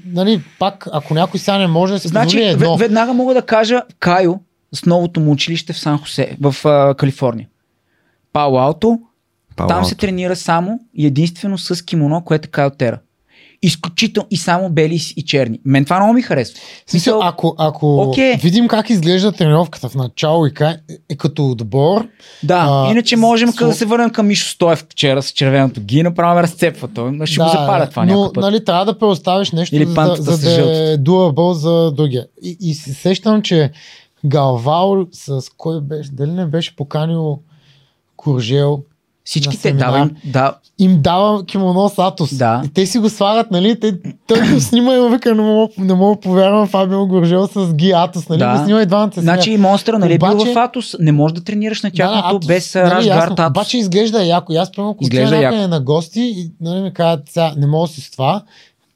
Нали, 0.05 0.43
пак, 0.59 0.87
ако 0.91 1.13
някой 1.13 1.39
сега 1.39 1.57
не 1.57 1.67
може 1.67 1.93
да 1.93 1.99
си 1.99 2.07
Значи, 2.07 2.41
едно, 2.41 2.65
ве- 2.67 2.79
веднага 2.79 3.13
мога 3.13 3.33
да 3.33 3.41
кажа 3.41 3.81
Кайо 3.99 4.39
с 4.73 4.85
новото 4.85 5.19
му 5.19 5.31
училище 5.31 5.73
в 5.73 5.79
Сан 5.79 5.97
Хосе, 5.97 6.37
в 6.41 6.55
а, 6.65 6.95
Калифорния. 6.95 7.47
Пало 8.33 8.57
Алто, 8.59 8.99
Пало 9.57 9.67
там 9.69 9.85
се 9.85 9.95
тренира 9.95 10.35
само 10.35 10.79
и 10.93 11.05
единствено 11.05 11.57
с 11.57 11.85
кимоно, 11.85 12.23
което 12.23 12.45
е 12.45 12.51
Кайо 12.51 12.69
Тера. 12.69 12.99
Изключително 13.61 14.27
и 14.31 14.37
само 14.37 14.69
бели 14.69 14.99
и 15.17 15.25
черни. 15.25 15.59
Мен 15.65 15.83
това 15.83 15.99
много 15.99 16.13
ми 16.13 16.21
харесва. 16.21 16.59
Смисъл, 16.87 17.19
ако, 17.23 17.55
ако 17.57 18.01
Окей. 18.01 18.35
видим 18.35 18.67
как 18.67 18.89
изглежда 18.89 19.31
тренировката 19.31 19.89
в 19.89 19.95
начало 19.95 20.45
и 20.45 20.53
край, 20.53 20.75
е, 21.09 21.15
като 21.15 21.49
отбор, 21.49 22.07
Да, 22.43 22.65
А, 22.69 22.91
иначе 22.91 23.15
можем 23.15 23.49
сло- 23.49 23.67
да 23.67 23.73
се 23.73 23.85
върнем 23.85 24.09
към 24.09 24.27
Мишо 24.27 24.49
Стоев 24.49 24.85
вчера 24.89 25.21
с 25.21 25.31
червеното 25.31 25.81
ги, 25.81 26.03
направо 26.03 26.35
ме 26.35 26.43
разцепва. 26.43 26.87
Той 26.87 27.25
ще 27.25 27.39
го 27.39 27.47
запаля 27.49 27.89
това 27.89 28.05
но 28.05 28.31
път. 28.33 28.41
нали, 28.41 28.65
трябва 28.65 28.85
да 28.85 28.99
преоставиш 28.99 29.51
нещо, 29.51 29.75
Или 29.75 29.85
за, 29.85 29.93
да, 29.93 30.15
за 30.15 30.37
с 30.37 30.41
да 30.41 30.51
е 30.93 30.97
doable 30.97 31.51
за 31.51 31.91
другия. 31.91 32.25
И, 32.43 32.57
и 32.61 32.73
се 32.73 32.93
сещам, 32.93 33.41
че 33.41 33.71
Галвао 34.25 35.05
с 35.11 35.41
кой 35.57 35.81
беше, 35.81 36.11
дали 36.11 36.31
не 36.31 36.45
беше 36.45 36.75
поканил 36.75 37.39
Куржел, 38.15 38.83
Всичките, 39.27 39.71
да, 39.71 39.91
бе, 40.05 40.11
да, 40.23 40.53
им 40.79 41.01
дава 41.01 41.45
кимоно 41.45 41.89
с 41.89 41.93
Атос. 41.97 42.33
Да. 42.33 42.61
И 42.65 42.69
те 42.69 42.85
си 42.85 42.99
го 42.99 43.09
слагат, 43.09 43.51
нали? 43.51 43.79
Те, 43.79 43.93
той 44.27 44.53
го 44.53 44.61
снима 44.61 44.93
и 44.95 45.09
вика, 45.09 45.35
не 45.35 45.41
мога, 45.41 45.73
не 45.77 45.93
мога 45.93 46.15
да 46.15 46.21
повярвам 46.21 46.67
Фабио 46.67 47.07
Горжел 47.07 47.47
с 47.47 47.73
ги 47.73 47.91
Атос, 47.91 48.29
нали? 48.29 48.39
Да. 48.39 48.57
Го 48.57 48.63
снима 48.63 48.81
и 48.81 48.85
двамата 48.85 49.11
се 49.13 49.21
Значи 49.21 49.51
и 49.51 49.57
монстъра, 49.57 49.99
нали 49.99 50.15
Обаче- 50.15 50.45
бил 50.45 50.53
в 50.53 50.57
Атос, 50.57 50.95
не 50.99 51.11
можеш 51.11 51.35
да 51.35 51.43
тренираш 51.43 51.81
на 51.83 51.91
тяхното 51.91 52.35
Атос, 52.35 52.47
без 52.47 52.75
нали. 52.75 52.89
Рашгард 52.89 53.31
Атос. 53.31 53.49
Обаче 53.49 53.77
изглежда 53.77 54.23
яко. 54.23 54.53
И 54.53 54.55
аз 54.55 54.71
примерно, 54.71 54.91
ако 54.91 55.03
Изглежда 55.03 55.37
яко. 55.37 55.67
на 55.67 55.79
гости 55.79 56.21
и 56.21 56.51
нали, 56.61 56.81
ми 56.81 56.93
казват, 56.93 57.29
сега 57.29 57.53
не 57.57 57.67
мога 57.67 57.87
да 57.87 57.93
си 57.93 58.01
с 58.01 58.11
това, 58.11 58.43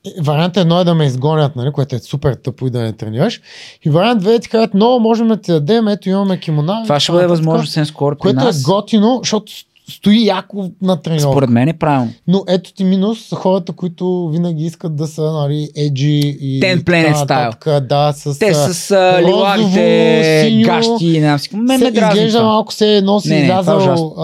е, 0.05 0.21
Вариант 0.21 0.57
едно 0.57 0.79
е 0.79 0.83
да 0.83 0.95
ме 0.95 1.05
изгонят, 1.05 1.55
нали, 1.55 1.71
което 1.71 1.95
е 1.95 1.99
супер 1.99 2.33
тъпо 2.33 2.67
и 2.67 2.69
да 2.69 2.81
не 2.81 2.93
тренираш. 2.93 3.41
И 3.85 3.89
вариант 3.89 4.21
две 4.21 4.33
е 4.35 4.39
ти 4.39 4.49
кажат, 4.49 4.73
много 4.73 4.99
можем 4.99 5.27
да 5.27 5.37
ти 5.37 5.51
дадем, 5.51 5.87
ето 5.87 6.09
имаме 6.09 6.37
кимона. 6.39 6.83
Това 6.83 6.99
ще 6.99 7.11
бъде 7.11 7.27
възможно 7.27 7.65
съвсем 7.65 7.85
скоро 7.85 8.17
Което 8.17 8.35
нас. 8.35 8.59
е 8.59 8.63
готино, 8.63 9.19
защото 9.23 9.51
стои 9.91 10.25
яко 10.25 10.69
на 10.81 11.01
тренировка. 11.01 11.33
Според 11.33 11.49
мен 11.49 11.67
е 11.67 11.73
правилно. 11.73 12.11
Но 12.27 12.43
ето 12.47 12.73
ти 12.73 12.83
минус 12.83 13.25
са 13.27 13.35
хората, 13.35 13.73
които 13.73 14.29
винаги 14.29 14.65
искат 14.65 14.95
да 14.95 15.07
са 15.07 15.21
нали, 15.21 15.69
еджи 15.75 16.37
и 16.41 16.61
Ten 16.63 16.83
Planet 16.83 17.19
нататък, 17.19 17.87
Да, 17.87 18.13
с, 18.13 18.39
Те 18.39 18.53
с 18.53 18.91
а, 18.91 19.19
синьо. 20.43 20.65
гащи 20.65 21.05
и 21.05 21.19
знам 21.19 21.39
си. 21.39 21.49
Мен 21.55 21.79
се 21.79 21.83
ме 21.83 21.89
изглежда 21.89 22.37
това. 22.37 22.49
малко 22.49 22.73
се 22.73 22.97
едно 22.97 23.19
си 23.19 23.29
Не, 23.29 23.35
не, 23.35 23.41
е 23.41 23.43
излязал 23.43 24.13
а, 24.17 24.23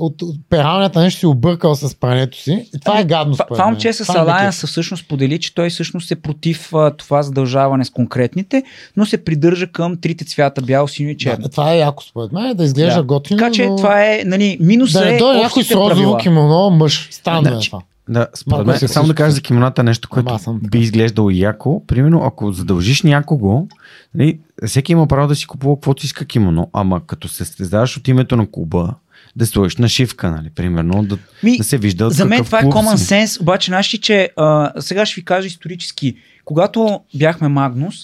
от, 0.00 0.22
от 0.22 0.36
пералнята, 0.50 1.00
нещо 1.00 1.18
си 1.20 1.26
объркал 1.26 1.74
с 1.74 1.94
прането 1.94 2.38
си. 2.38 2.68
И 2.76 2.80
това 2.80 3.00
е 3.00 3.04
гадно 3.04 3.32
Това 3.34 3.44
според 3.44 3.58
това 3.58 3.70
момче 3.70 3.92
с 3.92 4.02
Това 4.02 4.14
не 4.14 4.20
ме 4.24 4.30
Алайанс 4.30 4.66
всъщност 4.66 5.08
подели, 5.08 5.40
че 5.40 5.54
той 5.54 5.70
всъщност 5.70 6.10
е 6.10 6.16
против 6.16 6.74
а, 6.74 6.90
това 6.96 7.22
задължаване 7.22 7.84
с 7.84 7.90
конкретните, 7.90 8.62
но 8.96 9.06
се 9.06 9.24
придържа 9.24 9.66
към 9.66 9.96
трите 10.00 10.24
цвята 10.24 10.62
бял, 10.62 10.88
синьо 10.88 11.10
и 11.10 11.16
черно. 11.16 11.42
Да, 11.42 11.48
това 11.48 11.72
е 11.72 11.78
яко 11.78 12.02
според 12.02 12.32
мен, 12.32 12.56
да 12.56 12.64
изглежда 12.64 13.00
Да. 13.00 13.02
готино, 13.02 13.38
Така 13.38 13.50
че 13.50 13.66
но... 13.66 13.76
това 13.76 14.04
е, 14.04 14.22
нали, 14.26 14.56
минус 14.60 14.92
Да 14.92 15.01
е 15.08 15.18
дойде 15.18 15.40
някой 15.42 15.64
с 15.64 15.70
розово 15.70 16.16
кимоно, 16.16 16.70
мъж. 16.70 17.08
Странно 17.10 17.48
е 17.48 17.52
Значи, 17.52 17.70
това. 17.70 17.82
Да, 18.08 18.26
според 18.34 18.66
мен, 18.66 18.78
само 18.78 19.08
да 19.08 19.14
кажа 19.14 19.30
за 19.30 19.40
кимоната 19.40 19.82
нещо, 19.82 20.08
Ама 20.12 20.24
което 20.24 20.42
съм 20.42 20.60
би 20.70 20.78
изглеждало 20.78 21.30
яко. 21.30 21.86
Примерно, 21.86 22.22
ако 22.24 22.52
задължиш 22.52 23.02
някого, 23.02 23.66
нали, 24.14 24.38
всеки 24.66 24.92
има 24.92 25.06
право 25.06 25.28
да 25.28 25.34
си 25.34 25.46
купува 25.46 25.76
каквото 25.76 26.00
си 26.00 26.06
иска 26.06 26.24
кимоно, 26.24 26.70
ама 26.72 27.06
като 27.06 27.28
се 27.28 27.36
състезаваш 27.36 27.96
от 27.96 28.08
името 28.08 28.36
на 28.36 28.50
клуба, 28.50 28.94
да 29.36 29.46
сложиш 29.46 29.76
нашивка, 29.76 30.30
нали, 30.30 30.50
примерно, 30.50 31.02
да, 31.02 31.18
Ми, 31.42 31.56
да 31.58 31.64
се 31.64 31.78
вижда 31.78 32.10
За 32.10 32.24
мен 32.24 32.44
това 32.44 32.58
е 32.58 32.62
common 32.62 32.96
си. 32.96 33.14
sense, 33.14 33.40
обаче 33.40 33.70
наши, 33.70 34.00
че 34.00 34.30
а, 34.36 34.72
сега 34.80 35.06
ще 35.06 35.20
ви 35.20 35.24
кажа 35.24 35.46
исторически. 35.46 36.16
Когато 36.44 37.00
бяхме 37.14 37.48
Магнус, 37.48 37.94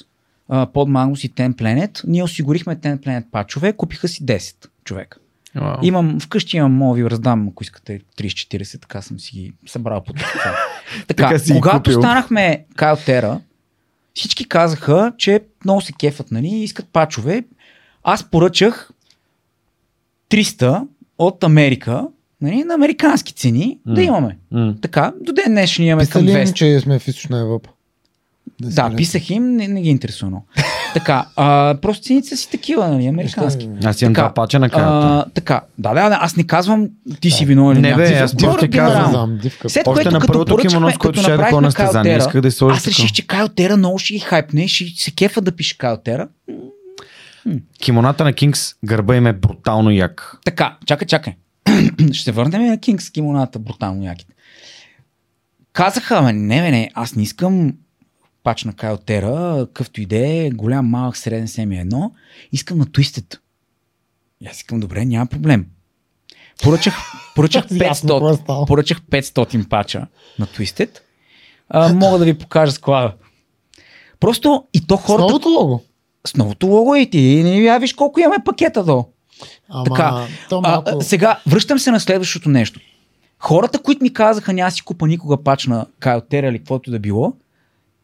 а, 0.49 0.67
под 0.67 0.89
Магнус 0.89 1.25
и 1.25 1.31
Ten 1.31 1.55
Planet, 1.55 2.01
ние 2.07 2.23
осигурихме 2.23 2.77
Ten 2.77 2.99
Planet 2.99 3.25
пачове, 3.33 3.73
купиха 3.73 4.09
си 4.09 4.27
10 4.27 4.55
човека. 4.85 5.19
Вау. 5.55 5.77
Имам, 5.83 6.21
вкъщи 6.21 6.57
имам, 6.57 6.73
мога 6.73 6.97
ви 6.97 7.11
раздам, 7.11 7.49
ако 7.49 7.63
искате 7.63 8.01
30-40, 8.19 8.81
така 8.81 9.03
съм 9.03 9.21
си 9.21 9.31
ги 9.35 9.53
събрал 9.67 10.05
по 10.05 10.13
така, 10.13 10.57
Така 11.07 11.39
си 11.39 11.53
когато 11.53 11.77
купил. 11.77 12.01
станахме 12.01 12.65
Кайл 12.77 12.97
Тера, 12.97 13.41
всички 14.15 14.49
казаха, 14.49 15.13
че 15.19 15.41
много 15.65 15.81
се 15.81 15.93
кефат, 15.93 16.31
нали, 16.31 16.49
искат 16.49 16.87
пачове. 16.93 17.45
Аз 18.05 18.31
поръчах 18.31 18.91
300 20.31 20.87
от 21.19 21.45
Америка, 21.45 22.07
нали, 22.41 22.65
на 22.65 22.75
американски 22.75 23.33
цени, 23.33 23.79
М. 23.87 23.95
да 23.95 24.03
имаме. 24.03 24.39
М. 24.51 24.75
Така, 24.83 25.13
до 25.21 25.33
ден 25.33 25.45
днешен 25.49 25.85
имаме 25.87 26.07
към 26.07 26.23
Писали 26.27 26.41
им, 26.41 26.47
200. 26.47 26.53
че 26.53 26.81
сме 26.81 26.99
в 26.99 27.09
източна 27.09 27.41
Европа. 27.41 27.71
Си 28.65 28.75
Да, 28.75 28.93
писах 28.97 29.31
им, 29.31 29.57
не, 29.57 29.69
не 29.69 29.83
ги 29.83 29.89
интересува 29.89 30.31
много. 30.31 30.47
така, 30.95 31.27
а, 31.37 31.77
просто 31.83 32.03
цените 32.03 32.29
са 32.29 32.37
си 32.37 32.51
такива, 32.51 32.89
нали, 32.89 33.07
американски. 33.07 33.69
Аз 33.85 34.03
имам 34.03 34.15
Така, 34.15 34.23
два 34.23 34.35
пача 34.35 34.59
на 34.59 34.71
карта. 34.71 35.25
Така, 35.35 35.61
да, 35.79 35.95
да, 35.95 36.09
да, 36.09 36.19
аз 36.21 36.37
не 36.37 36.45
казвам 36.45 36.89
ти 37.21 37.31
си 37.31 37.45
виновен. 37.45 37.77
или 37.77 37.83
Не, 37.83 37.95
бе, 37.95 38.19
аз 38.19 38.37
просто 38.37 38.61
ти 38.61 38.71
казвам. 38.71 39.39
След 39.67 39.87
Още 39.87 40.03
което, 40.03 40.11
на 40.11 40.27
първото 40.27 40.57
кимоно, 40.57 40.91
с 40.91 40.99
което 40.99 41.21
ще 41.21 41.37
ходя 41.37 41.61
на 41.61 41.73
Кайлтера, 41.73 42.17
исках 42.17 42.41
да 42.41 42.53
сложа 42.53 42.77
Аз 42.77 42.87
реших, 42.87 43.13
че 43.13 43.27
Кайлтера 43.27 43.77
много 43.77 43.99
ще 43.99 44.15
ги 44.15 44.21
хайпне 44.21 44.65
и 44.65 44.69
ще 44.69 45.03
се 45.03 45.11
кефа 45.11 45.41
да 45.41 45.53
пише 45.53 45.79
Кайлтера. 45.79 46.29
Кимоната 47.83 48.25
на 48.25 48.33
Кингс, 48.33 48.75
гърба 48.85 49.17
им 49.17 49.27
е 49.27 49.33
брутално 49.33 49.91
як. 49.91 50.37
Така, 50.45 50.77
чакай, 50.87 51.07
чакай. 51.07 51.35
ще 52.13 52.25
се 52.25 52.33
върнем 52.33 52.67
на 52.67 52.79
Кингс 52.79 53.11
кимоната, 53.11 53.59
брутално 53.59 54.05
яките. 54.05 54.35
Казаха, 55.73 56.33
не, 56.33 56.63
бе, 56.63 56.71
не, 56.71 56.91
аз 56.95 57.15
не 57.15 57.23
искам 57.23 57.73
пач 58.43 58.65
на 58.65 58.73
Кайлтера, 58.73 59.67
къвто 59.75 60.01
иде, 60.01 60.51
голям, 60.55 60.87
малък, 60.87 61.17
среден, 61.17 61.49
семи 61.49 61.79
едно. 61.79 62.13
Искам 62.53 62.79
на 62.79 62.87
Twisted. 62.87 63.39
И 64.41 64.47
аз 64.47 64.57
искам, 64.57 64.81
добре, 64.81 65.05
няма 65.05 65.27
проблем. 65.27 65.67
Поръчах, 66.63 66.95
поръчах 67.35 67.65
Ясно, 67.71 68.09
какво 68.09 68.29
е 68.29 68.33
500, 68.33 68.37
станало. 68.37 68.67
поръчах 68.67 69.01
500 69.01 69.69
пача 69.69 70.07
на 70.39 70.47
Twisted. 70.47 70.99
А, 71.69 71.93
мога 71.95 72.19
да 72.19 72.25
ви 72.25 72.35
покажа 72.35 72.73
склада. 72.73 73.13
Просто 74.21 74.65
и 74.75 74.87
то 74.87 74.97
С 74.97 75.01
хората 75.01 75.23
новото 75.23 75.49
лого. 75.49 75.83
с 76.27 76.37
новото 76.37 76.67
лого 76.67 76.95
и 76.95 77.11
ти 77.11 77.19
не 77.45 77.57
я 77.57 77.79
виж 77.79 77.93
колко 77.93 78.21
имаме 78.21 78.45
пакета 78.45 78.85
до. 78.85 79.07
Ама, 79.69 79.85
Така, 79.85 80.27
то 80.49 80.61
малко... 80.61 80.91
а, 80.91 81.03
сега, 81.03 81.41
връщам 81.47 81.79
се 81.79 81.91
на 81.91 82.01
следващото 82.01 82.49
нещо. 82.49 82.81
Хората, 83.39 83.79
които 83.79 84.03
ми 84.03 84.13
казаха, 84.13 84.53
няма 84.53 84.71
си 84.71 84.83
купа 84.83 85.07
никога 85.07 85.43
пач 85.43 85.67
на 85.67 85.87
Кайлтера 85.99 86.47
или 86.49 86.59
каквото 86.59 86.91
да 86.91 86.99
било, 86.99 87.33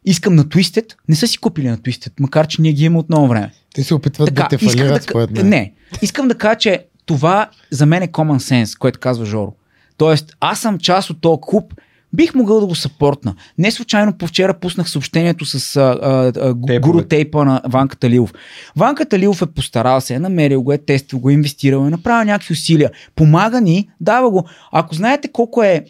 искам 0.05 0.35
на 0.35 0.45
Twisted, 0.45 0.95
не 1.09 1.17
са 1.17 1.27
си 1.27 1.39
купили 1.39 1.69
на 1.69 1.79
Twisted, 1.79 2.13
макар 2.21 2.47
че 2.47 2.63
ние 2.63 2.73
ги 2.73 2.85
имаме 2.85 2.99
от 2.99 3.09
много 3.09 3.29
време. 3.29 3.53
Те 3.75 3.85
се 3.85 3.95
опитват 3.95 4.35
да 4.35 4.49
те 4.49 4.59
фалират, 4.59 4.95
да, 4.95 5.03
според 5.03 5.31
мен. 5.31 5.49
Не, 5.49 5.73
искам 6.03 6.29
да 6.29 6.35
кажа, 6.35 6.59
че 6.59 6.85
това 7.07 7.51
за 7.71 7.87
мен 7.87 8.03
е 8.03 8.09
common 8.09 8.65
sense, 8.65 8.79
което 8.79 9.01
казва 9.01 9.27
Жоро. 9.27 9.55
Тоест, 9.97 10.37
аз 10.41 10.61
съм 10.61 10.79
част 10.79 11.11
от 11.11 11.21
този 11.21 11.39
клуб, 11.41 11.75
бих 12.13 12.35
могъл 12.35 12.61
да 12.61 12.67
го 12.67 12.75
съпортна. 12.75 13.35
Не 13.59 13.71
случайно 13.71 14.13
по 14.13 14.27
вчера 14.27 14.55
пуснах 14.55 14.91
съобщението 14.91 15.45
с 15.45 15.77
а, 15.77 16.33
а, 16.37 16.55
гуру 16.55 17.03
тейпа 17.03 17.45
на 17.45 17.63
Ванка 17.69 17.97
Талилов. 17.97 18.33
Ванка 18.77 19.05
Талилов 19.05 19.43
е 19.43 19.47
постарал 19.47 20.01
се, 20.01 20.15
е 20.15 20.19
намерил 20.19 20.63
го, 20.63 20.73
е 20.73 20.79
тествал 20.79 21.21
го, 21.21 21.31
е 21.31 21.33
инвестирал, 21.33 21.87
е 21.87 21.91
направил 21.91 22.27
някакви 22.27 22.53
усилия. 22.53 22.91
Помага 23.15 23.61
ни, 23.61 23.89
дава 24.01 24.31
го. 24.31 24.49
Ако 24.73 24.95
знаете 24.95 25.29
колко 25.33 25.63
е 25.63 25.85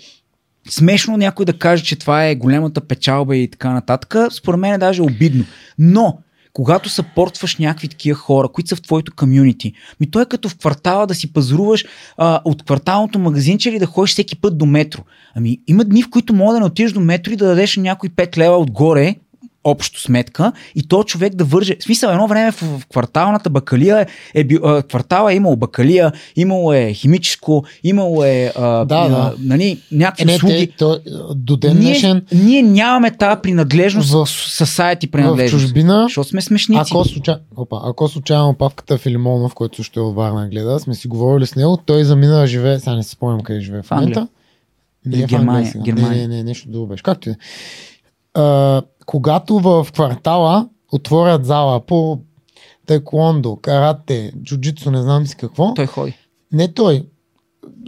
смешно 0.69 1.17
някой 1.17 1.47
да 1.47 1.59
каже, 1.59 1.85
че 1.85 1.97
това 1.97 2.27
е 2.27 2.35
голямата 2.35 2.81
печалба 2.81 3.37
и 3.37 3.51
така 3.51 3.71
нататък, 3.71 4.17
според 4.33 4.61
мен 4.61 4.75
е 4.75 4.79
даже 4.79 5.03
обидно. 5.03 5.45
Но, 5.79 6.19
когато 6.53 6.89
съпортваш 6.89 7.57
някакви 7.57 7.89
такива 7.89 8.19
хора, 8.19 8.49
които 8.49 8.69
са 8.69 8.77
в 8.77 8.83
твоето 8.83 9.13
комюнити, 9.17 9.73
ми 10.01 10.11
той 10.11 10.23
е 10.23 10.27
като 10.27 10.49
в 10.49 10.59
квартала 10.59 11.07
да 11.07 11.15
си 11.15 11.33
пазаруваш 11.33 11.85
а, 12.17 12.41
от 12.45 12.65
кварталното 12.65 13.19
магазинче 13.19 13.71
или 13.71 13.79
да 13.79 13.87
ходиш 13.87 14.11
всеки 14.11 14.37
път 14.37 14.59
до 14.59 14.67
метро. 14.67 15.03
Ами 15.35 15.59
има 15.67 15.85
дни, 15.85 16.03
в 16.03 16.11
които 16.11 16.35
мога 16.35 16.53
да 16.53 16.61
не 16.61 16.67
отидеш 16.67 16.93
до 16.93 17.01
метро 17.01 17.33
и 17.33 17.37
да 17.37 17.47
дадеш 17.47 17.77
някой 17.77 18.09
5 18.09 18.37
лева 18.37 18.57
отгоре, 18.57 19.17
общо 19.65 20.01
сметка 20.01 20.53
и 20.75 20.89
то 20.89 21.05
човек 21.05 21.35
да 21.35 21.45
върже. 21.45 21.77
В 21.81 21.85
смисъл, 21.85 22.11
едно 22.11 22.27
време 22.27 22.53
в, 22.53 22.57
в 22.57 22.87
кварталната 22.87 23.51
бакалия 23.51 24.07
е, 24.35 24.41
е 24.41 24.47
квартала 24.83 25.33
е 25.33 25.37
имал 25.37 25.57
бакалия, 25.57 26.13
имало 26.37 26.73
е 26.73 26.93
химическо, 26.93 27.65
имало 27.85 28.25
е 28.25 28.53
а, 28.57 28.85
Да, 28.85 28.97
а, 28.97 29.09
да. 29.09 29.35
нали, 29.39 29.81
някакви 29.93 30.23
Е, 30.23 30.27
не, 30.27 30.35
услуги. 30.35 30.67
те, 30.69 30.77
то, 30.77 31.01
до 31.31 31.57
ден 31.57 31.77
днешен 31.77 32.23
Ние, 32.33 32.43
ние 32.43 32.63
нямаме 32.65 33.11
тази 33.11 33.41
принадлежност 33.43 34.11
В- 34.11 34.25
в 34.25 34.29
society 34.29 35.09
в 35.09 35.11
принадлежност. 35.11 35.65
чужбина, 35.65 36.03
Защото 36.03 36.29
сме 36.29 36.41
смешници. 36.41 36.81
ако, 36.87 37.05
случай... 37.05 37.35
Опа, 37.57 37.81
ако 37.85 38.09
случайно 38.09 38.55
папката 38.55 38.99
Филимонов, 38.99 39.55
който 39.55 39.77
също 39.77 40.01
е 40.01 40.03
от 40.03 40.15
Варна 40.15 40.49
гледа, 40.49 40.79
сме 40.79 40.95
си 40.95 41.09
говорили 41.09 41.47
с 41.47 41.57
него, 41.57 41.77
той 41.77 42.05
замина 42.05 42.47
живее, 42.47 42.79
сега 42.79 42.97
не 42.97 43.03
си 43.03 43.11
спомням 43.11 43.41
къде 43.41 43.61
живее 43.61 43.83
в 43.83 43.87
В 43.87 43.91
момента. 43.91 44.29
Не 45.07 45.19
е 45.19 45.23
в 45.23 45.27
Германия. 45.27 45.73
Германия. 45.77 46.11
Не, 46.19 46.29
не, 46.29 46.37
не, 46.37 46.43
нещо 46.43 46.69
друго 46.69 46.87
беше. 46.87 47.03
Както 47.03 47.29
и 47.29 47.33
е. 47.33 47.37
Когато 49.07 49.59
в 49.59 49.87
квартала 49.95 50.69
отворят 50.93 51.47
зала 51.47 51.81
по 51.87 52.19
тайкондо, 52.87 53.57
карате, 53.57 54.33
джуджицу, 54.43 54.91
не 54.91 55.03
знам 55.03 55.27
си 55.27 55.37
какво, 55.37 55.75
Той 55.75 55.87
ходи. 55.87 56.15
не 56.53 56.73
той. 56.73 57.07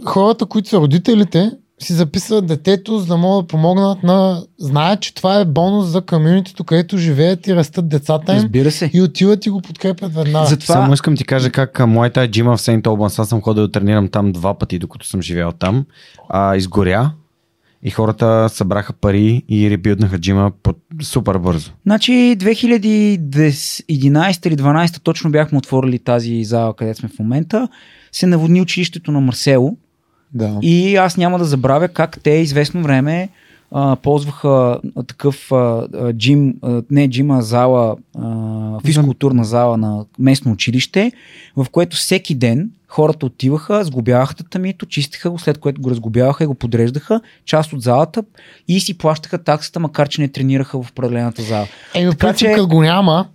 Хората, 0.05 0.45
които 0.45 0.69
са 0.69 0.77
родителите, 0.77 1.51
си 1.79 1.93
записват 1.93 2.45
детето, 2.45 2.99
за 2.99 3.05
да 3.05 3.17
могат 3.17 3.43
да 3.43 3.47
помогнат 3.47 4.03
на... 4.03 4.43
Знаят, 4.57 5.01
че 5.01 5.13
това 5.15 5.39
е 5.39 5.45
бонус 5.45 5.85
за 5.85 6.01
комьюнитито, 6.01 6.63
където 6.63 6.97
живеят 6.97 7.47
и 7.47 7.55
растат 7.55 7.89
децата 7.89 8.31
им. 8.31 8.37
Разбира 8.37 8.71
се. 8.71 8.91
И 8.93 9.01
отиват 9.01 9.45
и 9.45 9.49
го 9.49 9.61
подкрепят 9.61 10.13
веднага. 10.13 10.45
Затова 10.45 10.73
Само 10.73 10.93
искам 10.93 11.15
ти 11.15 11.25
кажа 11.25 11.51
как 11.51 11.87
моята 11.87 12.31
джима 12.31 12.57
в 12.57 12.61
Сейнт 12.61 12.87
Олбанс. 12.87 13.19
Аз 13.19 13.29
съм 13.29 13.41
ходил 13.41 13.63
да 13.67 13.71
тренирам 13.71 14.07
там 14.07 14.31
два 14.31 14.53
пъти, 14.53 14.79
докато 14.79 15.07
съм 15.07 15.21
живял 15.21 15.51
там. 15.51 15.85
А, 16.29 16.55
изгоря 16.55 17.11
и 17.83 17.89
хората 17.89 18.49
събраха 18.49 18.93
пари 18.93 19.43
и 19.49 19.69
ребилднаха 19.69 20.19
джима 20.19 20.51
по 20.63 20.73
супер 21.01 21.37
бързо. 21.37 21.71
Значи 21.85 22.11
2011 22.11 24.47
или 24.47 24.57
12 24.57 25.01
точно 25.01 25.31
бяхме 25.31 25.57
отворили 25.57 25.99
тази 25.99 26.43
зала, 26.43 26.73
където 26.73 26.99
сме 26.99 27.09
в 27.09 27.19
момента. 27.19 27.67
Се 28.11 28.27
наводни 28.27 28.61
училището 28.61 29.11
на 29.11 29.21
Марсело 29.21 29.77
Да. 30.33 30.59
и 30.61 30.95
аз 30.95 31.17
няма 31.17 31.39
да 31.39 31.45
забравя 31.45 31.87
как 31.87 32.19
те 32.23 32.31
известно 32.31 32.83
време 32.83 33.29
а, 33.71 33.95
ползваха 33.95 34.79
такъв 35.07 35.51
а, 35.51 35.87
джим, 36.13 36.55
а, 36.61 36.83
не 36.91 37.09
джим, 37.09 37.31
а 37.31 37.41
зала, 37.41 37.95
а, 38.17 38.79
физкултурна 38.85 39.43
зала 39.43 39.77
на 39.77 40.05
местно 40.19 40.51
училище, 40.51 41.11
в 41.55 41.67
което 41.71 41.97
всеки 41.97 42.35
ден 42.35 42.71
хората 42.87 43.25
отиваха, 43.25 43.83
сгубяваха 43.83 44.35
татамито, 44.35 44.85
чистиха 44.85 45.29
го, 45.29 45.39
след 45.39 45.57
което 45.57 45.81
го 45.81 45.89
разгубяваха 45.89 46.43
и 46.43 46.47
го 46.47 46.55
подреждаха, 46.55 47.21
част 47.45 47.73
от 47.73 47.81
залата 47.81 48.23
и 48.67 48.79
си 48.79 48.97
плащаха 48.97 49.43
таксата, 49.43 49.79
макар 49.79 50.09
че 50.09 50.21
не 50.21 50.27
тренираха 50.27 50.83
в 50.83 50.89
определената 50.89 51.41
зала. 51.41 51.67
Е, 51.93 52.09
Така 52.09 52.27
така 52.27 52.33
че- 52.33 52.55
го 52.61 52.81
няма, 52.81 53.27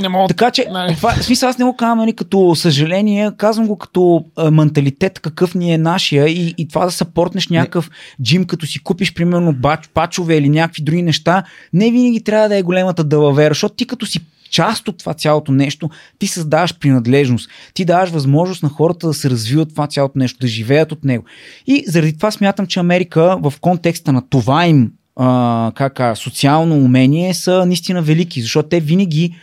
не 0.00 0.08
мога 0.08 0.28
Така 0.28 0.50
че, 0.50 0.66
Нали. 0.70 0.96
това, 0.96 1.10
в 1.12 1.24
смисъл, 1.24 1.48
аз 1.48 1.58
не 1.58 1.64
го 1.64 1.76
казвам 1.76 1.98
нали, 1.98 2.12
като 2.12 2.54
съжаление, 2.54 3.30
казвам 3.36 3.66
го 3.66 3.76
като 3.78 4.24
а, 4.36 4.50
менталитет, 4.50 5.18
какъв 5.20 5.54
ни 5.54 5.72
е 5.72 5.78
нашия 5.78 6.28
и, 6.28 6.54
и 6.58 6.68
това 6.68 6.84
да 6.84 6.90
съпортнеш 6.90 7.48
някакъв 7.48 7.90
джим, 8.22 8.44
като 8.44 8.66
си 8.66 8.82
купиш 8.82 9.14
примерно 9.14 9.52
бач, 9.52 9.88
пачове 9.94 10.36
или 10.36 10.48
някакви 10.48 10.82
други 10.82 11.02
неща, 11.02 11.42
не 11.72 11.90
винаги 11.90 12.24
трябва 12.24 12.48
да 12.48 12.56
е 12.56 12.62
големата 12.62 13.04
далавера, 13.04 13.50
защото 13.50 13.74
ти 13.74 13.86
като 13.86 14.06
си 14.06 14.20
част 14.50 14.88
от 14.88 14.98
това 14.98 15.14
цялото 15.14 15.52
нещо, 15.52 15.90
ти 16.18 16.26
създаваш 16.26 16.78
принадлежност. 16.78 17.50
Ти 17.74 17.84
даваш 17.84 18.10
възможност 18.10 18.62
на 18.62 18.68
хората 18.68 19.06
да 19.06 19.14
се 19.14 19.30
развиват 19.30 19.68
това 19.68 19.86
цялото 19.86 20.18
нещо, 20.18 20.38
да 20.40 20.46
живеят 20.46 20.92
от 20.92 21.04
него. 21.04 21.24
И 21.66 21.84
заради 21.86 22.16
това 22.16 22.30
смятам, 22.30 22.66
че 22.66 22.80
Америка 22.80 23.38
в 23.42 23.52
контекста 23.60 24.12
на 24.12 24.22
това 24.30 24.66
им 24.66 24.92
а, 25.16 25.72
как, 25.74 26.18
социално 26.18 26.76
умение 26.76 27.34
са 27.34 27.66
наистина 27.66 28.02
велики, 28.02 28.42
защото 28.42 28.68
те 28.68 28.80
винаги 28.80 29.34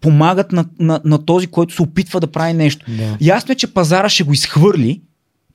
помагат 0.00 0.52
на, 0.52 0.64
на, 0.80 1.00
на 1.04 1.24
този, 1.24 1.46
който 1.46 1.74
се 1.74 1.82
опитва 1.82 2.20
да 2.20 2.26
прави 2.26 2.52
нещо. 2.52 2.86
Да. 2.88 3.16
Ясно 3.20 3.52
е, 3.52 3.54
че 3.54 3.74
пазара 3.74 4.08
ще 4.08 4.24
го 4.24 4.32
изхвърли 4.32 5.00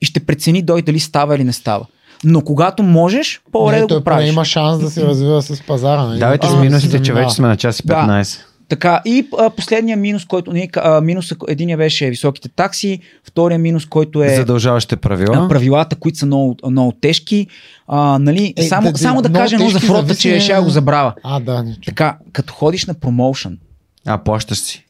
и 0.00 0.06
ще 0.06 0.20
прецени 0.20 0.62
дой 0.62 0.82
дали 0.82 1.00
става 1.00 1.36
или 1.36 1.44
не 1.44 1.52
става. 1.52 1.86
Но 2.24 2.40
когато 2.40 2.82
можеш, 2.82 3.40
по-добре 3.52 3.80
да 3.80 3.98
го 3.98 4.04
правиш. 4.04 4.32
има 4.32 4.44
шанс 4.44 4.80
да 4.80 4.90
се 4.90 5.06
развива 5.06 5.42
с 5.42 5.62
пазара. 5.62 6.02
Нали? 6.02 6.18
Давайте 6.18 6.46
с 6.46 6.56
минусите, 6.56 7.02
че 7.02 7.12
вече 7.12 7.34
сме 7.34 7.48
на 7.48 7.56
час 7.56 7.80
и 7.80 7.82
Да. 7.86 8.24
15. 8.64 8.68
Така, 8.68 9.02
и 9.04 9.28
а, 9.38 9.50
последния 9.50 9.96
минус, 9.96 10.24
който 10.24 10.52
не, 10.52 10.68
а, 10.76 11.00
минус, 11.00 11.32
единия 11.48 11.76
беше 11.78 12.10
високите 12.10 12.48
такси, 12.48 13.00
втория 13.24 13.58
минус, 13.58 13.86
който 13.86 14.22
е 14.22 14.28
Задължаващите 14.28 14.96
правила. 14.96 15.36
а, 15.36 15.48
правилата, 15.48 15.96
които 15.96 16.18
са 16.18 16.26
много, 16.26 16.56
много 16.70 16.92
тежки. 16.92 17.46
А, 17.86 18.18
нали, 18.18 18.54
Е, 18.56 18.62
само, 18.62 18.86
да- 18.86 18.92
да, 18.92 18.98
само 18.98 19.22
да 19.22 19.28
много 19.28 19.42
кажа 19.42 19.56
едно 19.56 19.68
за 19.68 19.80
фрота, 19.80 20.00
зависи, 20.00 20.22
че 20.22 20.40
ще 20.40 20.54
го 20.54 20.70
забравя. 20.70 21.14
А, 21.22 21.40
да, 21.40 21.64
чу. 21.74 21.80
Така, 21.86 22.18
като 22.32 22.52
ходиш 22.52 22.86
на 22.86 22.94
промоушен, 22.94 23.58
А, 24.06 24.18
плащаш 24.18 24.58
си. 24.58 24.86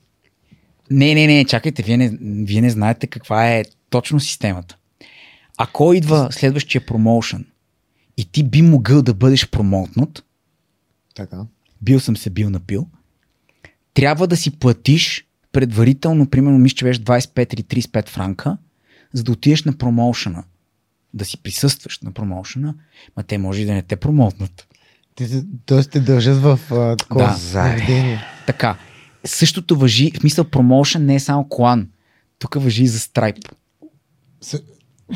Не, 0.91 1.15
не, 1.15 1.27
не, 1.27 1.45
чакайте, 1.45 1.83
вие 1.83 1.97
не, 1.97 2.13
вие 2.21 2.61
не 2.61 2.71
знаете 2.71 3.07
каква 3.07 3.49
е 3.49 3.65
точно 3.91 4.21
системата. 4.21 4.77
Ако 5.59 5.95
идва 5.95 6.29
следващия 6.31 6.87
промоушен 6.87 7.47
и 8.17 8.25
ти 8.25 8.43
би 8.43 8.63
могъл 8.63 9.03
да 9.03 9.15
бъдеш 9.15 9.49
промоутнат, 9.49 10.25
Така. 11.15 11.37
бил 11.83 12.01
съм 12.01 12.17
се 12.17 12.31
бил 12.31 12.51
напил, 12.51 12.87
трябва 13.95 14.27
да 14.27 14.37
си 14.37 14.51
платиш 14.51 15.27
предварително, 15.53 16.27
примерно, 16.27 16.59
мисля, 16.59 16.77
че 16.77 16.85
беше 16.85 17.01
25 17.01 17.55
или 17.55 17.83
35 17.83 18.09
франка, 18.09 18.57
за 19.13 19.23
да 19.23 19.33
отидеш 19.33 19.65
на 19.65 19.73
промоушена, 19.73 20.45
да 21.15 21.25
си 21.25 21.37
присъстваш 21.37 22.01
на 22.01 22.13
промоушена, 22.13 22.75
ма 23.17 23.23
те 23.23 23.39
може 23.39 23.63
и 23.63 23.67
да 23.67 23.73
не 23.73 23.83
те 23.83 23.97
промоутнат. 23.97 24.67
Се- 25.21 25.45
тоест 25.67 25.91
те 25.91 26.01
държат 26.01 26.37
в 26.37 26.61
а, 26.71 26.97
такова 26.97 27.25
Да. 27.25 27.35
заведение. 27.35 28.21
Така, 28.47 28.77
същото 29.25 29.77
въжи, 29.77 30.11
в 30.11 30.19
смисъл 30.19 30.45
промоушен 30.45 31.05
не 31.07 31.15
е 31.15 31.21
само 31.21 31.49
колан, 31.49 31.89
тук 32.39 32.55
въжи 32.55 32.83
и 32.83 32.89
за 32.89 33.01
страйп. 33.01 33.37
С- 34.41 34.63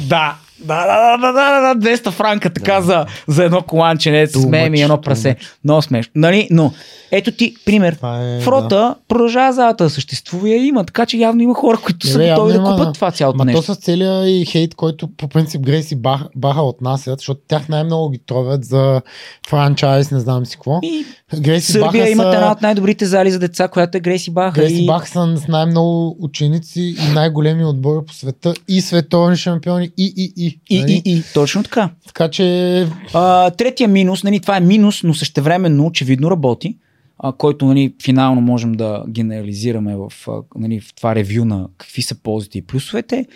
Да, 0.09 0.39
да, 0.61 0.87
да, 0.87 1.17
да, 1.19 1.33
да, 1.33 1.61
да, 1.61 1.75
да 1.75 1.97
200 1.97 2.11
франка 2.11 2.51
така 2.51 2.81
за, 2.81 3.07
за 3.29 3.45
едно 3.45 3.63
коланче, 3.63 4.27
смеем 4.27 4.75
и 4.75 4.83
едно 4.83 5.01
прасе. 5.01 5.37
Много 5.65 5.83
смешно. 5.83 6.13
Нали? 6.15 6.49
Но, 6.51 6.73
ето 7.11 7.33
ти, 7.33 7.55
пример. 7.65 7.95
Това 7.95 8.37
е, 8.37 8.41
Фрота 8.41 8.95
продължава 9.09 9.53
залата 9.53 9.85
да 9.85 9.91
съществува 9.91 10.49
и 10.49 10.67
има, 10.67 10.85
така 10.85 11.07
че 11.07 11.17
явно 11.17 11.43
има 11.43 11.55
хора, 11.55 11.79
които 11.85 12.07
са 12.07 12.19
готови 12.19 12.53
да 12.53 12.59
купат 12.59 12.79
да. 12.79 12.93
това 12.93 13.11
цялото 13.11 13.39
Ма 13.39 13.45
нещо. 13.45 13.63
то 13.63 13.75
с 13.75 13.79
целия 13.79 14.41
и 14.41 14.45
хейт, 14.45 14.75
който 14.75 15.09
по 15.17 15.29
принцип 15.29 15.61
Грейси 15.61 15.97
бах, 15.97 16.21
баха 16.37 16.63
отнасят, 16.63 17.19
защото 17.19 17.41
тях 17.49 17.69
най-много 17.69 18.11
ги 18.11 18.19
тровят 18.27 18.65
за 18.65 19.03
франчайз, 19.49 20.11
не 20.11 20.21
знам 20.21 20.47
си 20.47 20.57
какво. 20.57 20.79
И 20.83 21.05
Грейси 21.41 21.73
Сърбия 21.73 22.03
Баха 22.03 22.11
имат 22.11 22.33
са, 22.33 22.37
една 22.37 22.53
от 22.53 22.63
най-добрите 22.63 23.07
зали 23.07 23.31
за 23.31 23.39
деца, 23.39 23.69
която 23.69 23.99
е 23.99 24.01
Грейси 24.01 24.31
Баха. 24.31 24.61
Грейси 24.61 24.83
и... 24.83 24.87
Бах 24.87 25.09
са 25.11 25.37
с 25.37 25.49
най-много 25.49 26.17
ученици 26.21 26.81
и 26.81 27.13
най-големи 27.15 27.65
отбори 27.65 28.05
по 28.07 28.13
света 28.13 28.55
и 28.69 28.81
световни 28.81 29.37
шампиони 29.37 29.91
и 29.97 30.15
и 30.17 30.33
и. 30.37 30.48
И, 30.71 30.81
нали? 30.81 31.03
и, 31.05 31.13
и, 31.13 31.23
точно 31.35 31.63
така. 31.63 31.91
Така 32.07 32.31
че 32.31 32.87
А, 33.15 33.51
третия 33.51 33.89
минус, 33.89 34.25
нали, 34.25 34.41
това 34.41 34.57
е 34.57 34.61
минус, 34.61 35.03
но 35.03 35.15
същевременно 35.15 35.87
очевидно 35.87 36.31
работи, 36.31 36.79
а, 37.19 37.33
който 37.33 37.67
нали, 37.67 37.95
финално 38.03 38.41
можем 38.41 38.73
да 38.73 39.05
генерализираме 39.09 39.97
в, 39.97 40.13
нали, 40.57 40.81
в 40.81 40.95
това 40.95 41.15
ревю 41.15 41.45
на 41.45 41.69
какви 41.79 42.03
са 42.03 42.15
ползите 42.15 42.59
и 42.59 42.67
плюсовете, 42.67 43.27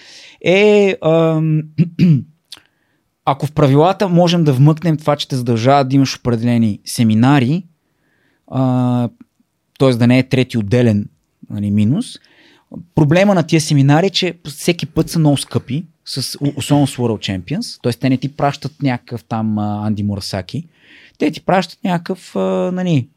е 0.44 0.96
ам, 1.04 1.62
ако 3.24 3.46
в 3.46 3.52
правилата 3.52 4.08
можем 4.08 4.44
да 4.44 4.52
вмъкнем 4.52 4.96
това, 4.96 5.16
че 5.16 5.28
те 5.28 5.36
задължават 5.36 5.88
да 5.88 5.96
имаш 5.96 6.16
определени 6.16 6.80
семинари, 6.84 7.64
а, 8.46 9.08
т.е. 9.78 9.90
да 9.90 10.06
не 10.06 10.18
е 10.18 10.28
трети 10.28 10.58
отделен 10.58 11.08
нали, 11.50 11.70
минус, 11.70 12.18
проблема 12.94 13.34
на 13.34 13.42
тия 13.42 13.60
семинари 13.60 14.06
е, 14.06 14.10
че 14.10 14.34
всеки 14.44 14.86
път 14.86 15.10
са 15.10 15.18
много 15.18 15.36
скъпи, 15.36 15.84
с, 16.04 16.38
особено 16.56 16.86
с 16.86 16.96
World 16.96 17.40
Champions, 17.40 17.82
т.е. 17.82 17.92
те 17.92 18.10
не 18.10 18.16
ти 18.16 18.36
пращат 18.36 18.82
някакъв 18.82 19.24
там 19.24 19.58
Анди 19.58 20.02
Мурасаки, 20.02 20.68
те 21.18 21.30
ти 21.30 21.40
пращат 21.40 21.78
някакъв 21.84 22.34
нали, 22.74 23.08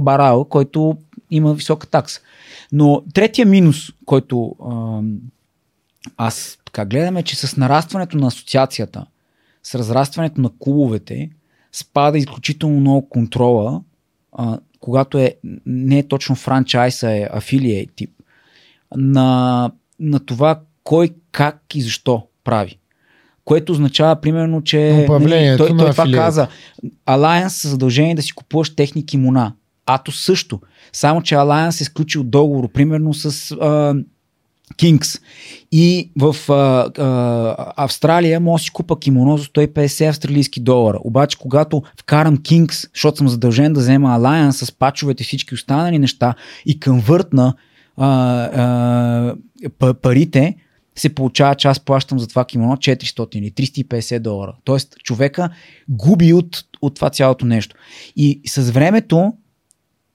барал, 0.00 0.44
който 0.44 0.96
има 1.30 1.54
висока 1.54 1.86
такса. 1.86 2.20
Но 2.72 3.02
третия 3.14 3.46
минус, 3.46 3.92
който 4.04 4.56
аз 6.16 6.58
така 6.64 6.84
гледам 6.84 7.16
е, 7.16 7.22
че 7.22 7.36
с 7.36 7.56
нарастването 7.56 8.16
на 8.16 8.26
асоциацията, 8.26 9.06
с 9.62 9.74
разрастването 9.74 10.40
на 10.40 10.50
клубовете, 10.58 11.30
спада 11.72 12.18
изключително 12.18 12.80
много 12.80 13.08
контрола, 13.08 13.82
а, 14.32 14.58
когато 14.80 15.18
е 15.18 15.34
не 15.66 15.98
е 15.98 16.08
точно 16.08 16.36
франчайз, 16.36 17.02
а 17.02 17.16
е 17.16 17.28
афилиейт 17.32 17.90
тип, 17.96 18.10
на, 18.96 19.70
на 20.00 20.20
това 20.20 20.60
кой, 20.88 21.10
как 21.32 21.62
и 21.74 21.82
защо 21.82 22.22
прави. 22.44 22.78
Което 23.44 23.72
означава, 23.72 24.20
примерно, 24.20 24.62
че 24.62 25.00
Управлението 25.04 25.66
той, 25.66 25.76
той 25.76 25.90
това 25.90 26.06
каза. 26.12 26.48
Alliance 27.06 27.48
са 27.48 27.68
задължени 27.68 28.14
да 28.14 28.22
си 28.22 28.32
купуваш 28.32 28.76
техни 28.76 29.06
кимона. 29.06 29.52
Ато 29.86 30.12
също. 30.12 30.60
Само, 30.92 31.22
че 31.22 31.34
Alliance 31.34 31.80
е 31.80 31.84
сключил 31.84 32.24
договор, 32.24 32.72
примерно 32.72 33.14
с 33.14 33.52
а, 33.52 33.94
Kings. 34.74 35.20
И 35.72 36.10
в 36.20 36.36
а, 36.52 36.54
а, 36.98 37.72
Австралия 37.76 38.40
да 38.40 38.58
си 38.58 38.70
купа 38.70 38.98
кимоно 38.98 39.36
за 39.36 39.44
150 39.44 40.08
австралийски 40.08 40.60
долара. 40.60 40.98
Обаче, 41.04 41.38
когато 41.38 41.82
вкарам 42.00 42.36
Kings, 42.36 42.90
защото 42.94 43.16
съм 43.16 43.28
задължен 43.28 43.72
да 43.72 43.80
взема 43.80 44.08
Alliance 44.08 44.64
с 44.64 44.72
пачовете 44.72 45.22
и 45.22 45.26
всички 45.26 45.54
останали 45.54 45.98
неща 45.98 46.34
и 46.66 46.80
конвъртна 46.80 47.54
а, 47.96 48.06
а, 48.08 49.34
п- 49.78 49.94
парите, 49.94 50.56
се 51.00 51.14
получава, 51.14 51.54
че 51.54 51.68
аз 51.68 51.80
плащам 51.80 52.18
за 52.18 52.26
това 52.26 52.44
кимоно 52.44 52.76
400 52.76 53.36
или 53.36 53.50
350 53.50 54.18
долара. 54.18 54.54
Тоест, 54.64 54.96
човека 55.04 55.50
губи 55.88 56.32
от, 56.32 56.64
от 56.82 56.94
това 56.94 57.10
цялото 57.10 57.46
нещо. 57.46 57.76
И 58.16 58.40
с 58.46 58.70
времето, 58.70 59.32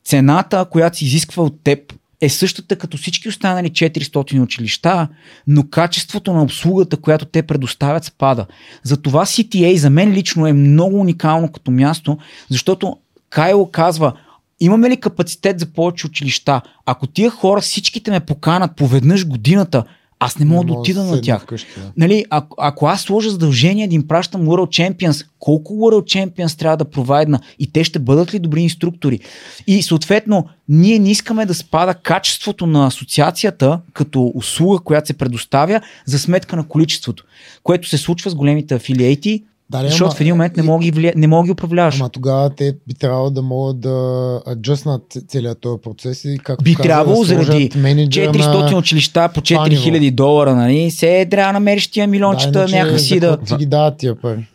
цената, 0.05 0.65
която 0.71 0.97
се 0.97 1.05
изисква 1.05 1.43
от 1.43 1.63
теб, 1.63 1.93
е 2.21 2.29
същата 2.29 2.75
като 2.75 2.97
всички 2.97 3.29
останали 3.29 3.69
400 3.69 4.41
училища, 4.41 5.07
но 5.47 5.63
качеството 5.69 6.33
на 6.33 6.43
обслугата, 6.43 6.97
която 6.97 7.25
те 7.25 7.43
предоставят, 7.43 8.03
спада. 8.03 8.45
Затова 8.83 9.25
CTA 9.25 9.75
за 9.75 9.89
мен 9.89 10.11
лично 10.13 10.47
е 10.47 10.53
много 10.53 10.99
уникално 10.99 11.51
като 11.51 11.71
място, 11.71 12.17
защото 12.49 12.97
Кайло 13.29 13.71
казва, 13.71 14.13
имаме 14.59 14.89
ли 14.89 14.97
капацитет 14.97 15.59
за 15.59 15.65
повече 15.65 16.07
училища? 16.07 16.61
Ако 16.85 17.07
тия 17.07 17.29
хора 17.29 17.61
всичките 17.61 18.11
ме 18.11 18.19
поканат 18.19 18.75
поведнъж 18.75 19.27
годината, 19.27 19.83
аз 20.25 20.39
не 20.39 20.45
мога 20.45 20.65
да 20.65 20.73
отида 20.73 21.03
на 21.03 21.21
тях. 21.21 21.41
Вкъщи, 21.41 21.67
да. 21.77 21.91
Нали, 21.97 22.25
ако, 22.29 22.55
ако 22.59 22.85
аз 22.85 23.01
сложа 23.01 23.29
задължение 23.29 23.87
да 23.87 23.95
им 23.95 24.07
пращам 24.07 24.41
World 24.41 24.93
Champions, 24.93 25.25
колко 25.39 25.73
World 25.73 26.03
Champions 26.03 26.59
трябва 26.59 26.77
да 26.77 26.85
провайдна 26.85 27.39
и 27.59 27.71
те 27.71 27.83
ще 27.83 27.99
бъдат 27.99 28.33
ли 28.33 28.39
добри 28.39 28.61
инструктори? 28.61 29.19
И 29.67 29.83
съответно, 29.83 30.47
ние 30.69 30.99
не 30.99 31.11
искаме 31.11 31.45
да 31.45 31.53
спада 31.53 31.93
качеството 31.93 32.65
на 32.65 32.87
асоциацията 32.87 33.79
като 33.93 34.31
услуга, 34.35 34.79
която 34.79 35.07
се 35.07 35.13
предоставя 35.13 35.81
за 36.05 36.19
сметка 36.19 36.55
на 36.55 36.67
количеството, 36.67 37.25
което 37.63 37.89
се 37.89 37.97
случва 37.97 38.29
с 38.29 38.35
големите 38.35 38.75
афилиейти, 38.75 39.43
Дали, 39.73 39.87
защото 39.87 40.05
ама- 40.05 40.15
в 40.15 40.21
един 40.21 40.33
момент 40.33 40.57
не 40.57 40.63
мога, 40.63 40.83
ги 40.83 40.91
влия... 40.91 41.13
не 41.15 41.27
мога 41.27 41.45
ги 41.45 41.51
управляваш. 41.51 41.99
Ама 41.99 42.09
тогава 42.09 42.49
те 42.49 42.75
би 42.87 42.93
трябвало 42.93 43.29
да 43.29 43.41
могат 43.41 43.79
да 43.79 44.41
аджъснат 44.51 45.17
целият 45.27 45.59
този 45.61 45.81
процес 45.81 46.25
и 46.25 46.37
както 46.43 46.63
Би 46.63 46.75
каза, 46.75 46.83
трябвало 46.83 47.19
да 47.19 47.25
заради 47.25 47.71
менеджера 47.75 48.31
400 48.31 48.71
на... 48.71 48.77
училища 48.77 49.29
по 49.33 49.41
това 49.41 49.67
4000 49.67 50.11
долара, 50.11 50.55
нали? 50.55 50.91
Се 50.91 51.27
трябва 51.31 51.53
да 51.53 51.59
намериш 51.59 51.87
тия 51.87 52.07
милиончета, 52.07 52.51
да, 52.51 52.67
някакси 52.67 53.19
да... 53.19 53.37
Ти 53.37 53.55
ги 53.55 53.65
дават 53.65 53.97
тия 53.97 54.15
пари. 54.15 54.47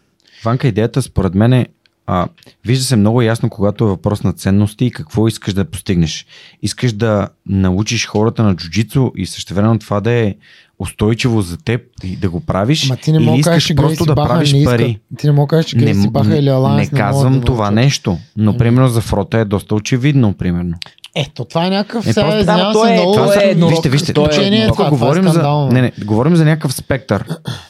Ванка, 0.44 0.68
идеята 0.68 1.02
според 1.02 1.34
мен 1.34 1.52
е, 1.52 1.66
а, 2.06 2.28
вижда 2.66 2.84
се 2.84 2.96
много 2.96 3.22
ясно, 3.22 3.50
когато 3.50 3.84
е 3.84 3.88
въпрос 3.88 4.22
на 4.22 4.32
ценности 4.32 4.84
и 4.84 4.90
какво 4.90 5.28
искаш 5.28 5.54
да 5.54 5.64
постигнеш. 5.64 6.26
Искаш 6.62 6.92
да 6.92 7.28
научиш 7.46 8.06
хората 8.06 8.42
на 8.42 8.56
джуджицу 8.56 9.10
и 9.16 9.26
същевременно 9.26 9.78
това 9.78 10.00
да 10.00 10.10
е 10.10 10.34
устойчиво 10.78 11.40
за 11.40 11.56
теб 11.56 11.80
и 12.04 12.16
да 12.16 12.30
го 12.30 12.40
правиш. 12.40 12.84
Ама 12.84 12.96
ти 12.96 13.12
не 13.12 13.18
или 13.18 13.26
да 13.26 13.32
искаш 13.32 13.44
кажеш, 13.54 13.76
просто 13.76 14.04
да 14.04 14.14
Баха 14.14 14.28
правиш 14.28 14.52
не 14.52 14.58
иска. 14.58 14.70
пари. 14.70 14.98
Ти 15.18 15.26
не 15.26 15.32
мога 15.32 15.46
да 15.46 15.50
кажеш, 15.50 15.66
че 15.66 15.76
Грейси 15.76 16.08
Баха 16.08 16.36
или 16.36 16.48
Аланс 16.48 16.76
не 16.76 16.88
не, 16.92 17.00
казвам 17.00 17.32
да 17.34 17.40
това 17.40 17.64
научат. 17.64 17.74
нещо, 17.74 18.18
но 18.36 18.56
примерно 18.56 18.88
за 18.88 19.00
фрота 19.00 19.38
е 19.38 19.44
доста 19.44 19.74
очевидно, 19.74 20.32
примерно. 20.32 20.74
Ето, 21.16 21.44
това 21.44 21.66
е 21.66 21.70
някакъв 21.70 22.06
Е, 22.06 22.12
сега, 22.12 22.44
Да, 22.44 22.72
то 22.72 22.86
е- 22.86 22.92
много... 22.92 23.12
това 23.12 23.34
е 23.34 23.46
еднорог. 23.46 23.70
вижте, 23.72 23.88
вижте, 23.88 24.12
то 24.12 24.20
е 24.22 24.28
Учение 24.28 24.58
е 24.58 24.62
това, 24.62 24.68
тук 24.68 24.76
това 24.76 24.86
е 24.86 24.90
говорим 24.90 25.22
за, 25.24 25.30
скандално. 25.30 25.68
не, 25.68 25.82
не, 25.82 25.92
говорим 26.04 26.36
за 26.36 26.44
някакъв 26.44 26.72
спектър. 26.74 27.24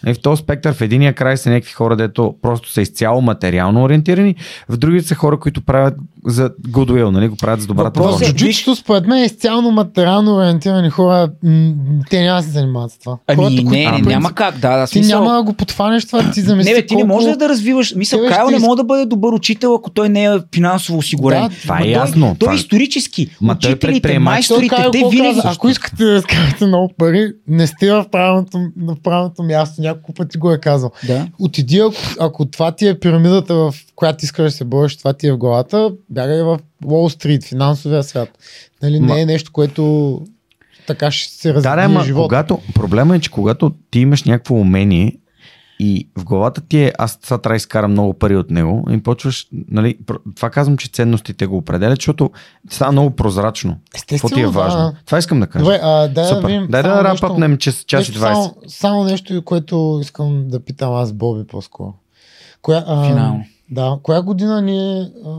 Е, 0.06 0.14
в 0.14 0.20
този 0.20 0.42
спектър 0.42 0.74
в 0.74 0.80
единия 0.80 1.12
край 1.12 1.36
са 1.36 1.50
някакви 1.50 1.72
хора, 1.72 1.96
дето 1.96 2.34
просто 2.42 2.72
са 2.72 2.82
изцяло 2.82 3.20
материално 3.20 3.82
ориентирани, 3.82 4.34
в 4.68 4.76
другите 4.76 5.08
са 5.08 5.14
хора, 5.14 5.38
които 5.38 5.62
правят 5.62 5.94
за 6.28 6.50
goodwill, 6.62 7.04
нали, 7.04 7.28
го 7.28 7.36
правят 7.36 7.60
за 7.60 7.66
добрата 7.66 8.00
Въпросът 8.00 8.20
воля. 8.20 8.30
е- 8.30 8.32
Джуджитото 8.32 8.76
според 8.76 9.06
мен 9.06 9.18
е 9.18 9.24
изцяло 9.24 9.70
материално 9.70 10.36
ориентирани 10.36 10.90
хора. 10.90 11.28
м, 11.44 11.72
Те 12.10 12.22
няма 12.22 12.36
да 12.36 12.42
се 12.42 12.50
занимават 12.50 12.90
с 12.92 12.98
това. 12.98 13.16
Ами 13.26 13.36
Хората, 13.36 13.50
не, 13.52 13.56
които 13.58 13.70
не, 13.72 13.84
принцип- 13.86 14.06
няма 14.06 14.32
как, 14.32 14.54
да, 14.54 14.76
да, 14.76 14.86
Ти 14.86 14.92
смисъл... 14.92 15.20
няма 15.20 15.34
да 15.34 15.42
го 15.42 15.52
подхванеш 15.52 16.06
това, 16.06 16.30
ти 16.30 16.40
замисли 16.40 16.70
Не, 16.70 16.76
бе, 16.76 16.86
ти 16.86 16.94
не 16.94 17.02
колко... 17.02 17.14
можеш 17.14 17.36
да 17.36 17.48
развиваш. 17.48 17.94
Мисъл, 17.94 18.18
Тебе 18.18 18.28
Кайл 18.30 18.46
ще 18.46 18.52
не 18.52 18.58
може 18.60 18.76
да 18.76 18.84
бъде 18.84 19.06
добър 19.06 19.32
учител, 19.32 19.74
ако 19.74 19.90
той 19.90 20.08
не 20.08 20.24
е 20.24 20.30
финансово 20.54 20.98
осигурен. 20.98 21.42
Да, 21.42 21.48
Това 21.52 21.76
е 21.76 21.80
Ма 21.80 21.86
ясно. 21.88 22.26
Той, 22.26 22.28
той 22.30 22.38
Това- 22.40 22.54
исторически. 22.54 23.28
Ма 23.40 23.58
той 23.58 23.70
учителите, 23.70 24.18
майсторите, 24.18 24.76
Той 24.76 24.90
те 24.92 25.04
винаги... 25.10 25.40
Ако 25.44 25.68
искате 25.68 26.04
да 26.04 26.20
скарате 26.22 26.66
много 26.66 26.92
пари, 26.98 27.32
не 27.48 27.66
сте 27.66 27.92
в 27.92 28.04
правилното, 28.12 28.58
на 28.76 28.96
правилното 28.96 29.42
място. 29.42 29.82
Няколко 29.82 30.12
пъти 30.12 30.38
го 30.38 30.52
е 30.52 30.58
казал. 30.58 30.90
Да. 31.06 31.26
Отиди, 31.38 31.78
ако, 31.78 31.94
ако 32.20 32.44
това 32.46 32.72
ти 32.72 32.88
е 32.88 32.98
пирамидата, 32.98 33.54
в 33.54 33.74
която 33.94 34.24
искаш 34.24 34.44
да 34.44 34.50
се 34.50 34.64
бориш, 34.64 34.96
това 34.96 35.12
ти 35.12 35.26
е 35.26 35.32
в 35.32 35.38
главата, 35.38 35.90
бягай 36.18 36.42
в 36.42 36.58
Уолл 36.86 37.08
Стрит, 37.10 37.44
финансовия 37.44 38.02
свят. 38.02 38.28
Нали, 38.82 38.94
Ма- 38.94 39.14
не 39.14 39.20
е 39.20 39.26
нещо, 39.26 39.52
което 39.52 40.20
така 40.86 41.10
ще 41.10 41.32
се 41.32 41.48
Да, 41.48 41.54
развие 41.54 41.76
да, 41.76 41.82
ама 41.82 42.04
живота. 42.04 42.22
когато, 42.24 42.58
проблема 42.74 43.16
е, 43.16 43.20
че 43.20 43.30
когато 43.30 43.70
ти 43.90 44.00
имаш 44.00 44.24
някакво 44.24 44.54
умение 44.54 45.16
и 45.80 46.08
в 46.18 46.24
главата 46.24 46.60
ти 46.60 46.78
е, 46.78 46.92
аз 46.98 47.20
това 47.20 47.38
трябва 47.38 47.52
да 47.52 47.56
изкарам 47.56 47.90
много 47.90 48.14
пари 48.14 48.36
от 48.36 48.50
него 48.50 48.86
и 48.90 49.02
почваш, 49.02 49.46
нали, 49.68 49.98
това 50.36 50.50
казвам, 50.50 50.76
че 50.76 50.88
ценностите 50.88 51.46
го 51.46 51.56
определят, 51.56 51.96
защото 51.96 52.30
става 52.70 52.92
много 52.92 53.10
прозрачно. 53.10 53.76
Какво 54.08 54.28
ти 54.28 54.40
е 54.40 54.46
важно? 54.46 54.78
да. 54.78 54.94
Това 55.06 55.18
искам 55.18 55.40
да 55.40 55.46
кажа. 55.46 55.64
Добре, 55.64 55.80
а, 55.82 55.98
дай 56.00 56.24
да 56.24 56.24
Супер. 56.26 56.46
видим. 56.46 56.66
Дай 56.70 56.82
само 56.82 56.94
да 56.94 57.02
нещо- 57.02 57.26
рапъпнем 57.26 57.56
час, 57.58 57.74
час 57.76 58.08
и 58.08 58.10
нещо 58.10 58.20
20. 58.20 58.34
Само, 58.34 58.54
само 58.68 59.04
нещо, 59.04 59.42
което 59.42 59.98
искам 60.02 60.48
да 60.48 60.60
питам 60.60 60.94
аз 60.94 61.12
Боби 61.12 61.46
по-скоро. 61.46 61.94
Коя, 62.62 62.84
а, 62.86 63.06
Финално. 63.06 63.44
Да, 63.70 63.98
коя 64.02 64.22
година 64.22 64.62
ние 64.62 65.00
а, 65.26 65.30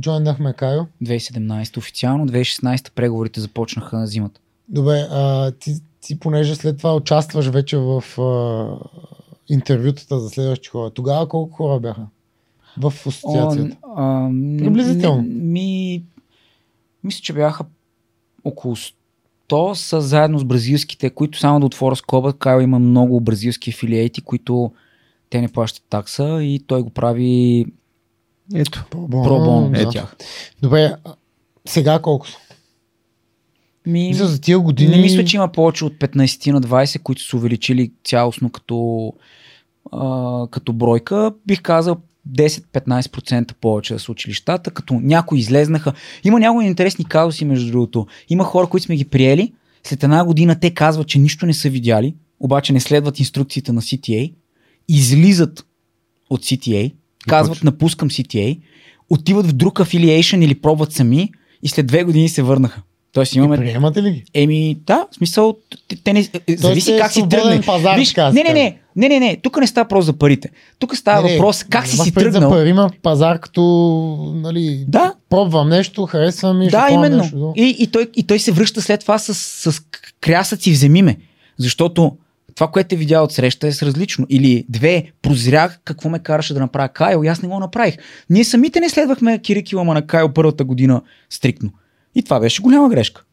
джойнахме 0.00 0.52
Кайо? 0.52 0.86
2017 1.02 1.76
официално, 1.76 2.26
2016 2.26 2.92
преговорите 2.92 3.40
започнаха 3.40 3.98
на 3.98 4.06
зимата. 4.06 4.40
Добре, 4.68 5.06
а, 5.10 5.50
ти, 5.50 5.74
ти 6.00 6.18
понеже 6.18 6.54
след 6.54 6.78
това 6.78 6.96
участваш 6.96 7.46
вече 7.46 7.76
в 7.76 8.20
а, 8.20 8.66
интервютата 9.48 10.20
за 10.20 10.28
следващи 10.28 10.68
хора. 10.68 10.90
Тогава 10.90 11.28
колко 11.28 11.56
хора 11.56 11.80
бяха 11.80 12.06
в 12.78 12.86
асоциацията? 13.06 13.76
О, 13.82 13.92
а, 13.96 14.30
Приблизително. 14.58 15.22
Ми, 15.22 16.02
мисля, 17.04 17.20
че 17.22 17.32
бяха 17.32 17.64
около 18.44 18.76
100 18.76 19.74
са 19.74 20.00
заедно 20.00 20.38
с 20.38 20.44
бразилските, 20.44 21.10
които 21.10 21.38
само 21.38 21.60
да 21.60 21.66
отворя 21.66 21.96
скоба, 21.96 22.32
Кайл 22.32 22.60
има 22.60 22.78
много 22.78 23.20
бразилски 23.20 23.70
афилиейти, 23.70 24.20
които 24.20 24.72
те 25.30 25.40
не 25.40 25.48
плащат 25.48 25.84
такса 25.90 26.42
и 26.42 26.60
той 26.66 26.82
го 26.82 26.90
прави 26.90 27.66
Ето. 28.54 28.84
Пробон, 28.90 29.24
пробон 29.24 29.72
да. 29.72 29.80
за 29.80 29.90
тях. 29.90 30.16
Добре, 30.62 30.94
сега 31.68 31.98
колко 31.98 32.28
са? 32.28 32.36
Ми, 33.86 34.08
Мисля, 34.08 34.26
за 34.26 34.40
тия 34.40 34.58
години... 34.58 34.96
Не 34.96 35.02
мисля, 35.02 35.24
че 35.24 35.36
има 35.36 35.52
повече 35.52 35.84
от 35.84 35.92
15 35.92 36.52
на 36.52 36.60
20, 36.60 37.02
които 37.02 37.22
са 37.22 37.36
увеличили 37.36 37.92
цялостно 38.04 38.50
като, 38.50 39.12
а, 39.92 40.46
като 40.50 40.72
бройка. 40.72 41.32
Бих 41.46 41.62
казал 41.62 41.96
10-15% 42.28 43.54
повече 43.54 43.98
са 43.98 44.12
училищата, 44.12 44.70
като 44.70 44.94
някои 44.94 45.38
излезнаха. 45.38 45.92
Има 46.24 46.40
някои 46.40 46.64
интересни 46.64 47.04
казуси, 47.04 47.44
между 47.44 47.70
другото. 47.70 48.06
Има 48.28 48.44
хора, 48.44 48.66
които 48.66 48.84
сме 48.84 48.96
ги 48.96 49.04
приели. 49.04 49.52
След 49.82 50.02
една 50.02 50.24
година 50.24 50.60
те 50.60 50.70
казват, 50.70 51.08
че 51.08 51.18
нищо 51.18 51.46
не 51.46 51.54
са 51.54 51.70
видяли, 51.70 52.14
обаче 52.40 52.72
не 52.72 52.80
следват 52.80 53.18
инструкциите 53.18 53.72
на 53.72 53.82
CTA, 53.82 54.32
излизат 54.88 55.66
от 56.30 56.44
CTA, 56.44 56.92
казват 57.28 57.64
напускам 57.64 58.10
CTA, 58.10 58.60
отиват 59.10 59.46
в 59.46 59.52
друг 59.52 59.80
афилиейшн 59.80 60.42
или 60.42 60.54
пробват 60.54 60.92
сами 60.92 61.30
и 61.62 61.68
след 61.68 61.86
две 61.86 62.04
години 62.04 62.28
се 62.28 62.42
върнаха. 62.42 62.82
Тоест 63.12 63.34
имаме 63.34 63.56
Приемате 63.56 64.02
ли 64.02 64.10
ги? 64.10 64.24
Еми, 64.34 64.76
да, 64.86 65.06
в 65.12 65.14
смисъл, 65.14 65.56
те, 66.04 66.12
не, 66.12 66.28
е, 66.48 66.56
зависи 66.56 66.96
как 66.98 67.12
си 67.12 67.28
тръгне. 67.30 67.60
пазар, 67.66 67.98
Виж, 67.98 68.12
да 68.12 68.32
не, 68.32 68.42
не, 68.42 68.52
не, 68.52 68.78
не, 68.96 69.08
не, 69.08 69.20
не, 69.20 69.36
тук 69.42 69.56
не 69.60 69.66
става 69.66 69.84
въпрос 69.84 70.04
за 70.04 70.12
парите. 70.12 70.48
Тук 70.78 70.96
става 70.96 71.22
Не, 71.22 71.28
не, 71.28 71.34
въпрос 71.36 71.64
как 71.64 71.86
си 71.86 71.96
имам 71.96 72.04
си 72.04 72.14
предвид 72.14 72.32
За 72.32 72.38
тръгнал. 72.38 72.58
пари 72.58 72.68
има 72.68 72.90
пазар, 73.02 73.40
като 73.40 73.62
нали, 74.36 74.84
Да. 74.88 75.14
пробвам 75.30 75.68
нещо, 75.68 76.06
харесвам 76.06 76.62
и 76.62 76.64
ще 76.64 76.70
Да, 76.70 76.86
пробвам 76.86 77.04
именно. 77.04 77.22
Нещо. 77.22 77.52
И, 77.56 77.76
и, 77.78 77.86
той, 77.86 78.06
и 78.16 78.22
той 78.22 78.38
се 78.38 78.52
връща 78.52 78.82
след 78.82 79.00
това 79.00 79.18
с, 79.18 79.34
с 79.34 79.82
крясъци 80.20 80.72
вземи 80.72 81.02
ме. 81.02 81.16
Защото 81.58 82.16
това, 82.54 82.68
което 82.68 82.94
е 82.94 82.98
видял 82.98 83.24
от 83.24 83.32
среща 83.32 83.66
е 83.66 83.72
с 83.72 83.82
различно. 83.82 84.26
Или 84.30 84.64
две, 84.68 85.12
прозрях 85.22 85.80
какво 85.84 86.08
ме 86.08 86.18
караше 86.18 86.54
да 86.54 86.60
направя 86.60 86.88
Кайл 86.88 87.24
и 87.24 87.28
аз 87.28 87.42
не 87.42 87.48
го 87.48 87.60
направих. 87.60 87.96
Ние 88.30 88.44
самите 88.44 88.80
не 88.80 88.88
следвахме 88.88 89.38
кирикилама 89.38 89.94
на 89.94 90.06
Кайл 90.06 90.32
първата 90.32 90.64
година 90.64 91.02
стриктно. 91.30 91.70
И 92.14 92.22
това 92.22 92.40
беше 92.40 92.62
голяма 92.62 92.88
грешка. 92.88 93.24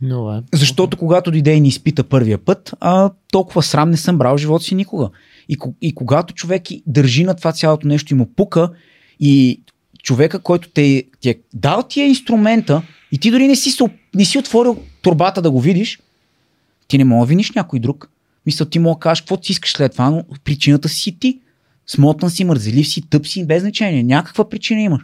Добре. 0.00 0.42
Защото 0.52 0.96
когато 0.96 1.30
дойде 1.30 1.54
и 1.54 1.60
ни 1.60 1.68
изпита 1.68 2.04
първия 2.04 2.38
път, 2.38 2.74
а, 2.80 3.10
толкова 3.32 3.62
срам 3.62 3.90
не 3.90 3.96
съм 3.96 4.18
брал 4.18 4.36
в 4.36 4.40
живота 4.40 4.64
си 4.64 4.74
никога. 4.74 5.10
И, 5.48 5.56
и 5.82 5.94
когато 5.94 6.34
човек 6.34 6.62
държи 6.86 7.24
на 7.24 7.34
това 7.34 7.52
цялото 7.52 7.88
нещо 7.88 8.14
и 8.14 8.16
му 8.16 8.26
пука, 8.36 8.70
и 9.20 9.62
човека, 10.02 10.38
който 10.38 10.68
те, 10.68 11.04
ти 11.20 11.30
е 11.30 11.38
дал 11.54 11.82
ти 11.82 12.00
е 12.00 12.08
инструмента, 12.08 12.82
и 13.12 13.18
ти 13.18 13.30
дори 13.30 13.48
не 13.48 13.56
си, 13.56 13.76
не 14.14 14.24
си 14.24 14.38
отворил 14.38 14.78
турбата 15.02 15.42
да 15.42 15.50
го 15.50 15.60
видиш, 15.60 15.98
ти 16.88 16.98
не 16.98 17.04
мога 17.04 17.26
да 17.26 17.28
виниш 17.28 17.52
някой 17.52 17.78
друг. 17.78 18.10
Мисля, 18.46 18.64
ти 18.64 18.78
мога 18.78 18.94
да 18.94 19.00
кажеш 19.00 19.20
какво 19.20 19.36
си 19.42 19.52
искаш 19.52 19.72
след 19.72 19.92
това, 19.92 20.10
но 20.10 20.24
причината 20.44 20.88
си 20.88 21.18
ти. 21.18 21.40
Смотан 21.86 22.30
си, 22.30 22.44
мързелив 22.44 22.88
си, 22.88 23.02
тъп 23.10 23.26
си, 23.26 23.46
без 23.46 23.62
значение. 23.62 24.02
Някаква 24.02 24.48
причина 24.48 24.80
имаш. 24.80 25.02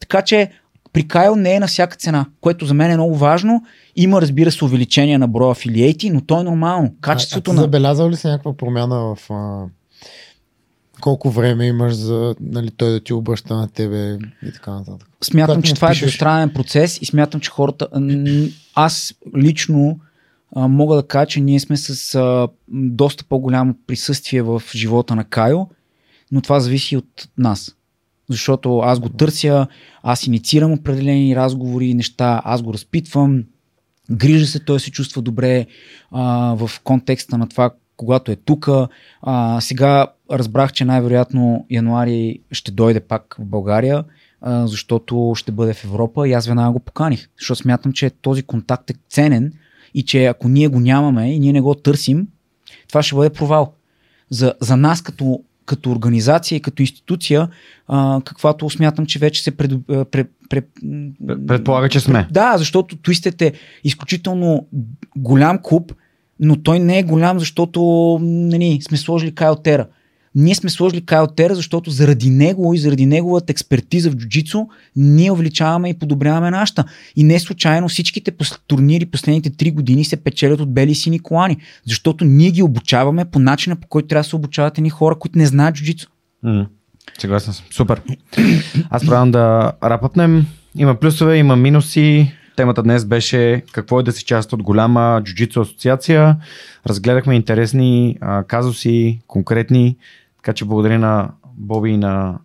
Така 0.00 0.22
че 0.22 0.50
при 0.92 1.08
Кайл 1.08 1.36
не 1.36 1.54
е 1.54 1.60
на 1.60 1.66
всяка 1.66 1.96
цена, 1.96 2.26
което 2.40 2.66
за 2.66 2.74
мен 2.74 2.90
е 2.90 2.96
много 2.96 3.16
важно. 3.16 3.62
Има, 3.96 4.20
разбира 4.20 4.50
се, 4.50 4.64
увеличение 4.64 5.18
на 5.18 5.28
броя 5.28 5.52
афилиейти, 5.52 6.10
но 6.10 6.20
то 6.20 6.40
е 6.40 6.44
нормално. 6.44 6.94
Качеството 7.00 7.50
а, 7.50 7.52
а 7.52 7.54
ти 7.54 7.56
на... 7.56 7.62
забелязал 7.62 8.10
ли 8.10 8.16
си 8.16 8.26
някаква 8.26 8.56
промяна 8.56 8.96
в 8.96 9.30
а, 9.30 9.64
колко 11.00 11.30
време 11.30 11.66
имаш 11.66 11.94
за 11.94 12.34
нали, 12.40 12.70
той 12.70 12.90
да 12.90 13.00
ти 13.00 13.12
обръща 13.12 13.54
на 13.54 13.68
тебе 13.68 14.18
и 14.42 14.52
така 14.54 14.70
нататък? 14.70 15.08
Смятам, 15.24 15.54
Когато 15.54 15.68
че 15.68 15.74
това 15.74 15.88
е 15.88 15.90
пишеш- 15.90 16.00
двустранен 16.00 16.50
процес 16.50 16.98
и 17.02 17.06
смятам, 17.06 17.40
че 17.40 17.50
хората... 17.50 17.88
Аз 18.74 19.14
лично 19.36 19.98
мога 20.56 20.96
да 20.96 21.06
кажа, 21.06 21.26
че 21.26 21.40
ние 21.40 21.60
сме 21.60 21.76
с 21.76 22.14
а, 22.14 22.48
доста 22.68 23.24
по-голямо 23.24 23.74
присъствие 23.86 24.42
в 24.42 24.62
живота 24.74 25.14
на 25.16 25.24
Кайл, 25.24 25.68
но 26.32 26.40
това 26.40 26.60
зависи 26.60 26.96
от 26.96 27.28
нас. 27.38 27.76
защото 28.30 28.78
аз 28.78 29.00
го 29.00 29.08
търся, 29.08 29.66
аз 30.02 30.26
инициирам 30.26 30.72
определени 30.72 31.36
разговори, 31.36 31.94
неща, 31.94 32.42
аз 32.44 32.62
го 32.62 32.72
разпитвам, 32.74 33.44
грижа 34.10 34.46
се, 34.46 34.60
той 34.60 34.80
се 34.80 34.90
чувства 34.90 35.22
добре 35.22 35.66
а, 36.10 36.54
в 36.54 36.70
контекста 36.84 37.38
на 37.38 37.48
това, 37.48 37.70
когато 37.96 38.32
е 38.32 38.36
тук. 38.36 38.68
Сега 39.60 40.06
разбрах, 40.30 40.72
че 40.72 40.84
най-вероятно 40.84 41.66
януари 41.70 42.38
ще 42.52 42.72
дойде 42.72 43.00
пак 43.00 43.36
в 43.38 43.44
България, 43.44 44.04
а, 44.40 44.66
защото 44.66 45.32
ще 45.36 45.52
бъде 45.52 45.74
в 45.74 45.84
Европа 45.84 46.28
и 46.28 46.32
аз 46.32 46.46
веднага 46.46 46.72
го 46.72 46.80
поканих, 46.80 47.28
защото 47.38 47.60
смятам, 47.60 47.92
че 47.92 48.10
този 48.10 48.42
контакт 48.42 48.90
е 48.90 48.94
ценен 49.10 49.52
и 49.94 50.02
че 50.02 50.26
ако 50.26 50.48
ние 50.48 50.68
го 50.68 50.80
нямаме 50.80 51.32
и 51.32 51.38
ние 51.38 51.52
не 51.52 51.60
го 51.60 51.74
търсим, 51.74 52.26
това 52.88 53.02
ще 53.02 53.14
бъде 53.14 53.30
провал. 53.30 53.72
За, 54.30 54.54
за 54.60 54.76
нас 54.76 55.02
като, 55.02 55.40
като 55.66 55.90
организация 55.90 56.56
и 56.56 56.60
като 56.60 56.82
институция, 56.82 57.48
а, 57.88 58.20
каквато 58.24 58.70
смятам, 58.70 59.06
че 59.06 59.18
вече 59.18 59.42
се 59.42 59.50
пред, 59.50 59.72
пред, 59.86 60.30
пред, 60.48 60.68
предполага, 61.46 61.88
че 61.88 62.00
сме. 62.00 62.28
Да, 62.30 62.58
защото 62.58 62.96
Twisted 62.96 63.42
е 63.42 63.52
изключително 63.84 64.66
голям 65.16 65.58
клуб, 65.62 65.92
но 66.40 66.62
той 66.62 66.78
не 66.78 66.98
е 66.98 67.02
голям, 67.02 67.38
защото 67.38 67.80
нали, 68.22 68.78
сме 68.82 68.96
сложили 68.96 69.34
Кайл 69.34 69.56
Тера. 69.56 69.86
Ние 70.34 70.54
сме 70.54 70.70
сложили 70.70 71.06
Кайл 71.06 71.26
Тера, 71.26 71.54
защото 71.54 71.90
заради 71.90 72.30
него 72.30 72.74
и 72.74 72.78
заради 72.78 73.06
неговата 73.06 73.52
експертиза 73.52 74.10
в 74.10 74.14
джуджицу 74.14 74.66
ние 74.96 75.32
увеличаваме 75.32 75.88
и 75.88 75.98
подобряваме 75.98 76.50
нашата. 76.50 76.84
И 77.16 77.24
не 77.24 77.38
случайно 77.38 77.88
всичките 77.88 78.32
турнири 78.66 79.06
последните 79.06 79.50
три 79.50 79.70
години 79.70 80.04
се 80.04 80.16
печелят 80.16 80.60
от 80.60 80.74
бели 80.74 80.90
и 80.90 80.94
сини 80.94 81.18
колани, 81.18 81.56
защото 81.86 82.24
ние 82.24 82.50
ги 82.50 82.62
обучаваме 82.62 83.24
по 83.24 83.38
начина 83.38 83.76
по 83.76 83.88
който 83.88 84.08
трябва 84.08 84.22
да 84.22 84.28
се 84.28 84.36
обучават 84.36 84.78
едни 84.78 84.90
хора, 84.90 85.18
които 85.18 85.38
не 85.38 85.46
знаят 85.46 85.74
джуджицу. 85.74 86.08
Съгласен 87.18 87.52
съм. 87.52 87.64
Супер. 87.70 88.02
Аз 88.90 89.06
правям 89.06 89.30
да 89.30 89.72
рапъпнем. 89.84 90.46
Има 90.78 90.94
плюсове, 90.94 91.36
има 91.36 91.56
минуси. 91.56 92.32
Темата 92.56 92.82
днес 92.82 93.04
беше 93.04 93.62
какво 93.72 94.00
е 94.00 94.02
да 94.02 94.12
си 94.12 94.24
част 94.24 94.52
от 94.52 94.62
голяма 94.62 95.20
джуджицу 95.24 95.60
асоциация. 95.60 96.36
Разгледахме 96.86 97.34
интересни 97.34 98.16
а, 98.20 98.44
казуси, 98.44 99.20
конкретни. 99.26 99.96
Така 100.42 100.52
че 100.52 100.64
благодаря 100.64 100.98
на 100.98 101.28
Боби 101.56 101.90
и 101.90 101.96
на 101.96 102.38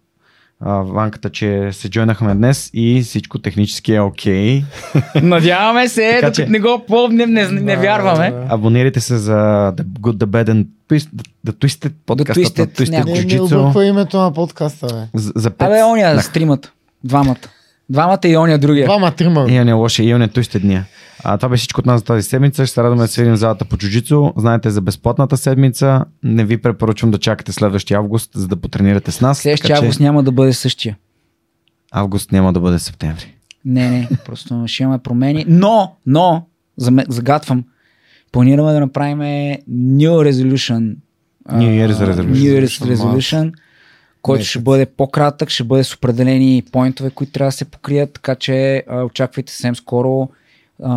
а, 0.59 0.73
Ванката, 0.73 1.29
че 1.29 1.69
се 1.71 1.89
джойнахме 1.89 2.35
днес 2.35 2.69
и 2.73 3.01
всичко 3.01 3.39
технически 3.39 3.93
е 3.93 4.01
окей. 4.01 4.61
Okay. 4.61 5.21
Надяваме 5.23 5.87
се, 5.87 6.11
така, 6.11 6.27
докато 6.27 6.35
че... 6.35 6.49
не 6.49 6.59
го 6.59 6.83
помним, 6.87 7.29
не, 7.29 7.47
не, 7.47 7.61
не 7.61 7.77
вярваме. 7.77 8.33
Абонирайте 8.49 8.99
се 8.99 9.17
за 9.17 9.33
The 9.77 9.83
Good, 9.83 10.17
The 10.17 10.25
Bad 10.25 10.49
and 10.49 10.65
Twist, 10.89 11.09
The 11.47 11.51
Twisted 11.51 11.91
подкаста. 12.05 12.41
The 12.41 12.45
Twisted, 12.45 12.79
Twisted 12.79 12.89
не, 12.89 13.73
не, 13.73 13.81
не 13.81 13.87
името 13.87 14.17
на 14.17 14.33
подкаста, 14.33 14.87
бе. 14.87 15.19
За, 15.19 15.31
за. 15.35 15.51
Абе, 15.59 15.83
ония, 15.83 16.15
да. 16.15 16.21
стримат. 16.21 16.71
Двамата. 17.03 17.56
Двамата 17.89 18.19
и 18.25 18.37
ония 18.37 18.59
другия. 18.59 18.85
Двама, 18.85 19.11
трима. 19.11 19.45
И 19.49 19.59
ония 19.59 19.75
лоши, 19.75 20.03
и 20.03 20.15
ония 20.15 20.29
Twisted 20.29 20.59
дния. 20.59 20.85
А, 21.23 21.37
това 21.37 21.49
беше 21.49 21.61
всичко 21.61 21.79
от 21.79 21.85
нас 21.85 22.01
за 22.01 22.05
тази 22.05 22.23
седмица. 22.23 22.65
Ще 22.65 22.73
се 22.73 22.83
радваме 22.83 23.01
да 23.01 23.07
се 23.07 23.21
видим 23.21 23.33
в 23.33 23.37
залата 23.37 23.65
по 23.65 23.77
джуджицу. 23.77 24.33
Знаете 24.37 24.69
за 24.69 24.81
безплатната 24.81 25.37
седмица. 25.37 26.05
Не 26.23 26.45
ви 26.45 26.57
препоръчвам 26.57 27.11
да 27.11 27.17
чакате 27.17 27.51
следващия 27.51 27.97
август, 27.97 28.31
за 28.35 28.47
да 28.47 28.55
потренирате 28.55 29.11
с 29.11 29.21
нас. 29.21 29.39
Следващия 29.39 29.67
така, 29.67 29.79
август 29.79 29.97
че... 29.97 30.03
няма 30.03 30.23
да 30.23 30.31
бъде 30.31 30.53
същия. 30.53 30.97
Август 31.91 32.31
няма 32.31 32.53
да 32.53 32.59
бъде 32.59 32.79
септември. 32.79 33.33
Не, 33.65 33.89
не, 33.89 34.09
просто 34.25 34.63
ще 34.67 34.83
имаме 34.83 34.99
промени. 34.99 35.45
Но, 35.47 35.95
но, 36.05 36.45
загатвам, 37.09 37.63
планираме 38.31 38.71
да 38.71 38.79
направим 38.79 39.19
New 39.69 40.31
Resolution. 40.31 40.95
New 41.49 41.87
Year's 41.87 41.93
Resolution. 41.93 42.31
New 42.31 42.65
Year's 42.65 42.95
Resolution 42.95 43.51
който 44.27 44.45
ще 44.45 44.59
бъде 44.59 44.85
по-кратък, 44.85 45.49
ще 45.49 45.63
бъде 45.63 45.83
с 45.83 45.93
определени 45.93 46.63
поинтове, 46.71 47.09
които 47.09 47.31
трябва 47.31 47.47
да 47.47 47.57
се 47.57 47.65
покрият, 47.65 48.13
така 48.13 48.35
че 48.35 48.83
а, 48.87 49.03
очаквайте 49.03 49.51
съвсем 49.51 49.75
скоро. 49.75 50.29
А, 50.83 50.95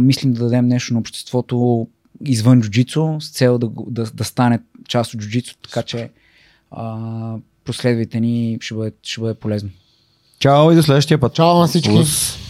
мислим 0.00 0.32
да 0.32 0.44
дадем 0.44 0.66
нещо 0.68 0.94
на 0.94 1.00
обществото 1.00 1.86
извън 2.24 2.60
джуджицу, 2.60 3.16
с 3.20 3.30
цел 3.30 3.58
да, 3.58 3.70
да, 3.86 4.10
да 4.14 4.24
стане 4.24 4.58
част 4.88 5.14
от 5.14 5.20
джуджицу, 5.20 5.54
така 5.62 5.82
че 5.82 6.10
а, 6.70 7.34
последвайте 7.64 8.20
ни, 8.20 8.58
ще 8.60 8.74
бъде, 8.74 8.92
ще 9.02 9.20
бъде 9.20 9.34
полезно. 9.34 9.70
Чао 10.38 10.72
и 10.72 10.74
до 10.74 10.82
следващия 10.82 11.18
път. 11.18 11.34
Чао 11.34 11.58
на 11.58 11.66
всички. 11.66 11.90
Ус. 11.90 12.45